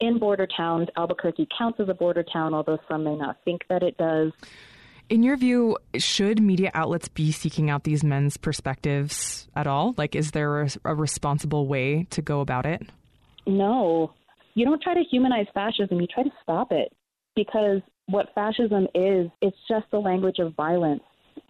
in 0.00 0.18
border 0.18 0.46
towns. 0.56 0.88
Albuquerque 0.96 1.48
counts 1.56 1.80
as 1.80 1.88
a 1.88 1.94
border 1.94 2.24
town, 2.32 2.54
although 2.54 2.78
some 2.88 3.04
may 3.04 3.16
not 3.16 3.36
think 3.44 3.62
that 3.68 3.82
it 3.82 3.96
does. 3.96 4.32
In 5.08 5.22
your 5.22 5.36
view, 5.36 5.76
should 5.96 6.40
media 6.40 6.70
outlets 6.72 7.08
be 7.08 7.32
seeking 7.32 7.68
out 7.68 7.84
these 7.84 8.04
men's 8.04 8.36
perspectives 8.36 9.48
at 9.56 9.66
all? 9.66 9.94
Like, 9.96 10.14
is 10.14 10.30
there 10.30 10.62
a, 10.62 10.68
a 10.84 10.94
responsible 10.94 11.66
way 11.66 12.06
to 12.10 12.22
go 12.22 12.40
about 12.40 12.64
it? 12.64 12.82
No. 13.46 14.12
You 14.54 14.64
don't 14.64 14.80
try 14.80 14.94
to 14.94 15.02
humanize 15.10 15.46
fascism, 15.52 16.00
you 16.00 16.06
try 16.06 16.22
to 16.22 16.30
stop 16.42 16.70
it. 16.70 16.92
Because 17.34 17.80
what 18.06 18.28
fascism 18.34 18.86
is, 18.94 19.28
it's 19.40 19.56
just 19.68 19.86
the 19.90 19.98
language 19.98 20.38
of 20.38 20.54
violence. 20.54 21.02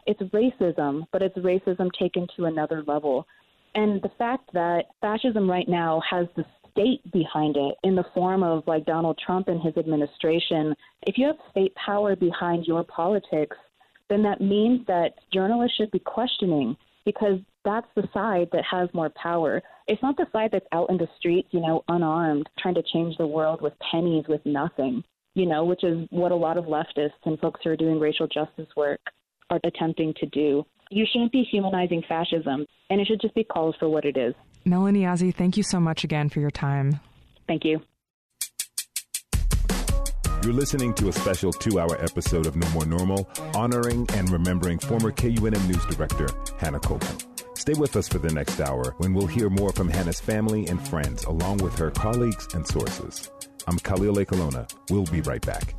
It's 0.07 0.21
racism, 0.33 1.03
but 1.13 1.23
it's 1.23 1.37
racism 1.39 1.89
taken 1.99 2.27
to 2.37 2.47
another 2.47 2.83
level. 2.87 3.27
And 3.75 4.01
the 4.03 4.11
fact 4.19 4.51
that 4.55 4.87
fascism 5.01 5.49
right 5.49 5.69
now 5.69 6.03
has 6.11 6.27
the 6.37 6.45
state 6.71 7.01
behind 7.13 7.57
it 7.57 7.75
in 7.85 7.95
the 7.95 8.05
form 8.15 8.43
of 8.43 8.65
like 8.67 8.85
Donald 8.87 9.19
Trump 9.25 9.49
and 9.49 9.61
his 9.61 9.77
administration, 9.77 10.75
if 11.03 11.19
you 11.19 11.27
have 11.27 11.37
state 11.51 11.75
power 11.75 12.17
behind 12.17 12.67
your 12.67 12.85
politics, 12.85 13.57
then 14.09 14.23
that 14.23 14.41
means 14.41 14.87
that 14.87 15.15
journalists 15.33 15.77
should 15.77 15.91
be 15.91 16.01
questioning 16.01 16.77
because 17.05 17.39
that's 17.65 17.87
the 17.95 18.09
side 18.13 18.49
that 18.53 18.65
has 18.71 18.89
more 18.93 19.11
power. 19.11 19.63
It's 19.87 20.03
not 20.03 20.17
the 20.17 20.27
side 20.33 20.51
that's 20.53 20.67
out 20.73 20.91
in 20.91 20.97
the 20.97 21.09
streets, 21.19 21.49
you 21.53 21.61
know, 21.61 21.83
unarmed, 21.89 22.49
trying 22.59 22.75
to 22.75 22.83
change 22.93 23.17
the 23.17 23.27
world 23.27 23.63
with 23.63 23.73
pennies 23.91 24.25
with 24.29 24.45
nothing, 24.45 25.03
you 25.35 25.47
know, 25.47 25.65
which 25.65 25.85
is 25.85 26.07
what 26.11 26.33
a 26.33 26.37
lot 26.37 26.57
of 26.57 26.65
leftists 26.65 27.11
and 27.25 27.39
folks 27.41 27.61
who 27.63 27.71
are 27.71 27.77
doing 27.77 27.99
racial 27.99 28.27
justice 28.27 28.69
work 28.77 29.01
are 29.51 29.61
attempting 29.65 30.15
to 30.21 30.27
do. 30.27 30.65
You 30.91 31.07
shouldn't 31.11 31.33
be 31.33 31.45
humanizing 31.45 32.03
fascism, 32.09 32.67
and 32.91 33.01
it 33.01 33.07
should 33.07 33.21
just 33.21 33.35
be 33.35 33.45
called 33.45 33.77
for 33.79 33.89
what 33.89 34.05
it 34.05 34.17
is. 34.17 34.35
Melanie 34.65 35.03
Yazzie, 35.03 35.35
thank 35.35 35.57
you 35.57 35.63
so 35.63 35.81
much 35.81 36.05
again 36.05 36.29
for 36.29 36.41
your 36.41 36.51
time. 36.51 37.01
Thank 37.47 37.65
you. 37.65 37.81
You're 40.43 40.55
listening 40.55 40.95
to 40.95 41.09
a 41.09 41.13
special 41.13 41.53
two 41.53 41.79
hour 41.79 42.03
episode 42.03 42.47
of 42.47 42.57
No 42.57 42.67
More 42.71 42.87
Normal, 42.87 43.29
honoring 43.55 44.07
and 44.15 44.31
remembering 44.31 44.79
former 44.79 45.13
KUNM 45.13 45.67
News 45.67 45.85
Director 45.87 46.29
Hannah 46.59 46.81
Colton. 46.81 47.19
Stay 47.55 47.75
with 47.75 47.95
us 47.97 48.09
for 48.09 48.19
the 48.19 48.33
next 48.33 48.59
hour 48.59 48.95
when 48.99 49.13
we'll 49.13 49.27
hear 49.27 49.51
more 49.51 49.71
from 49.73 49.89
Hannah's 49.89 50.19
family 50.19 50.67
and 50.69 50.81
friends, 50.89 51.25
along 51.25 51.59
with 51.59 51.79
her 51.79 51.91
colleagues 51.91 52.49
and 52.55 52.67
sources. 52.67 53.31
I'm 53.67 53.79
Khalil 53.79 54.15
Ekulona. 54.17 54.67
We'll 54.89 55.05
be 55.05 55.21
right 55.21 55.45
back. 55.45 55.75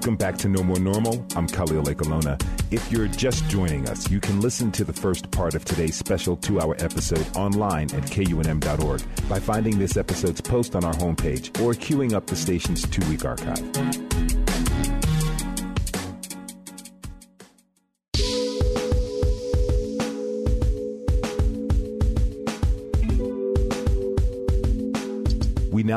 Welcome 0.00 0.16
back 0.16 0.38
to 0.38 0.48
No 0.48 0.62
More 0.62 0.78
Normal. 0.78 1.22
I'm 1.36 1.46
Khalil 1.46 1.84
Ekulona. 1.84 2.42
If 2.70 2.90
you're 2.90 3.06
just 3.06 3.46
joining 3.50 3.86
us, 3.86 4.10
you 4.10 4.18
can 4.18 4.40
listen 4.40 4.72
to 4.72 4.82
the 4.82 4.94
first 4.94 5.30
part 5.30 5.54
of 5.54 5.66
today's 5.66 5.94
special 5.94 6.38
two 6.38 6.58
hour 6.58 6.74
episode 6.78 7.26
online 7.36 7.94
at 7.94 8.04
kunm.org 8.04 9.02
by 9.28 9.38
finding 9.38 9.78
this 9.78 9.98
episode's 9.98 10.40
post 10.40 10.74
on 10.74 10.84
our 10.84 10.94
homepage 10.94 11.48
or 11.60 11.74
queuing 11.74 12.14
up 12.14 12.24
the 12.24 12.34
station's 12.34 12.88
two 12.88 13.06
week 13.10 13.26
archive. 13.26 14.09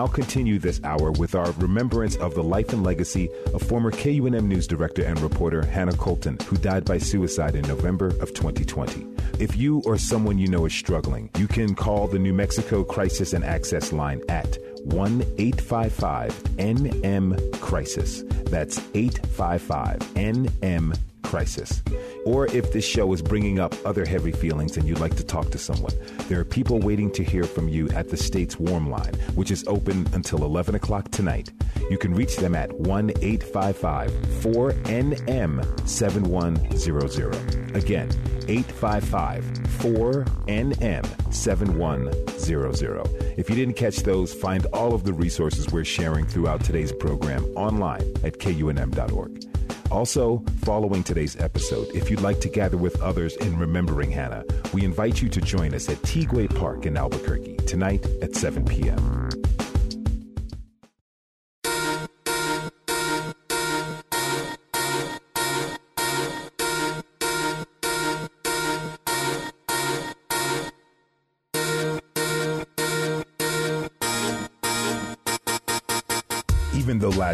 Now 0.03 0.07
continue 0.07 0.59
this 0.59 0.81
hour 0.83 1.11
with 1.11 1.33
our 1.33 1.49
remembrance 1.53 2.17
of 2.17 2.35
the 2.35 2.43
life 2.43 2.73
and 2.73 2.83
legacy 2.83 3.29
of 3.53 3.61
former 3.61 3.89
KUNM 3.89 4.47
News 4.47 4.67
Director 4.67 5.01
and 5.05 5.17
reporter 5.21 5.65
Hannah 5.65 5.95
Colton, 5.95 6.37
who 6.47 6.57
died 6.57 6.83
by 6.83 6.97
suicide 6.97 7.55
in 7.55 7.65
November 7.69 8.07
of 8.19 8.33
2020. 8.33 9.07
If 9.39 9.55
you 9.55 9.81
or 9.85 9.97
someone 9.97 10.37
you 10.37 10.49
know 10.49 10.65
is 10.65 10.73
struggling, 10.73 11.29
you 11.37 11.47
can 11.47 11.73
call 11.73 12.07
the 12.07 12.19
New 12.19 12.33
Mexico 12.33 12.83
Crisis 12.83 13.31
and 13.31 13.45
Access 13.45 13.93
Line 13.93 14.21
at 14.27 14.57
1 14.83 15.21
855 15.37 16.33
NM 16.57 17.61
Crisis. 17.61 18.23
That's 18.51 18.79
855 18.93 19.99
NM 20.15 20.97
Crisis. 21.34 21.81
Or 22.27 22.45
if 22.45 22.71
this 22.71 22.86
show 22.86 23.11
is 23.11 23.23
bringing 23.23 23.57
up 23.57 23.73
other 23.88 24.05
heavy 24.05 24.31
feelings 24.31 24.77
and 24.77 24.88
you'd 24.88 24.99
like 24.99 25.15
to 25.15 25.23
talk 25.23 25.49
to 25.49 25.57
someone, 25.57 25.93
there 26.27 26.39
are 26.39 26.45
people 26.45 26.77
waiting 26.77 27.11
to 27.11 27.23
hear 27.23 27.43
from 27.43 27.67
you 27.67 27.89
at 27.89 28.09
the 28.09 28.17
state's 28.17 28.59
Warm 28.59 28.91
Line, 28.91 29.15
which 29.34 29.49
is 29.49 29.63
open 29.65 30.07
until 30.13 30.45
11 30.45 30.75
o'clock 30.75 31.09
tonight. 31.09 31.51
You 31.89 31.97
can 31.97 32.13
reach 32.13 32.36
them 32.36 32.53
at 32.53 32.71
1 32.71 33.13
855 33.19 34.11
4NM 34.43 35.89
7100. 35.89 37.75
Again, 37.75 38.09
855 38.47 39.43
4NM 39.79 41.34
7100. 41.34 43.39
If 43.39 43.49
you 43.49 43.55
didn't 43.55 43.73
catch 43.73 44.03
those, 44.03 44.36
find 44.36 44.67
all 44.67 44.93
of 44.93 45.03
the 45.03 45.13
resources 45.13 45.71
we're 45.71 45.84
sharing 45.84 46.27
throughout 46.27 46.63
today's 46.63 46.91
program 46.91 47.43
online 47.55 48.03
at 48.23 48.38
kunm.org. 48.38 49.52
Also, 49.93 50.43
following 50.63 51.03
today's 51.03 51.39
episode, 51.39 51.87
if 51.93 52.09
you'd 52.09 52.19
like 52.19 52.39
to 52.41 52.49
gather 52.49 52.77
with 52.77 52.99
others 52.99 53.35
in 53.35 53.55
remembering 53.59 54.09
Hannah, 54.09 54.43
we 54.73 54.83
invite 54.83 55.21
you 55.21 55.29
to 55.29 55.39
join 55.39 55.75
us 55.75 55.87
at 55.87 55.97
Tiguex 55.97 56.55
Park 56.55 56.87
in 56.87 56.97
Albuquerque 56.97 57.57
tonight 57.67 58.03
at 58.23 58.33
7 58.33 58.65
p.m. 58.65 59.29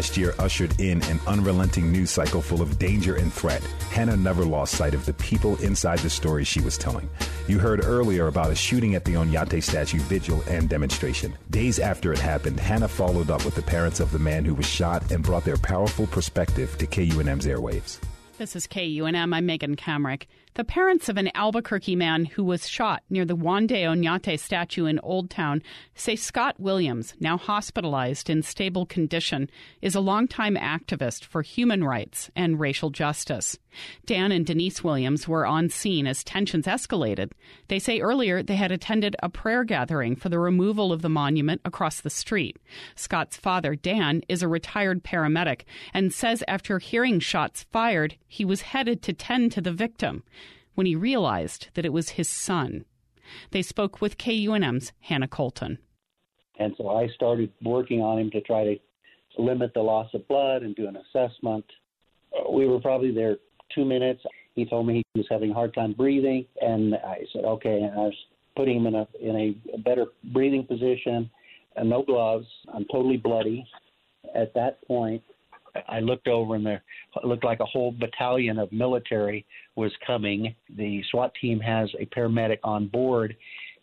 last 0.00 0.16
year 0.16 0.32
ushered 0.38 0.80
in 0.80 1.02
an 1.10 1.20
unrelenting 1.26 1.92
news 1.92 2.10
cycle 2.10 2.40
full 2.40 2.62
of 2.62 2.78
danger 2.78 3.16
and 3.16 3.30
threat, 3.30 3.62
Hannah 3.90 4.16
never 4.16 4.46
lost 4.46 4.74
sight 4.74 4.94
of 4.94 5.04
the 5.04 5.12
people 5.12 5.56
inside 5.56 5.98
the 5.98 6.08
stories 6.08 6.48
she 6.48 6.62
was 6.62 6.78
telling. 6.78 7.06
You 7.46 7.58
heard 7.58 7.84
earlier 7.84 8.26
about 8.26 8.50
a 8.50 8.54
shooting 8.54 8.94
at 8.94 9.04
the 9.04 9.12
Oñate 9.12 9.62
statue 9.62 9.98
vigil 9.98 10.42
and 10.48 10.70
demonstration. 10.70 11.34
Days 11.50 11.78
after 11.78 12.14
it 12.14 12.18
happened, 12.18 12.58
Hannah 12.58 12.88
followed 12.88 13.30
up 13.30 13.44
with 13.44 13.54
the 13.54 13.60
parents 13.60 14.00
of 14.00 14.10
the 14.10 14.18
man 14.18 14.42
who 14.42 14.54
was 14.54 14.64
shot 14.64 15.12
and 15.12 15.22
brought 15.22 15.44
their 15.44 15.58
powerful 15.58 16.06
perspective 16.06 16.78
to 16.78 16.86
KUNM's 16.86 17.44
airwaves. 17.44 17.98
This 18.38 18.56
is 18.56 18.66
KUNM. 18.66 19.34
I'm 19.34 19.44
Megan 19.44 19.76
Kamerick. 19.76 20.22
The 20.54 20.64
parents 20.64 21.08
of 21.08 21.16
an 21.16 21.30
Albuquerque 21.36 21.94
man 21.94 22.24
who 22.24 22.42
was 22.42 22.68
shot 22.68 23.04
near 23.08 23.24
the 23.24 23.36
Juan 23.36 23.68
de 23.68 23.84
Oñate 23.84 24.38
statue 24.38 24.86
in 24.86 24.98
Old 24.98 25.30
Town 25.30 25.62
say 25.94 26.16
Scott 26.16 26.58
Williams, 26.58 27.14
now 27.20 27.38
hospitalized 27.38 28.28
in 28.28 28.42
stable 28.42 28.84
condition, 28.84 29.48
is 29.80 29.94
a 29.94 30.00
longtime 30.00 30.56
activist 30.56 31.24
for 31.24 31.42
human 31.42 31.84
rights 31.84 32.30
and 32.34 32.58
racial 32.58 32.90
justice. 32.90 33.58
Dan 34.04 34.32
and 34.32 34.44
Denise 34.44 34.82
Williams 34.82 35.28
were 35.28 35.46
on 35.46 35.68
scene 35.68 36.08
as 36.08 36.24
tensions 36.24 36.66
escalated. 36.66 37.30
They 37.68 37.78
say 37.78 38.00
earlier 38.00 38.42
they 38.42 38.56
had 38.56 38.72
attended 38.72 39.14
a 39.22 39.28
prayer 39.28 39.62
gathering 39.62 40.16
for 40.16 40.28
the 40.28 40.40
removal 40.40 40.92
of 40.92 41.02
the 41.02 41.08
monument 41.08 41.60
across 41.64 42.00
the 42.00 42.10
street. 42.10 42.56
Scott's 42.96 43.36
father, 43.36 43.76
Dan, 43.76 44.22
is 44.28 44.42
a 44.42 44.48
retired 44.48 45.04
paramedic 45.04 45.62
and 45.94 46.12
says 46.12 46.42
after 46.48 46.80
hearing 46.80 47.20
shots 47.20 47.64
fired, 47.70 48.16
he 48.26 48.44
was 48.44 48.62
headed 48.62 49.02
to 49.02 49.12
tend 49.12 49.52
to 49.52 49.60
the 49.60 49.72
victim 49.72 50.24
when 50.74 50.86
he 50.86 50.94
realized 50.94 51.68
that 51.74 51.84
it 51.84 51.92
was 51.92 52.10
his 52.10 52.28
son. 52.28 52.84
They 53.50 53.62
spoke 53.62 54.00
with 54.00 54.18
KUNM's 54.18 54.92
Hannah 55.00 55.28
Colton. 55.28 55.78
And 56.58 56.74
so 56.76 56.88
I 56.88 57.08
started 57.14 57.50
working 57.62 58.02
on 58.02 58.18
him 58.18 58.30
to 58.32 58.40
try 58.40 58.64
to 58.64 58.76
limit 59.38 59.72
the 59.74 59.80
loss 59.80 60.12
of 60.14 60.26
blood 60.28 60.62
and 60.62 60.74
do 60.74 60.88
an 60.88 60.96
assessment. 60.96 61.64
Uh, 62.36 62.50
we 62.50 62.66
were 62.66 62.80
probably 62.80 63.12
there 63.12 63.36
two 63.74 63.84
minutes. 63.84 64.22
He 64.54 64.66
told 64.66 64.86
me 64.86 65.02
he 65.14 65.20
was 65.20 65.26
having 65.30 65.52
a 65.52 65.54
hard 65.54 65.72
time 65.74 65.92
breathing, 65.92 66.44
and 66.60 66.94
I 66.94 67.20
said, 67.32 67.44
okay. 67.44 67.80
And 67.80 67.92
I 67.92 68.04
was 68.04 68.14
putting 68.56 68.76
him 68.76 68.86
in 68.86 68.94
a 68.94 69.06
in 69.20 69.36
a 69.74 69.78
better 69.78 70.06
breathing 70.32 70.66
position, 70.66 71.30
and 71.76 71.88
no 71.88 72.02
gloves. 72.02 72.46
I'm 72.74 72.84
totally 72.90 73.16
bloody. 73.16 73.64
At 74.34 74.52
that 74.54 74.84
point, 74.86 75.22
I 75.88 76.00
looked 76.00 76.28
over 76.28 76.54
and 76.54 76.64
there 76.64 76.82
looked 77.24 77.44
like 77.44 77.60
a 77.60 77.64
whole 77.66 77.92
battalion 77.92 78.58
of 78.58 78.72
military 78.72 79.46
was 79.76 79.92
coming. 80.06 80.54
The 80.76 81.02
SWAT 81.10 81.32
team 81.40 81.60
has 81.60 81.90
a 81.98 82.06
paramedic 82.06 82.58
on 82.64 82.86
board, 82.86 83.36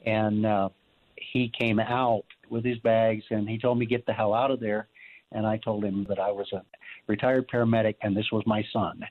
and 0.06 0.46
uh, 0.46 0.70
he 1.16 1.52
came 1.58 1.80
out 1.80 2.24
with 2.50 2.64
his 2.64 2.78
bags 2.80 3.24
and 3.30 3.48
he 3.50 3.58
told 3.58 3.78
me 3.78 3.86
get 3.86 4.06
the 4.06 4.14
hell 4.14 4.34
out 4.34 4.52
of 4.52 4.60
there. 4.60 4.88
And 5.34 5.46
I 5.46 5.58
told 5.58 5.84
him 5.84 6.06
that 6.08 6.20
I 6.20 6.32
was 6.32 6.48
a 6.54 6.62
retired 7.08 7.50
paramedic 7.50 7.96
and 8.02 8.16
this 8.16 8.32
was 8.32 8.44
my 8.46 8.64
son, 8.72 9.02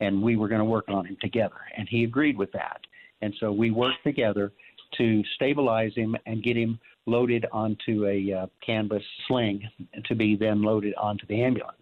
and 0.00 0.22
we 0.22 0.36
were 0.36 0.48
going 0.48 0.60
to 0.60 0.64
work 0.64 0.88
on 0.88 1.06
him 1.06 1.16
together. 1.20 1.56
And 1.76 1.88
he 1.88 2.04
agreed 2.04 2.38
with 2.38 2.52
that. 2.52 2.80
And 3.20 3.34
so 3.40 3.50
we 3.50 3.72
worked 3.72 4.04
together 4.04 4.52
to 4.96 5.22
stabilize 5.34 5.92
him 5.94 6.16
and 6.26 6.42
get 6.42 6.56
him 6.56 6.78
loaded 7.06 7.46
onto 7.52 8.06
a 8.06 8.32
uh, 8.32 8.46
canvas 8.64 9.02
sling 9.26 9.68
to 10.04 10.14
be 10.14 10.36
then 10.36 10.62
loaded 10.62 10.94
onto 10.94 11.26
the 11.26 11.42
ambulance 11.42 11.76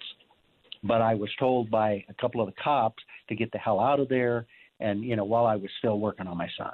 but 0.86 1.02
I 1.02 1.14
was 1.14 1.30
told 1.38 1.70
by 1.70 2.04
a 2.08 2.14
couple 2.20 2.40
of 2.40 2.46
the 2.46 2.54
cops 2.62 3.02
to 3.28 3.34
get 3.34 3.50
the 3.52 3.58
hell 3.58 3.80
out 3.80 4.00
of 4.00 4.08
there. 4.08 4.46
And, 4.80 5.02
you 5.02 5.16
know, 5.16 5.24
while 5.24 5.46
I 5.46 5.56
was 5.56 5.70
still 5.78 5.98
working 5.98 6.26
on 6.26 6.36
my 6.36 6.48
son, 6.58 6.72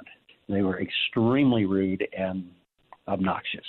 they 0.49 0.61
were 0.61 0.81
extremely 0.81 1.65
rude 1.65 2.05
and 2.17 2.49
obnoxious. 3.07 3.65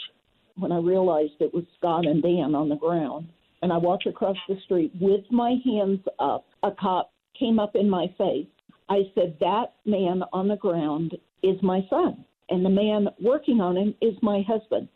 When 0.57 0.73
I 0.73 0.79
realized 0.79 1.33
it 1.41 1.53
was 1.53 1.65
Scott 1.79 2.07
and 2.07 2.23
Dan 2.23 2.55
on 2.55 2.69
the 2.69 2.77
ground, 2.77 3.29
and 3.63 3.73
I 3.73 3.77
walked 3.77 4.07
across 4.07 4.37
the 4.49 4.57
street 4.65 4.93
with 5.01 5.25
my 5.31 5.57
hands 5.65 6.01
up, 6.19 6.45
a 6.63 6.71
cop 6.71 7.13
came 7.39 7.59
up 7.59 7.75
in 7.75 7.89
my 7.89 8.07
face. 8.19 8.47
I 8.89 9.03
said, 9.15 9.37
That 9.41 9.73
man 9.87 10.23
on 10.33 10.49
the 10.49 10.57
ground 10.57 11.17
is 11.43 11.57
my 11.63 11.81
son, 11.89 12.25
and 12.51 12.65
the 12.65 12.71
man 12.71 13.09
working 13.23 13.61
on 13.61 13.77
him 13.77 13.95
is 14.01 14.15
my 14.23 14.43
husband. 14.47 14.89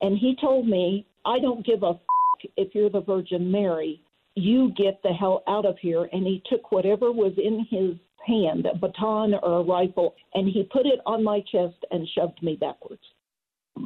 And 0.00 0.16
he 0.16 0.36
told 0.40 0.66
me, 0.68 1.06
I 1.24 1.38
don't 1.40 1.64
give 1.64 1.82
a 1.82 1.94
f- 1.94 2.50
if 2.56 2.74
you're 2.74 2.90
the 2.90 3.00
Virgin 3.00 3.50
Mary 3.50 4.00
you 4.34 4.72
get 4.76 5.02
the 5.02 5.12
hell 5.12 5.42
out 5.48 5.64
of 5.64 5.78
here. 5.78 6.08
And 6.12 6.26
he 6.26 6.42
took 6.50 6.72
whatever 6.72 7.12
was 7.12 7.32
in 7.36 7.66
his 7.70 7.96
hand, 8.26 8.66
a 8.66 8.76
baton 8.76 9.34
or 9.34 9.60
a 9.60 9.62
rifle, 9.62 10.14
and 10.34 10.48
he 10.48 10.68
put 10.72 10.86
it 10.86 11.00
on 11.06 11.22
my 11.22 11.40
chest 11.40 11.76
and 11.90 12.08
shoved 12.16 12.42
me 12.42 12.56
backwards. 12.56 13.02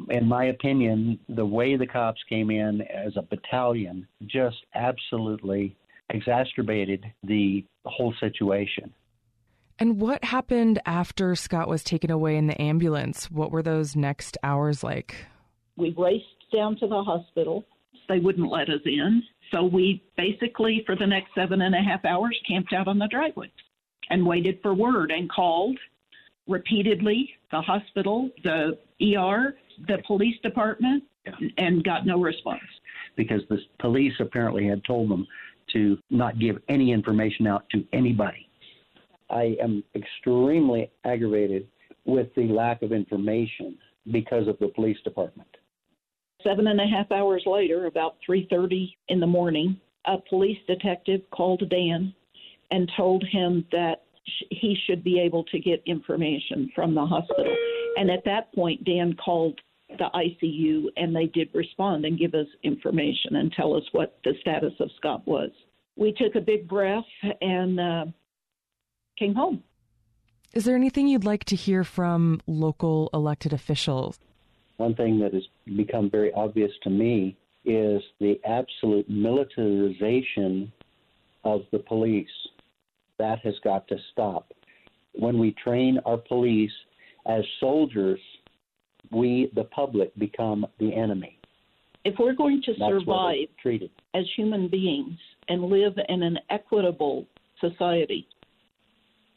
In 0.09 0.27
my 0.27 0.45
opinion, 0.45 1.19
the 1.29 1.45
way 1.45 1.75
the 1.75 1.87
cops 1.87 2.21
came 2.29 2.51
in 2.51 2.81
as 2.81 3.13
a 3.17 3.23
battalion 3.23 4.07
just 4.27 4.57
absolutely 4.75 5.75
exacerbated 6.09 7.05
the 7.23 7.65
whole 7.85 8.13
situation. 8.19 8.93
And 9.79 10.01
what 10.01 10.23
happened 10.25 10.79
after 10.85 11.35
Scott 11.35 11.69
was 11.69 11.83
taken 11.83 12.11
away 12.11 12.35
in 12.35 12.47
the 12.47 12.61
ambulance? 12.61 13.31
What 13.31 13.51
were 13.51 13.63
those 13.63 13.95
next 13.95 14.37
hours 14.43 14.83
like? 14.83 15.25
We 15.77 15.95
raced 15.97 16.25
down 16.53 16.75
to 16.77 16.87
the 16.87 17.01
hospital. 17.01 17.63
They 18.09 18.19
wouldn't 18.19 18.51
let 18.51 18.69
us 18.69 18.81
in. 18.85 19.23
So 19.51 19.63
we 19.63 20.03
basically, 20.17 20.83
for 20.85 20.95
the 20.95 21.07
next 21.07 21.33
seven 21.33 21.61
and 21.61 21.73
a 21.73 21.81
half 21.81 22.05
hours, 22.05 22.37
camped 22.47 22.73
out 22.73 22.87
on 22.87 22.99
the 22.99 23.07
driveway 23.07 23.51
and 24.09 24.25
waited 24.25 24.59
for 24.61 24.73
word 24.73 25.11
and 25.11 25.29
called 25.29 25.77
repeatedly 26.47 27.29
the 27.51 27.61
hospital, 27.61 28.29
the 28.43 28.77
ER, 29.01 29.55
the 29.87 29.97
police 30.05 30.35
department, 30.41 31.03
yeah. 31.25 31.47
and 31.57 31.83
got 31.83 32.05
no 32.05 32.19
response. 32.19 32.61
Because 33.15 33.41
the 33.49 33.59
police 33.79 34.13
apparently 34.19 34.67
had 34.67 34.83
told 34.83 35.09
them 35.09 35.27
to 35.73 35.97
not 36.09 36.39
give 36.39 36.57
any 36.67 36.91
information 36.91 37.47
out 37.47 37.69
to 37.71 37.85
anybody. 37.93 38.49
I 39.29 39.55
am 39.61 39.83
extremely 39.95 40.91
aggravated 41.05 41.67
with 42.05 42.33
the 42.35 42.47
lack 42.47 42.81
of 42.81 42.91
information 42.91 43.77
because 44.11 44.47
of 44.47 44.57
the 44.59 44.69
police 44.69 44.97
department. 45.03 45.49
Seven 46.43 46.67
and 46.67 46.79
a 46.79 46.87
half 46.87 47.11
hours 47.11 47.43
later, 47.45 47.85
about 47.85 48.15
3:30 48.25 48.95
in 49.09 49.19
the 49.19 49.27
morning, 49.27 49.79
a 50.05 50.17
police 50.17 50.59
detective 50.67 51.21
called 51.31 51.67
Dan 51.69 52.13
and 52.71 52.89
told 52.95 53.23
him 53.25 53.65
that 53.71 54.03
he 54.51 54.77
should 54.85 55.03
be 55.03 55.19
able 55.19 55.43
to 55.45 55.59
get 55.59 55.81
information 55.85 56.71
from 56.75 56.93
the 56.93 57.05
hospital. 57.05 57.55
And 57.97 58.09
at 58.09 58.23
that 58.25 58.53
point, 58.53 58.83
Dan 58.83 59.13
called 59.13 59.59
the 59.89 60.09
ICU 60.13 60.89
and 60.97 61.15
they 61.15 61.25
did 61.25 61.49
respond 61.53 62.05
and 62.05 62.17
give 62.17 62.33
us 62.35 62.47
information 62.63 63.37
and 63.37 63.51
tell 63.51 63.75
us 63.75 63.83
what 63.91 64.19
the 64.23 64.33
status 64.39 64.73
of 64.79 64.89
Scott 64.97 65.25
was. 65.27 65.49
We 65.97 66.13
took 66.13 66.35
a 66.35 66.41
big 66.41 66.67
breath 66.67 67.03
and 67.41 67.79
uh, 67.79 68.05
came 69.17 69.33
home. 69.33 69.63
Is 70.53 70.65
there 70.65 70.75
anything 70.75 71.07
you'd 71.07 71.25
like 71.25 71.43
to 71.45 71.55
hear 71.55 71.83
from 71.83 72.41
local 72.47 73.09
elected 73.13 73.51
officials? 73.51 74.19
One 74.79 74.95
thing 74.95 75.19
that 75.19 75.33
has 75.33 75.43
become 75.75 76.09
very 76.09 76.31
obvious 76.31 76.71
to 76.83 76.89
me 76.89 77.35
is 77.65 78.01
the 78.21 78.39
absolute 78.45 79.09
militarization 79.09 80.71
of 81.43 81.63
the 81.73 81.79
police. 81.79 82.29
That 83.17 83.39
has 83.39 83.55
got 83.61 83.89
to 83.89 83.97
stop. 84.13 84.53
When 85.11 85.37
we 85.37 85.53
train 85.61 85.99
our 86.05 86.15
police 86.15 86.71
as 87.25 87.43
soldiers, 87.59 88.21
we, 89.11 89.51
the 89.53 89.65
public, 89.65 90.17
become 90.17 90.65
the 90.79 90.95
enemy. 90.95 91.37
If 92.05 92.15
we're 92.17 92.33
going 92.33 92.61
to 92.63 92.71
That's 92.79 92.89
survive 92.89 93.49
treated. 93.61 93.91
as 94.13 94.23
human 94.37 94.69
beings 94.69 95.17
and 95.49 95.63
live 95.63 95.95
in 96.07 96.23
an 96.23 96.39
equitable 96.49 97.27
society, 97.59 98.25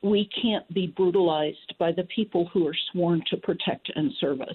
we 0.04 0.30
can't 0.40 0.72
be 0.72 0.86
brutalized 0.86 1.74
by 1.80 1.90
the 1.90 2.04
people 2.14 2.48
who 2.52 2.64
are 2.68 2.76
sworn 2.92 3.24
to 3.30 3.36
protect 3.38 3.90
and 3.96 4.12
serve 4.20 4.40
us. 4.40 4.54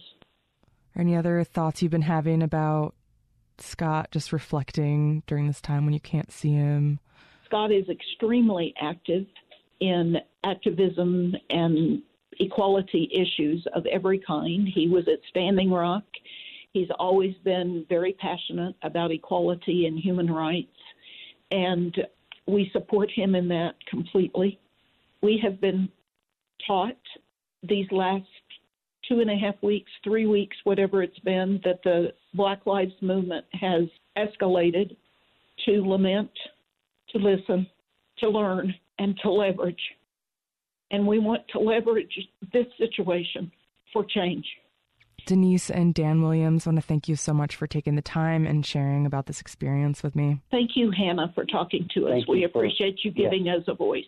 Any 0.98 1.16
other 1.16 1.44
thoughts 1.44 1.82
you've 1.82 1.92
been 1.92 2.02
having 2.02 2.42
about 2.42 2.96
Scott 3.60 4.10
just 4.12 4.34
reflecting 4.34 5.22
during 5.28 5.46
this 5.46 5.62
time 5.62 5.86
when 5.86 5.94
you 5.94 6.00
can't 6.00 6.32
see 6.32 6.54
him? 6.54 7.00
Scott 7.46 7.72
is 7.72 7.88
extremely 7.88 8.74
active 8.82 9.26
in 9.80 10.18
activism 10.44 11.36
and 11.52 12.02
equality 12.40 13.10
issues 13.14 13.66
of 13.74 13.86
every 13.86 14.20
kind. 14.26 14.68
He 14.68 14.88
was 14.88 15.08
at 15.08 15.20
Standing 15.30 15.72
Rock. 15.72 16.04
He's 16.74 16.90
always 17.00 17.36
been 17.44 17.86
very 17.90 18.14
passionate 18.14 18.76
about 18.82 19.12
equality 19.12 19.86
and 19.86 20.00
human 20.00 20.32
rights, 20.32 20.78
and 21.52 21.96
we 22.48 22.70
support 22.74 23.10
him 23.12 23.36
in 23.36 23.48
that 23.50 23.76
completely. 23.90 24.60
We 25.22 25.40
have 25.44 25.62
been 25.62 25.90
taught 26.66 26.98
these 27.64 27.88
last 27.92 28.26
two 29.08 29.20
and 29.20 29.30
a 29.30 29.36
half 29.36 29.56
weeks, 29.62 29.92
three 30.04 30.26
weeks, 30.26 30.56
whatever 30.64 31.02
it's 31.04 31.20
been, 31.20 31.60
that 31.64 31.82
the 31.84 32.14
Black 32.34 32.66
Lives 32.66 32.94
Movement 33.02 33.46
has 33.54 33.84
escalated 34.18 34.96
to 35.66 35.72
lament, 35.88 36.32
to 37.10 37.18
listen, 37.18 37.68
to 38.20 38.30
learn, 38.30 38.74
and 39.00 39.18
to 39.22 39.32
leverage. 39.32 39.82
And 40.92 41.06
we 41.06 41.20
want 41.20 41.42
to 41.54 41.60
leverage 41.60 42.18
this 42.54 42.66
situation 42.78 43.52
for 43.94 44.06
change. 44.06 44.46
Denise 45.26 45.70
and 45.70 45.94
Dan 45.94 46.22
Williams, 46.22 46.66
I 46.66 46.70
want 46.70 46.82
to 46.82 46.88
thank 46.88 47.10
you 47.10 47.18
so 47.18 47.34
much 47.34 47.56
for 47.56 47.68
taking 47.68 47.96
the 47.96 48.02
time 48.02 48.46
and 48.46 48.66
sharing 48.66 49.06
about 49.06 49.26
this 49.26 49.42
experience 49.42 50.02
with 50.02 50.16
me. 50.16 50.42
Thank 50.52 50.72
you, 50.76 50.92
Hannah, 50.92 51.32
for 51.36 51.44
talking 51.44 51.88
to 51.96 52.08
us. 52.08 52.12
Thank 52.12 52.28
we 52.30 52.42
you 52.42 52.50
for- 52.50 52.60
appreciate 52.60 53.00
you 53.04 53.12
giving 53.12 53.50
us 53.50 53.64
a 53.68 53.74
voice. 53.74 54.06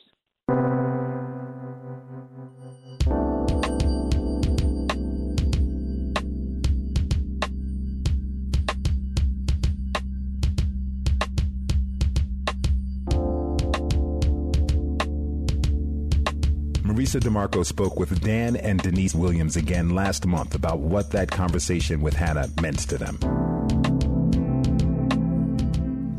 Marisa 17.09 17.19
Demarco 17.19 17.65
spoke 17.65 17.97
with 17.97 18.21
Dan 18.21 18.55
and 18.55 18.79
Denise 18.79 19.15
Williams 19.15 19.55
again 19.55 19.95
last 19.95 20.27
month 20.27 20.53
about 20.53 20.77
what 20.77 21.09
that 21.09 21.31
conversation 21.31 22.01
with 22.01 22.13
Hannah 22.13 22.49
meant 22.61 22.79
to 22.87 22.99
them. 22.99 23.17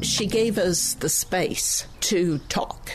she 0.02 0.26
gave 0.26 0.58
us 0.58 0.94
the 0.94 1.08
space 1.08 1.86
to 2.00 2.38
talk. 2.48 2.90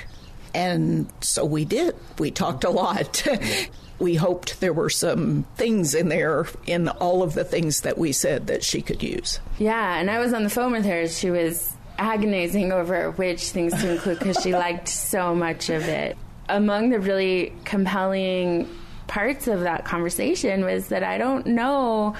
And 0.54 1.10
so 1.22 1.46
we 1.46 1.64
did. 1.64 1.96
We 2.20 2.32
talked 2.32 2.66
a 2.66 2.70
lot. 2.70 3.26
we 4.00 4.16
hoped 4.16 4.60
there 4.60 4.74
were 4.74 4.90
some 4.90 5.46
things 5.56 5.96
in 5.96 6.10
there, 6.10 6.48
in 6.66 6.90
all 6.90 7.24
of 7.24 7.34
the 7.34 7.46
things 7.46 7.82
that 7.82 7.98
we 7.98 8.12
said, 8.12 8.48
that 8.48 8.64
she 8.64 8.82
could 8.82 9.02
use. 9.02 9.40
Yeah, 9.58 9.98
and 9.98 10.12
I 10.12 10.20
was 10.20 10.34
on 10.34 10.44
the 10.44 10.50
phone 10.50 10.74
with 10.74 10.86
her. 10.86 11.08
She 11.08 11.32
was 11.32 11.74
agonizing 11.98 12.74
over 12.74 13.12
which 13.12 13.50
things 13.52 13.72
to 13.82 13.94
include 13.94 14.20
because 14.20 14.42
she 14.44 14.54
liked 14.54 14.90
so 14.90 15.34
much 15.34 15.70
of 15.70 15.88
it. 15.88 16.18
Among 16.50 16.90
the 16.90 17.00
really 17.00 17.54
compelling 17.64 18.70
parts 19.08 19.48
of 19.48 19.62
that 19.62 19.86
conversation 19.86 20.64
was 20.66 20.90
that 20.90 21.04
I 21.04 21.18
don't 21.18 21.48
know 21.48 22.16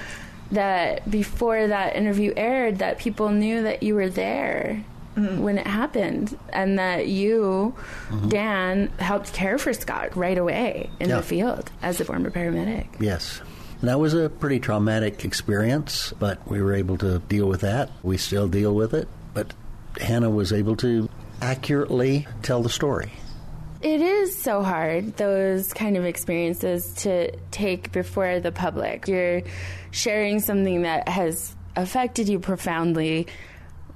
that 0.52 1.08
before 1.10 1.66
that 1.66 1.96
interview 1.96 2.32
aired 2.36 2.78
that 2.78 2.98
people 2.98 3.30
knew 3.30 3.62
that 3.62 3.82
you 3.82 3.94
were 3.94 4.08
there 4.08 4.84
mm-hmm. 5.16 5.42
when 5.42 5.58
it 5.58 5.66
happened 5.66 6.38
and 6.52 6.78
that 6.78 7.08
you 7.08 7.74
mm-hmm. 8.08 8.28
Dan 8.28 8.88
helped 8.98 9.32
care 9.32 9.58
for 9.58 9.72
Scott 9.72 10.16
right 10.16 10.38
away 10.38 10.90
in 11.00 11.08
Yeah. 11.08 11.16
the 11.16 11.22
field 11.22 11.70
as 11.82 12.00
a 12.00 12.04
former 12.04 12.30
paramedic. 12.30 12.86
Yes. 13.00 13.40
And 13.80 13.90
that 13.90 13.98
was 13.98 14.14
a 14.14 14.30
pretty 14.30 14.60
traumatic 14.60 15.24
experience, 15.24 16.12
but 16.18 16.38
we 16.48 16.62
were 16.62 16.74
able 16.74 16.96
to 16.98 17.18
deal 17.18 17.46
with 17.46 17.60
that. 17.62 17.90
We 18.02 18.16
still 18.16 18.48
deal 18.48 18.74
with 18.74 18.94
it, 18.94 19.08
but 19.34 19.52
Hannah 20.00 20.30
was 20.30 20.52
able 20.52 20.76
to 20.76 21.08
accurately 21.42 22.26
tell 22.42 22.62
the 22.62 22.70
story. 22.70 23.12
It 23.86 24.02
is 24.02 24.36
so 24.36 24.64
hard, 24.64 25.16
those 25.16 25.72
kind 25.72 25.96
of 25.96 26.04
experiences 26.04 26.92
to 27.04 27.30
take 27.52 27.92
before 27.92 28.40
the 28.40 28.50
public. 28.50 29.06
You're 29.06 29.42
sharing 29.92 30.40
something 30.40 30.82
that 30.82 31.08
has 31.08 31.54
affected 31.76 32.28
you 32.28 32.40
profoundly 32.40 33.28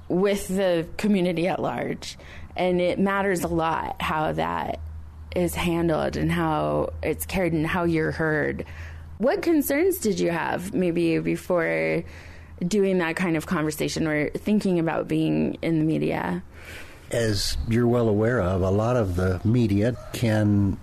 with 0.07 0.47
the 0.47 0.87
community 0.95 1.49
at 1.49 1.61
large. 1.61 2.17
And 2.55 2.79
it 2.79 2.99
matters 2.99 3.43
a 3.43 3.49
lot 3.49 4.01
how 4.01 4.31
that 4.31 4.79
is 5.35 5.55
handled 5.55 6.15
and 6.15 6.31
how 6.31 6.93
it's 7.03 7.25
carried 7.25 7.51
and 7.51 7.67
how 7.67 7.83
you're 7.83 8.11
heard. 8.11 8.63
What 9.17 9.41
concerns 9.41 9.97
did 9.97 10.21
you 10.21 10.31
have 10.31 10.73
maybe 10.73 11.19
before 11.19 12.05
doing 12.65 12.99
that 12.99 13.17
kind 13.17 13.35
of 13.35 13.45
conversation 13.45 14.07
or 14.07 14.29
thinking 14.29 14.79
about 14.79 15.09
being 15.09 15.57
in 15.61 15.79
the 15.79 15.83
media? 15.83 16.43
As 17.11 17.57
you're 17.67 17.87
well 17.87 18.07
aware 18.07 18.39
of, 18.39 18.61
a 18.61 18.71
lot 18.71 18.95
of 18.95 19.15
the 19.15 19.41
media 19.43 19.97
can 20.13 20.77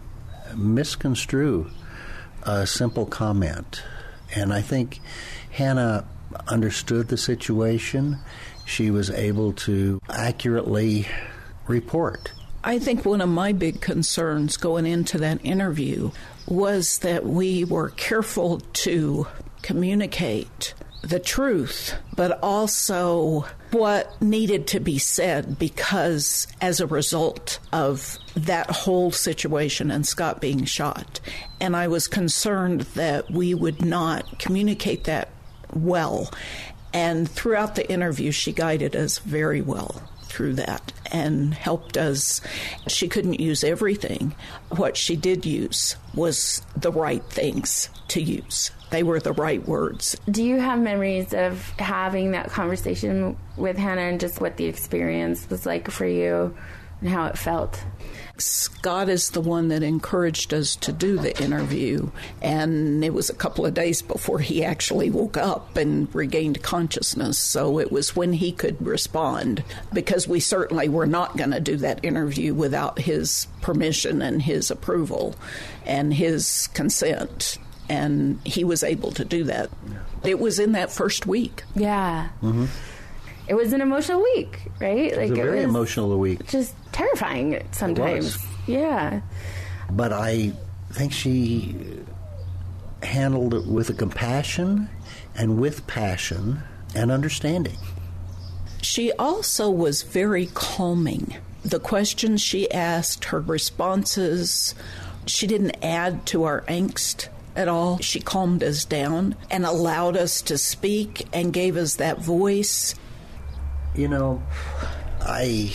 misconstrue 0.54 1.70
a 2.42 2.66
simple 2.66 3.06
comment. 3.06 3.82
And 4.34 4.52
I 4.52 4.60
think 4.60 5.00
Hannah 5.50 6.06
understood 6.46 7.08
the 7.08 7.16
situation. 7.16 8.18
She 8.66 8.90
was 8.90 9.10
able 9.10 9.54
to 9.54 10.00
accurately 10.10 11.08
report. 11.66 12.32
I 12.62 12.78
think 12.78 13.04
one 13.04 13.20
of 13.20 13.28
my 13.28 13.52
big 13.52 13.80
concerns 13.80 14.56
going 14.56 14.84
into 14.84 15.16
that 15.18 15.42
interview 15.44 16.10
was 16.46 16.98
that 16.98 17.24
we 17.24 17.64
were 17.64 17.90
careful 17.90 18.60
to 18.60 19.26
communicate 19.62 20.74
the 21.02 21.20
truth, 21.20 21.94
but 22.16 22.38
also 22.42 23.44
what 23.70 24.20
needed 24.20 24.66
to 24.68 24.80
be 24.80 24.98
said 24.98 25.58
because 25.58 26.46
as 26.60 26.80
a 26.80 26.86
result 26.86 27.58
of 27.72 28.18
that 28.34 28.70
whole 28.70 29.10
situation 29.10 29.90
and 29.90 30.06
Scott 30.06 30.40
being 30.40 30.64
shot. 30.64 31.20
And 31.60 31.76
I 31.76 31.88
was 31.88 32.08
concerned 32.08 32.82
that 32.94 33.30
we 33.30 33.54
would 33.54 33.84
not 33.84 34.38
communicate 34.38 35.04
that 35.04 35.28
well. 35.72 36.32
And 36.92 37.28
throughout 37.30 37.74
the 37.74 37.90
interview, 37.90 38.32
she 38.32 38.52
guided 38.52 38.96
us 38.96 39.18
very 39.18 39.60
well 39.60 40.02
through 40.22 40.54
that 40.54 40.92
and 41.10 41.54
helped 41.54 41.96
us. 41.96 42.40
She 42.86 43.08
couldn't 43.08 43.40
use 43.40 43.64
everything. 43.64 44.34
What 44.70 44.96
she 44.96 45.16
did 45.16 45.44
use 45.44 45.96
was 46.14 46.62
the 46.76 46.92
right 46.92 47.24
things 47.24 47.88
to 48.08 48.22
use. 48.22 48.70
They 48.90 49.02
were 49.02 49.20
the 49.20 49.32
right 49.32 49.66
words. 49.66 50.16
Do 50.30 50.42
you 50.42 50.58
have 50.60 50.78
memories 50.78 51.34
of 51.34 51.70
having 51.78 52.30
that 52.32 52.50
conversation 52.50 53.36
with 53.56 53.76
Hannah 53.76 54.02
and 54.02 54.20
just 54.20 54.40
what 54.40 54.56
the 54.56 54.64
experience 54.64 55.48
was 55.50 55.66
like 55.66 55.90
for 55.90 56.06
you 56.06 56.56
and 57.00 57.10
how 57.10 57.26
it 57.26 57.36
felt? 57.36 57.84
Scott 58.38 59.08
is 59.08 59.30
the 59.30 59.40
one 59.40 59.66
that 59.68 59.82
encouraged 59.82 60.54
us 60.54 60.76
to 60.76 60.92
do 60.92 61.18
the 61.18 61.36
interview, 61.42 62.08
and 62.40 63.04
it 63.04 63.12
was 63.12 63.28
a 63.28 63.34
couple 63.34 63.66
of 63.66 63.74
days 63.74 64.00
before 64.00 64.38
he 64.38 64.64
actually 64.64 65.10
woke 65.10 65.36
up 65.36 65.76
and 65.76 66.12
regained 66.14 66.62
consciousness. 66.62 67.36
So 67.36 67.80
it 67.80 67.90
was 67.90 68.14
when 68.14 68.32
he 68.32 68.52
could 68.52 68.80
respond, 68.80 69.64
because 69.92 70.28
we 70.28 70.38
certainly 70.38 70.88
were 70.88 71.06
not 71.06 71.36
going 71.36 71.50
to 71.50 71.58
do 71.58 71.76
that 71.78 72.04
interview 72.04 72.54
without 72.54 73.00
his 73.00 73.48
permission 73.60 74.22
and 74.22 74.40
his 74.40 74.70
approval 74.70 75.34
and 75.84 76.14
his 76.14 76.68
consent. 76.74 77.58
And 77.88 78.38
he 78.44 78.64
was 78.64 78.82
able 78.82 79.12
to 79.12 79.24
do 79.24 79.44
that. 79.44 79.70
It 80.24 80.38
was 80.38 80.58
in 80.58 80.72
that 80.72 80.90
first 80.90 81.26
week. 81.26 81.62
Yeah. 81.74 82.28
Mm-hmm. 82.42 82.66
It 83.48 83.54
was 83.54 83.72
an 83.72 83.80
emotional 83.80 84.22
week, 84.22 84.60
right? 84.78 85.12
It 85.12 85.18
was 85.18 85.30
a 85.30 85.34
very 85.34 85.62
emotional 85.62 86.18
week. 86.18 86.46
Just 86.48 86.74
terrifying 86.92 87.66
sometimes. 87.70 88.36
was. 88.36 88.46
Yeah. 88.66 89.22
But 89.90 90.12
I 90.12 90.52
think 90.92 91.12
she 91.12 91.74
handled 93.02 93.54
it 93.54 93.66
with 93.66 93.88
a 93.88 93.94
compassion 93.94 94.90
and 95.34 95.58
with 95.58 95.86
passion 95.86 96.62
and 96.94 97.10
understanding. 97.10 97.78
She 98.82 99.12
also 99.12 99.70
was 99.70 100.02
very 100.02 100.46
calming. 100.52 101.36
The 101.64 101.80
questions 101.80 102.40
she 102.42 102.70
asked, 102.70 103.26
her 103.26 103.40
responses, 103.40 104.74
she 105.26 105.46
didn't 105.46 105.82
add 105.82 106.26
to 106.26 106.44
our 106.44 106.62
angst 106.62 107.28
at 107.58 107.66
all. 107.66 107.98
She 107.98 108.20
calmed 108.20 108.62
us 108.62 108.84
down 108.84 109.34
and 109.50 109.66
allowed 109.66 110.16
us 110.16 110.40
to 110.42 110.56
speak 110.56 111.26
and 111.32 111.52
gave 111.52 111.76
us 111.76 111.96
that 111.96 112.20
voice. 112.20 112.94
You 113.96 114.06
know, 114.06 114.42
I 115.20 115.74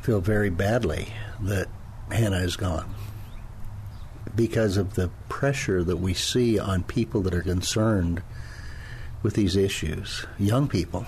feel 0.00 0.22
very 0.22 0.48
badly 0.48 1.12
that 1.42 1.68
Hannah 2.10 2.38
is 2.38 2.56
gone 2.56 2.94
because 4.34 4.78
of 4.78 4.94
the 4.94 5.10
pressure 5.28 5.84
that 5.84 5.98
we 5.98 6.14
see 6.14 6.58
on 6.58 6.84
people 6.84 7.20
that 7.22 7.34
are 7.34 7.42
concerned 7.42 8.22
with 9.22 9.34
these 9.34 9.56
issues. 9.56 10.24
Young 10.38 10.68
people, 10.68 11.04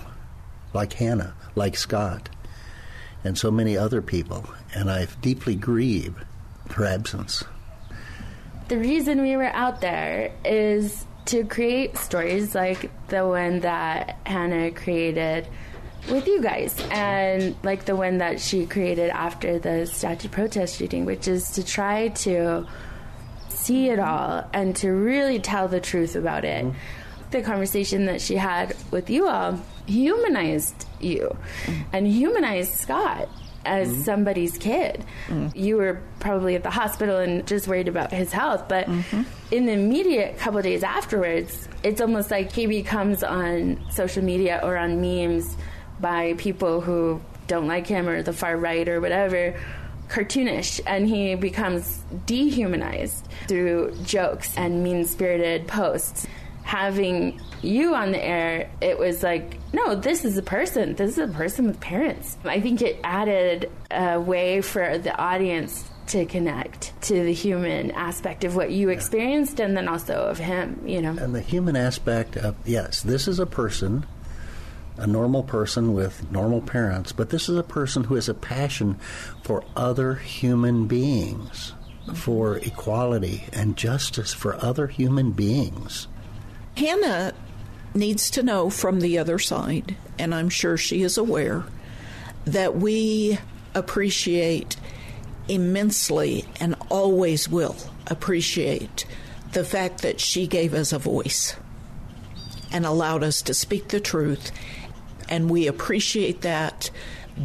like 0.73 0.93
Hannah, 0.93 1.33
like 1.55 1.75
Scott, 1.75 2.29
and 3.23 3.35
so 3.35 3.49
many 3.49 3.75
other 3.75 4.03
people. 4.03 4.45
And 4.75 4.91
I 4.91 5.07
deeply 5.21 5.55
grieve 5.55 6.23
her 6.75 6.85
absence. 6.85 7.43
The 8.67 8.77
reason 8.77 9.21
we 9.21 9.35
were 9.35 9.43
out 9.43 9.81
there 9.81 10.31
is 10.45 11.05
to 11.25 11.43
create 11.45 11.97
stories 11.97 12.55
like 12.55 12.89
the 13.07 13.27
one 13.27 13.59
that 13.61 14.17
Hannah 14.25 14.71
created 14.71 15.47
with 16.09 16.27
you 16.27 16.41
guys 16.41 16.75
and 16.91 17.55
like 17.63 17.85
the 17.85 17.95
one 17.95 18.17
that 18.17 18.39
she 18.39 18.65
created 18.65 19.09
after 19.09 19.59
the 19.59 19.85
statue 19.85 20.29
protest 20.29 20.77
shooting, 20.77 21.05
which 21.05 21.27
is 21.27 21.51
to 21.51 21.63
try 21.63 22.09
to 22.09 22.65
see 23.49 23.89
it 23.89 23.99
all 23.99 24.45
and 24.53 24.75
to 24.77 24.91
really 24.91 25.39
tell 25.39 25.67
the 25.67 25.79
truth 25.79 26.15
about 26.15 26.43
it. 26.45 26.65
Mm-hmm. 26.65 26.77
The 27.31 27.41
conversation 27.41 28.05
that 28.05 28.21
she 28.21 28.35
had 28.35 28.75
with 28.91 29.09
you 29.09 29.27
all 29.27 29.59
humanized 29.87 30.85
you 30.99 31.35
and 31.91 32.07
humanized 32.07 32.73
Scott 32.73 33.27
as 33.65 33.89
mm-hmm. 33.89 34.01
somebody's 34.01 34.57
kid. 34.57 35.03
Mm-hmm. 35.27 35.57
You 35.57 35.77
were 35.77 36.01
probably 36.19 36.55
at 36.55 36.63
the 36.63 36.69
hospital 36.69 37.17
and 37.17 37.45
just 37.47 37.67
worried 37.67 37.87
about 37.87 38.11
his 38.11 38.31
health, 38.31 38.67
but 38.67 38.87
mm-hmm. 38.87 39.23
in 39.51 39.65
the 39.65 39.73
immediate 39.73 40.37
couple 40.37 40.61
days 40.61 40.83
afterwards, 40.83 41.67
it's 41.83 42.01
almost 42.01 42.31
like 42.31 42.51
he 42.51 42.65
becomes 42.65 43.23
on 43.23 43.79
social 43.91 44.23
media 44.23 44.59
or 44.63 44.77
on 44.77 45.01
memes 45.01 45.55
by 45.99 46.33
people 46.37 46.81
who 46.81 47.21
don't 47.47 47.67
like 47.67 47.87
him 47.87 48.07
or 48.07 48.21
the 48.23 48.33
far 48.33 48.57
right 48.57 48.87
or 48.87 49.01
whatever 49.01 49.55
cartoonish 50.09 50.79
and 50.85 51.07
he 51.07 51.33
becomes 51.33 52.03
dehumanized 52.25 53.27
through 53.47 53.95
jokes 54.03 54.55
and 54.57 54.83
mean 54.83 55.05
spirited 55.05 55.67
posts. 55.67 56.27
Having 56.63 57.39
you 57.61 57.93
on 57.93 58.11
the 58.11 58.23
air, 58.23 58.69
it 58.81 58.97
was 58.97 59.21
like, 59.21 59.59
no, 59.73 59.95
this 59.95 60.25
is 60.25 60.37
a 60.37 60.41
person. 60.41 60.95
This 60.95 61.11
is 61.11 61.17
a 61.17 61.27
person 61.27 61.67
with 61.67 61.79
parents. 61.79 62.37
I 62.43 62.59
think 62.59 62.81
it 62.81 62.99
added 63.03 63.69
a 63.91 64.19
way 64.19 64.61
for 64.61 64.97
the 64.97 65.15
audience 65.15 65.89
to 66.07 66.25
connect 66.25 66.99
to 67.03 67.23
the 67.23 67.33
human 67.33 67.91
aspect 67.91 68.43
of 68.43 68.55
what 68.55 68.71
you 68.71 68.89
experienced 68.89 69.59
and 69.59 69.77
then 69.77 69.87
also 69.87 70.15
of 70.15 70.37
him, 70.37 70.81
you 70.85 71.01
know. 71.01 71.11
And 71.11 71.33
the 71.33 71.41
human 71.41 71.75
aspect 71.75 72.35
of, 72.35 72.55
yes, 72.65 73.01
this 73.01 73.27
is 73.27 73.39
a 73.39 73.45
person 73.45 74.05
a 74.97 75.07
normal 75.07 75.43
person 75.43 75.93
with 75.93 76.29
normal 76.31 76.61
parents, 76.61 77.11
but 77.11 77.29
this 77.29 77.49
is 77.49 77.57
a 77.57 77.63
person 77.63 78.03
who 78.03 78.15
has 78.15 78.29
a 78.29 78.33
passion 78.33 78.95
for 79.43 79.63
other 79.75 80.15
human 80.15 80.87
beings, 80.87 81.73
for 82.13 82.57
equality 82.57 83.45
and 83.51 83.77
justice 83.77 84.33
for 84.33 84.55
other 84.63 84.87
human 84.87 85.31
beings. 85.31 86.07
Hannah 86.77 87.33
needs 87.93 88.29
to 88.31 88.43
know 88.43 88.69
from 88.69 88.99
the 88.99 89.17
other 89.17 89.39
side, 89.39 89.95
and 90.17 90.33
I'm 90.33 90.49
sure 90.49 90.77
she 90.77 91.03
is 91.03 91.17
aware, 91.17 91.63
that 92.45 92.75
we 92.75 93.37
appreciate 93.75 94.75
immensely 95.47 96.45
and 96.59 96.75
always 96.89 97.49
will 97.49 97.75
appreciate 98.07 99.05
the 99.51 99.63
fact 99.63 100.01
that 100.01 100.19
she 100.19 100.47
gave 100.47 100.73
us 100.73 100.91
a 100.91 100.99
voice 100.99 101.55
and 102.71 102.85
allowed 102.85 103.23
us 103.23 103.41
to 103.43 103.53
speak 103.53 103.89
the 103.89 103.99
truth 103.99 104.51
and 105.29 105.49
we 105.49 105.67
appreciate 105.67 106.41
that 106.41 106.89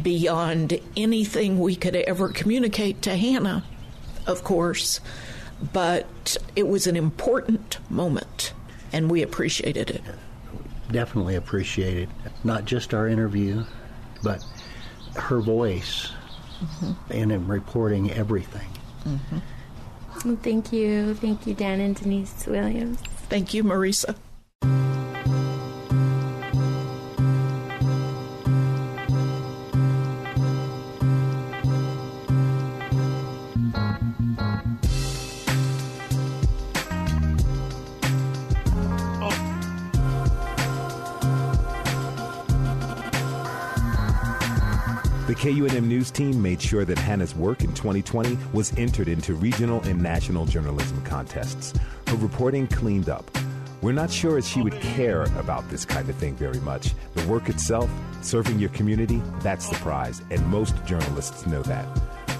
beyond 0.01 0.79
anything 0.95 1.59
we 1.59 1.75
could 1.75 1.95
ever 1.95 2.29
communicate 2.29 3.01
to 3.03 3.15
Hannah, 3.15 3.63
of 4.27 4.43
course. 4.43 4.99
But 5.73 6.37
it 6.55 6.67
was 6.67 6.87
an 6.87 6.95
important 6.95 7.79
moment, 7.89 8.53
and 8.93 9.09
we 9.09 9.21
appreciated 9.21 9.89
it. 9.89 10.01
Definitely 10.91 11.35
appreciated 11.35 12.09
not 12.43 12.65
just 12.65 12.93
our 12.93 13.07
interview, 13.07 13.63
but 14.23 14.43
her 15.15 15.39
voice 15.39 16.11
mm-hmm. 16.61 17.11
in 17.11 17.47
reporting 17.47 18.11
everything. 18.11 18.67
Mm-hmm. 19.05 20.35
thank 20.35 20.73
you. 20.73 21.13
Thank 21.15 21.47
you, 21.47 21.53
Dan 21.53 21.79
and 21.79 21.95
Denise 21.95 22.45
Williams. 22.47 22.99
Thank 23.29 23.53
you, 23.53 23.63
Marisa. 23.63 24.15
KUNM 45.39 45.85
News 45.85 46.11
team 46.11 46.41
made 46.41 46.61
sure 46.61 46.83
that 46.83 46.97
Hannah's 46.97 47.33
work 47.33 47.63
in 47.63 47.73
2020 47.73 48.37
was 48.51 48.77
entered 48.77 49.07
into 49.07 49.35
regional 49.35 49.81
and 49.83 50.03
national 50.03 50.45
journalism 50.45 51.01
contests. 51.05 51.73
Her 52.07 52.17
reporting 52.17 52.67
cleaned 52.67 53.07
up. 53.07 53.23
We're 53.81 53.93
not 53.93 54.11
sure 54.11 54.37
if 54.37 54.45
she 54.45 54.61
would 54.61 54.73
care 54.81 55.23
about 55.39 55.69
this 55.69 55.85
kind 55.85 56.09
of 56.09 56.17
thing 56.17 56.35
very 56.35 56.59
much. 56.59 56.93
The 57.15 57.25
work 57.25 57.47
itself, 57.47 57.89
serving 58.21 58.59
your 58.59 58.71
community, 58.71 59.21
that's 59.39 59.69
the 59.69 59.75
prize, 59.77 60.21
and 60.29 60.45
most 60.47 60.75
journalists 60.83 61.47
know 61.47 61.61
that. 61.61 61.87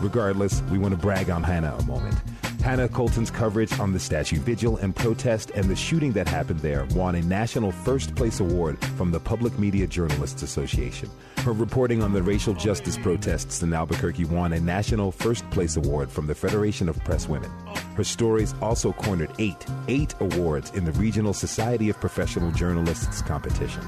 Regardless, 0.02 0.62
we 0.64 0.78
want 0.78 0.94
to 0.94 1.00
brag 1.00 1.30
on 1.30 1.42
Hannah 1.42 1.78
a 1.80 1.84
moment. 1.86 2.20
Hannah 2.62 2.90
Colton's 2.90 3.32
coverage 3.32 3.80
on 3.80 3.94
the 3.94 4.00
statue 4.00 4.40
vigil 4.40 4.78
and 4.78 4.96
protest 4.96 5.52
and 5.56 5.70
the 5.70 5.76
shooting 5.76 6.12
that 6.12 6.28
happened 6.28 6.60
there 6.60 6.86
won 6.92 7.16
a 7.16 7.22
national 7.22 7.72
first 7.72 8.14
place 8.16 8.40
award 8.40 8.78
from 8.98 9.12
the 9.12 9.20
Public 9.20 9.58
Media 9.58 9.88
Journalists 9.88 10.44
Association. 10.44 11.10
Her 11.38 11.54
reporting 11.54 12.04
on 12.04 12.14
the 12.14 12.22
racial 12.22 12.54
justice 12.54 12.98
protests 12.98 13.64
in 13.64 13.74
Albuquerque 13.74 14.26
won 14.26 14.54
a 14.54 14.60
national 14.60 15.12
first 15.12 15.50
place 15.52 15.78
award 15.78 16.12
from 16.12 16.28
the 16.28 16.36
Federation 16.36 16.90
of 16.90 17.04
Press 17.06 17.30
Women. 17.30 17.50
Her 17.96 18.04
stories 18.04 18.54
also 18.62 18.92
cornered 18.92 19.32
eight, 19.40 19.66
eight 19.88 20.14
awards 20.20 20.72
in 20.72 20.84
the 20.84 20.92
Regional 20.94 21.34
Society 21.34 21.90
of 21.90 22.00
Professional 22.00 22.52
Journalists 22.52 23.22
competition. 23.22 23.84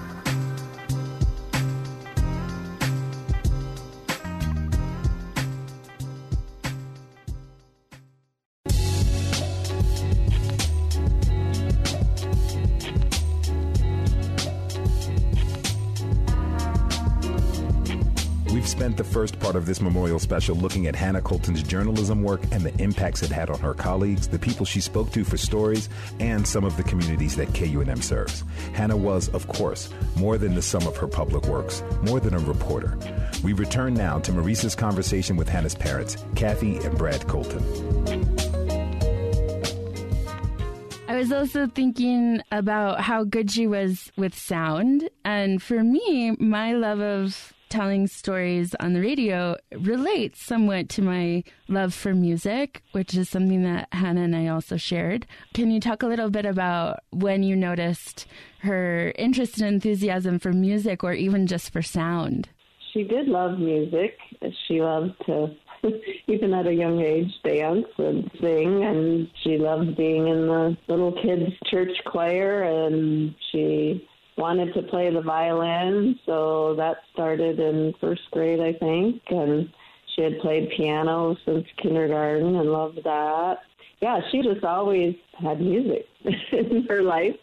First 19.11 19.37
part 19.41 19.57
of 19.57 19.65
this 19.65 19.81
memorial 19.81 20.19
special 20.19 20.55
looking 20.55 20.87
at 20.87 20.95
Hannah 20.95 21.21
Colton's 21.21 21.61
journalism 21.61 22.23
work 22.23 22.41
and 22.51 22.63
the 22.63 22.73
impacts 22.81 23.21
it 23.23 23.29
had 23.29 23.49
on 23.49 23.59
her 23.59 23.73
colleagues, 23.73 24.27
the 24.27 24.39
people 24.39 24.65
she 24.65 24.79
spoke 24.79 25.11
to 25.11 25.25
for 25.25 25.35
stories, 25.35 25.89
and 26.21 26.47
some 26.47 26.63
of 26.63 26.77
the 26.77 26.83
communities 26.83 27.35
that 27.35 27.49
KUNM 27.49 28.01
serves. 28.01 28.45
Hannah 28.73 28.95
was, 28.95 29.27
of 29.29 29.47
course, 29.49 29.89
more 30.15 30.37
than 30.37 30.55
the 30.55 30.61
sum 30.61 30.87
of 30.87 30.95
her 30.95 31.07
public 31.07 31.45
works, 31.47 31.83
more 32.03 32.21
than 32.21 32.33
a 32.33 32.39
reporter. 32.39 32.97
We 33.43 33.51
return 33.51 33.93
now 33.93 34.19
to 34.19 34.31
Marisa's 34.31 34.75
conversation 34.75 35.35
with 35.35 35.49
Hannah's 35.49 35.75
parents, 35.75 36.15
Kathy 36.35 36.77
and 36.77 36.97
Brad 36.97 37.27
Colton. 37.27 37.61
I 41.09 41.17
was 41.17 41.33
also 41.33 41.67
thinking 41.67 42.41
about 42.53 43.01
how 43.01 43.25
good 43.25 43.51
she 43.51 43.67
was 43.67 44.09
with 44.15 44.33
sound. 44.33 45.09
And 45.25 45.61
for 45.61 45.83
me, 45.83 46.37
my 46.39 46.71
love 46.71 47.01
of 47.01 47.53
telling 47.71 48.05
stories 48.05 48.75
on 48.79 48.93
the 48.93 49.01
radio 49.01 49.55
relates 49.71 50.45
somewhat 50.45 50.89
to 50.89 51.01
my 51.01 51.43
love 51.69 51.93
for 51.93 52.13
music, 52.13 52.83
which 52.91 53.15
is 53.15 53.29
something 53.29 53.63
that 53.63 53.87
Hannah 53.93 54.21
and 54.21 54.35
I 54.35 54.47
also 54.47 54.77
shared. 54.77 55.25
Can 55.53 55.71
you 55.71 55.79
talk 55.79 56.03
a 56.03 56.07
little 56.07 56.29
bit 56.29 56.45
about 56.45 56.99
when 57.11 57.41
you 57.41 57.55
noticed 57.55 58.27
her 58.59 59.13
interest 59.17 59.59
and 59.59 59.75
enthusiasm 59.75 60.37
for 60.37 60.51
music 60.51 61.03
or 61.03 61.13
even 61.13 61.47
just 61.47 61.71
for 61.71 61.81
sound? 61.81 62.49
She 62.93 63.03
did 63.03 63.27
love 63.27 63.57
music. 63.57 64.17
She 64.67 64.81
loved 64.81 65.13
to, 65.25 65.55
even 66.27 66.53
at 66.53 66.67
a 66.67 66.73
young 66.73 67.01
age, 67.01 67.31
dance 67.43 67.87
and 67.97 68.29
sing, 68.41 68.83
and 68.83 69.29
she 69.43 69.57
loved 69.57 69.95
being 69.95 70.27
in 70.27 70.47
the 70.47 70.77
little 70.89 71.13
kids' 71.13 71.53
church 71.67 71.97
choir, 72.05 72.63
and 72.63 73.33
she 73.51 74.05
wanted 74.41 74.73
to 74.73 74.81
play 74.81 75.13
the 75.13 75.21
violin, 75.21 76.19
so 76.25 76.73
that 76.75 76.97
started 77.13 77.59
in 77.59 77.93
first 78.01 78.23
grade, 78.31 78.59
I 78.59 78.73
think, 78.73 79.21
and 79.29 79.69
she 80.15 80.23
had 80.23 80.39
played 80.39 80.71
piano 80.75 81.37
since 81.45 81.65
kindergarten 81.81 82.55
and 82.55 82.71
loved 82.71 82.99
that. 83.03 83.57
yeah, 84.01 84.19
she 84.31 84.41
just 84.41 84.63
always 84.63 85.15
had 85.39 85.61
music 85.61 86.07
in 86.51 86.87
her 86.89 87.03
life. 87.03 87.35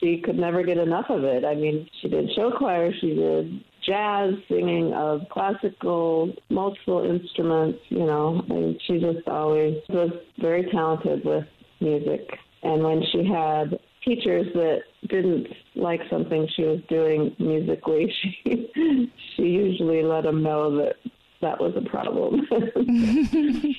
She 0.00 0.20
could 0.20 0.36
never 0.36 0.64
get 0.64 0.78
enough 0.78 1.06
of 1.10 1.22
it. 1.22 1.44
I 1.44 1.54
mean, 1.54 1.88
she 2.00 2.08
did 2.08 2.28
show 2.34 2.50
choir, 2.50 2.90
she 3.00 3.14
did 3.14 3.64
jazz, 3.86 4.34
singing 4.48 4.92
of 4.94 5.20
classical, 5.30 6.32
multiple 6.50 7.04
instruments, 7.08 7.78
you 7.88 8.04
know, 8.04 8.44
and 8.48 8.80
she 8.86 8.98
just 8.98 9.26
always 9.28 9.76
was 9.88 10.10
very 10.40 10.68
talented 10.72 11.24
with 11.24 11.44
music. 11.80 12.28
And 12.64 12.82
when 12.82 13.02
she 13.12 13.24
had 13.24 13.78
teachers 14.04 14.46
that 14.54 14.82
didn't 15.08 15.48
like 15.74 16.00
something 16.10 16.48
she 16.54 16.62
was 16.62 16.80
doing 16.88 17.34
musically, 17.38 18.12
she 18.22 19.12
she 19.36 19.42
usually 19.42 20.02
let 20.02 20.24
him 20.24 20.42
know 20.42 20.76
that 20.76 20.96
that 21.40 21.60
was 21.60 21.74
a 21.76 21.88
problem. 21.88 22.46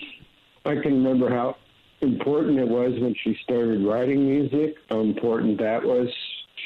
I 0.65 0.75
can 0.75 1.03
remember 1.03 1.29
how 1.29 1.55
important 2.01 2.59
it 2.59 2.67
was 2.67 2.93
when 2.99 3.15
she 3.23 3.37
started 3.43 3.85
writing 3.85 4.25
music, 4.25 4.75
how 4.89 4.99
important 4.99 5.59
that 5.59 5.83
was 5.83 6.09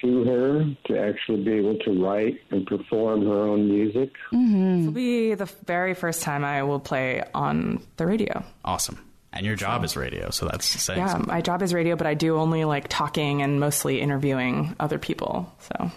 to 0.02 0.24
her 0.26 0.66
to 0.86 1.00
actually 1.00 1.44
be 1.44 1.54
able 1.54 1.78
to 1.80 2.04
write 2.04 2.40
and 2.52 2.66
perform 2.66 3.26
her 3.26 3.44
own 3.44 3.68
music. 3.68 4.12
Mm-hmm. 4.32 4.78
This 4.78 4.86
will 4.86 4.94
be 4.94 5.34
the 5.34 5.52
very 5.66 5.94
first 5.94 6.22
time 6.22 6.44
I 6.44 6.64
will 6.64 6.80
play 6.80 7.24
on 7.34 7.84
the 7.98 8.06
radio. 8.06 8.44
Awesome. 8.64 9.07
And 9.34 9.46
your 9.46 9.56
job 9.56 9.84
is 9.84 9.96
radio, 9.98 10.30
so 10.30 10.48
that's 10.48 10.66
saying 10.66 11.00
yeah, 11.00 11.08
something. 11.08 11.28
my 11.28 11.42
job 11.42 11.62
is 11.62 11.74
radio, 11.74 11.96
but 11.96 12.08
I 12.08 12.14
do 12.14 12.38
only 12.38 12.64
like 12.66 12.88
talking 12.88 13.42
and 13.42 13.60
mostly 13.60 14.00
interviewing 14.02 14.76
other 14.80 14.98
people. 14.98 15.54
So. 15.60 15.92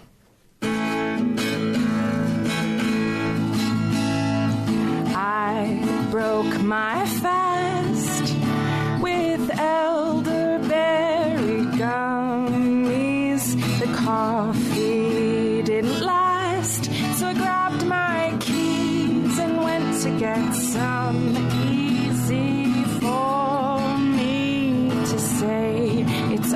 I 5.13 6.07
broke 6.11 6.59
my 6.61 7.05
fast 7.05 8.35
with 9.01 9.49
elderberry 9.57 10.71
gummies. 11.77 13.45
The 13.79 13.87
coffee 13.95 15.61
didn't 15.63 16.01
last, 16.01 16.85
so 17.17 17.27
I 17.27 17.33
grabbed 17.33 17.85
my 17.87 18.35
keys 18.39 19.39
and 19.39 19.63
went 19.63 20.01
to 20.01 20.19
get 20.19 20.51
some 20.53 21.60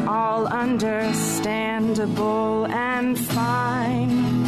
all 0.07 0.47
understandable 0.47 2.65
and 2.67 3.19
fine. 3.19 4.45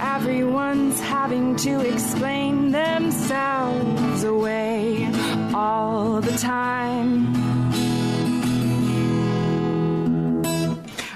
Everyone's 0.00 1.00
having 1.00 1.56
to 1.56 1.80
explain 1.80 2.70
themselves 2.70 4.22
away 4.24 5.10
all 5.54 6.20
the 6.20 6.36
time. 6.38 7.34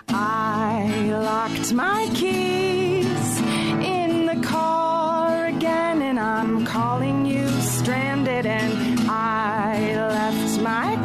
I 0.09 1.11
locked 1.11 1.73
my 1.73 2.09
keys 2.15 3.41
in 3.83 4.27
the 4.27 4.41
car 4.47 5.47
again, 5.47 6.03
and 6.03 6.21
I'm 6.21 6.65
calling 6.67 7.25
you 7.27 7.49
stranded. 7.61 8.47
And 8.47 9.01
I 9.11 9.97
left 9.97 10.61
my 10.61 11.02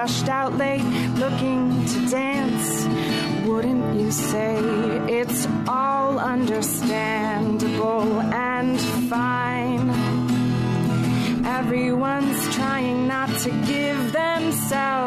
rushed 0.00 0.28
out 0.28 0.52
late 0.58 0.84
looking 1.22 1.86
to 1.86 1.98
dance. 2.10 2.84
Wouldn't 3.46 3.98
you 3.98 4.10
say 4.12 4.58
it's 5.20 5.48
all 5.66 6.18
understandable 6.18 8.20
and 8.20 8.78
fine? 9.08 9.88
Everyone's 11.46 12.54
trying 12.54 13.08
not 13.08 13.30
to 13.44 13.50
give 13.72 14.12
themselves 14.12 15.05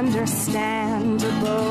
understandable 0.00 1.69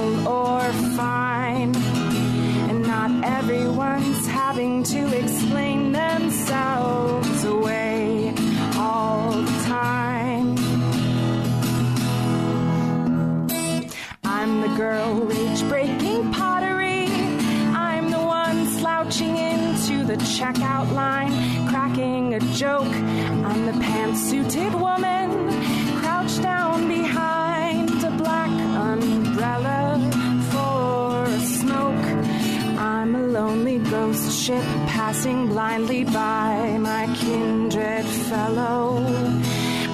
ship 34.50 34.66
passing 34.98 35.40
blindly 35.48 36.04
by 36.04 36.76
my 36.80 37.06
kindred 37.16 38.06
fellow. 38.30 38.98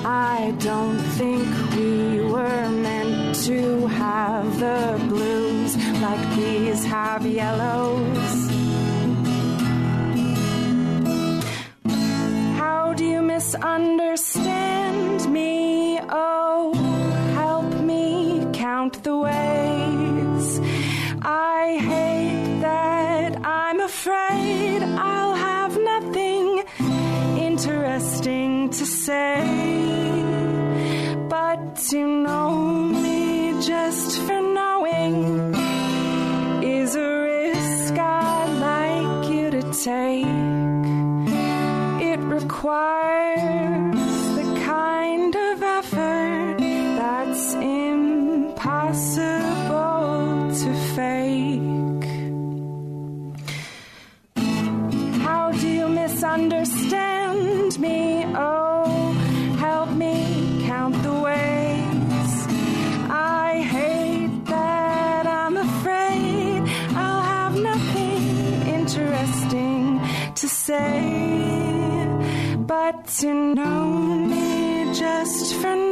I 0.05 0.53
don't 0.59 0.99
think 1.19 1.45
we 1.75 2.21
were 2.21 2.69
meant 2.69 3.35
to 3.47 3.87
have 3.87 4.59
the 4.65 4.97
blues 5.09 5.75
like 6.05 6.23
these 6.37 6.85
have 6.85 7.25
yellows. 7.25 8.33
How 12.61 12.93
do 12.95 13.03
you 13.03 13.21
misunderstand 13.21 15.29
me? 15.33 15.99
Oh, 16.09 16.73
help 17.41 17.69
me 17.91 18.47
count 18.53 19.03
the 19.03 19.17
ways. 19.17 19.34
say, 29.05 29.43
but 31.29 31.59
to 31.75 31.99
know 32.23 32.49
me 33.03 33.53
just 33.61 34.19
for 34.21 34.41
knowing 34.41 35.53
is 36.63 36.95
a 36.95 37.09
risk 37.31 37.93
I'd 37.99 38.49
like 38.71 39.29
you 39.29 39.51
to 39.51 39.61
take. 39.83 40.25
It 42.09 42.19
requires 42.37 43.95
the 44.39 44.47
kind 44.65 45.35
of 45.35 45.61
effort 45.61 46.57
that's 46.97 47.53
impossible 47.53 48.55
to 50.61 50.69
fake. 50.95 52.09
How 55.27 55.51
do 55.51 55.67
you 55.67 55.87
misunderstand? 55.89 56.84
But 72.67 73.05
to 73.19 73.31
know 73.31 73.85
me 73.85 74.91
just 74.91 75.53
for 75.53 75.75
knowing 75.75 75.84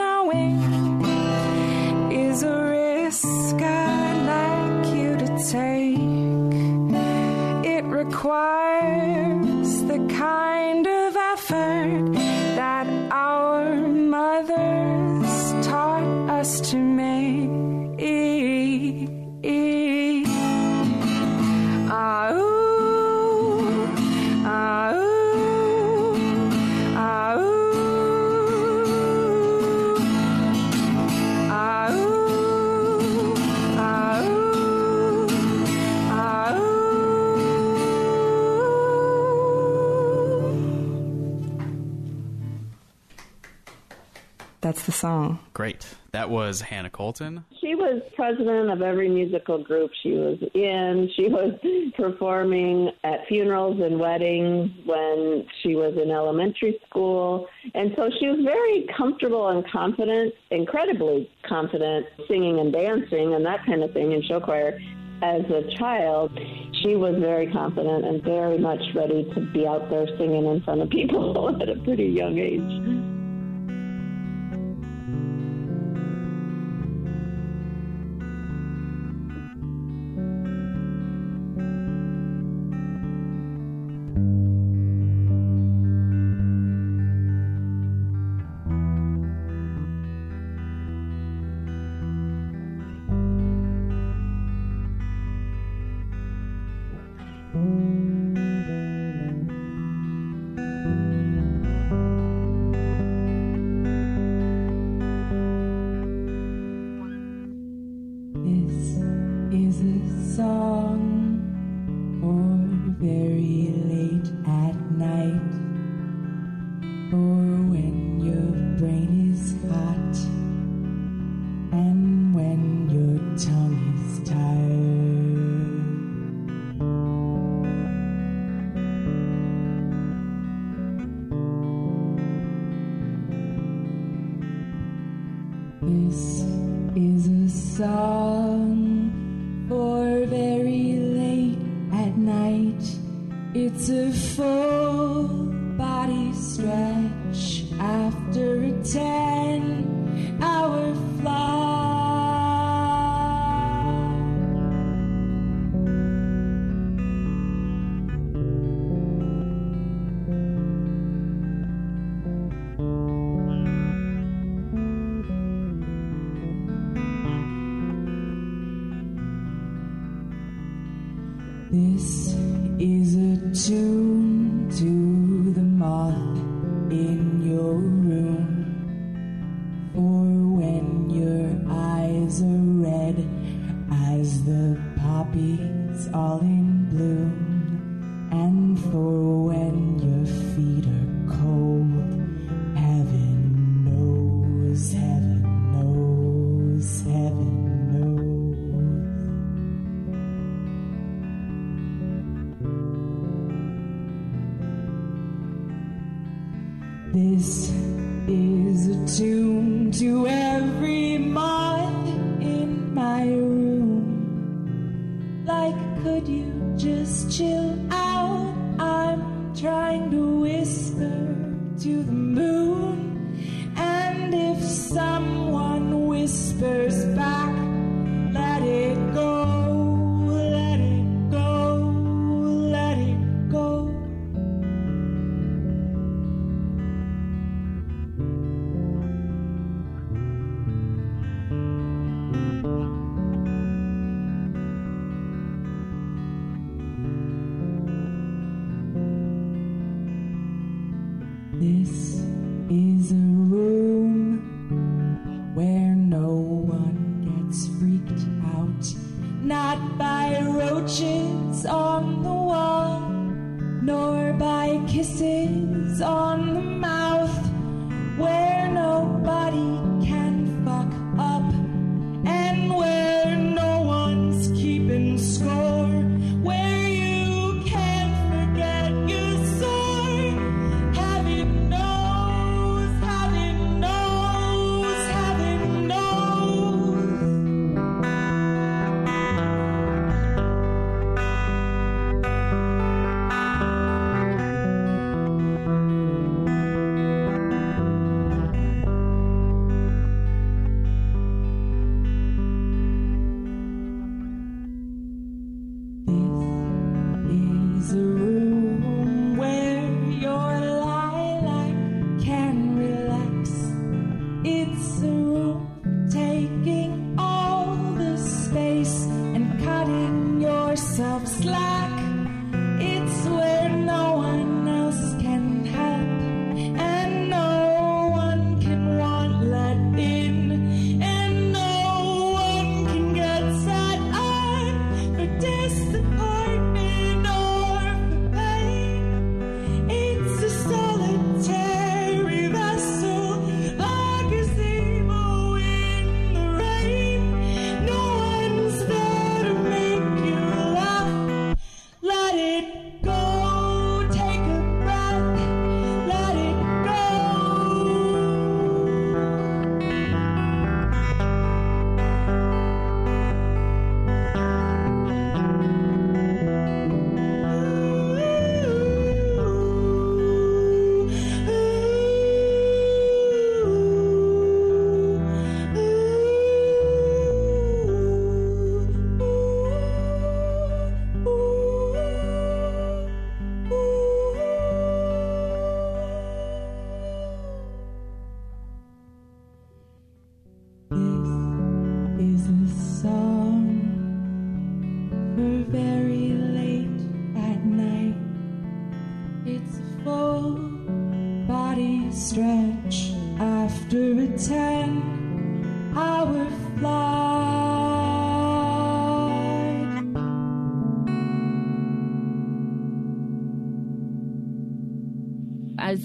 Great. 45.63 45.95
That 46.11 46.29
was 46.29 46.59
Hannah 46.59 46.89
Colton. 46.89 47.45
She 47.61 47.73
was 47.73 48.01
president 48.17 48.69
of 48.69 48.81
every 48.81 49.07
musical 49.07 49.63
group 49.63 49.91
she 50.03 50.11
was 50.11 50.37
in. 50.53 51.09
She 51.15 51.29
was 51.29 51.53
performing 51.95 52.91
at 53.05 53.25
funerals 53.29 53.79
and 53.79 53.97
weddings 53.97 54.71
when 54.83 55.47
she 55.61 55.77
was 55.77 55.95
in 55.95 56.11
elementary 56.11 56.81
school. 56.85 57.47
And 57.75 57.93
so 57.95 58.09
she 58.19 58.27
was 58.27 58.43
very 58.43 58.89
comfortable 58.97 59.47
and 59.47 59.65
confident, 59.71 60.33
incredibly 60.51 61.31
confident, 61.47 62.07
singing 62.27 62.59
and 62.59 62.73
dancing 62.73 63.33
and 63.33 63.45
that 63.45 63.65
kind 63.65 63.83
of 63.83 63.93
thing 63.93 64.11
in 64.11 64.21
show 64.23 64.41
choir. 64.41 64.77
As 65.21 65.45
a 65.45 65.73
child, 65.77 66.37
she 66.81 66.97
was 66.97 67.15
very 67.21 67.49
confident 67.53 68.03
and 68.03 68.21
very 68.21 68.57
much 68.57 68.81
ready 68.93 69.31
to 69.33 69.39
be 69.53 69.65
out 69.65 69.89
there 69.89 70.07
singing 70.17 70.45
in 70.45 70.61
front 70.63 70.81
of 70.81 70.89
people 70.89 71.55
at 71.61 71.69
a 71.69 71.77
pretty 71.85 72.07
young 72.07 72.37
age. 72.37 73.12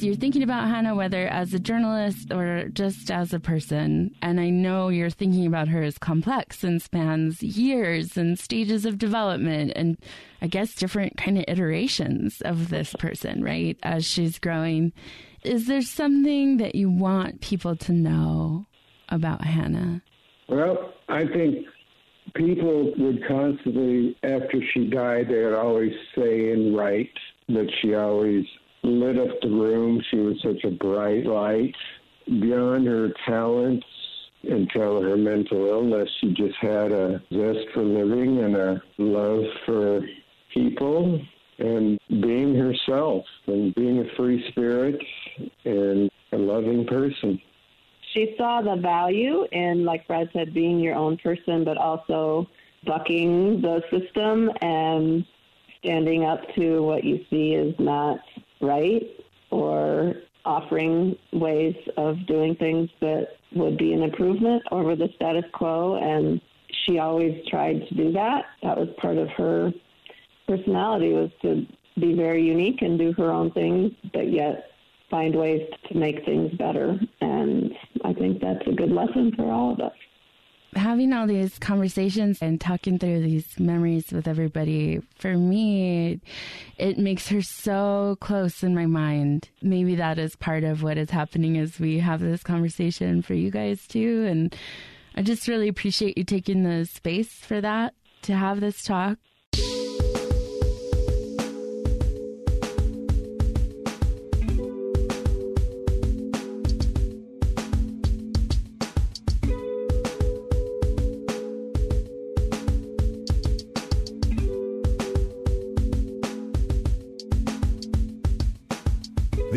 You're 0.09 0.17
thinking 0.17 0.43
about 0.43 0.69
Hannah, 0.69 0.95
whether 0.95 1.29
as 1.29 1.53
a 1.53 1.59
journalist 1.59 2.33
or 2.33 2.71
just 2.73 3.11
as 3.11 3.35
a 3.35 3.39
person, 3.39 4.15
and 4.23 4.41
I 4.41 4.49
know 4.49 4.89
you're 4.89 5.11
thinking 5.11 5.45
about 5.45 5.69
her 5.69 5.83
as 5.83 5.99
complex 5.99 6.65
and 6.65 6.81
spans 6.81 7.43
years 7.43 8.17
and 8.17 8.39
stages 8.39 8.87
of 8.87 8.97
development 8.97 9.73
and 9.77 9.99
I 10.41 10.47
guess 10.47 10.75
different 10.75 11.19
kind 11.19 11.37
of 11.37 11.45
iterations 11.47 12.41
of 12.41 12.71
this 12.71 12.95
person, 12.99 13.45
right? 13.45 13.77
As 13.83 14.07
she's 14.07 14.39
growing. 14.39 14.95
Is 15.45 15.67
there 15.67 15.83
something 15.83 16.57
that 16.57 16.75
you 16.75 16.89
want 16.89 17.43
people 17.43 17.77
to 17.77 17.93
know 17.93 18.65
about 19.11 19.45
Hannah? 19.45 20.01
Well, 20.49 20.95
I 21.11 21.27
think 21.27 21.67
people 22.35 22.95
would 22.97 23.29
constantly, 23.29 24.17
after 24.23 24.63
she 24.73 24.87
died, 24.87 25.29
they 25.29 25.45
would 25.45 25.55
always 25.55 25.93
say 26.17 26.51
and 26.53 26.75
write 26.75 27.13
that 27.49 27.71
she 27.83 27.95
always 27.95 28.47
lit 28.83 29.19
up 29.19 29.41
the 29.43 29.49
room. 29.49 30.03
She 30.11 30.19
was 30.19 30.37
such 30.43 30.65
a 30.65 30.71
bright 30.71 31.27
light. 31.27 31.75
Beyond 32.27 32.87
her 32.87 33.11
talents 33.27 33.87
until 34.43 35.01
her 35.03 35.17
mental 35.17 35.67
illness, 35.67 36.09
she 36.21 36.33
just 36.35 36.57
had 36.61 36.93
a 36.93 37.23
zest 37.33 37.67
for 37.75 37.83
living 37.83 38.39
and 38.45 38.57
a 38.57 38.83
love 38.99 39.45
for 39.65 40.01
people 40.53 41.21
and 41.59 41.99
being 42.09 42.55
herself 42.55 43.25
and 43.47 43.75
being 43.75 43.99
a 43.99 44.17
free 44.17 44.45
spirit 44.51 45.01
and 45.65 46.11
a 46.33 46.37
loving 46.37 46.87
person. 46.87 47.41
She 48.15 48.35
saw 48.39 48.63
the 48.63 48.77
value 48.77 49.47
in, 49.53 49.85
like 49.85 50.07
Brad 50.07 50.31
said, 50.33 50.55
being 50.55 50.79
your 50.79 50.95
own 50.95 51.19
person, 51.19 51.65
but 51.65 51.77
also 51.77 52.49
bucking 52.87 53.61
the 53.61 53.83
system 53.91 54.51
and 54.61 55.25
standing 55.81 56.25
up 56.25 56.41
to 56.55 56.83
what 56.83 57.05
you 57.05 57.25
see 57.29 57.55
is 57.55 57.75
not 57.79 58.19
right 58.61 59.03
or 59.51 60.15
offering 60.45 61.17
ways 61.33 61.77
of 61.97 62.27
doing 62.27 62.55
things 62.57 62.89
that 63.01 63.29
would 63.55 63.77
be 63.77 63.93
an 63.93 64.03
improvement 64.03 64.63
over 64.71 64.97
the 64.97 65.09
status 65.17 65.45
quo. 65.53 65.97
And 65.97 66.41
she 66.85 66.99
always 66.99 67.45
tried 67.49 67.87
to 67.89 67.95
do 67.95 68.13
that. 68.13 68.47
That 68.63 68.79
was 68.79 68.89
part 69.01 69.19
of 69.19 69.29
her 69.31 69.73
personality 70.47 71.13
was 71.13 71.31
to 71.43 71.67
be 72.01 72.15
very 72.15 72.43
unique 72.43 72.83
and 72.83 72.99
do 72.99 73.13
her 73.15 73.31
own 73.31 73.51
thing, 73.53 73.95
but 74.13 74.31
yet 74.31 74.71
find 75.11 75.35
ways 75.35 75.69
to 75.89 75.97
make 75.97 76.25
things 76.25 76.53
better. 76.55 76.99
And 77.21 77.73
I 78.05 78.13
think 78.13 78.41
that's 78.41 78.67
a 78.67 78.73
good 78.73 78.91
lesson 78.91 79.33
for 79.37 79.51
all 79.51 79.73
of 79.73 79.81
us 79.81 79.93
having 80.75 81.13
all 81.13 81.27
these 81.27 81.59
conversations 81.59 82.39
and 82.41 82.61
talking 82.61 82.99
through 82.99 83.21
these 83.23 83.59
memories 83.59 84.13
with 84.13 84.29
everybody, 84.29 85.01
for 85.17 85.35
me, 85.35 86.21
it 86.77 86.99
makes 86.99 87.29
her 87.29 87.43
so 87.43 88.17
close 88.21 88.63
in 88.63 88.75
my 88.75 88.87
mind. 88.87 89.49
Maybe 89.63 89.95
that 89.97 90.19
is 90.19 90.37
part 90.37 90.65
of 90.65 90.83
what 90.83 90.99
is 90.99 91.11
happening 91.11 91.59
as 91.59 91.81
we 91.81 91.99
have 91.99 92.21
this 92.21 92.43
conversation 92.43 93.23
for 93.23 93.35
you 93.35 93.51
guys 93.51 93.87
too. 93.87 94.25
And 94.29 94.55
I 95.15 95.23
just 95.23 95.49
really 95.49 95.69
appreciate 95.69 96.19
you 96.19 96.25
taking 96.25 96.63
the 96.63 96.85
space 96.85 97.33
for 97.33 97.61
that 97.61 97.95
to 98.23 98.35
have 98.35 98.61
this 98.61 98.83
talk. 98.83 99.19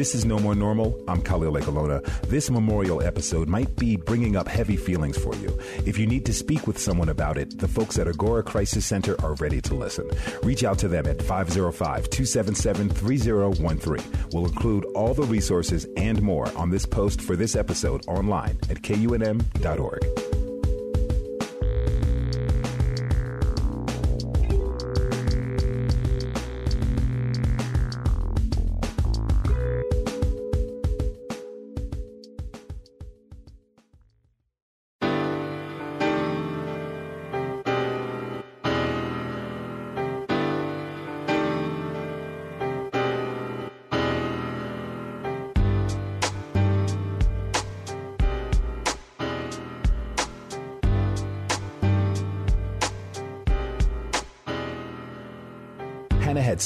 This 0.02 0.16
is 0.16 0.26
No 0.26 0.40
More 0.40 0.56
Normal. 0.56 1.00
I'm 1.08 1.22
Khalil 1.22 1.54
Ekulona. 1.54 2.04
This 2.24 2.50
memorial 2.50 3.04
episode 3.04 3.48
might 3.48 3.76
be 3.76 3.98
bringing 3.98 4.36
up 4.36 4.48
heavy 4.48 4.76
feelings 4.76 5.16
for 5.16 5.36
you. 5.36 5.56
If 5.86 6.00
you 6.00 6.08
need 6.08 6.26
to 6.26 6.34
speak 6.34 6.66
with 6.66 6.80
someone 6.80 7.10
about 7.10 7.38
it, 7.38 7.60
the 7.60 7.68
folks 7.68 8.00
at 8.00 8.08
Agora 8.08 8.42
Crisis 8.42 8.84
Center 8.84 9.16
are 9.22 9.36
ready 9.36 9.62
to 9.62 9.76
listen. 9.76 10.10
Reach 10.42 10.64
out 10.64 10.80
to 10.80 10.88
them 10.88 11.06
at 11.06 11.22
505 11.22 12.10
277 12.10 12.90
3013. 12.90 14.30
We'll 14.34 14.48
include 14.48 14.86
all 14.96 15.14
the 15.14 15.22
resources 15.22 15.86
and 15.96 16.20
more 16.24 16.52
on 16.58 16.72
this 16.72 16.88
post 16.88 17.22
for 17.22 17.36
this 17.36 17.56
episode 17.56 18.04
online 18.08 18.58
at 18.72 18.82
kunm.org. 18.82 20.31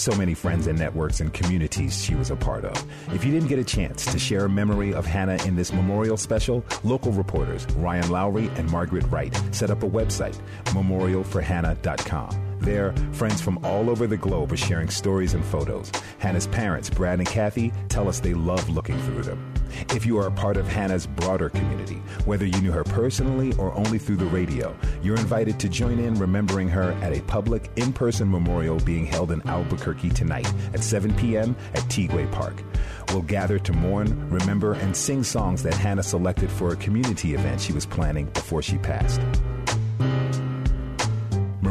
so 0.05 0.15
many 0.15 0.35
friends 0.35 0.67
and 0.67 0.77
networks 0.77 1.19
and 1.19 1.33
communities 1.33 2.03
she 2.03 2.13
was 2.13 2.29
a 2.29 2.35
part 2.35 2.63
of. 2.63 2.85
If 3.11 3.25
you 3.25 3.31
didn't 3.31 3.47
get 3.47 3.57
a 3.57 3.63
chance 3.63 4.05
to 4.05 4.19
share 4.19 4.45
a 4.45 4.49
memory 4.49 4.93
of 4.93 5.03
Hannah 5.03 5.43
in 5.45 5.55
this 5.55 5.73
memorial 5.73 6.15
special, 6.15 6.63
local 6.83 7.11
reporters 7.11 7.65
Ryan 7.77 8.11
Lowry 8.11 8.51
and 8.55 8.69
Margaret 8.69 9.05
Wright 9.09 9.35
set 9.51 9.71
up 9.71 9.81
a 9.81 9.89
website, 9.89 10.39
memorialforhannah.com. 10.65 12.44
There, 12.65 12.95
friends 13.11 13.41
from 13.41 13.63
all 13.63 13.91
over 13.91 14.07
the 14.07 14.17
globe 14.17 14.51
are 14.51 14.57
sharing 14.57 14.89
stories 14.89 15.35
and 15.35 15.45
photos. 15.45 15.91
Hannah's 16.17 16.47
parents, 16.47 16.89
Brad 16.89 17.19
and 17.19 17.27
Kathy, 17.27 17.71
tell 17.89 18.09
us 18.09 18.19
they 18.19 18.33
love 18.33 18.67
looking 18.69 18.97
through 19.03 19.21
them. 19.21 19.53
If 19.93 20.03
you 20.03 20.17
are 20.17 20.25
a 20.25 20.31
part 20.31 20.57
of 20.57 20.67
Hannah's 20.67 21.05
broader 21.05 21.49
community, 21.49 22.01
whether 22.25 22.43
you 22.43 22.59
knew 22.61 22.71
her 22.71 22.83
personally 22.83 23.53
or 23.59 23.71
only 23.75 23.99
through 23.99 24.15
the 24.15 24.25
radio, 24.25 24.75
you're 25.03 25.15
invited 25.17 25.59
to 25.59 25.69
join 25.69 25.99
in 25.99 26.15
remembering 26.15 26.67
her 26.69 26.93
at 27.03 27.15
a 27.15 27.21
public 27.21 27.69
in 27.75 27.93
person 27.93 28.31
memorial 28.31 28.79
being 28.79 29.05
held 29.05 29.31
in 29.31 29.47
Albuquerque 29.47 30.09
tonight 30.09 30.51
at 30.73 30.83
7 30.83 31.13
p.m. 31.17 31.55
at 31.75 31.83
Tiguex 31.83 32.31
Park. 32.31 32.63
We'll 33.09 33.21
gather 33.21 33.59
to 33.59 33.73
mourn, 33.73 34.27
remember, 34.31 34.73
and 34.73 34.97
sing 34.97 35.23
songs 35.23 35.61
that 35.61 35.75
Hannah 35.75 36.01
selected 36.01 36.49
for 36.49 36.73
a 36.73 36.75
community 36.77 37.35
event 37.35 37.61
she 37.61 37.73
was 37.73 37.85
planning 37.85 38.25
before 38.33 38.63
she 38.63 38.79
passed. 38.79 39.21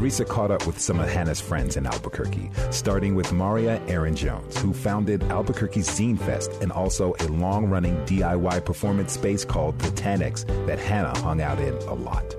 Marisa 0.04 0.28
caught 0.28 0.50
up 0.50 0.66
with 0.66 0.78
some 0.78 1.00
of 1.00 1.08
Hannah's 1.08 1.40
friends 1.40 1.78
in 1.78 1.86
Albuquerque, 1.86 2.50
starting 2.70 3.14
with 3.14 3.32
Marya 3.32 3.80
Errin 3.86 4.14
Jones, 4.14 4.58
who 4.58 4.74
founded 4.74 5.22
Albuquerque's 5.24 5.88
Zine 5.88 6.18
Fest 6.18 6.52
and 6.60 6.70
also 6.70 7.14
a 7.20 7.28
long 7.28 7.70
running 7.70 7.96
DIY 8.04 8.66
performance 8.66 9.12
space 9.12 9.46
called 9.46 9.78
the 9.78 9.88
Tannex 9.92 10.44
that 10.66 10.78
Hannah 10.78 11.18
hung 11.20 11.40
out 11.40 11.58
in 11.58 11.72
a 11.88 11.94
lot. 11.94 12.36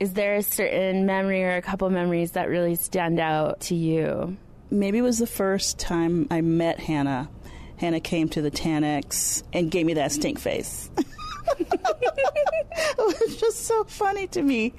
Is 0.00 0.14
there 0.14 0.36
a 0.36 0.42
certain 0.42 1.04
memory 1.04 1.44
or 1.44 1.56
a 1.56 1.62
couple 1.62 1.90
memories 1.90 2.30
that 2.30 2.48
really 2.48 2.76
stand 2.76 3.20
out 3.20 3.60
to 3.62 3.74
you? 3.74 4.38
Maybe 4.70 4.96
it 4.96 5.02
was 5.02 5.18
the 5.18 5.26
first 5.26 5.78
time 5.78 6.26
I 6.30 6.40
met 6.40 6.80
Hannah. 6.80 7.28
Hannah 7.76 8.00
came 8.00 8.30
to 8.30 8.40
the 8.40 8.50
Tannex 8.50 9.42
and 9.52 9.70
gave 9.70 9.84
me 9.84 9.92
that 9.94 10.10
stink 10.10 10.38
face. 10.38 10.90
it 11.58 13.20
was 13.20 13.36
just 13.36 13.64
so 13.66 13.84
funny 13.84 14.26
to 14.28 14.42
me. 14.42 14.74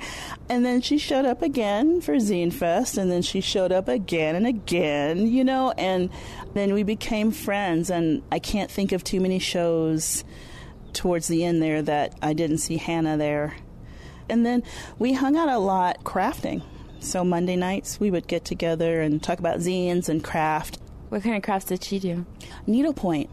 And 0.49 0.65
then 0.65 0.81
she 0.81 0.97
showed 0.97 1.25
up 1.25 1.41
again 1.41 2.01
for 2.01 2.15
Zine 2.15 2.53
Fest, 2.53 2.97
and 2.97 3.11
then 3.11 3.21
she 3.21 3.41
showed 3.41 3.71
up 3.71 3.87
again 3.87 4.35
and 4.35 4.47
again, 4.47 5.27
you 5.27 5.43
know, 5.43 5.71
and 5.77 6.09
then 6.53 6.73
we 6.73 6.83
became 6.83 7.31
friends. 7.31 7.89
And 7.89 8.23
I 8.31 8.39
can't 8.39 8.71
think 8.71 8.91
of 8.91 9.03
too 9.03 9.19
many 9.19 9.39
shows 9.39 10.23
towards 10.93 11.27
the 11.27 11.43
end 11.43 11.61
there 11.61 11.81
that 11.81 12.17
I 12.21 12.33
didn't 12.33 12.59
see 12.59 12.77
Hannah 12.77 13.17
there. 13.17 13.55
And 14.29 14.45
then 14.45 14.63
we 14.97 15.13
hung 15.13 15.37
out 15.37 15.49
a 15.49 15.59
lot 15.59 16.03
crafting. 16.03 16.63
So 16.99 17.23
Monday 17.23 17.55
nights 17.55 17.99
we 17.99 18.09
would 18.09 18.27
get 18.27 18.45
together 18.45 19.01
and 19.01 19.21
talk 19.21 19.37
about 19.37 19.59
zines 19.59 20.09
and 20.09 20.23
craft. 20.23 20.79
What 21.09 21.21
kind 21.21 21.35
of 21.35 21.43
crafts 21.43 21.67
did 21.67 21.83
she 21.83 21.99
do? 21.99 22.25
Needlepoint 22.65 23.29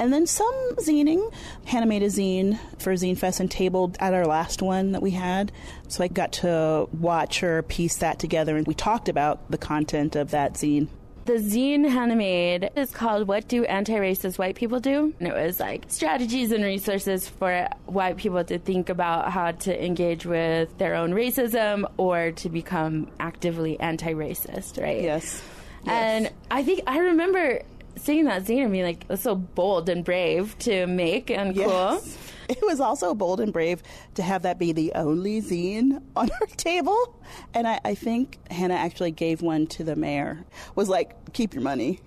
And 0.00 0.14
then 0.14 0.26
some 0.26 0.76
zining. 0.76 1.30
Hannah 1.66 1.84
made 1.84 2.02
a 2.02 2.06
zine 2.06 2.58
for 2.78 2.94
Zine 2.94 3.18
Fest 3.18 3.38
and 3.38 3.50
tabled 3.50 3.98
at 4.00 4.14
our 4.14 4.24
last 4.24 4.62
one 4.62 4.92
that 4.92 5.02
we 5.02 5.10
had. 5.10 5.52
So 5.88 6.02
I 6.02 6.08
got 6.08 6.32
to 6.32 6.88
watch 6.98 7.40
her 7.40 7.62
piece 7.62 7.98
that 7.98 8.18
together 8.18 8.56
and 8.56 8.66
we 8.66 8.72
talked 8.72 9.10
about 9.10 9.50
the 9.50 9.58
content 9.58 10.16
of 10.16 10.30
that 10.30 10.54
zine. 10.54 10.88
The 11.26 11.34
zine 11.34 11.86
Hannah 11.86 12.16
made 12.16 12.70
is 12.76 12.90
called 12.92 13.28
What 13.28 13.46
Do 13.46 13.66
Anti 13.66 13.92
Racist 13.92 14.38
White 14.38 14.56
People 14.56 14.80
Do? 14.80 15.12
And 15.18 15.28
it 15.28 15.34
was 15.34 15.60
like 15.60 15.84
strategies 15.88 16.50
and 16.50 16.64
resources 16.64 17.28
for 17.28 17.68
white 17.84 18.16
people 18.16 18.42
to 18.42 18.58
think 18.58 18.88
about 18.88 19.30
how 19.30 19.52
to 19.52 19.84
engage 19.84 20.24
with 20.24 20.78
their 20.78 20.94
own 20.94 21.12
racism 21.12 21.84
or 21.98 22.32
to 22.32 22.48
become 22.48 23.10
actively 23.20 23.78
anti 23.78 24.14
racist, 24.14 24.82
right? 24.82 25.02
Yes. 25.02 25.42
And 25.86 26.30
I 26.50 26.62
think 26.62 26.80
I 26.86 26.98
remember 26.98 27.62
seeing 27.96 28.24
that 28.26 28.44
zine 28.44 28.62
and 28.64 28.72
being 28.72 28.84
like, 28.84 29.06
that's 29.08 29.22
so 29.22 29.34
bold 29.34 29.88
and 29.88 30.04
brave 30.04 30.56
to 30.60 30.86
make 30.86 31.30
and 31.30 31.54
cool. 31.54 32.02
It 32.50 32.58
was 32.62 32.80
also 32.80 33.14
bold 33.14 33.38
and 33.40 33.52
brave 33.52 33.80
to 34.16 34.22
have 34.24 34.42
that 34.42 34.58
be 34.58 34.72
the 34.72 34.90
only 34.96 35.40
zine 35.40 36.02
on 36.16 36.30
our 36.40 36.46
table. 36.56 37.16
And 37.54 37.68
I, 37.68 37.78
I 37.84 37.94
think 37.94 38.38
Hannah 38.50 38.74
actually 38.74 39.12
gave 39.12 39.40
one 39.40 39.68
to 39.68 39.84
the 39.84 39.94
mayor. 39.94 40.44
Was 40.74 40.88
like, 40.88 41.32
keep 41.32 41.54
your 41.54 41.62
money. 41.62 42.00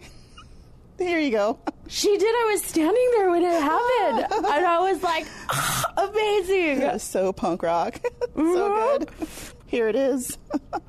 Here 0.99 1.18
you 1.18 1.31
go. 1.31 1.60
She 1.88 2.10
did. 2.18 2.27
I 2.27 2.49
was 2.51 2.61
standing 2.61 3.10
there 3.14 3.30
when 3.30 3.41
it 3.43 3.51
happened. 3.61 4.27
and 4.45 4.65
I 4.65 4.80
was 4.91 5.01
like, 5.01 5.26
"Ah, 5.49 5.93
amazing. 6.11 6.80
That 6.80 6.93
was 6.95 7.03
so 7.03 7.31
punk 7.31 7.64
rock. 7.64 8.01
so 8.35 8.97
good. 8.99 9.10
Here 9.65 9.88
it 9.88 9.95
is. 9.95 10.38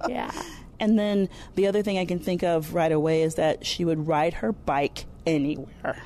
yeah. 0.09 0.33
And 0.81 0.99
then 0.99 1.29
the 1.55 1.67
other 1.67 1.83
thing 1.83 1.99
I 1.99 2.05
can 2.05 2.19
think 2.19 2.43
of 2.43 2.75
right 2.75 2.93
away 2.93 3.23
is 3.23 3.37
that 3.37 3.65
she 3.65 3.85
would 3.85 4.07
ride 4.07 4.35
her 4.35 4.53
bike 4.53 5.07
anywhere. 5.27 6.03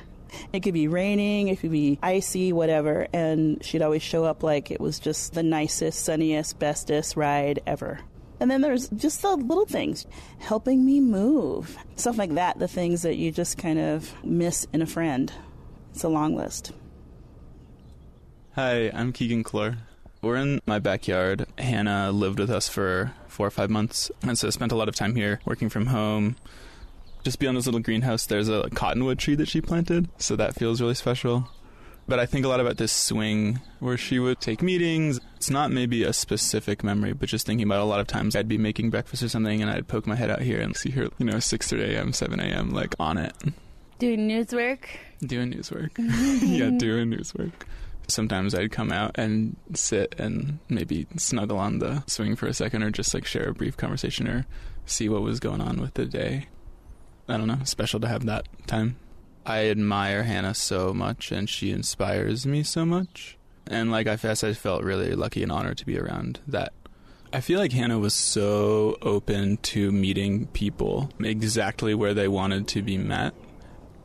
It 0.53 0.61
could 0.61 0.73
be 0.73 0.87
raining, 0.87 1.47
it 1.47 1.59
could 1.59 1.71
be 1.71 1.97
icy, 2.03 2.53
whatever, 2.53 3.07
and 3.13 3.63
she'd 3.65 3.81
always 3.81 4.03
show 4.03 4.25
up 4.25 4.43
like 4.43 4.69
it 4.69 4.79
was 4.79 4.99
just 4.99 5.33
the 5.33 5.43
nicest, 5.43 6.03
sunniest, 6.05 6.59
bestest 6.59 7.15
ride 7.15 7.61
ever. 7.65 7.99
And 8.39 8.49
then 8.49 8.61
there's 8.61 8.87
just 8.89 9.21
the 9.21 9.35
little 9.35 9.65
things, 9.65 10.05
helping 10.37 10.85
me 10.85 11.01
move, 11.01 11.77
stuff 11.95 12.17
like 12.17 12.35
that, 12.35 12.59
the 12.59 12.67
things 12.67 13.01
that 13.01 13.17
you 13.17 13.31
just 13.31 13.57
kind 13.57 13.79
of 13.79 14.13
miss 14.23 14.65
in 14.71 14.81
a 14.81 14.85
friend. 14.85 15.31
It's 15.91 16.03
a 16.03 16.09
long 16.09 16.35
list. 16.35 16.71
Hi, 18.55 18.91
I'm 18.93 19.11
Keegan 19.11 19.43
Kloer. 19.43 19.77
We're 20.21 20.37
in 20.37 20.61
my 20.65 20.79
backyard. 20.79 21.47
Hannah 21.57 22.11
lived 22.11 22.39
with 22.39 22.49
us 22.49 22.69
for 22.69 23.13
four 23.39 23.47
or 23.47 23.51
five 23.51 23.69
months, 23.69 24.11
and 24.21 24.37
so 24.37 24.47
I 24.47 24.49
spent 24.49 24.73
a 24.73 24.75
lot 24.75 24.89
of 24.89 24.95
time 24.95 25.15
here 25.15 25.39
working 25.45 25.69
from 25.69 25.85
home. 25.85 26.35
Just 27.23 27.39
beyond 27.39 27.55
this 27.55 27.67
little 27.67 27.79
greenhouse, 27.79 28.25
there's 28.25 28.49
a 28.49 28.69
cottonwood 28.71 29.17
tree 29.17 29.35
that 29.35 29.47
she 29.47 29.61
planted, 29.61 30.09
so 30.17 30.35
that 30.35 30.55
feels 30.55 30.81
really 30.81 30.93
special. 30.93 31.49
But 32.05 32.19
I 32.19 32.25
think 32.25 32.43
a 32.43 32.49
lot 32.49 32.59
about 32.59 32.75
this 32.75 32.91
swing 32.91 33.61
where 33.79 33.95
she 33.95 34.19
would 34.19 34.41
take 34.41 34.61
meetings. 34.61 35.21
It's 35.37 35.49
not 35.49 35.71
maybe 35.71 36.03
a 36.03 36.11
specific 36.11 36.83
memory, 36.83 37.13
but 37.13 37.29
just 37.29 37.45
thinking 37.45 37.65
about 37.65 37.79
a 37.79 37.85
lot 37.85 38.01
of 38.01 38.07
times 38.07 38.35
I'd 38.35 38.49
be 38.49 38.57
making 38.57 38.89
breakfast 38.89 39.23
or 39.23 39.29
something 39.29 39.61
and 39.61 39.71
I'd 39.71 39.87
poke 39.87 40.05
my 40.05 40.15
head 40.15 40.29
out 40.29 40.41
here 40.41 40.59
and 40.59 40.75
see 40.75 40.89
her, 40.89 41.07
you 41.17 41.25
know, 41.25 41.39
6 41.39 41.71
a.m., 41.71 42.11
7 42.11 42.41
a.m., 42.41 42.71
like 42.71 42.93
on 42.99 43.17
it. 43.17 43.33
Doing 43.99 44.27
news 44.27 44.51
work. 44.51 44.89
Doing 45.21 45.51
news 45.51 45.71
work. 45.71 45.91
yeah, 45.97 46.71
doing 46.71 47.11
news 47.11 47.33
work. 47.33 47.65
Sometimes 48.09 48.55
I'd 48.55 48.71
come 48.71 48.91
out 48.91 49.11
and 49.15 49.55
sit 49.73 50.15
and 50.17 50.59
maybe 50.67 51.07
snuggle 51.17 51.57
on 51.57 51.79
the 51.79 52.03
swing 52.07 52.35
for 52.35 52.47
a 52.47 52.53
second 52.53 52.83
or 52.83 52.91
just 52.91 53.13
like 53.13 53.25
share 53.25 53.49
a 53.49 53.53
brief 53.53 53.77
conversation 53.77 54.27
or 54.27 54.45
see 54.85 55.07
what 55.09 55.21
was 55.21 55.39
going 55.39 55.61
on 55.61 55.79
with 55.79 55.93
the 55.93 56.05
day. 56.05 56.47
I 57.27 57.37
don't 57.37 57.47
know, 57.47 57.59
special 57.63 57.99
to 57.99 58.07
have 58.07 58.25
that 58.25 58.47
time. 58.67 58.97
I 59.45 59.69
admire 59.69 60.23
Hannah 60.23 60.55
so 60.55 60.93
much 60.93 61.31
and 61.31 61.49
she 61.49 61.71
inspires 61.71 62.45
me 62.45 62.63
so 62.63 62.85
much. 62.85 63.37
And 63.67 63.91
like 63.91 64.07
I 64.07 64.15
guess 64.15 64.43
I 64.43 64.53
felt 64.53 64.83
really 64.83 65.13
lucky 65.13 65.43
and 65.43 65.51
honored 65.51 65.77
to 65.77 65.85
be 65.85 65.97
around 65.97 66.39
that. 66.47 66.73
I 67.31 67.41
feel 67.41 67.59
like 67.59 67.71
Hannah 67.71 67.99
was 67.99 68.15
so 68.15 68.97
open 69.03 69.57
to 69.57 69.91
meeting 69.91 70.47
people 70.47 71.11
exactly 71.19 71.93
where 71.93 72.15
they 72.15 72.27
wanted 72.27 72.67
to 72.69 72.81
be 72.81 72.97
met 72.97 73.35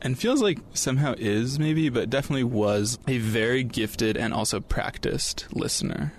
and 0.05 0.19
feels 0.19 0.39
like 0.39 0.59
somehow 0.75 1.15
is 1.17 1.57
maybe, 1.57 1.89
but 1.89 2.11
definitely 2.11 2.43
was 2.43 2.99
a 3.07 3.17
very 3.17 3.63
gifted 3.63 4.15
and 4.15 4.35
also 4.35 4.59
practiced 4.59 5.47
listener, 5.51 6.13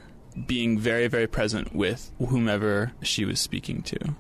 being 0.45 0.77
very, 0.77 1.07
very 1.07 1.29
present 1.29 1.73
with 1.73 2.11
whomever 2.19 2.91
she 3.01 3.25
was 3.25 3.39
speaking 3.39 3.83
to. 3.83 4.17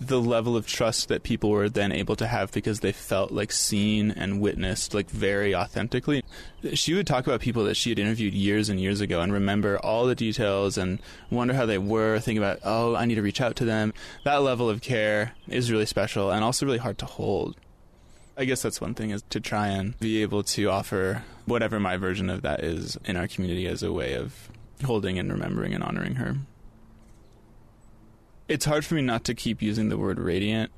The 0.00 0.22
level 0.22 0.56
of 0.56 0.66
trust 0.66 1.08
that 1.08 1.22
people 1.22 1.50
were 1.50 1.68
then 1.68 1.92
able 1.92 2.16
to 2.16 2.26
have 2.26 2.50
because 2.52 2.80
they 2.80 2.92
felt 2.92 3.30
like 3.30 3.52
seen 3.52 4.10
and 4.10 4.40
witnessed 4.40 4.94
like 4.94 5.10
very 5.10 5.54
authentically. 5.54 6.24
She 6.72 6.94
would 6.94 7.06
talk 7.06 7.26
about 7.26 7.42
people 7.42 7.64
that 7.64 7.76
she 7.76 7.90
had 7.90 7.98
interviewed 7.98 8.32
years 8.32 8.70
and 8.70 8.80
years 8.80 9.02
ago 9.02 9.20
and 9.20 9.34
remember 9.34 9.78
all 9.80 10.06
the 10.06 10.14
details 10.14 10.78
and 10.78 10.98
wonder 11.28 11.52
how 11.52 11.66
they 11.66 11.76
were, 11.76 12.20
think 12.20 12.38
about, 12.38 12.60
oh, 12.64 12.96
I 12.96 13.04
need 13.04 13.16
to 13.16 13.22
reach 13.22 13.42
out 13.42 13.56
to 13.56 13.66
them. 13.66 13.92
That 14.24 14.40
level 14.40 14.70
of 14.70 14.80
care 14.80 15.34
is 15.46 15.70
really 15.70 15.84
special 15.84 16.30
and 16.30 16.42
also 16.42 16.64
really 16.64 16.78
hard 16.78 16.96
to 16.96 17.04
hold. 17.04 17.58
I 18.36 18.44
guess 18.44 18.62
that's 18.62 18.80
one 18.80 18.94
thing 18.94 19.10
is 19.10 19.22
to 19.30 19.40
try 19.40 19.68
and 19.68 19.98
be 19.98 20.22
able 20.22 20.42
to 20.44 20.70
offer 20.70 21.24
whatever 21.44 21.78
my 21.78 21.96
version 21.96 22.30
of 22.30 22.42
that 22.42 22.64
is 22.64 22.96
in 23.04 23.16
our 23.16 23.28
community 23.28 23.66
as 23.66 23.82
a 23.82 23.92
way 23.92 24.14
of 24.14 24.50
holding 24.84 25.18
and 25.18 25.30
remembering 25.30 25.74
and 25.74 25.84
honoring 25.84 26.14
her. 26.14 26.36
It's 28.48 28.64
hard 28.64 28.84
for 28.84 28.94
me 28.94 29.02
not 29.02 29.24
to 29.24 29.34
keep 29.34 29.62
using 29.62 29.88
the 29.88 29.98
word 29.98 30.18
radiant. 30.18 30.72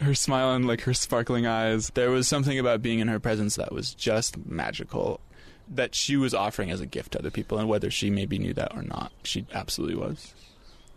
Her 0.00 0.14
smile 0.14 0.52
and 0.52 0.66
like 0.66 0.82
her 0.82 0.92
sparkling 0.92 1.46
eyes, 1.46 1.90
there 1.94 2.10
was 2.10 2.28
something 2.28 2.58
about 2.58 2.82
being 2.82 2.98
in 2.98 3.08
her 3.08 3.20
presence 3.20 3.56
that 3.56 3.72
was 3.72 3.94
just 3.94 4.36
magical 4.46 5.20
that 5.68 5.94
she 5.94 6.16
was 6.16 6.34
offering 6.34 6.70
as 6.70 6.80
a 6.80 6.86
gift 6.86 7.12
to 7.12 7.18
other 7.18 7.30
people 7.30 7.58
and 7.58 7.68
whether 7.68 7.90
she 7.90 8.10
maybe 8.10 8.38
knew 8.38 8.52
that 8.54 8.74
or 8.76 8.82
not, 8.82 9.12
she 9.22 9.46
absolutely 9.52 9.96
was. 9.96 10.34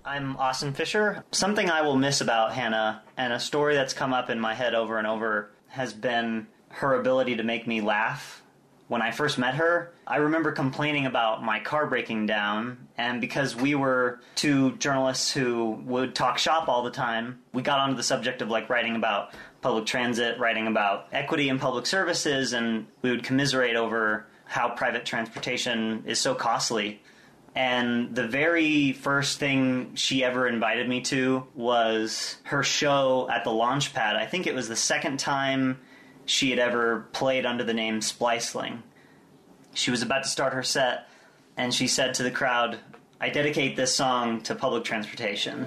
I'm 0.05 0.37
Austin 0.37 0.73
Fisher. 0.73 1.23
Something 1.31 1.69
I 1.69 1.81
will 1.81 1.95
miss 1.95 2.21
about 2.21 2.53
Hannah, 2.53 3.03
and 3.17 3.31
a 3.31 3.39
story 3.39 3.75
that's 3.75 3.93
come 3.93 4.13
up 4.13 4.29
in 4.29 4.39
my 4.39 4.53
head 4.53 4.73
over 4.73 4.97
and 4.97 5.05
over, 5.05 5.51
has 5.69 5.93
been 5.93 6.47
her 6.69 6.95
ability 6.95 7.37
to 7.37 7.43
make 7.43 7.67
me 7.67 7.81
laugh. 7.81 8.41
When 8.87 9.01
I 9.03 9.11
first 9.11 9.37
met 9.37 9.55
her, 9.55 9.93
I 10.07 10.17
remember 10.17 10.51
complaining 10.51 11.05
about 11.05 11.43
my 11.43 11.59
car 11.59 11.85
breaking 11.85 12.25
down, 12.25 12.87
and 12.97 13.21
because 13.21 13.55
we 13.55 13.75
were 13.75 14.19
two 14.33 14.75
journalists 14.77 15.31
who 15.31 15.79
would 15.85 16.15
talk 16.15 16.39
shop 16.39 16.67
all 16.67 16.81
the 16.81 16.89
time, 16.89 17.39
we 17.53 17.61
got 17.61 17.79
onto 17.79 17.95
the 17.95 18.03
subject 18.03 18.41
of 18.41 18.49
like 18.49 18.67
writing 18.67 18.95
about 18.95 19.33
public 19.61 19.85
transit, 19.85 20.39
writing 20.39 20.65
about 20.65 21.07
equity 21.11 21.49
in 21.49 21.59
public 21.59 21.85
services, 21.85 22.53
and 22.53 22.87
we 23.03 23.11
would 23.11 23.23
commiserate 23.23 23.75
over 23.75 24.25
how 24.45 24.69
private 24.69 25.05
transportation 25.05 26.03
is 26.07 26.17
so 26.17 26.33
costly. 26.33 26.99
And 27.55 28.15
the 28.15 28.27
very 28.27 28.93
first 28.93 29.39
thing 29.39 29.95
she 29.95 30.23
ever 30.23 30.47
invited 30.47 30.87
me 30.87 31.01
to 31.01 31.47
was 31.55 32.37
her 32.43 32.63
show 32.63 33.27
at 33.29 33.43
the 33.43 33.49
Launchpad. 33.49 34.15
I 34.15 34.25
think 34.25 34.47
it 34.47 34.53
was 34.53 34.69
the 34.69 34.75
second 34.75 35.19
time 35.19 35.79
she 36.25 36.51
had 36.51 36.59
ever 36.59 37.07
played 37.11 37.45
under 37.45 37.63
the 37.63 37.73
name 37.73 38.01
Spliceling. 38.01 38.81
She 39.73 39.91
was 39.91 40.01
about 40.01 40.23
to 40.23 40.29
start 40.29 40.53
her 40.53 40.63
set, 40.63 41.09
and 41.57 41.73
she 41.73 41.87
said 41.87 42.13
to 42.15 42.23
the 42.23 42.31
crowd, 42.31 42.77
I 43.19 43.29
dedicate 43.29 43.75
this 43.75 43.93
song 43.93 44.41
to 44.41 44.55
public 44.55 44.83
transportation. 44.83 45.65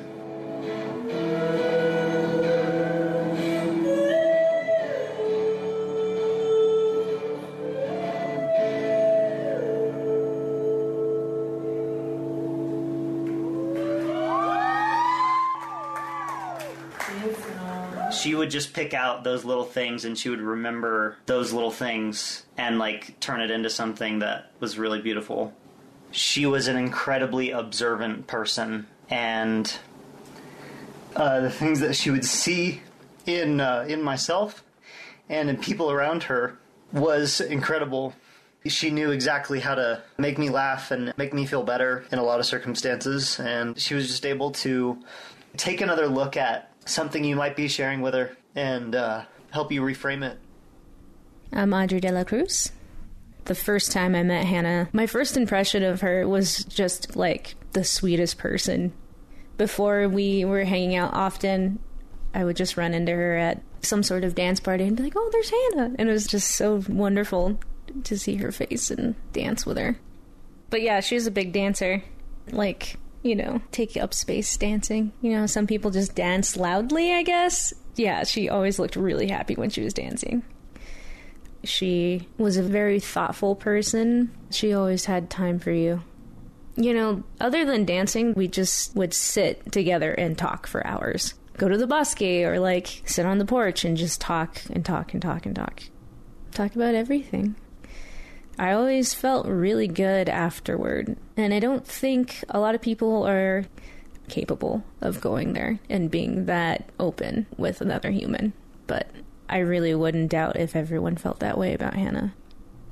She 18.22 18.36
would 18.36 18.50
just 18.50 18.72
pick 18.72 18.94
out 18.94 19.24
those 19.24 19.44
little 19.44 19.64
things 19.64 20.04
and 20.04 20.16
she 20.16 20.28
would 20.28 20.40
remember 20.40 21.16
those 21.26 21.52
little 21.52 21.72
things 21.72 22.44
and 22.56 22.78
like 22.78 23.18
turn 23.18 23.40
it 23.40 23.50
into 23.50 23.68
something 23.68 24.20
that 24.20 24.52
was 24.60 24.78
really 24.78 25.00
beautiful. 25.00 25.52
She 26.12 26.46
was 26.46 26.68
an 26.68 26.76
incredibly 26.76 27.50
observant 27.50 28.28
person 28.28 28.86
and 29.10 29.76
uh, 31.16 31.40
the 31.40 31.50
things 31.50 31.80
that 31.80 31.96
she 31.96 32.10
would 32.10 32.24
see 32.24 32.82
in 33.26 33.60
uh, 33.60 33.86
in 33.88 34.00
myself 34.02 34.62
and 35.28 35.50
in 35.50 35.56
people 35.56 35.90
around 35.90 36.24
her 36.24 36.56
was 36.92 37.40
incredible. 37.40 38.14
She 38.66 38.90
knew 38.90 39.10
exactly 39.10 39.58
how 39.58 39.74
to 39.74 40.00
make 40.16 40.38
me 40.38 40.48
laugh 40.48 40.92
and 40.92 41.12
make 41.16 41.34
me 41.34 41.44
feel 41.44 41.64
better 41.64 42.04
in 42.12 42.20
a 42.20 42.22
lot 42.22 42.38
of 42.38 42.46
circumstances 42.46 43.40
and 43.40 43.76
she 43.80 43.94
was 43.94 44.06
just 44.06 44.24
able 44.24 44.52
to 44.52 44.98
take 45.56 45.80
another 45.80 46.06
look 46.06 46.36
at 46.36 46.71
something 46.84 47.24
you 47.24 47.36
might 47.36 47.56
be 47.56 47.68
sharing 47.68 48.00
with 48.00 48.14
her 48.14 48.36
and 48.54 48.94
uh, 48.94 49.24
help 49.50 49.72
you 49.72 49.82
reframe 49.82 50.24
it. 50.24 50.38
I'm 51.52 51.70
Adri 51.70 52.00
De 52.00 52.10
La 52.10 52.24
Cruz. 52.24 52.72
The 53.44 53.54
first 53.54 53.92
time 53.92 54.14
I 54.14 54.22
met 54.22 54.46
Hannah, 54.46 54.88
my 54.92 55.06
first 55.06 55.36
impression 55.36 55.82
of 55.82 56.00
her 56.00 56.26
was 56.28 56.64
just 56.64 57.16
like 57.16 57.54
the 57.72 57.84
sweetest 57.84 58.38
person. 58.38 58.92
Before 59.58 60.08
we 60.08 60.44
were 60.44 60.64
hanging 60.64 60.94
out 60.94 61.12
often, 61.12 61.78
I 62.34 62.44
would 62.44 62.56
just 62.56 62.76
run 62.76 62.94
into 62.94 63.12
her 63.12 63.36
at 63.36 63.60
some 63.82 64.02
sort 64.02 64.24
of 64.24 64.34
dance 64.34 64.60
party 64.60 64.84
and 64.84 64.96
be 64.96 65.02
like, 65.02 65.14
oh, 65.16 65.28
there's 65.32 65.50
Hannah. 65.50 65.94
And 65.98 66.08
it 66.08 66.12
was 66.12 66.26
just 66.26 66.52
so 66.52 66.82
wonderful 66.88 67.58
to 68.04 68.18
see 68.18 68.36
her 68.36 68.52
face 68.52 68.90
and 68.90 69.14
dance 69.32 69.66
with 69.66 69.76
her. 69.76 69.96
But 70.70 70.82
yeah, 70.82 71.00
she 71.00 71.16
was 71.16 71.26
a 71.26 71.32
big 71.32 71.52
dancer. 71.52 72.02
Like, 72.50 72.96
you 73.22 73.36
know, 73.36 73.60
take 73.70 73.96
up 73.96 74.12
space 74.12 74.56
dancing. 74.56 75.12
You 75.20 75.32
know, 75.32 75.46
some 75.46 75.66
people 75.66 75.90
just 75.90 76.14
dance 76.14 76.56
loudly, 76.56 77.12
I 77.12 77.22
guess. 77.22 77.72
Yeah, 77.94 78.24
she 78.24 78.48
always 78.48 78.78
looked 78.78 78.96
really 78.96 79.28
happy 79.28 79.54
when 79.54 79.70
she 79.70 79.82
was 79.82 79.94
dancing. 79.94 80.42
She 81.64 82.28
was 82.38 82.56
a 82.56 82.62
very 82.62 82.98
thoughtful 82.98 83.54
person. 83.54 84.32
She 84.50 84.72
always 84.72 85.04
had 85.04 85.30
time 85.30 85.58
for 85.58 85.70
you. 85.70 86.02
You 86.74 86.94
know, 86.94 87.22
other 87.40 87.64
than 87.64 87.84
dancing, 87.84 88.34
we 88.34 88.48
just 88.48 88.96
would 88.96 89.14
sit 89.14 89.70
together 89.70 90.12
and 90.12 90.36
talk 90.36 90.66
for 90.66 90.84
hours. 90.86 91.34
Go 91.58 91.68
to 91.68 91.76
the 91.76 91.86
bosque 91.86 92.22
or 92.22 92.58
like 92.58 93.02
sit 93.04 93.26
on 93.26 93.38
the 93.38 93.44
porch 93.44 93.84
and 93.84 93.96
just 93.96 94.20
talk 94.20 94.62
and 94.70 94.84
talk 94.84 95.12
and 95.12 95.22
talk 95.22 95.46
and 95.46 95.54
talk. 95.54 95.82
Talk 96.50 96.74
about 96.74 96.94
everything. 96.94 97.54
I 98.58 98.72
always 98.72 99.14
felt 99.14 99.46
really 99.46 99.88
good 99.88 100.28
afterward. 100.28 101.16
And 101.36 101.54
I 101.54 101.58
don't 101.58 101.86
think 101.86 102.44
a 102.48 102.60
lot 102.60 102.74
of 102.74 102.82
people 102.82 103.26
are 103.26 103.64
capable 104.28 104.84
of 105.00 105.20
going 105.20 105.52
there 105.52 105.78
and 105.88 106.10
being 106.10 106.46
that 106.46 106.88
open 106.98 107.46
with 107.56 107.80
another 107.80 108.10
human. 108.10 108.52
But 108.86 109.08
I 109.48 109.58
really 109.58 109.94
wouldn't 109.94 110.30
doubt 110.30 110.56
if 110.56 110.76
everyone 110.76 111.16
felt 111.16 111.40
that 111.40 111.58
way 111.58 111.74
about 111.74 111.94
Hannah. 111.94 112.34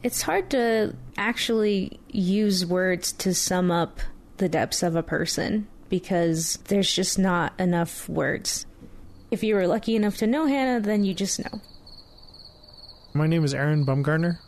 It's 0.02 0.22
hard 0.22 0.50
to 0.50 0.94
actually 1.16 2.00
use 2.08 2.64
words 2.64 3.12
to 3.12 3.34
sum 3.34 3.70
up 3.70 4.00
the 4.38 4.48
depths 4.48 4.82
of 4.82 4.96
a 4.96 5.02
person 5.02 5.68
because 5.90 6.58
there's 6.68 6.92
just 6.92 7.18
not 7.18 7.52
enough 7.58 8.08
words. 8.08 8.64
If 9.30 9.42
you 9.42 9.54
were 9.54 9.66
lucky 9.66 9.94
enough 9.94 10.16
to 10.18 10.26
know 10.26 10.46
Hannah, 10.46 10.80
then 10.80 11.04
you 11.04 11.14
just 11.14 11.38
know. 11.38 11.60
My 13.14 13.26
name 13.26 13.44
is 13.44 13.54
Aaron 13.54 13.84
Bumgarner. 13.84 14.38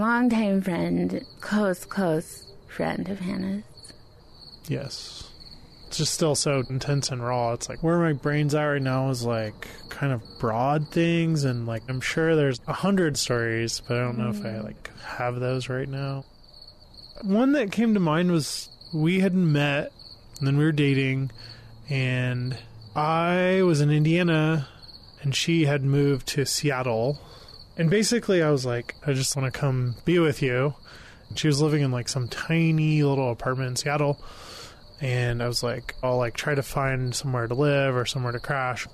Longtime 0.00 0.62
friend, 0.62 1.26
close, 1.40 1.84
close 1.84 2.50
friend 2.68 3.06
of 3.10 3.20
Hannah's. 3.20 3.64
Yes. 4.66 5.30
It's 5.88 5.98
just 5.98 6.14
still 6.14 6.34
so 6.34 6.62
intense 6.70 7.10
and 7.10 7.22
raw. 7.22 7.52
It's 7.52 7.68
like 7.68 7.82
where 7.82 7.98
my 7.98 8.14
brain's 8.14 8.54
at 8.54 8.64
right 8.64 8.80
now 8.80 9.10
is 9.10 9.26
like 9.26 9.68
kind 9.90 10.10
of 10.14 10.22
broad 10.38 10.88
things, 10.88 11.44
and 11.44 11.66
like 11.66 11.82
I'm 11.90 12.00
sure 12.00 12.34
there's 12.34 12.60
a 12.66 12.72
hundred 12.72 13.18
stories, 13.18 13.82
but 13.86 13.98
I 13.98 14.00
don't 14.00 14.16
know 14.16 14.30
if 14.30 14.40
I 14.40 14.48
mm-hmm. 14.48 14.64
like 14.64 14.90
have 15.02 15.38
those 15.38 15.68
right 15.68 15.88
now. 15.88 16.24
One 17.20 17.52
that 17.52 17.70
came 17.70 17.92
to 17.92 18.00
mind 18.00 18.32
was 18.32 18.70
we 18.94 19.20
had 19.20 19.34
met, 19.34 19.92
and 20.38 20.46
then 20.46 20.56
we 20.56 20.64
were 20.64 20.72
dating, 20.72 21.30
and 21.90 22.56
I 22.96 23.60
was 23.64 23.82
in 23.82 23.90
Indiana, 23.90 24.66
and 25.20 25.34
she 25.34 25.66
had 25.66 25.82
moved 25.82 26.26
to 26.28 26.46
Seattle 26.46 27.18
and 27.80 27.88
basically, 27.88 28.42
I 28.42 28.50
was 28.50 28.66
like, 28.66 28.94
I 29.06 29.14
just 29.14 29.34
want 29.34 29.50
to 29.50 29.58
come 29.58 29.94
be 30.04 30.18
with 30.18 30.42
you. 30.42 30.74
And 31.30 31.38
she 31.38 31.46
was 31.46 31.62
living 31.62 31.80
in 31.80 31.90
like 31.90 32.10
some 32.10 32.28
tiny 32.28 33.02
little 33.02 33.30
apartment 33.30 33.70
in 33.70 33.76
Seattle. 33.76 34.22
And 35.00 35.42
I 35.42 35.46
was 35.46 35.62
like, 35.62 35.94
I'll 36.02 36.18
like 36.18 36.34
try 36.34 36.54
to 36.54 36.62
find 36.62 37.14
somewhere 37.14 37.46
to 37.46 37.54
live 37.54 37.96
or 37.96 38.04
somewhere 38.04 38.32
to 38.32 38.38
crash. 38.38 38.86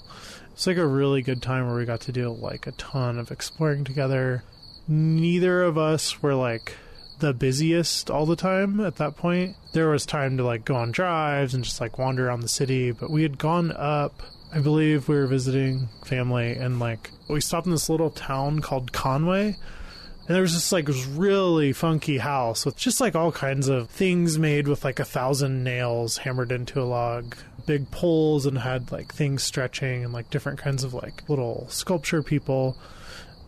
It's 0.52 0.68
like 0.68 0.76
a 0.76 0.86
really 0.86 1.20
good 1.20 1.42
time 1.42 1.66
where 1.66 1.74
we 1.74 1.84
got 1.84 2.02
to 2.02 2.12
do 2.12 2.30
like 2.30 2.68
a 2.68 2.72
ton 2.72 3.18
of 3.18 3.32
exploring 3.32 3.82
together. 3.82 4.44
Neither 4.86 5.64
of 5.64 5.76
us 5.76 6.22
were 6.22 6.36
like 6.36 6.76
the 7.18 7.34
busiest 7.34 8.08
all 8.08 8.24
the 8.24 8.36
time 8.36 8.78
at 8.78 8.98
that 8.98 9.16
point. 9.16 9.56
There 9.72 9.88
was 9.88 10.06
time 10.06 10.36
to 10.36 10.44
like 10.44 10.64
go 10.64 10.76
on 10.76 10.92
drives 10.92 11.54
and 11.54 11.64
just 11.64 11.80
like 11.80 11.98
wander 11.98 12.28
around 12.28 12.42
the 12.42 12.48
city, 12.48 12.92
but 12.92 13.10
we 13.10 13.24
had 13.24 13.36
gone 13.36 13.72
up 13.72 14.22
I 14.56 14.60
believe 14.60 15.06
we 15.06 15.16
were 15.16 15.26
visiting 15.26 15.90
family 16.06 16.52
and 16.52 16.78
like 16.78 17.10
we 17.28 17.42
stopped 17.42 17.66
in 17.66 17.72
this 17.72 17.90
little 17.90 18.08
town 18.08 18.60
called 18.60 18.90
Conway. 18.90 19.48
And 19.48 20.34
there 20.34 20.40
was 20.40 20.54
this 20.54 20.72
like 20.72 20.88
really 21.10 21.74
funky 21.74 22.16
house 22.16 22.64
with 22.64 22.74
just 22.74 22.98
like 22.98 23.14
all 23.14 23.30
kinds 23.30 23.68
of 23.68 23.90
things 23.90 24.38
made 24.38 24.66
with 24.66 24.82
like 24.82 24.98
a 24.98 25.04
thousand 25.04 25.62
nails 25.62 26.16
hammered 26.16 26.52
into 26.52 26.80
a 26.80 26.84
log, 26.88 27.36
big 27.66 27.90
poles 27.90 28.46
and 28.46 28.56
had 28.56 28.90
like 28.90 29.12
things 29.12 29.42
stretching 29.42 30.04
and 30.04 30.14
like 30.14 30.30
different 30.30 30.58
kinds 30.58 30.84
of 30.84 30.94
like 30.94 31.28
little 31.28 31.66
sculpture 31.68 32.22
people. 32.22 32.78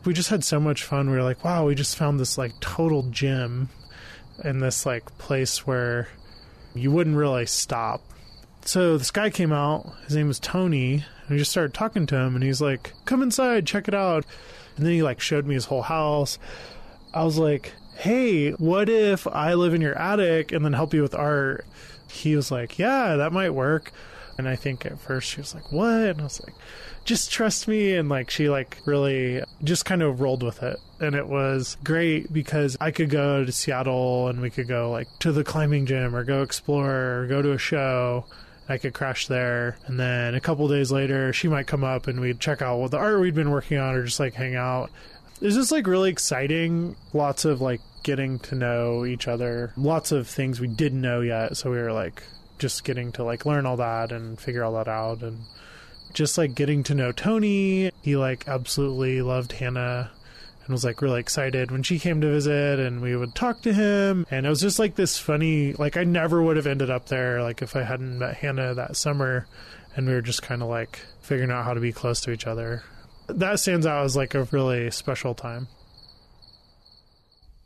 We 0.04 0.12
just 0.12 0.28
had 0.28 0.44
so 0.44 0.60
much 0.60 0.84
fun. 0.84 1.08
We 1.08 1.16
were 1.16 1.22
like, 1.22 1.42
wow, 1.42 1.64
we 1.64 1.74
just 1.74 1.96
found 1.96 2.20
this 2.20 2.36
like 2.36 2.52
total 2.60 3.04
gym 3.04 3.70
in 4.44 4.58
this 4.58 4.84
like 4.84 5.16
place 5.16 5.66
where 5.66 6.08
you 6.74 6.90
wouldn't 6.90 7.16
really 7.16 7.46
stop 7.46 8.02
so 8.68 8.98
this 8.98 9.10
guy 9.10 9.30
came 9.30 9.50
out. 9.50 9.94
His 10.04 10.14
name 10.14 10.28
was 10.28 10.38
Tony. 10.38 10.96
And 11.22 11.30
we 11.30 11.38
just 11.38 11.50
started 11.50 11.72
talking 11.72 12.04
to 12.04 12.16
him, 12.16 12.34
and 12.34 12.44
he's 12.44 12.60
like, 12.60 12.92
"Come 13.06 13.22
inside, 13.22 13.66
check 13.66 13.88
it 13.88 13.94
out." 13.94 14.26
And 14.76 14.84
then 14.84 14.92
he 14.92 15.02
like 15.02 15.20
showed 15.20 15.46
me 15.46 15.54
his 15.54 15.64
whole 15.64 15.82
house. 15.82 16.38
I 17.14 17.24
was 17.24 17.38
like, 17.38 17.72
"Hey, 17.96 18.50
what 18.52 18.90
if 18.90 19.26
I 19.26 19.54
live 19.54 19.72
in 19.72 19.80
your 19.80 19.96
attic 19.98 20.52
and 20.52 20.62
then 20.66 20.74
help 20.74 20.92
you 20.92 21.00
with 21.00 21.14
art?" 21.14 21.64
He 22.10 22.36
was 22.36 22.50
like, 22.50 22.78
"Yeah, 22.78 23.16
that 23.16 23.32
might 23.32 23.54
work." 23.54 23.90
And 24.36 24.46
I 24.46 24.54
think 24.54 24.84
at 24.84 25.00
first 25.00 25.30
she 25.30 25.40
was 25.40 25.54
like, 25.54 25.72
"What?" 25.72 26.10
And 26.10 26.20
I 26.20 26.24
was 26.24 26.42
like, 26.42 26.54
"Just 27.06 27.32
trust 27.32 27.68
me." 27.68 27.94
And 27.94 28.10
like 28.10 28.28
she 28.28 28.50
like 28.50 28.78
really 28.84 29.42
just 29.64 29.86
kind 29.86 30.02
of 30.02 30.20
rolled 30.20 30.42
with 30.42 30.62
it. 30.62 30.78
And 31.00 31.14
it 31.14 31.26
was 31.26 31.78
great 31.84 32.34
because 32.34 32.76
I 32.82 32.90
could 32.90 33.08
go 33.08 33.46
to 33.46 33.52
Seattle 33.52 34.28
and 34.28 34.42
we 34.42 34.50
could 34.50 34.68
go 34.68 34.90
like 34.90 35.08
to 35.20 35.32
the 35.32 35.42
climbing 35.42 35.86
gym 35.86 36.14
or 36.14 36.22
go 36.22 36.42
explore 36.42 37.20
or 37.20 37.26
go 37.28 37.40
to 37.40 37.52
a 37.52 37.58
show 37.58 38.26
I 38.68 38.78
could 38.78 38.94
crash 38.94 39.26
there. 39.26 39.78
And 39.86 39.98
then 39.98 40.34
a 40.34 40.40
couple 40.40 40.68
days 40.68 40.92
later, 40.92 41.32
she 41.32 41.48
might 41.48 41.66
come 41.66 41.84
up 41.84 42.06
and 42.06 42.20
we'd 42.20 42.40
check 42.40 42.60
out 42.60 42.78
what 42.78 42.90
the 42.90 42.98
art 42.98 43.20
we'd 43.20 43.34
been 43.34 43.50
working 43.50 43.78
on 43.78 43.94
or 43.94 44.04
just 44.04 44.20
like 44.20 44.34
hang 44.34 44.54
out. 44.54 44.90
It 45.40 45.46
was 45.46 45.54
just 45.54 45.72
like 45.72 45.86
really 45.86 46.10
exciting. 46.10 46.96
Lots 47.12 47.44
of 47.44 47.60
like 47.60 47.80
getting 48.02 48.38
to 48.40 48.54
know 48.54 49.04
each 49.04 49.28
other. 49.28 49.72
Lots 49.76 50.12
of 50.12 50.26
things 50.26 50.60
we 50.60 50.68
didn't 50.68 51.00
know 51.00 51.20
yet. 51.20 51.56
So 51.56 51.70
we 51.70 51.78
were 51.78 51.92
like 51.92 52.22
just 52.58 52.84
getting 52.84 53.12
to 53.12 53.24
like 53.24 53.46
learn 53.46 53.64
all 53.64 53.76
that 53.76 54.12
and 54.12 54.38
figure 54.38 54.64
all 54.64 54.74
that 54.74 54.88
out. 54.88 55.22
And 55.22 55.38
just 56.12 56.36
like 56.36 56.54
getting 56.54 56.82
to 56.84 56.94
know 56.94 57.12
Tony. 57.12 57.90
He 58.02 58.16
like 58.16 58.48
absolutely 58.48 59.22
loved 59.22 59.52
Hannah 59.52 60.10
and 60.68 60.74
was 60.74 60.84
like 60.84 61.00
really 61.00 61.18
excited 61.18 61.70
when 61.70 61.82
she 61.82 61.98
came 61.98 62.20
to 62.20 62.30
visit 62.30 62.78
and 62.78 63.00
we 63.00 63.16
would 63.16 63.34
talk 63.34 63.62
to 63.62 63.72
him 63.72 64.26
and 64.30 64.44
it 64.44 64.48
was 64.50 64.60
just 64.60 64.78
like 64.78 64.96
this 64.96 65.18
funny 65.18 65.72
like 65.72 65.96
I 65.96 66.04
never 66.04 66.42
would 66.42 66.58
have 66.58 66.66
ended 66.66 66.90
up 66.90 67.06
there 67.06 67.42
like 67.42 67.62
if 67.62 67.74
I 67.74 67.82
hadn't 67.82 68.18
met 68.18 68.36
Hannah 68.36 68.74
that 68.74 68.94
summer 68.94 69.46
and 69.96 70.06
we 70.06 70.12
were 70.12 70.20
just 70.20 70.42
kind 70.42 70.62
of 70.62 70.68
like 70.68 71.00
figuring 71.22 71.50
out 71.50 71.64
how 71.64 71.72
to 71.72 71.80
be 71.80 71.90
close 71.90 72.20
to 72.20 72.30
each 72.30 72.46
other. 72.46 72.82
That 73.28 73.60
stands 73.60 73.86
out 73.86 74.04
as 74.04 74.14
like 74.14 74.34
a 74.34 74.44
really 74.44 74.90
special 74.90 75.34
time. 75.34 75.68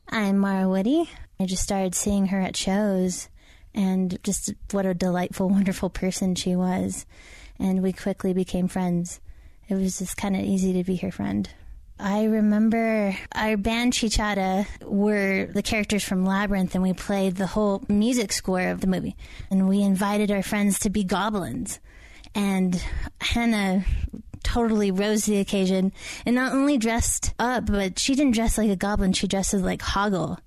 I'm 0.08 0.38
Mara 0.38 0.68
Woody. 0.68 1.10
I 1.40 1.46
just 1.46 1.62
started 1.64 1.94
seeing 1.96 2.26
her 2.26 2.40
at 2.40 2.56
shows 2.56 3.28
and 3.74 4.16
just 4.22 4.54
what 4.70 4.86
a 4.86 4.94
delightful, 4.94 5.48
wonderful 5.50 5.90
person 5.90 6.36
she 6.36 6.54
was. 6.54 7.04
And 7.58 7.82
we 7.82 7.92
quickly 7.92 8.32
became 8.32 8.68
friends. 8.68 9.20
It 9.68 9.74
was 9.74 9.98
just 9.98 10.16
kind 10.16 10.36
of 10.36 10.42
easy 10.42 10.72
to 10.74 10.84
be 10.84 10.96
her 10.96 11.10
friend. 11.10 11.50
I 12.02 12.24
remember 12.24 13.16
our 13.32 13.56
band 13.56 13.92
Chichata 13.92 14.66
were 14.82 15.46
the 15.46 15.62
characters 15.62 16.02
from 16.02 16.24
Labyrinth, 16.24 16.74
and 16.74 16.82
we 16.82 16.92
played 16.92 17.36
the 17.36 17.46
whole 17.46 17.84
music 17.88 18.32
score 18.32 18.68
of 18.68 18.80
the 18.80 18.88
movie. 18.88 19.16
And 19.50 19.68
we 19.68 19.82
invited 19.82 20.32
our 20.32 20.42
friends 20.42 20.80
to 20.80 20.90
be 20.90 21.04
goblins. 21.04 21.78
And 22.34 22.82
Hannah 23.20 23.84
totally 24.42 24.90
rose 24.90 25.26
to 25.26 25.30
the 25.30 25.38
occasion 25.38 25.92
and 26.26 26.34
not 26.34 26.52
only 26.52 26.76
dressed 26.76 27.34
up, 27.38 27.66
but 27.66 28.00
she 28.00 28.16
didn't 28.16 28.34
dress 28.34 28.58
like 28.58 28.70
a 28.70 28.76
goblin, 28.76 29.12
she 29.12 29.28
dressed 29.28 29.54
as 29.54 29.62
like 29.62 29.80
Hoggle. 29.80 30.38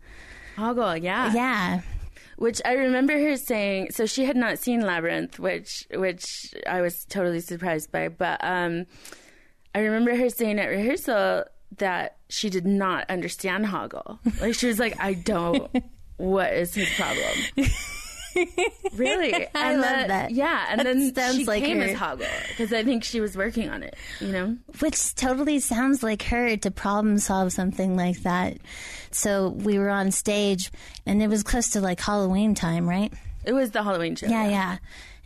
Hoggle, 0.57 1.01
yeah. 1.01 1.33
Yeah. 1.33 1.81
Which 2.35 2.61
I 2.65 2.73
remember 2.73 3.13
her 3.13 3.37
saying. 3.37 3.91
So 3.91 4.05
she 4.05 4.25
had 4.25 4.35
not 4.35 4.59
seen 4.59 4.81
Labyrinth, 4.81 5.39
which 5.39 5.87
which 5.93 6.53
I 6.67 6.81
was 6.81 7.05
totally 7.05 7.39
surprised 7.39 7.93
by. 7.93 8.09
But 8.09 8.43
um, 8.43 8.87
I 9.75 9.79
remember 9.81 10.15
her 10.15 10.29
saying 10.29 10.57
at 10.59 10.67
rehearsal 10.69 11.43
that 11.77 12.17
she 12.29 12.49
did 12.49 12.65
not 12.65 13.07
understand 13.09 13.65
Hoggle. 13.65 14.17
Like 14.41 14.55
she 14.55 14.65
was 14.67 14.79
like, 14.79 14.99
I 14.99 15.13
don't. 15.13 15.69
what 16.17 16.53
is 16.53 16.73
his 16.73 16.89
problem? 16.95 17.67
really? 18.95 19.47
I 19.55 19.75
love 19.75 19.81
then- 19.83 20.07
that. 20.09 20.31
Yeah, 20.31 20.65
and 20.69 20.79
That 20.79 20.83
then 20.85 21.13
sounds 21.15 21.35
she 21.37 21.45
like 21.45 21.63
came 21.63 21.77
her. 21.79 21.85
as 21.85 21.97
Hoggle 21.97 22.27
because 22.49 22.73
I 22.73 22.83
think 22.83 23.03
she 23.03 23.19
was 23.21 23.35
working 23.37 23.69
on 23.69 23.83
it. 23.83 23.95
You 24.19 24.27
know. 24.31 24.57
Which 24.79 25.15
totally 25.15 25.59
sounds 25.59 26.03
like 26.03 26.23
her 26.23 26.55
to 26.57 26.71
problem 26.71 27.17
solve 27.19 27.51
something 27.53 27.95
like 27.95 28.21
that. 28.23 28.57
So 29.11 29.49
we 29.49 29.79
were 29.79 29.89
on 29.89 30.11
stage, 30.11 30.71
and 31.05 31.21
it 31.21 31.27
was 31.27 31.43
close 31.43 31.69
to 31.71 31.81
like 31.81 31.99
Halloween 31.99 32.55
time, 32.55 32.87
right? 32.87 33.13
It 33.45 33.53
was 33.53 33.71
the 33.71 33.83
Halloween 33.83 34.15
show. 34.15 34.27
Yeah, 34.27 34.47
yeah. 34.49 34.77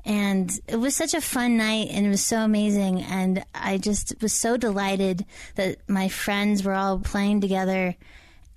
And 0.09 0.51
it 0.67 0.77
was 0.77 0.95
such 0.95 1.13
a 1.13 1.21
fun 1.21 1.55
night, 1.57 1.89
and 1.91 2.03
it 2.03 2.09
was 2.09 2.25
so 2.25 2.39
amazing. 2.39 3.03
And 3.03 3.45
I 3.53 3.77
just 3.77 4.15
was 4.23 4.33
so 4.33 4.57
delighted 4.57 5.23
that 5.53 5.87
my 5.87 6.09
friends 6.09 6.63
were 6.63 6.73
all 6.73 6.97
playing 6.97 7.41
together. 7.41 7.95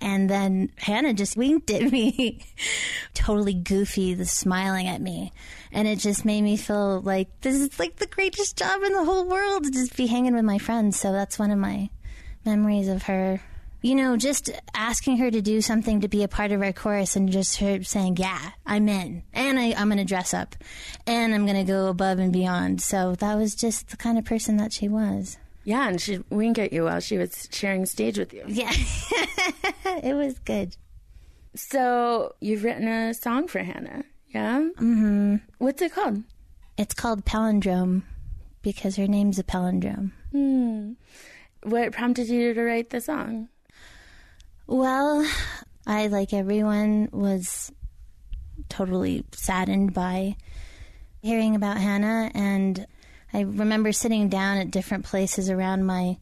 And 0.01 0.27
then 0.27 0.71
Hannah 0.77 1.13
just 1.13 1.37
winked 1.37 1.69
at 1.69 1.91
me, 1.91 2.43
totally 3.13 3.53
goofy, 3.53 4.15
the 4.15 4.25
smiling 4.25 4.87
at 4.87 4.99
me. 4.99 5.31
And 5.71 5.87
it 5.87 5.99
just 5.99 6.25
made 6.25 6.41
me 6.41 6.57
feel 6.57 7.01
like 7.01 7.29
this 7.41 7.55
is 7.55 7.77
like 7.77 7.97
the 7.97 8.07
greatest 8.07 8.57
job 8.57 8.81
in 8.81 8.91
the 8.91 9.05
whole 9.05 9.29
world 9.29 9.65
to 9.65 9.69
just 9.69 9.95
be 9.95 10.07
hanging 10.07 10.33
with 10.33 10.45
my 10.45 10.57
friends. 10.57 10.99
So 10.99 11.11
that's 11.11 11.37
one 11.37 11.51
of 11.51 11.59
my 11.59 11.87
memories 12.43 12.87
of 12.87 13.03
her 13.03 13.41
you 13.83 13.95
know, 13.95 14.15
just 14.15 14.49
asking 14.73 15.17
her 15.17 15.29
to 15.29 15.41
do 15.41 15.61
something 15.61 15.99
to 16.01 16.07
be 16.07 16.23
a 16.23 16.27
part 16.29 16.53
of 16.53 16.61
our 16.61 16.71
chorus 16.71 17.17
and 17.17 17.29
just 17.29 17.57
her 17.57 17.83
saying, 17.83 18.15
yeah, 18.15 18.51
I'm 18.65 18.87
in. 18.87 19.23
And 19.33 19.59
I, 19.59 19.73
I'm 19.77 19.89
going 19.89 19.97
to 19.97 20.05
dress 20.05 20.33
up. 20.33 20.55
And 21.05 21.35
I'm 21.35 21.45
going 21.45 21.57
to 21.57 21.69
go 21.69 21.87
above 21.87 22.17
and 22.17 22.31
beyond. 22.31 22.81
So 22.81 23.13
that 23.15 23.35
was 23.35 23.53
just 23.53 23.89
the 23.89 23.97
kind 23.97 24.17
of 24.17 24.23
person 24.23 24.55
that 24.55 24.71
she 24.71 24.87
was. 24.87 25.37
Yeah, 25.65 25.89
and 25.89 25.99
she'd 25.99 26.23
wink 26.29 26.57
at 26.57 26.71
you 26.71 26.85
while 26.85 27.01
she 27.01 27.17
was 27.17 27.49
sharing 27.51 27.85
stage 27.85 28.17
with 28.17 28.33
you. 28.33 28.45
Yeah. 28.47 28.71
it 30.01 30.15
was 30.15 30.39
good. 30.39 30.77
So 31.55 32.35
you've 32.39 32.63
written 32.63 32.87
a 32.87 33.13
song 33.13 33.49
for 33.49 33.59
Hannah, 33.59 34.05
yeah? 34.29 34.59
Mm-hmm. 34.77 35.35
What's 35.57 35.81
it 35.81 35.93
called? 35.93 36.23
It's 36.77 36.93
called 36.93 37.25
Palindrome 37.25 38.03
because 38.61 38.95
her 38.95 39.07
name's 39.07 39.39
a 39.39 39.43
palindrome. 39.43 40.11
Hmm. 40.31 40.93
What 41.63 41.91
prompted 41.91 42.29
you 42.29 42.53
to 42.53 42.61
write 42.61 42.89
the 42.89 43.01
song? 43.01 43.49
Well, 44.65 45.29
I, 45.85 46.07
like 46.07 46.33
everyone, 46.33 47.09
was 47.11 47.71
totally 48.69 49.25
saddened 49.33 49.93
by 49.93 50.37
hearing 51.21 51.55
about 51.55 51.77
Hannah. 51.77 52.31
And 52.33 52.87
I 53.33 53.41
remember 53.41 53.91
sitting 53.91 54.29
down 54.29 54.57
at 54.57 54.71
different 54.71 55.05
places 55.05 55.49
around 55.49 55.85
my. 55.85 56.17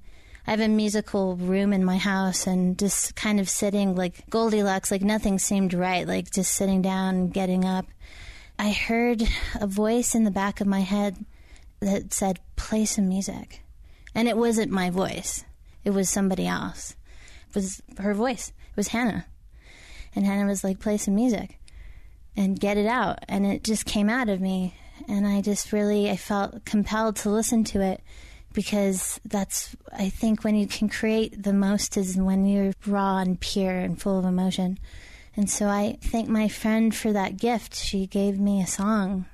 I 0.48 0.52
have 0.52 0.60
a 0.60 0.68
musical 0.68 1.36
room 1.36 1.72
in 1.72 1.86
my 1.86 1.98
house 1.98 2.48
and 2.48 2.80
just 2.80 3.16
kind 3.16 3.40
of 3.40 3.48
sitting 3.48 3.96
like 3.96 4.28
Goldilocks, 4.32 4.90
like 4.90 5.04
nothing 5.04 5.38
seemed 5.38 5.76
right, 5.76 6.08
like 6.08 6.32
just 6.32 6.54
sitting 6.54 6.82
down 6.82 7.30
getting 7.30 7.64
up. 7.64 7.86
I 8.58 8.72
heard 8.72 9.22
a 9.60 9.68
voice 9.68 10.16
in 10.16 10.24
the 10.24 10.32
back 10.32 10.60
of 10.60 10.66
my 10.66 10.80
head 10.80 11.26
that 11.80 12.12
said, 12.12 12.40
play 12.56 12.86
some 12.86 13.08
music. 13.08 13.62
And 14.16 14.28
it 14.28 14.36
wasn't 14.36 14.72
my 14.72 14.90
voice, 14.90 15.46
it 15.84 15.92
was 15.92 16.10
somebody 16.10 16.48
else. 16.48 16.96
Was 17.54 17.82
her 17.98 18.14
voice. 18.14 18.50
It 18.50 18.78
was 18.78 18.90
Hannah. 18.90 19.26
And 20.16 20.26
Hannah 20.26 20.48
was 20.48 20.64
like, 20.64 20.80
play 20.80 20.98
some 20.98 21.16
music 21.16 21.60
and 22.36 22.60
get 22.60 22.78
it 22.78 22.86
out. 22.86 23.20
And 23.28 23.46
it 23.46 23.64
just 23.64 23.86
came 23.86 24.10
out 24.10 24.30
of 24.30 24.42
me. 24.42 24.76
And 25.08 25.26
I 25.26 25.42
just 25.42 25.72
really, 25.72 26.10
I 26.10 26.18
felt 26.18 26.66
compelled 26.66 27.16
to 27.18 27.30
listen 27.30 27.64
to 27.66 27.82
it 27.82 28.02
because 28.54 29.20
that's, 29.26 29.76
I 29.92 30.10
think, 30.10 30.44
when 30.44 30.56
you 30.56 30.68
can 30.68 30.90
create 30.90 31.42
the 31.42 31.54
most 31.54 31.98
is 31.98 32.18
when 32.18 32.46
you're 32.46 32.74
raw 32.86 33.18
and 33.20 33.40
pure 33.40 33.78
and 33.78 34.00
full 34.00 34.20
of 34.20 34.26
emotion. 34.26 34.78
And 35.36 35.50
so 35.50 35.68
I 35.68 35.98
thank 36.02 36.28
my 36.28 36.50
friend 36.50 36.94
for 36.94 37.14
that 37.14 37.38
gift. 37.38 37.76
She 37.76 38.06
gave 38.06 38.40
me 38.40 38.62
a 38.62 38.68
song. 38.68 39.26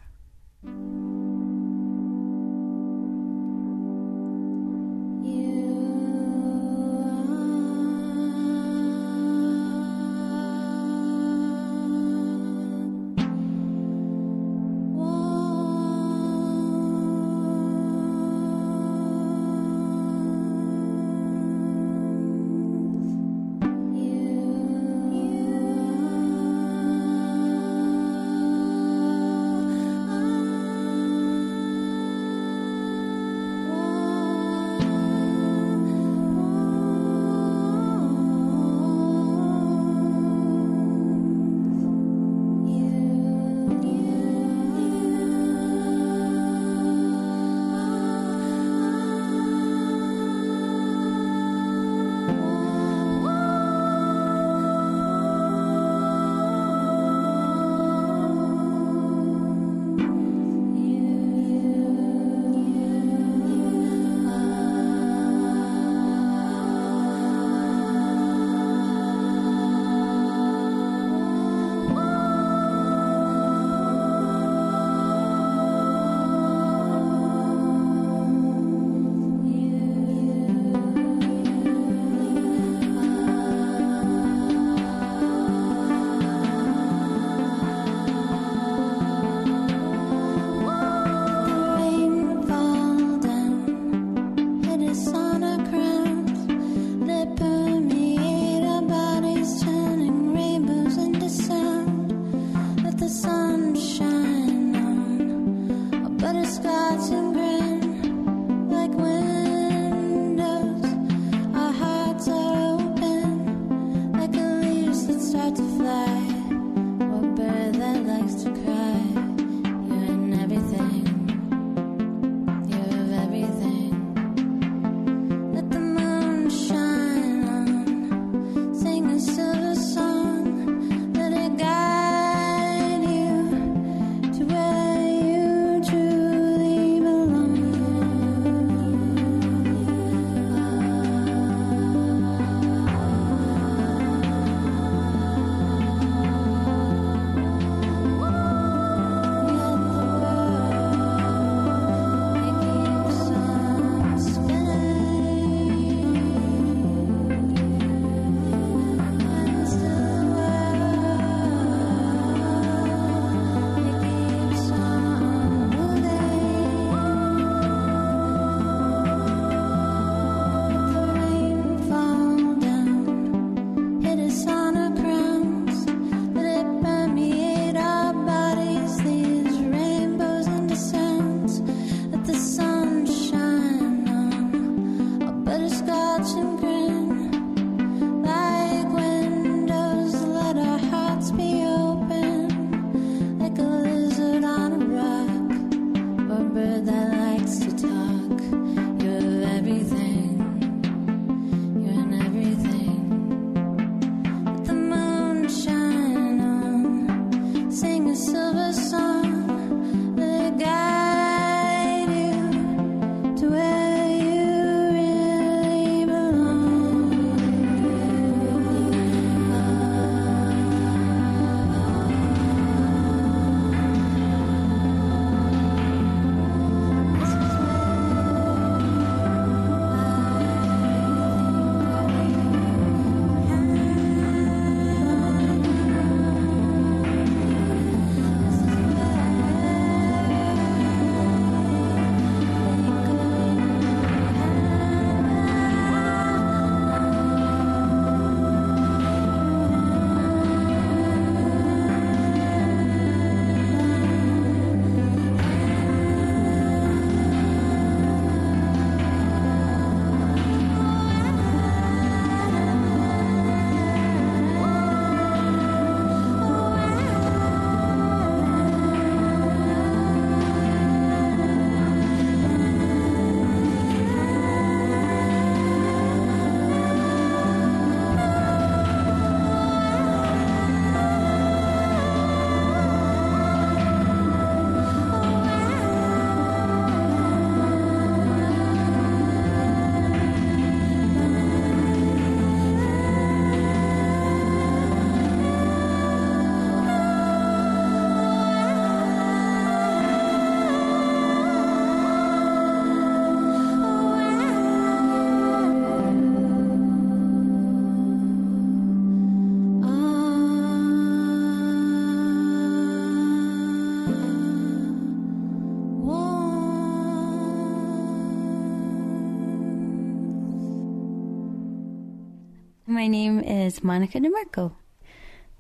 My 323.08 323.12
name 323.12 323.40
is 323.40 323.86
Monica 323.86 324.20
Demarco. 324.20 324.74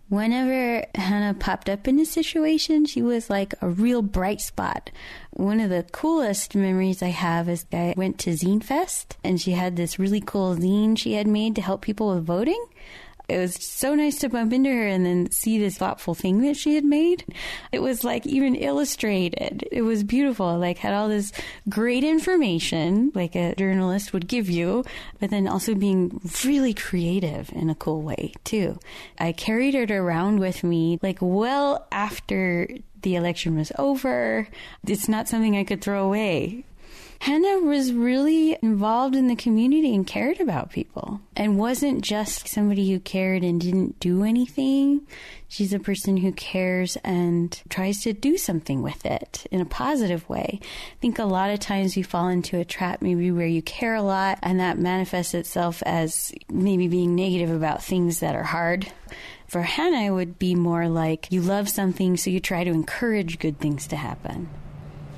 Whenever 0.09 0.85
Hannah 0.95 1.33
popped 1.33 1.69
up 1.69 1.87
in 1.87 1.97
a 1.97 2.03
situation, 2.03 2.85
she 2.85 3.01
was 3.01 3.29
like 3.29 3.53
a 3.61 3.69
real 3.69 4.01
bright 4.01 4.41
spot. 4.41 4.91
One 5.31 5.61
of 5.61 5.69
the 5.69 5.85
coolest 5.93 6.55
memories 6.55 7.01
I 7.01 7.07
have 7.07 7.47
is 7.47 7.65
I 7.71 7.93
went 7.95 8.19
to 8.19 8.31
Zine 8.31 8.61
Fest 8.61 9.15
and 9.23 9.39
she 9.39 9.51
had 9.51 9.77
this 9.77 9.97
really 9.97 10.19
cool 10.19 10.57
zine 10.57 10.97
she 10.97 11.13
had 11.13 11.25
made 11.25 11.55
to 11.55 11.61
help 11.61 11.83
people 11.83 12.13
with 12.13 12.25
voting 12.25 12.61
it 13.29 13.37
was 13.37 13.55
so 13.55 13.93
nice 13.93 14.19
to 14.19 14.29
bump 14.29 14.53
into 14.53 14.69
her 14.69 14.87
and 14.87 15.05
then 15.05 15.31
see 15.31 15.59
this 15.59 15.77
thoughtful 15.77 16.15
thing 16.15 16.41
that 16.41 16.55
she 16.55 16.75
had 16.75 16.85
made. 16.85 17.25
It 17.71 17.79
was 17.79 18.03
like 18.03 18.25
even 18.25 18.55
illustrated. 18.55 19.67
It 19.71 19.81
was 19.81 20.03
beautiful. 20.03 20.57
Like 20.57 20.77
had 20.77 20.93
all 20.93 21.09
this 21.09 21.31
great 21.67 22.03
information 22.03 23.11
like 23.13 23.35
a 23.35 23.53
journalist 23.55 24.13
would 24.13 24.27
give 24.27 24.49
you, 24.49 24.85
but 25.19 25.29
then 25.29 25.47
also 25.47 25.75
being 25.75 26.21
really 26.45 26.73
creative 26.73 27.51
in 27.51 27.69
a 27.69 27.75
cool 27.75 28.01
way 28.01 28.33
too. 28.45 28.79
I 29.19 29.33
carried 29.33 29.75
it 29.75 29.91
around 29.91 30.39
with 30.39 30.63
me 30.63 30.99
like 31.01 31.17
well 31.19 31.85
after 31.91 32.69
the 33.01 33.15
election 33.15 33.57
was 33.57 33.71
over. 33.77 34.47
It's 34.85 35.09
not 35.09 35.27
something 35.27 35.57
I 35.57 35.63
could 35.63 35.81
throw 35.81 36.05
away. 36.05 36.63
Hannah 37.19 37.59
was 37.59 37.93
really 37.93 38.57
involved 38.61 39.15
in 39.15 39.27
the 39.27 39.35
community 39.35 39.93
and 39.93 40.05
cared 40.05 40.39
about 40.39 40.71
people 40.71 41.19
and 41.35 41.57
wasn't 41.57 42.01
just 42.01 42.47
somebody 42.47 42.91
who 42.91 42.99
cared 42.99 43.43
and 43.43 43.59
didn't 43.59 43.99
do 43.99 44.23
anything. 44.23 45.01
She's 45.47 45.73
a 45.73 45.79
person 45.79 46.17
who 46.17 46.31
cares 46.31 46.95
and 47.03 47.59
tries 47.69 48.01
to 48.03 48.13
do 48.13 48.37
something 48.37 48.81
with 48.81 49.05
it 49.05 49.47
in 49.51 49.61
a 49.61 49.65
positive 49.65 50.27
way. 50.29 50.59
I 50.61 50.95
think 51.01 51.17
a 51.17 51.25
lot 51.25 51.49
of 51.49 51.59
times 51.59 51.95
we 51.95 52.03
fall 52.03 52.27
into 52.27 52.59
a 52.59 52.65
trap 52.65 53.01
maybe 53.01 53.31
where 53.31 53.47
you 53.47 53.61
care 53.61 53.95
a 53.95 54.03
lot 54.03 54.39
and 54.43 54.59
that 54.59 54.77
manifests 54.77 55.33
itself 55.33 55.81
as 55.85 56.33
maybe 56.49 56.87
being 56.87 57.15
negative 57.15 57.49
about 57.49 57.83
things 57.83 58.19
that 58.19 58.35
are 58.35 58.43
hard. 58.43 58.91
For 59.47 59.61
Hannah, 59.61 60.07
it 60.07 60.11
would 60.11 60.37
be 60.37 60.55
more 60.55 60.87
like 60.89 61.31
you 61.31 61.41
love 61.41 61.69
something, 61.69 62.17
so 62.17 62.29
you 62.29 62.41
try 62.41 62.65
to 62.65 62.71
encourage 62.71 63.39
good 63.39 63.59
things 63.59 63.87
to 63.87 63.95
happen 63.95 64.49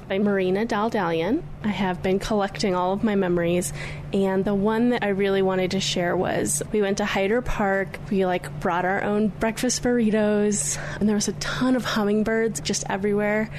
by 0.09 0.17
Marina 0.17 0.65
Daldalian. 0.65 1.43
I 1.63 1.67
have 1.67 2.01
been 2.01 2.17
collecting 2.17 2.73
all 2.73 2.93
of 2.93 3.03
my 3.03 3.13
memories, 3.13 3.71
and 4.11 4.43
the 4.43 4.55
one 4.55 4.89
that 4.89 5.03
I 5.03 5.09
really 5.09 5.43
wanted 5.43 5.71
to 5.71 5.79
share 5.79 6.17
was 6.17 6.63
we 6.71 6.81
went 6.81 6.97
to 6.97 7.05
Hyder 7.05 7.43
Park. 7.43 7.99
We 8.09 8.25
like 8.25 8.59
brought 8.59 8.85
our 8.85 9.03
own 9.03 9.27
breakfast 9.27 9.83
burritos, 9.83 10.79
and 10.99 11.07
there 11.07 11.15
was 11.15 11.27
a 11.27 11.33
ton 11.33 11.75
of 11.75 11.85
hummingbirds 11.85 12.59
just 12.59 12.89
everywhere. 12.89 13.51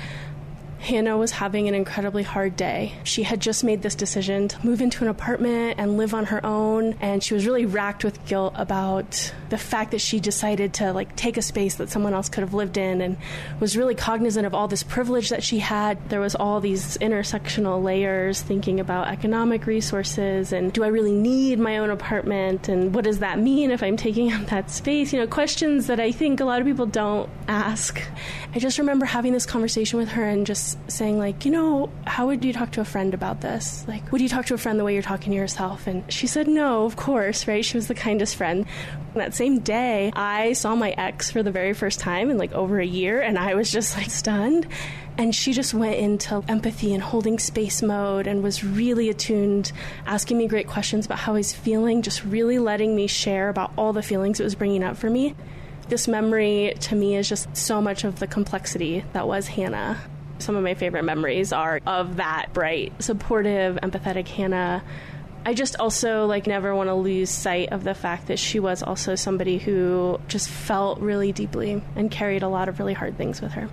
Hannah 0.80 1.18
was 1.18 1.30
having 1.30 1.68
an 1.68 1.74
incredibly 1.74 2.22
hard 2.22 2.56
day. 2.56 2.94
She 3.04 3.22
had 3.22 3.38
just 3.40 3.62
made 3.62 3.82
this 3.82 3.94
decision 3.94 4.48
to 4.48 4.66
move 4.66 4.80
into 4.80 5.04
an 5.04 5.10
apartment 5.10 5.76
and 5.78 5.98
live 5.98 6.14
on 6.14 6.26
her 6.26 6.44
own, 6.44 6.94
and 7.00 7.22
she 7.22 7.34
was 7.34 7.46
really 7.46 7.66
racked 7.66 8.02
with 8.02 8.24
guilt 8.26 8.54
about 8.56 9.32
the 9.50 9.58
fact 9.58 9.90
that 9.90 10.00
she 10.00 10.20
decided 10.20 10.72
to 10.74 10.92
like 10.92 11.14
take 11.16 11.36
a 11.36 11.42
space 11.42 11.74
that 11.74 11.90
someone 11.90 12.14
else 12.14 12.28
could 12.28 12.42
have 12.42 12.54
lived 12.54 12.78
in 12.78 13.00
and 13.00 13.16
was 13.58 13.76
really 13.76 13.94
cognizant 13.94 14.46
of 14.46 14.54
all 14.54 14.68
this 14.68 14.82
privilege 14.82 15.28
that 15.28 15.42
she 15.42 15.58
had. 15.58 16.08
There 16.08 16.20
was 16.20 16.34
all 16.34 16.60
these 16.60 16.96
intersectional 16.98 17.82
layers 17.82 18.40
thinking 18.40 18.80
about 18.80 19.08
economic 19.08 19.66
resources 19.66 20.52
and 20.52 20.72
do 20.72 20.84
I 20.84 20.88
really 20.88 21.12
need 21.12 21.58
my 21.58 21.78
own 21.78 21.90
apartment 21.90 22.68
and 22.68 22.94
what 22.94 23.04
does 23.04 23.18
that 23.18 23.38
mean 23.38 23.70
if 23.70 23.82
I'm 23.82 23.96
taking 23.96 24.32
up 24.32 24.46
that 24.46 24.70
space? 24.70 25.12
You 25.12 25.18
know, 25.18 25.26
questions 25.26 25.88
that 25.88 26.00
I 26.00 26.12
think 26.12 26.40
a 26.40 26.44
lot 26.44 26.60
of 26.60 26.66
people 26.66 26.86
don't 26.86 27.28
ask. 27.48 28.00
I 28.54 28.60
just 28.60 28.78
remember 28.78 29.04
having 29.04 29.32
this 29.32 29.46
conversation 29.46 29.98
with 29.98 30.10
her 30.10 30.24
and 30.24 30.46
just 30.46 30.69
saying 30.88 31.18
like, 31.18 31.44
you 31.44 31.50
know, 31.50 31.90
how 32.06 32.26
would 32.26 32.44
you 32.44 32.52
talk 32.52 32.72
to 32.72 32.80
a 32.80 32.84
friend 32.84 33.14
about 33.14 33.40
this? 33.40 33.84
Like, 33.88 34.10
would 34.12 34.20
you 34.20 34.28
talk 34.28 34.46
to 34.46 34.54
a 34.54 34.58
friend 34.58 34.78
the 34.78 34.84
way 34.84 34.94
you're 34.94 35.02
talking 35.02 35.32
to 35.32 35.36
yourself? 35.36 35.86
And 35.86 36.10
she 36.12 36.26
said, 36.26 36.48
no, 36.48 36.84
of 36.84 36.96
course, 36.96 37.46
right? 37.46 37.64
She 37.64 37.76
was 37.76 37.88
the 37.88 37.94
kindest 37.94 38.36
friend. 38.36 38.66
That 39.14 39.34
same 39.34 39.58
day, 39.58 40.12
I 40.14 40.52
saw 40.52 40.74
my 40.74 40.90
ex 40.90 41.30
for 41.30 41.42
the 41.42 41.50
very 41.50 41.72
first 41.72 42.00
time 42.00 42.30
in 42.30 42.38
like 42.38 42.52
over 42.52 42.78
a 42.78 42.86
year, 42.86 43.20
and 43.20 43.38
I 43.38 43.54
was 43.54 43.70
just 43.70 43.96
like 43.96 44.10
stunned. 44.10 44.66
And 45.18 45.34
she 45.34 45.52
just 45.52 45.74
went 45.74 45.96
into 45.96 46.42
empathy 46.48 46.94
and 46.94 47.02
holding 47.02 47.38
space 47.38 47.82
mode 47.82 48.26
and 48.26 48.42
was 48.42 48.64
really 48.64 49.10
attuned, 49.10 49.72
asking 50.06 50.38
me 50.38 50.46
great 50.46 50.66
questions 50.66 51.04
about 51.06 51.18
how 51.18 51.34
he's 51.34 51.52
feeling, 51.52 52.02
just 52.02 52.24
really 52.24 52.58
letting 52.58 52.96
me 52.96 53.06
share 53.06 53.48
about 53.48 53.72
all 53.76 53.92
the 53.92 54.02
feelings 54.02 54.40
it 54.40 54.44
was 54.44 54.54
bringing 54.54 54.82
up 54.82 54.96
for 54.96 55.10
me. 55.10 55.34
This 55.88 56.06
memory 56.06 56.74
to 56.82 56.94
me 56.94 57.16
is 57.16 57.28
just 57.28 57.54
so 57.56 57.82
much 57.82 58.04
of 58.04 58.20
the 58.20 58.28
complexity 58.28 59.04
that 59.12 59.26
was 59.26 59.48
Hannah. 59.48 59.98
Some 60.40 60.56
of 60.56 60.62
my 60.62 60.74
favorite 60.74 61.04
memories 61.04 61.52
are 61.52 61.80
of 61.86 62.16
that 62.16 62.52
bright, 62.52 62.92
supportive, 63.02 63.76
empathetic 63.76 64.28
Hannah. 64.28 64.82
I 65.44 65.54
just 65.54 65.76
also 65.76 66.26
like 66.26 66.46
never 66.46 66.74
want 66.74 66.88
to 66.88 66.94
lose 66.94 67.30
sight 67.30 67.72
of 67.72 67.84
the 67.84 67.94
fact 67.94 68.26
that 68.26 68.38
she 68.38 68.60
was 68.60 68.82
also 68.82 69.14
somebody 69.14 69.58
who 69.58 70.20
just 70.28 70.48
felt 70.48 71.00
really 71.00 71.32
deeply 71.32 71.82
and 71.96 72.10
carried 72.10 72.42
a 72.42 72.48
lot 72.48 72.68
of 72.68 72.78
really 72.78 72.94
hard 72.94 73.16
things 73.16 73.40
with 73.40 73.52
her. 73.52 73.68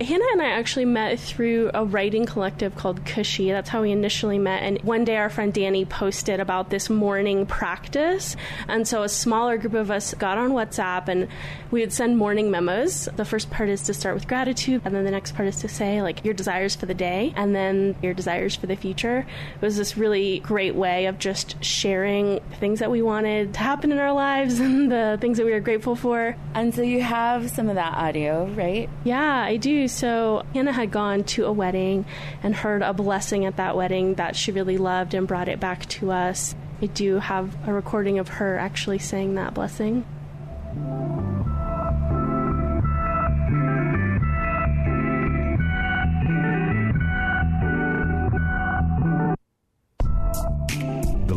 Hannah 0.00 0.24
and 0.32 0.40
I 0.40 0.46
actually 0.46 0.86
met 0.86 1.20
through 1.20 1.70
a 1.74 1.84
writing 1.84 2.24
collective 2.24 2.74
called 2.74 3.04
Cushy. 3.04 3.50
That's 3.50 3.68
how 3.68 3.82
we 3.82 3.90
initially 3.90 4.38
met. 4.38 4.62
And 4.62 4.80
one 4.80 5.04
day 5.04 5.16
our 5.16 5.28
friend 5.28 5.52
Danny 5.52 5.84
posted 5.84 6.40
about 6.40 6.70
this 6.70 6.88
morning 6.88 7.44
practice. 7.44 8.34
And 8.66 8.88
so 8.88 9.02
a 9.02 9.10
smaller 9.10 9.58
group 9.58 9.74
of 9.74 9.90
us 9.90 10.14
got 10.14 10.38
on 10.38 10.52
WhatsApp 10.52 11.08
and 11.08 11.28
we 11.70 11.80
would 11.80 11.92
send 11.92 12.16
morning 12.16 12.50
memos. 12.50 13.08
The 13.14 13.26
first 13.26 13.50
part 13.50 13.68
is 13.68 13.82
to 13.82 13.94
start 13.94 14.14
with 14.14 14.26
gratitude, 14.26 14.82
and 14.84 14.94
then 14.94 15.04
the 15.04 15.10
next 15.10 15.36
part 15.36 15.48
is 15.48 15.60
to 15.60 15.68
say, 15.68 16.02
like, 16.02 16.24
your 16.24 16.34
desires 16.34 16.74
for 16.74 16.86
the 16.86 16.94
day, 16.94 17.32
and 17.36 17.54
then 17.54 17.94
your 18.02 18.12
desires 18.12 18.56
for 18.56 18.66
the 18.66 18.74
future. 18.74 19.26
It 19.54 19.62
was 19.62 19.76
this 19.76 19.96
really 19.96 20.40
great 20.40 20.74
way 20.74 21.06
of 21.06 21.18
just 21.18 21.62
sharing 21.64 22.40
things 22.58 22.80
that 22.80 22.90
we 22.90 23.02
wanted 23.02 23.54
to 23.54 23.60
happen 23.60 23.92
in 23.92 23.98
our 23.98 24.12
lives 24.12 24.58
and 24.60 24.90
the 24.90 25.18
things 25.20 25.38
that 25.38 25.46
we 25.46 25.52
were 25.52 25.60
grateful 25.60 25.94
for. 25.94 26.36
And 26.54 26.74
so 26.74 26.82
you 26.82 27.02
have 27.02 27.50
some 27.50 27.68
of 27.68 27.76
that 27.76 27.94
audio, 27.94 28.46
right? 28.46 28.88
Yeah, 29.04 29.44
I 29.44 29.56
do. 29.56 29.86
So 29.90 30.44
Hannah 30.54 30.72
had 30.72 30.90
gone 30.90 31.24
to 31.24 31.46
a 31.46 31.52
wedding 31.52 32.06
and 32.42 32.54
heard 32.54 32.82
a 32.82 32.94
blessing 32.94 33.44
at 33.44 33.56
that 33.56 33.76
wedding 33.76 34.14
that 34.14 34.36
she 34.36 34.52
really 34.52 34.78
loved 34.78 35.14
and 35.14 35.26
brought 35.26 35.48
it 35.48 35.60
back 35.60 35.86
to 35.86 36.12
us. 36.12 36.54
I 36.80 36.86
do 36.86 37.18
have 37.18 37.68
a 37.68 37.72
recording 37.72 38.18
of 38.18 38.28
her 38.28 38.56
actually 38.56 38.98
saying 38.98 39.34
that 39.34 39.52
blessing. 39.52 40.06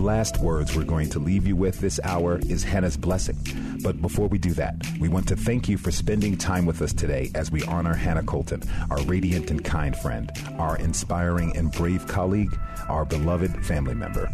Last 0.04 0.38
words 0.40 0.76
we're 0.76 0.84
going 0.84 1.10
to 1.12 1.20
leave 1.20 1.48
you 1.48 1.56
with 1.56 1.80
this 1.80 1.98
hour 2.04 2.38
is 2.50 2.62
Hannah's 2.62 2.98
blessing. 2.98 3.38
But 3.82 4.02
before 4.02 4.28
we 4.28 4.38
do 4.38 4.52
that, 4.56 4.76
we 5.00 5.08
want 5.08 5.30
to 5.30 5.38
thank 5.38 5.70
you 5.70 5.78
for 5.78 5.92
spending 5.92 6.36
time 6.36 6.66
with 6.66 6.82
us 6.82 6.92
today 6.92 7.32
as 7.36 7.54
we 7.54 7.64
honor 7.64 7.94
Hannah 7.94 8.24
Colton, 8.24 8.64
our 8.92 9.02
radiant 9.04 9.50
and 9.50 9.64
kind 9.64 9.96
friend, 9.96 10.30
our 10.60 10.78
inspiring 10.78 11.56
and 11.56 11.72
brave 11.72 12.06
colleague, 12.06 12.54
our 12.90 13.06
beloved 13.06 13.66
family 13.66 13.96
member. 13.96 14.30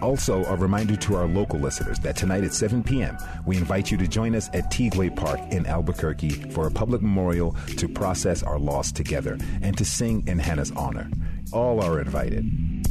Also, 0.00 0.44
a 0.44 0.54
reminder 0.54 0.94
to 0.94 1.16
our 1.16 1.26
local 1.26 1.58
listeners 1.58 1.98
that 1.98 2.14
tonight 2.14 2.44
at 2.44 2.54
7 2.54 2.84
p.m., 2.84 3.18
we 3.46 3.56
invite 3.56 3.90
you 3.90 3.98
to 3.98 4.06
join 4.06 4.36
us 4.36 4.48
at 4.54 4.70
Tiguex 4.70 5.16
Park 5.16 5.40
in 5.50 5.66
Albuquerque 5.66 6.52
for 6.52 6.68
a 6.68 6.70
public 6.70 7.02
memorial 7.02 7.56
to 7.78 7.88
process 7.88 8.44
our 8.44 8.60
loss 8.60 8.92
together 8.92 9.38
and 9.60 9.76
to 9.76 9.84
sing 9.84 10.22
in 10.28 10.38
Hannah's 10.38 10.70
honor. 10.70 11.10
All 11.52 11.82
are 11.82 12.00
invited. 12.00 12.83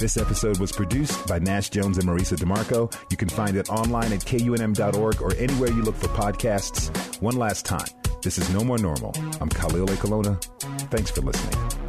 This 0.00 0.16
episode 0.16 0.58
was 0.58 0.72
produced 0.72 1.26
by 1.28 1.38
Nash 1.38 1.68
Jones 1.68 1.98
and 1.98 2.08
Marisa 2.08 2.34
Demarco. 2.34 2.90
You 3.10 3.18
can 3.18 3.28
find 3.28 3.54
it 3.56 3.68
online 3.68 4.12
at 4.14 4.20
kunm.org 4.20 5.20
or 5.20 5.34
anywhere 5.34 5.70
you 5.70 5.82
look 5.82 5.94
for 5.94 6.08
podcasts. 6.08 7.20
One 7.20 7.36
last 7.36 7.66
time, 7.66 7.86
this 8.22 8.38
is 8.38 8.48
No 8.48 8.64
More 8.64 8.78
Normal. 8.78 9.12
I'm 9.42 9.50
Khalil 9.50 9.86
Ekulona. 9.86 10.42
Thanks 10.90 11.10
for 11.10 11.20
listening. 11.20 11.79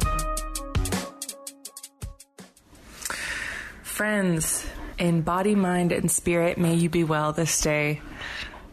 Friends, 3.92 4.66
in 4.96 5.20
body, 5.20 5.54
mind, 5.54 5.92
and 5.92 6.10
spirit, 6.10 6.56
may 6.56 6.72
you 6.72 6.88
be 6.88 7.04
well 7.04 7.34
this 7.34 7.60
day, 7.60 8.00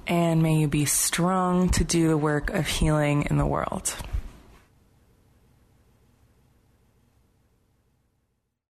and 0.08 0.41
may 0.41 0.56
you 0.56 0.70
be 0.70 0.86
strong 0.86 1.68
to 1.72 1.84
do 1.84 2.08
the 2.08 2.18
work 2.18 2.52
of 2.52 2.66
healing 2.66 3.28
in 3.30 3.38
the 3.38 3.46
world. 3.46 3.94